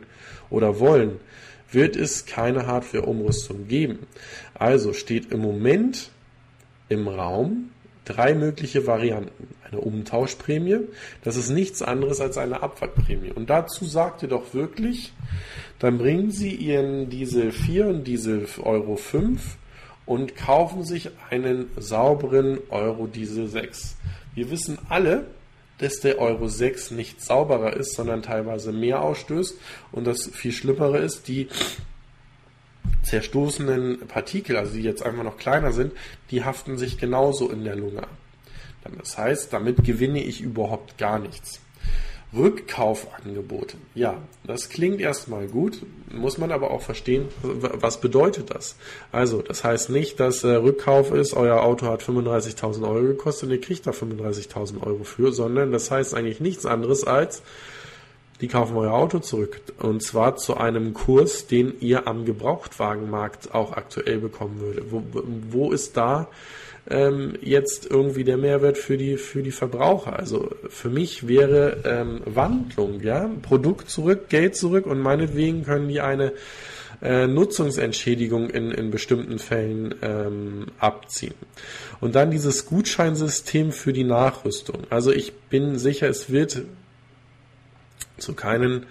oder 0.50 0.80
wollen, 0.80 1.20
wird 1.72 1.96
es 1.96 2.26
keine 2.26 2.66
Hardwareumrüstung 2.66 3.68
geben. 3.68 4.08
Also 4.56 4.94
steht 4.94 5.32
im 5.32 5.42
Moment 5.42 6.10
im 6.90 7.08
Raum 7.08 7.70
drei 8.06 8.34
mögliche 8.34 8.88
Varianten. 8.88 9.50
Eine 9.70 9.82
Umtauschprämie, 9.82 10.82
das 11.24 11.38
ist 11.38 11.50
nichts 11.50 11.82
anderes 11.82 12.22
als 12.22 12.38
eine 12.38 12.62
Abwrackprämie. 12.62 13.32
Und 13.32 13.50
dazu 13.50 13.86
sagt 13.86 14.24
ihr 14.24 14.30
doch 14.30 14.54
wirklich, 14.54 15.12
dann 15.80 15.98
bringen 15.98 16.32
Sie 16.32 16.54
Ihren 16.54 17.10
Diesel 17.10 17.52
4 17.52 17.88
und 17.88 18.04
Diesel 18.06 18.48
Euro 18.62 18.96
5 18.96 19.58
und 20.06 20.36
kaufen 20.36 20.84
sich 20.84 21.10
einen 21.30 21.70
sauberen 21.78 22.60
Euro 22.70 23.08
Diesel 23.08 23.48
6. 23.48 23.96
Wir 24.34 24.52
wissen 24.52 24.78
alle, 24.90 25.26
dass 25.80 26.00
der 26.00 26.20
Euro 26.20 26.48
6 26.48 26.92
nicht 26.92 27.22
sauberer 27.22 27.76
ist, 27.76 27.96
sondern 27.96 28.22
teilweise 28.22 28.72
mehr 28.72 29.02
ausstößt 29.02 29.58
und 29.92 30.06
das 30.06 30.30
viel 30.32 30.52
Schlimmere 30.52 31.00
ist, 31.00 31.28
die 31.28 31.50
zerstoßenen 33.04 34.08
Partikel, 34.08 34.58
also 34.58 34.74
die 34.74 34.82
jetzt 34.82 35.04
einfach 35.04 35.24
noch 35.24 35.38
kleiner 35.38 35.72
sind, 35.72 35.94
die 36.32 36.44
haften 36.44 36.78
sich 36.78 36.98
genauso 36.98 37.50
in 37.50 37.64
der 37.64 37.76
Lunge. 37.76 38.08
Das 39.00 39.18
heißt, 39.18 39.52
damit 39.52 39.84
gewinne 39.84 40.24
ich 40.24 40.42
überhaupt 40.42 40.98
gar 40.98 41.20
nichts. 41.20 41.60
Rückkaufangebote. 42.36 43.78
Ja, 43.94 44.18
das 44.44 44.70
klingt 44.70 45.00
erstmal 45.00 45.48
gut, 45.48 45.82
muss 46.12 46.38
man 46.38 46.52
aber 46.52 46.72
auch 46.72 46.82
verstehen, 46.82 47.28
was 47.42 48.02
bedeutet 48.02 48.54
das? 48.54 48.76
Also, 49.12 49.42
das 49.42 49.64
heißt 49.64 49.90
nicht, 49.90 50.20
dass 50.20 50.44
äh, 50.44 50.56
Rückkauf 50.56 51.12
ist, 51.12 51.34
euer 51.34 51.62
Auto 51.62 51.88
hat 51.88 52.02
35.000 52.02 52.88
Euro 52.88 53.02
gekostet 53.02 53.50
und 53.50 53.56
ihr 53.56 53.62
kriegt 53.62 53.88
da 53.88 53.92
35.000 53.92 54.86
Euro 54.86 55.04
für, 55.04 55.32
sondern 55.32 55.72
das 55.72 55.92
heißt 55.92 56.14
eigentlich 56.14 56.40
nichts 56.40 56.66
anderes 56.66 57.06
als, 57.06 57.42
die 58.42 58.48
kaufen 58.48 58.76
euer 58.76 58.94
Auto 58.94 59.20
zurück 59.20 59.62
und 59.80 60.04
zwar 60.04 60.36
zu 60.36 60.58
einem 60.58 60.94
Kurs, 60.94 61.48
den 61.48 61.74
ihr 61.80 62.08
am 62.08 62.26
Gebrauchtwagenmarkt 62.26 63.54
auch 63.56 63.72
aktuell 63.72 64.20
bekommen 64.20 64.60
würdet. 64.60 64.92
Wo, 64.92 65.04
wo 65.50 65.72
ist 65.72 65.96
da 65.96 66.28
ähm, 66.90 67.34
jetzt 67.42 67.90
irgendwie 67.90 68.24
der 68.24 68.38
Mehrwert 68.38 68.78
für 68.78 68.98
die, 68.98 69.18
für 69.18 69.42
die 69.42 69.52
Verbraucher. 69.52 70.18
Also 70.18 70.52
für 70.70 70.90
mich 70.90 71.28
wäre 71.28 71.82
ähm, 71.84 72.22
Wandlung, 72.26 73.02
ja, 73.02 73.30
Produkt 73.42 73.90
zurück, 73.90 74.30
Geld 74.30 74.56
zurück 74.56 74.86
und 74.86 75.00
meinetwegen 75.00 75.64
können 75.64 75.88
die 75.88 76.02
eine 76.02 76.34
äh, 77.02 77.28
Nutzungsentschädigung 77.28 78.50
in, 78.50 78.72
in 78.72 78.92
bestimmten 78.92 79.40
Fällen 79.40 79.96
ähm, 80.02 80.68
abziehen. 80.80 81.36
Und 82.02 82.16
dann 82.16 82.32
dieses 82.32 82.66
Gutscheinsystem 82.66 83.72
für 83.72 83.94
die 83.94 84.04
Nachrüstung. 84.04 84.84
Also 84.90 85.12
ich 85.12 85.34
bin 85.34 85.78
sicher, 85.78 86.08
es 86.08 86.30
wird 86.30 86.64
zu 88.18 88.34
keinen 88.34 88.86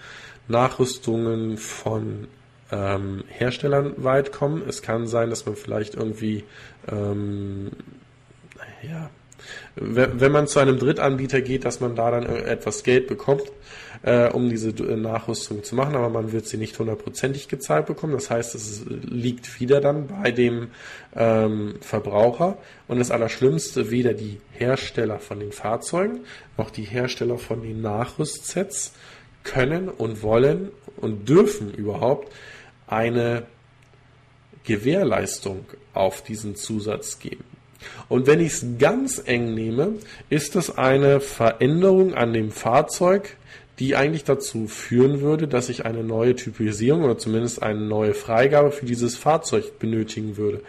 Nachrüstungen 0.47 1.57
von 1.57 2.27
ähm, 2.75 3.23
Herstellern 3.27 3.93
weit 3.97 4.31
kommen. 4.31 4.63
Es 4.67 4.81
kann 4.81 5.07
sein, 5.07 5.29
dass 5.29 5.45
man 5.45 5.55
vielleicht 5.55 5.95
irgendwie, 5.95 6.43
ähm, 6.91 7.71
ja, 8.81 9.09
wenn 9.75 10.31
man 10.31 10.47
zu 10.47 10.59
einem 10.59 10.79
Drittanbieter 10.79 11.41
geht, 11.41 11.65
dass 11.65 11.79
man 11.79 11.95
da 11.95 12.09
dann 12.11 12.25
etwas 12.25 12.83
Geld 12.83 13.07
bekommt, 13.07 13.43
äh, 14.01 14.29
um 14.29 14.49
diese 14.49 14.69
äh, 14.69 14.95
Nachrüstung 14.95 15.63
zu 15.63 15.75
machen, 15.75 15.95
aber 15.95 16.09
man 16.09 16.31
wird 16.31 16.47
sie 16.47 16.57
nicht 16.57 16.77
hundertprozentig 16.79 17.47
gezahlt 17.47 17.85
bekommen. 17.85 18.13
Das 18.13 18.29
heißt, 18.29 18.55
es 18.55 18.85
liegt 18.87 19.59
wieder 19.59 19.81
dann 19.81 20.07
bei 20.07 20.31
dem 20.31 20.69
ähm, 21.15 21.75
Verbraucher. 21.81 22.57
Und 22.87 22.99
das 22.99 23.11
Allerschlimmste, 23.11 23.91
weder 23.91 24.13
die 24.13 24.39
Hersteller 24.51 25.19
von 25.19 25.39
den 25.39 25.51
Fahrzeugen 25.51 26.21
noch 26.57 26.71
die 26.71 26.83
Hersteller 26.83 27.37
von 27.37 27.61
den 27.61 27.81
Nachrüstsets 27.81 28.93
können 29.43 29.89
und 29.89 30.23
wollen 30.23 30.69
und 30.97 31.29
dürfen 31.29 31.73
überhaupt 31.73 32.31
eine 32.87 33.43
Gewährleistung 34.63 35.65
auf 35.93 36.23
diesen 36.23 36.55
Zusatz 36.55 37.19
geben. 37.19 37.43
Und 38.09 38.27
wenn 38.27 38.39
ich 38.39 38.53
es 38.53 38.65
ganz 38.79 39.21
eng 39.23 39.53
nehme, 39.53 39.93
ist 40.29 40.55
es 40.55 40.75
eine 40.77 41.19
Veränderung 41.19 42.13
an 42.13 42.33
dem 42.33 42.51
Fahrzeug, 42.51 43.37
die 43.79 43.95
eigentlich 43.95 44.23
dazu 44.23 44.67
führen 44.67 45.21
würde, 45.21 45.47
dass 45.47 45.69
ich 45.69 45.85
eine 45.85 46.03
neue 46.03 46.35
Typisierung 46.35 47.03
oder 47.03 47.17
zumindest 47.17 47.61
eine 47.61 47.81
neue 47.81 48.13
Freigabe 48.13 48.71
für 48.71 48.85
dieses 48.85 49.15
Fahrzeug 49.15 49.79
benötigen 49.79 50.37
würde. 50.37 50.61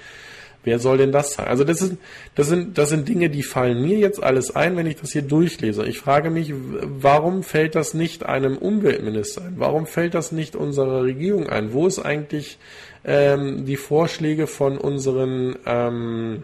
Wer 0.67 0.81
soll 0.81 0.99
denn 0.99 1.13
das 1.13 1.35
sein? 1.35 1.47
Also 1.47 1.63
das 1.63 1.79
sind, 1.79 2.01
das 2.35 2.49
sind, 2.49 2.77
das 2.77 2.89
sind 2.89 3.07
Dinge, 3.09 3.31
die 3.31 3.45
fallen 3.45 3.81
mir 3.81 3.99
jetzt 3.99 4.21
alles 4.21 4.57
ein, 4.57 4.77
wenn 4.77 4.87
ich 4.87 4.97
das 4.97 5.13
hier 5.13 5.23
durchlese. 5.23 5.87
Ich 5.87 6.01
frage 6.01 6.29
mich, 6.29 6.53
warum 6.53 7.45
fällt 7.45 7.77
das 7.77 7.95
nicht 7.95 8.27
einem 8.27 8.59
Umweltminister 8.59 9.43
ein? 9.43 9.55
Warum 9.59 9.87
fällt 9.87 10.15
das 10.15 10.33
nicht 10.33 10.57
unserer 10.57 11.05
Regierung 11.05 11.49
ein? 11.49 11.73
Wo 11.73 11.87
ist 11.87 12.01
eigentlich 12.01 12.59
ähm, 13.05 13.65
die 13.65 13.77
Vorschläge 13.77 14.49
von 14.49 14.77
unseren 14.77 15.55
ähm, 15.67 16.43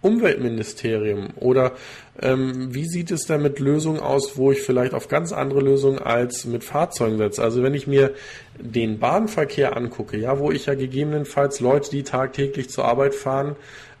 Umweltministerium? 0.00 1.30
Oder 1.34 1.72
ähm, 2.20 2.72
wie 2.72 2.86
sieht 2.86 3.10
es 3.10 3.26
da 3.26 3.38
mit 3.38 3.58
Lösungen 3.58 4.00
aus, 4.00 4.36
wo 4.36 4.52
ich 4.52 4.62
vielleicht 4.62 4.94
auf 4.94 5.08
ganz 5.08 5.32
andere 5.32 5.60
Lösungen 5.60 5.98
als 5.98 6.44
mit 6.44 6.62
Fahrzeugen 6.62 7.18
setze? 7.18 7.42
Also 7.42 7.62
wenn 7.62 7.74
ich 7.74 7.86
mir 7.86 8.14
den 8.58 8.98
Bahnverkehr 8.98 9.76
angucke, 9.76 10.16
ja, 10.16 10.38
wo 10.38 10.50
ich 10.50 10.66
ja 10.66 10.74
gegebenenfalls 10.74 11.60
Leute, 11.60 11.90
die 11.90 12.04
tagtäglich 12.04 12.70
zur 12.70 12.84
Arbeit 12.84 13.14
fahren, 13.14 13.56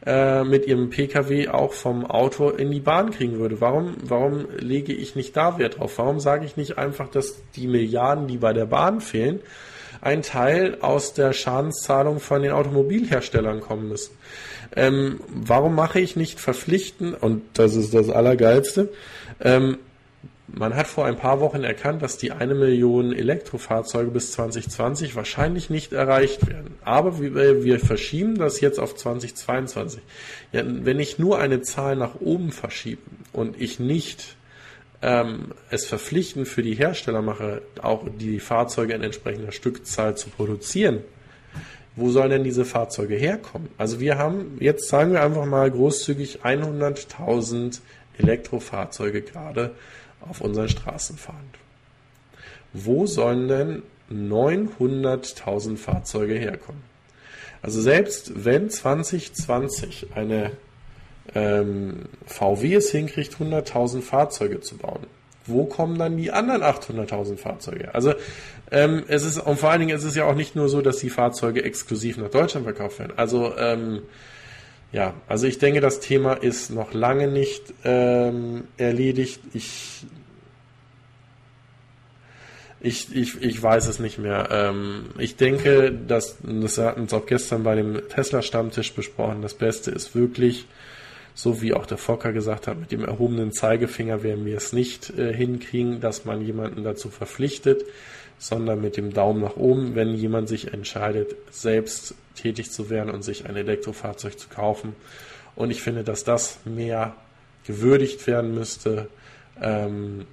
äh, 0.06 0.44
mit 0.44 0.66
ihrem 0.66 0.90
Pkw 0.90 1.48
auch 1.48 1.72
vom 1.72 2.04
Auto 2.04 2.50
in 2.50 2.70
die 2.70 2.80
Bahn 2.80 3.10
kriegen 3.10 3.38
würde. 3.38 3.60
Warum, 3.60 3.96
warum 4.04 4.46
lege 4.58 4.92
ich 4.92 5.16
nicht 5.16 5.36
da 5.36 5.58
Wert 5.58 5.78
drauf? 5.78 5.98
Warum 5.98 6.20
sage 6.20 6.44
ich 6.44 6.56
nicht 6.56 6.78
einfach, 6.78 7.08
dass 7.08 7.36
die 7.56 7.66
Milliarden, 7.66 8.28
die 8.28 8.36
bei 8.36 8.52
der 8.52 8.66
Bahn 8.66 9.00
fehlen, 9.00 9.40
ein 10.00 10.22
Teil 10.22 10.78
aus 10.80 11.14
der 11.14 11.32
Schadenszahlung 11.32 12.20
von 12.20 12.42
den 12.42 12.52
Automobilherstellern 12.52 13.60
kommen 13.60 13.88
müssen? 13.88 14.16
Ähm, 14.76 15.20
warum 15.28 15.74
mache 15.74 16.00
ich 16.00 16.16
nicht 16.16 16.40
verpflichten, 16.40 17.14
und 17.14 17.42
das 17.54 17.76
ist 17.76 17.94
das 17.94 18.10
Allergeilste, 18.10 18.90
ähm, 19.40 19.78
man 20.56 20.76
hat 20.76 20.86
vor 20.86 21.06
ein 21.06 21.16
paar 21.16 21.40
Wochen 21.40 21.64
erkannt, 21.64 22.02
dass 22.02 22.18
die 22.18 22.30
eine 22.30 22.54
Million 22.54 23.12
Elektrofahrzeuge 23.12 24.10
bis 24.10 24.32
2020 24.32 25.16
wahrscheinlich 25.16 25.70
nicht 25.70 25.92
erreicht 25.92 26.46
werden. 26.46 26.74
Aber 26.84 27.20
wir, 27.20 27.64
wir 27.64 27.80
verschieben 27.80 28.36
das 28.36 28.60
jetzt 28.60 28.78
auf 28.78 28.94
2022. 28.94 30.00
Ja, 30.52 30.62
wenn 30.64 31.00
ich 31.00 31.18
nur 31.18 31.38
eine 31.38 31.62
Zahl 31.62 31.96
nach 31.96 32.20
oben 32.20 32.52
verschiebe 32.52 33.02
und 33.32 33.60
ich 33.60 33.80
nicht 33.80 34.36
ähm, 35.04 35.52
es 35.68 35.84
verpflichtend 35.84 36.48
für 36.48 36.62
die 36.62 36.74
Hersteller 36.74 37.20
mache, 37.20 37.60
auch 37.82 38.06
die 38.18 38.40
Fahrzeuge 38.40 38.94
in 38.94 39.02
entsprechender 39.02 39.52
Stückzahl 39.52 40.16
zu 40.16 40.30
produzieren, 40.30 41.00
wo 41.94 42.10
sollen 42.10 42.30
denn 42.30 42.44
diese 42.44 42.64
Fahrzeuge 42.64 43.14
herkommen? 43.14 43.68
Also 43.76 44.00
wir 44.00 44.16
haben, 44.16 44.56
jetzt 44.60 44.88
sagen 44.88 45.12
wir 45.12 45.22
einfach 45.22 45.44
mal 45.44 45.70
großzügig 45.70 46.40
100.000 46.42 47.80
Elektrofahrzeuge 48.16 49.20
gerade 49.20 49.72
auf 50.22 50.40
unseren 50.40 50.70
Straßen 50.70 51.18
fahren. 51.18 51.50
Wo 52.72 53.06
sollen 53.06 53.48
denn 53.48 53.82
900.000 54.10 55.76
Fahrzeuge 55.76 56.34
herkommen? 56.34 56.82
Also 57.60 57.82
selbst 57.82 58.44
wenn 58.44 58.70
2020 58.70 60.08
eine 60.14 60.52
ähm, 61.34 62.04
VW 62.26 62.74
es 62.74 62.90
hinkriegt, 62.90 63.36
100.000 63.36 64.02
Fahrzeuge 64.02 64.60
zu 64.60 64.76
bauen, 64.76 65.06
wo 65.46 65.64
kommen 65.64 65.98
dann 65.98 66.16
die 66.16 66.30
anderen 66.30 66.62
800.000 66.62 67.36
Fahrzeuge? 67.36 67.94
Also 67.94 68.14
ähm, 68.70 69.04
es 69.08 69.24
ist 69.24 69.38
und 69.38 69.58
vor 69.58 69.70
allen 69.70 69.80
Dingen 69.80 69.96
ist 69.96 70.04
es 70.04 70.14
ja 70.14 70.24
auch 70.24 70.34
nicht 70.34 70.56
nur 70.56 70.68
so, 70.68 70.80
dass 70.80 70.98
die 70.98 71.10
Fahrzeuge 71.10 71.64
exklusiv 71.64 72.16
nach 72.16 72.30
Deutschland 72.30 72.64
verkauft 72.64 72.98
werden. 72.98 73.12
Also 73.16 73.56
ähm, 73.56 74.02
ja, 74.92 75.14
also 75.26 75.46
ich 75.46 75.58
denke, 75.58 75.80
das 75.80 76.00
Thema 76.00 76.34
ist 76.34 76.70
noch 76.70 76.94
lange 76.94 77.28
nicht 77.28 77.74
ähm, 77.84 78.64
erledigt. 78.76 79.40
Ich 79.52 80.06
ich, 82.84 83.16
ich, 83.16 83.42
ich 83.42 83.62
weiß 83.62 83.88
es 83.88 83.98
nicht 83.98 84.18
mehr. 84.18 84.48
Ähm, 84.50 85.06
ich 85.18 85.36
denke, 85.36 85.90
dass, 85.90 86.36
das 86.42 86.76
hatten 86.76 87.00
uns 87.00 87.14
auch 87.14 87.24
gestern 87.24 87.62
bei 87.62 87.74
dem 87.74 88.08
Tesla-Stammtisch 88.10 88.92
besprochen, 88.92 89.40
das 89.40 89.54
Beste 89.54 89.90
ist 89.90 90.14
wirklich, 90.14 90.66
so 91.34 91.60
wie 91.60 91.74
auch 91.74 91.86
der 91.86 91.98
Fokker 91.98 92.32
gesagt 92.32 92.68
hat, 92.68 92.78
mit 92.78 92.92
dem 92.92 93.04
erhobenen 93.04 93.52
Zeigefinger 93.52 94.22
werden 94.22 94.46
wir 94.46 94.56
es 94.56 94.72
nicht 94.72 95.10
äh, 95.18 95.34
hinkriegen, 95.34 96.00
dass 96.00 96.24
man 96.24 96.40
jemanden 96.40 96.84
dazu 96.84 97.10
verpflichtet, 97.10 97.84
sondern 98.38 98.80
mit 98.80 98.96
dem 98.96 99.12
Daumen 99.12 99.42
nach 99.42 99.56
oben, 99.56 99.94
wenn 99.96 100.14
jemand 100.14 100.48
sich 100.48 100.72
entscheidet, 100.72 101.34
selbst 101.50 102.14
tätig 102.36 102.70
zu 102.70 102.88
werden 102.88 103.10
und 103.10 103.22
sich 103.22 103.46
ein 103.46 103.56
Elektrofahrzeug 103.56 104.38
zu 104.38 104.48
kaufen. 104.48 104.94
Und 105.56 105.70
ich 105.70 105.82
finde, 105.82 106.04
dass 106.04 106.24
das 106.24 106.60
mehr 106.64 107.14
gewürdigt 107.66 108.26
werden 108.26 108.54
müsste. 108.54 109.08
Ähm, 109.60 110.26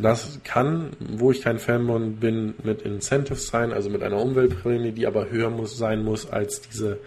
das 0.00 0.40
kann, 0.44 0.90
wo 1.00 1.30
ich 1.30 1.42
kein 1.42 1.58
Fan 1.58 2.16
bin, 2.16 2.54
mit 2.62 2.82
Incentives 2.82 3.48
sein, 3.48 3.72
also 3.72 3.88
mit 3.90 4.02
einer 4.02 4.20
Umweltprämie, 4.20 4.92
die 4.92 5.06
aber 5.06 5.30
höher 5.30 5.50
muss, 5.50 5.76
sein 5.76 6.04
muss 6.04 6.28
als 6.28 6.60
diese 6.60 6.98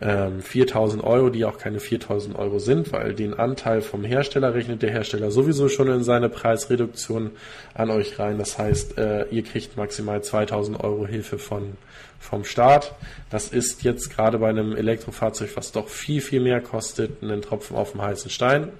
ähm, 0.00 0.42
4000 0.42 1.04
Euro, 1.04 1.30
die 1.30 1.44
auch 1.44 1.58
keine 1.58 1.78
4000 1.78 2.36
Euro 2.36 2.58
sind, 2.58 2.92
weil 2.92 3.14
den 3.14 3.34
Anteil 3.34 3.80
vom 3.80 4.02
Hersteller 4.02 4.54
rechnet 4.54 4.82
der 4.82 4.90
Hersteller 4.90 5.30
sowieso 5.30 5.68
schon 5.68 5.88
in 5.88 6.02
seine 6.02 6.28
Preisreduktion 6.28 7.30
an 7.74 7.90
euch 7.90 8.18
rein. 8.18 8.38
Das 8.38 8.58
heißt, 8.58 8.98
äh, 8.98 9.26
ihr 9.30 9.44
kriegt 9.44 9.76
maximal 9.76 10.22
2000 10.22 10.82
Euro 10.82 11.06
Hilfe 11.06 11.38
von, 11.38 11.74
vom 12.18 12.44
Staat. 12.44 12.94
Das 13.30 13.48
ist 13.48 13.84
jetzt 13.84 14.10
gerade 14.10 14.38
bei 14.38 14.48
einem 14.48 14.74
Elektrofahrzeug, 14.74 15.50
was 15.54 15.70
doch 15.70 15.88
viel, 15.88 16.20
viel 16.20 16.40
mehr 16.40 16.60
kostet, 16.60 17.22
einen 17.22 17.42
Tropfen 17.42 17.76
auf 17.76 17.92
dem 17.92 18.02
heißen 18.02 18.30
Stein. 18.30 18.70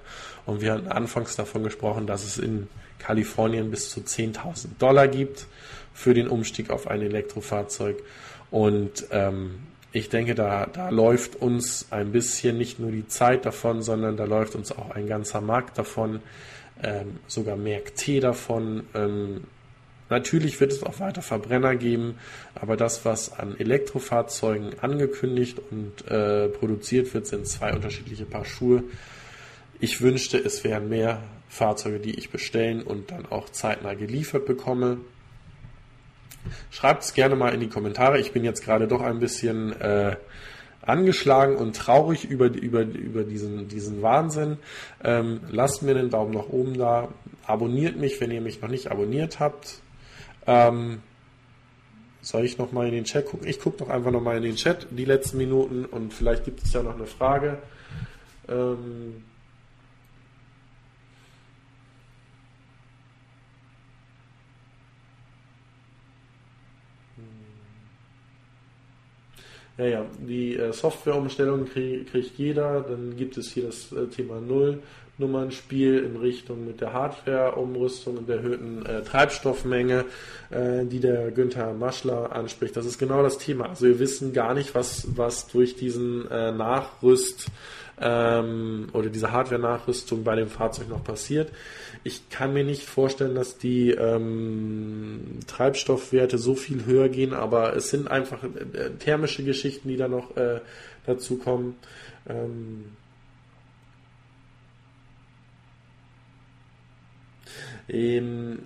Und 0.45 0.61
wir 0.61 0.73
hatten 0.73 0.89
anfangs 0.89 1.35
davon 1.35 1.63
gesprochen, 1.63 2.07
dass 2.07 2.25
es 2.25 2.37
in 2.37 2.67
Kalifornien 2.99 3.71
bis 3.71 3.89
zu 3.89 4.01
10.000 4.01 4.67
Dollar 4.79 5.07
gibt 5.07 5.47
für 5.93 6.13
den 6.13 6.27
Umstieg 6.27 6.71
auf 6.71 6.87
ein 6.87 7.01
Elektrofahrzeug. 7.01 8.03
Und 8.51 9.05
ähm, 9.11 9.59
ich 9.95 10.09
denke, 10.09 10.35
da, 10.35 10.65
da 10.65 10.89
läuft 10.89 11.37
uns 11.37 11.87
ein 11.89 12.11
bisschen 12.11 12.57
nicht 12.57 12.79
nur 12.79 12.91
die 12.91 13.07
Zeit 13.07 13.45
davon, 13.45 13.81
sondern 13.81 14.17
da 14.17 14.25
läuft 14.25 14.53
uns 14.55 14.73
auch 14.73 14.91
ein 14.91 15.07
ganzer 15.07 15.39
Markt 15.39 15.77
davon, 15.77 16.19
ähm, 16.83 17.19
sogar 17.27 17.55
Märkte 17.55 18.19
davon. 18.19 18.83
Ähm, 18.93 19.45
natürlich 20.09 20.59
wird 20.59 20.73
es 20.73 20.83
auch 20.83 20.99
weiter 20.99 21.21
Verbrenner 21.21 21.77
geben, 21.77 22.15
aber 22.55 22.75
das, 22.75 23.05
was 23.05 23.39
an 23.39 23.57
Elektrofahrzeugen 23.57 24.79
angekündigt 24.81 25.61
und 25.71 26.05
äh, 26.11 26.49
produziert 26.49 27.13
wird, 27.13 27.25
sind 27.25 27.47
zwei 27.47 27.73
unterschiedliche 27.73 28.25
Paar 28.25 28.43
Schuhe. 28.43 28.83
Ich 29.79 30.01
wünschte, 30.01 30.37
es 30.37 30.65
wären 30.65 30.89
mehr 30.89 31.23
Fahrzeuge, 31.47 31.99
die 31.99 32.19
ich 32.19 32.31
bestellen 32.31 32.81
und 32.83 33.11
dann 33.11 33.25
auch 33.27 33.47
zeitnah 33.47 33.93
geliefert 33.93 34.45
bekomme. 34.45 34.97
Schreibt 36.71 37.03
es 37.03 37.13
gerne 37.13 37.35
mal 37.35 37.53
in 37.53 37.59
die 37.59 37.69
Kommentare. 37.69 38.19
Ich 38.19 38.31
bin 38.31 38.43
jetzt 38.43 38.63
gerade 38.63 38.87
doch 38.87 39.01
ein 39.01 39.19
bisschen 39.19 39.79
äh, 39.79 40.15
angeschlagen 40.81 41.55
und 41.55 41.75
traurig 41.75 42.25
über, 42.25 42.47
über, 42.47 42.81
über 42.81 43.23
diesen, 43.23 43.67
diesen 43.67 44.01
Wahnsinn. 44.01 44.57
Ähm, 45.03 45.41
lasst 45.49 45.81
mir 45.81 45.91
einen 45.91 46.09
Daumen 46.09 46.33
nach 46.33 46.49
oben 46.49 46.77
da. 46.77 47.09
Abonniert 47.45 47.97
mich, 47.97 48.19
wenn 48.21 48.31
ihr 48.31 48.41
mich 48.41 48.61
noch 48.61 48.69
nicht 48.69 48.91
abonniert 48.91 49.39
habt. 49.39 49.81
Ähm, 50.47 51.01
soll 52.21 52.43
ich 52.43 52.57
noch 52.57 52.71
mal 52.71 52.87
in 52.87 52.93
den 52.93 53.03
Chat 53.03 53.27
gucken? 53.27 53.47
Ich 53.47 53.59
gucke 53.59 53.77
doch 53.77 53.89
einfach 53.89 54.11
noch 54.11 54.21
mal 54.21 54.37
in 54.37 54.43
den 54.43 54.55
Chat 54.55 54.87
die 54.89 55.05
letzten 55.05 55.37
Minuten 55.37 55.85
und 55.85 56.13
vielleicht 56.13 56.43
gibt 56.43 56.63
es 56.63 56.73
ja 56.73 56.81
noch 56.81 56.95
eine 56.95 57.05
Frage. 57.05 57.59
Ähm, 58.47 59.23
Ja, 69.77 69.85
ja, 69.85 70.05
die 70.19 70.55
äh, 70.55 70.71
Softwareumstellung 70.71 71.65
krieg, 71.65 72.09
kriegt 72.09 72.37
jeder. 72.37 72.81
Dann 72.81 73.15
gibt 73.17 73.37
es 73.37 73.51
hier 73.51 73.65
das 73.65 73.91
äh, 73.91 74.07
Thema 74.07 74.39
Null-Nummernspiel 74.39 75.99
in 75.99 76.15
Richtung 76.15 76.65
mit 76.65 76.79
der 76.79 76.93
Hardware-Umrüstung 76.93 78.17
und 78.17 78.29
der 78.29 78.37
erhöhten 78.37 78.85
äh, 78.85 79.01
Treibstoffmenge, 79.01 80.05
äh, 80.49 80.85
die 80.85 81.01
der 81.01 81.29
Günther 81.31 81.73
Maschler 81.73 82.33
anspricht. 82.33 82.77
Das 82.77 82.85
ist 82.85 82.97
genau 82.97 83.21
das 83.21 83.37
Thema. 83.37 83.67
Also 83.67 83.85
wir 83.85 83.99
wissen 83.99 84.31
gar 84.31 84.53
nicht, 84.53 84.75
was, 84.75 85.07
was 85.17 85.47
durch 85.47 85.75
diesen 85.75 86.31
äh, 86.31 86.53
Nachrüst 86.53 87.47
ähm, 87.99 88.89
oder 88.93 89.09
diese 89.09 89.31
Hardware-Nachrüstung 89.31 90.23
bei 90.23 90.35
dem 90.35 90.49
Fahrzeug 90.49 90.89
noch 90.89 91.03
passiert. 91.03 91.51
Ich 92.03 92.29
kann 92.29 92.53
mir 92.53 92.63
nicht 92.63 92.83
vorstellen, 92.83 93.35
dass 93.35 93.57
die 93.57 93.91
ähm, 93.91 95.39
Treibstoffwerte 95.47 96.37
so 96.37 96.55
viel 96.55 96.85
höher 96.85 97.09
gehen, 97.09 97.33
aber 97.33 97.75
es 97.75 97.89
sind 97.89 98.09
einfach 98.09 98.43
äh, 98.43 98.91
thermische 98.99 99.43
Geschichten, 99.43 99.87
die 99.87 99.97
da 99.97 100.07
noch 100.07 100.35
äh, 100.35 100.61
dazu 101.05 101.37
kommen. 101.37 101.75
Ähm, 102.27 102.85
ähm, 107.87 108.59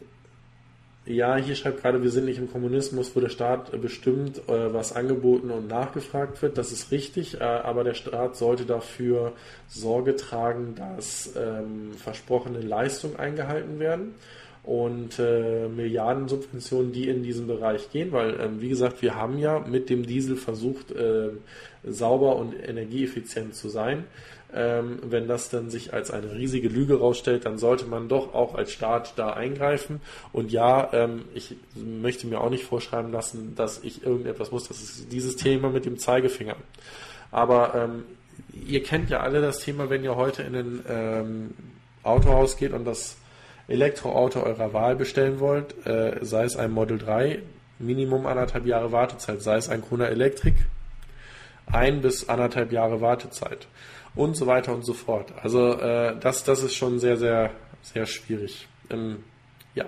ja, 1.09 1.37
hier 1.37 1.55
schreibt 1.55 1.81
gerade, 1.81 2.03
wir 2.03 2.11
sind 2.11 2.25
nicht 2.25 2.37
im 2.37 2.51
Kommunismus, 2.51 3.15
wo 3.15 3.19
der 3.19 3.29
Staat 3.29 3.81
bestimmt, 3.81 4.37
äh, 4.47 4.73
was 4.73 4.95
angeboten 4.95 5.49
und 5.49 5.67
nachgefragt 5.67 6.39
wird. 6.43 6.57
Das 6.57 6.71
ist 6.71 6.91
richtig, 6.91 7.41
äh, 7.41 7.43
aber 7.43 7.83
der 7.83 7.95
Staat 7.95 8.37
sollte 8.37 8.65
dafür 8.65 9.33
Sorge 9.67 10.15
tragen, 10.15 10.75
dass 10.75 11.33
ähm, 11.35 11.93
versprochene 11.97 12.61
Leistungen 12.61 13.15
eingehalten 13.15 13.79
werden 13.79 14.13
und 14.63 15.17
äh, 15.17 15.67
Milliardensubventionen, 15.67 16.91
die 16.91 17.09
in 17.09 17.23
diesen 17.23 17.47
Bereich 17.47 17.89
gehen, 17.89 18.11
weil, 18.11 18.39
ähm, 18.39 18.61
wie 18.61 18.69
gesagt, 18.69 19.01
wir 19.01 19.15
haben 19.15 19.39
ja 19.39 19.59
mit 19.59 19.89
dem 19.89 20.05
Diesel 20.05 20.35
versucht, 20.35 20.91
äh, 20.91 21.29
sauber 21.83 22.35
und 22.35 22.53
energieeffizient 22.53 23.55
zu 23.55 23.69
sein. 23.69 24.03
Ähm, 24.51 24.99
wenn 25.03 25.27
das 25.27 25.49
dann 25.49 25.69
sich 25.69 25.93
als 25.93 26.09
eine 26.09 26.33
riesige 26.33 26.69
Lüge 26.69 26.99
rausstellt, 26.99 27.45
dann 27.45 27.59
sollte 27.59 27.85
man 27.85 28.09
doch 28.09 28.33
auch 28.33 28.55
als 28.55 28.71
Staat 28.71 29.13
da 29.15 29.33
eingreifen. 29.33 30.01
Und 30.31 30.51
ja, 30.51 30.89
ähm, 30.91 31.25
ich 31.35 31.55
möchte 31.75 32.25
mir 32.25 32.41
auch 32.41 32.49
nicht 32.49 32.63
vorschreiben 32.63 33.11
lassen, 33.11 33.53
dass 33.55 33.83
ich 33.83 34.03
irgendetwas 34.03 34.51
muss. 34.51 34.67
Das 34.67 34.81
ist 34.81 35.11
dieses 35.11 35.35
Thema 35.35 35.69
mit 35.69 35.85
dem 35.85 35.99
Zeigefinger. 35.99 36.55
Aber 37.29 37.75
ähm, 37.75 38.05
ihr 38.65 38.81
kennt 38.81 39.11
ja 39.11 39.19
alle 39.19 39.39
das 39.39 39.59
Thema, 39.59 39.91
wenn 39.91 40.03
ihr 40.03 40.15
heute 40.15 40.41
in 40.41 40.55
ein 40.55 40.85
ähm, 40.89 41.53
Autohaus 42.01 42.57
geht 42.57 42.73
und 42.73 42.85
das 42.85 43.17
Elektroauto 43.67 44.41
eurer 44.41 44.73
Wahl 44.73 44.95
bestellen 44.95 45.39
wollt, 45.39 45.85
äh, 45.85 46.17
sei 46.21 46.45
es 46.45 46.55
ein 46.55 46.71
Model 46.71 46.97
3, 46.97 47.39
Minimum 47.77 48.25
anderthalb 48.25 48.65
Jahre 48.65 48.91
Wartezeit, 48.91 49.43
sei 49.43 49.57
es 49.57 49.69
ein 49.69 49.81
Kona 49.81 50.07
Electric, 50.07 50.55
ein 51.67 52.01
bis 52.01 52.27
anderthalb 52.27 52.71
Jahre 52.71 52.99
Wartezeit 52.99 53.67
und 54.15 54.35
so 54.35 54.47
weiter 54.47 54.73
und 54.73 54.83
so 54.83 54.93
fort. 54.93 55.33
Also 55.41 55.73
äh, 55.73 56.17
das, 56.19 56.43
das 56.43 56.63
ist 56.63 56.75
schon 56.75 56.99
sehr, 56.99 57.17
sehr, 57.17 57.51
sehr 57.81 58.05
schwierig. 58.05 58.67
Ähm, 58.89 59.23
ja. 59.75 59.85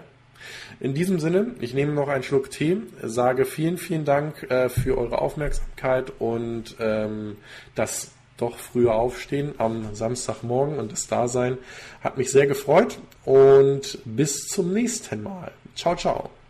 In 0.80 0.93
diesem 0.93 1.19
Sinne, 1.19 1.56
ich 1.60 1.73
nehme 1.73 1.93
noch 1.93 2.07
einen 2.07 2.23
Schluck 2.23 2.49
Tee, 2.49 2.77
sage 3.02 3.45
vielen, 3.45 3.77
vielen 3.77 4.06
Dank 4.06 4.43
äh, 4.49 4.69
für 4.69 4.98
eure 4.98 5.19
Aufmerksamkeit 5.19 6.11
und 6.19 6.76
ähm, 6.80 7.38
das 7.76 8.11
doch 8.38 8.57
früher 8.57 8.95
aufstehen 8.95 9.53
am 9.60 9.93
Samstagmorgen 9.93 10.80
und 10.80 10.91
das 10.91 11.07
Dasein 11.07 11.60
hat 12.02 12.18
mich 12.18 12.31
sehr 12.31 12.48
gefreut 12.48 12.98
und 13.23 13.99
bis 14.03 14.48
zum 14.48 14.73
nächsten 14.73 15.22
Mal. 15.22 15.52
Ciao, 15.76 15.95
ciao. 15.95 16.40